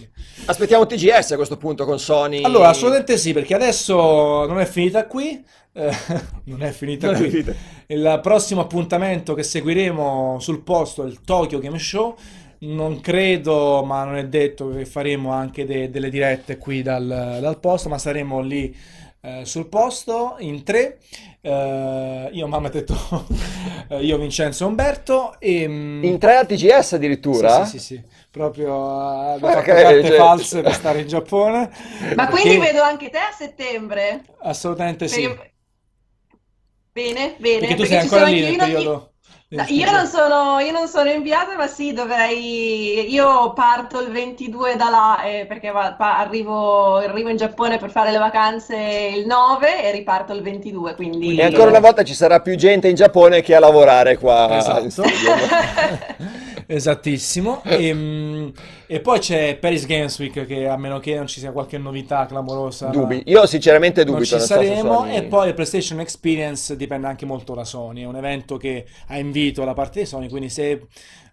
Aspettiamo 0.45 0.87
TGS 0.87 1.33
a 1.33 1.35
questo 1.35 1.57
punto 1.57 1.85
con 1.85 1.99
Sony. 1.99 2.41
Allora, 2.41 2.69
assolutamente 2.69 3.17
sì, 3.17 3.33
perché 3.33 3.53
adesso 3.53 4.47
non 4.47 4.59
è 4.59 4.65
finita 4.65 5.05
qui, 5.05 5.45
eh, 5.73 5.91
non 6.45 6.63
è 6.63 6.71
finita 6.71 7.05
Non 7.05 7.15
è 7.17 7.19
qui. 7.19 7.29
finita. 7.29 7.53
Il 7.85 8.19
prossimo 8.23 8.61
appuntamento 8.61 9.35
che 9.35 9.43
seguiremo 9.43 10.37
sul 10.39 10.61
posto 10.63 11.03
è 11.03 11.07
il 11.07 11.21
Tokyo 11.21 11.59
Game 11.59 11.77
Show. 11.77 12.15
Non 12.63 13.01
credo, 13.01 13.83
ma 13.83 14.03
non 14.03 14.17
è 14.17 14.27
detto 14.27 14.69
che 14.69 14.85
faremo 14.85 15.31
anche 15.31 15.65
de- 15.65 15.89
delle 15.89 16.09
dirette 16.11 16.57
qui 16.57 16.83
dal, 16.83 17.05
dal 17.41 17.59
posto, 17.59 17.89
ma 17.89 17.97
saremo 17.97 18.39
lì 18.41 18.75
eh, 19.21 19.45
sul 19.45 19.67
posto 19.67 20.35
in 20.39 20.63
tre. 20.63 20.99
Eh, 21.41 22.29
io, 22.31 22.47
mamma, 22.47 22.67
ha 22.67 22.69
detto 22.71 22.95
eh, 23.89 24.01
io, 24.05 24.17
Vincenzo 24.19 24.63
e 24.63 24.67
Umberto. 24.67 25.39
E, 25.39 25.67
mm, 25.67 26.03
In 26.03 26.19
tre 26.19 26.35
a 26.37 26.45
TGS 26.45 26.93
addirittura? 26.93 27.65
Sì, 27.65 27.71
sì, 27.71 27.79
sì, 27.79 27.95
sì. 27.95 28.03
Proprio 28.29 28.67
eh, 28.67 29.31
abbiamo 29.33 29.47
Ok, 29.47 29.53
fatto 29.53 29.81
carte 29.81 30.05
cioè- 30.05 30.17
false 30.17 30.61
per 30.61 30.73
stare 30.73 30.99
in 31.01 31.07
Giappone. 31.07 31.57
Ma 32.15 32.27
Perché- 32.27 32.41
quindi 32.41 32.57
vedo 32.59 32.81
anche 32.83 33.09
te 33.09 33.17
a 33.17 33.31
settembre? 33.35 34.21
Assolutamente 34.41 35.07
sì. 35.07 35.21
Perché- 35.23 35.49
Bene, 36.93 37.35
bene, 37.39 37.59
Perché 37.59 37.73
tu 37.75 37.81
perché 37.81 37.85
sei 37.87 37.97
ancora 37.97 38.25
lì 38.25 38.41
nel 38.41 38.55
periodo. 38.57 39.10
No, 39.53 39.65
io 39.67 39.91
non 39.91 40.05
sono, 40.05 40.59
io 40.59 40.71
non 40.71 40.87
sono 40.87 41.09
inviata, 41.09 41.57
ma 41.57 41.67
sì, 41.67 41.91
dovrei. 41.91 43.11
Io 43.11 43.51
parto 43.51 43.99
il 43.99 44.09
22 44.09 44.77
da 44.77 44.89
là 44.89 45.21
eh, 45.23 45.45
perché 45.45 45.71
va- 45.71 45.93
pa- 45.97 46.19
arrivo, 46.19 46.95
arrivo 46.95 47.27
in 47.27 47.35
Giappone 47.35 47.77
per 47.77 47.91
fare 47.91 48.11
le 48.11 48.17
vacanze 48.17 48.77
il 49.13 49.25
9 49.25 49.83
e 49.83 49.91
riparto 49.91 50.31
il 50.33 50.41
22. 50.41 50.95
Quindi. 50.95 51.35
E 51.35 51.43
ancora 51.43 51.69
una 51.69 51.81
volta 51.81 52.03
ci 52.03 52.13
sarà 52.13 52.39
più 52.39 52.55
gente 52.55 52.87
in 52.87 52.95
Giappone 52.95 53.41
che 53.41 53.53
a 53.53 53.59
lavorare 53.59 54.17
qua 54.17 54.57
Esatto. 54.57 55.03
Esattissimo. 56.73 57.61
E, 57.63 57.93
mm, 57.93 58.49
e 58.87 58.99
poi 59.01 59.19
c'è 59.19 59.57
Paris 59.57 59.85
Games 59.85 60.17
Week 60.19 60.45
che 60.45 60.67
a 60.67 60.77
meno 60.77 60.99
che 60.99 61.15
non 61.15 61.27
ci 61.27 61.39
sia 61.39 61.51
qualche 61.51 61.77
novità 61.77 62.25
clamorosa 62.25 62.87
Dubi. 62.87 63.23
Io 63.25 63.45
sinceramente 63.45 64.03
non 64.03 64.13
dubito. 64.13 64.29
ci 64.29 64.35
non 64.35 64.41
so 64.41 64.47
se 64.47 64.65
saremo 64.65 64.93
Sony- 64.99 65.15
e 65.15 65.23
poi 65.23 65.49
il 65.49 65.53
PlayStation 65.53 65.99
Experience 65.99 66.75
dipende 66.77 67.07
anche 67.07 67.25
molto 67.25 67.53
da 67.53 67.65
Sony, 67.65 68.03
è 68.03 68.05
un 68.05 68.15
evento 68.15 68.55
che 68.55 68.85
ha 69.07 69.17
invito 69.17 69.65
da 69.65 69.73
parte 69.73 70.01
di 70.01 70.05
Sony, 70.05 70.29
quindi 70.29 70.49
se 70.49 70.87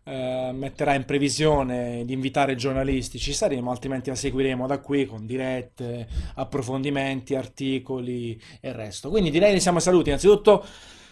eh, 0.05 0.51
metterà 0.53 0.95
in 0.95 1.05
previsione 1.05 2.03
di 2.05 2.15
invitare 2.15 2.57
giornalisti 2.57 3.19
ci 3.19 3.33
saremo, 3.33 3.71
altrimenti 3.71 4.09
la 4.09 4.17
seguiremo 4.17 4.67
da 4.67 4.79
qui 4.79 5.07
con 5.07 5.25
dirette, 5.25 6.09
approfondimenti, 6.35 7.35
articoli 7.37 8.41
e 8.61 8.69
il 8.71 8.75
resto. 8.75 9.09
Quindi 9.11 9.31
direi 9.31 9.51
iniziamo 9.51 9.79
i 9.79 9.83
saluti. 9.83 10.09
Innanzitutto 10.09 10.65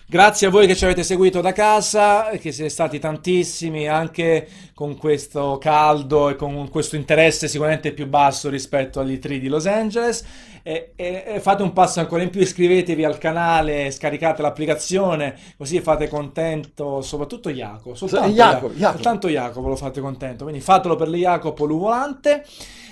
Grazie 0.08 0.46
a 0.46 0.50
voi 0.50 0.68
che 0.68 0.76
ci 0.76 0.84
avete 0.84 1.02
seguito 1.02 1.40
da 1.40 1.50
casa, 1.50 2.30
che 2.38 2.52
siete 2.52 2.70
stati 2.70 3.00
tantissimi, 3.00 3.88
anche 3.88 4.46
con 4.72 4.96
questo 4.96 5.58
caldo 5.60 6.28
e 6.28 6.36
con 6.36 6.68
questo 6.70 6.94
interesse 6.94 7.48
sicuramente 7.48 7.90
più 7.92 8.06
basso 8.06 8.48
rispetto 8.48 9.00
agli 9.00 9.18
3 9.18 9.40
di 9.40 9.48
Los 9.48 9.66
Angeles. 9.66 10.24
E, 10.62 10.92
e- 10.94 11.24
e 11.26 11.40
fate 11.40 11.64
un 11.64 11.72
passo 11.72 11.98
ancora 11.98 12.22
in 12.22 12.30
più, 12.30 12.40
iscrivetevi 12.40 13.04
al 13.04 13.18
canale, 13.18 13.90
scaricate 13.90 14.42
l'applicazione, 14.42 15.36
così 15.56 15.80
fate 15.80 16.06
contento 16.08 17.02
soprattutto 17.02 17.50
Jacopo. 17.50 17.96
Soltanto 17.96 18.30
Jacopo, 18.30 18.72
Ja- 18.74 18.94
Jacopo. 18.94 19.28
Jacopo 19.28 19.68
lo 19.68 19.76
fate 19.76 20.00
contento, 20.00 20.44
quindi 20.44 20.62
fatelo 20.62 20.94
per 20.94 21.08
le 21.08 21.18
Jacopo 21.18 21.64
Luvolante. 21.64 22.44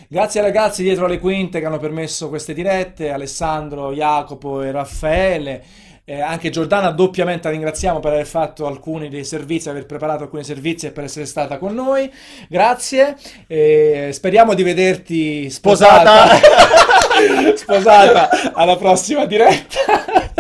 Grazie 0.08 0.40
ai 0.40 0.46
ragazzi 0.46 0.82
dietro 0.82 1.06
le 1.06 1.20
quinte 1.20 1.60
che 1.60 1.66
hanno 1.66 1.78
permesso 1.78 2.28
queste 2.28 2.54
dirette, 2.54 3.10
Alessandro, 3.10 3.92
Jacopo 3.92 4.62
e 4.62 4.72
Raffaele. 4.72 5.64
Eh, 6.06 6.20
anche 6.20 6.50
Giordana 6.50 6.90
doppiamente 6.90 7.48
la 7.48 7.54
ringraziamo 7.54 7.98
per 7.98 8.12
aver 8.12 8.26
fatto 8.26 8.66
alcuni 8.66 9.08
dei 9.08 9.24
servizi, 9.24 9.70
aver 9.70 9.86
preparato 9.86 10.24
alcuni 10.24 10.44
servizi 10.44 10.86
e 10.86 10.90
per 10.90 11.04
essere 11.04 11.24
stata 11.24 11.56
con 11.56 11.74
noi. 11.74 12.12
Grazie. 12.46 13.16
E 13.46 14.10
speriamo 14.12 14.52
di 14.52 14.62
vederti 14.62 15.48
sposata, 15.48 16.36
sposata 16.36 16.98
alla 18.54 18.76
prossima 18.76 19.24
diretta. 19.26 19.78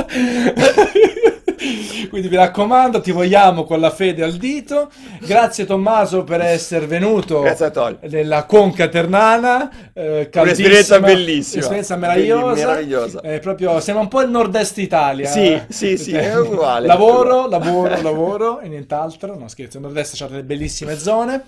Quindi 2.10 2.28
mi 2.28 2.36
raccomando, 2.36 3.00
ti 3.00 3.10
vogliamo 3.10 3.64
con 3.64 3.80
la 3.80 3.90
fede 3.90 4.22
al 4.22 4.34
dito. 4.34 4.90
Grazie 5.20 5.64
Tommaso 5.64 6.22
per 6.22 6.40
essere 6.42 6.86
venuto 6.86 7.42
nella 8.02 8.44
Conca 8.44 8.88
Ternana. 8.88 9.70
eh, 9.92 10.28
Un'esperienza 10.32 11.00
bellissima. 11.00 11.56
Un'esperienza 11.56 11.96
meravigliosa. 11.96 12.66
Meravigliosa. 12.66 13.20
Eh, 13.22 13.38
proprio, 13.40 13.80
sembra 13.80 14.02
un 14.02 14.08
po' 14.08 14.20
il 14.22 14.30
nord-est 14.30 14.78
Italia. 14.78 15.26
Sì, 15.28 15.60
sì, 15.68 15.96
sì, 15.96 16.12
è 16.12 16.38
uguale. 16.38 16.86
Lavoro, 16.86 17.48
lavoro, 17.48 18.00
lavoro 18.02 18.60
e 18.60 18.68
nient'altro. 18.68 19.36
No 19.36 19.48
scherzo, 19.48 19.78
il 19.78 19.82
nord-est 19.84 20.16
c'ha 20.16 20.26
delle 20.26 20.44
bellissime 20.44 20.96
zone. 20.98 21.44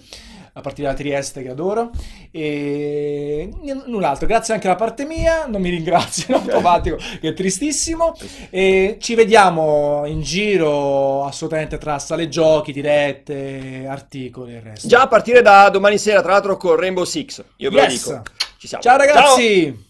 A 0.57 0.63
partire 0.63 0.89
da 0.89 0.95
Trieste 0.95 1.43
che 1.43 1.51
adoro 1.51 1.91
e 2.31 3.51
null'altro, 3.85 4.27
grazie 4.27 4.55
anche 4.55 4.69
da 4.69 4.75
parte 4.75 5.05
mia, 5.05 5.45
non 5.47 5.61
mi 5.61 5.69
ringrazio, 5.69 6.37
automatico 6.41 6.97
che 7.21 7.29
è 7.29 7.33
tristissimo 7.35 8.15
e 8.49 8.97
ci 8.99 9.15
vediamo 9.15 10.05
in 10.07 10.23
giro 10.23 11.25
assolutamente 11.25 11.77
tra 11.77 11.99
sale 11.99 12.29
giochi, 12.29 12.73
dirette, 12.73 13.87
articoli 13.87 14.55
e 14.55 14.57
il 14.57 14.63
resto. 14.63 14.89
Già 14.89 15.03
a 15.03 15.09
partire 15.09 15.43
da 15.43 15.69
domani 15.69 15.99
sera, 15.99 16.23
tra 16.23 16.33
l'altro, 16.33 16.57
con 16.57 16.77
Rainbow 16.77 17.05
Six. 17.05 17.45
Io 17.57 17.69
ve 17.71 17.77
lo 17.77 17.83
Yes. 17.83 18.05
dico. 18.07 18.23
Ci 18.57 18.67
siamo. 18.67 18.83
Ciao 18.83 18.97
ragazzi! 18.97 19.86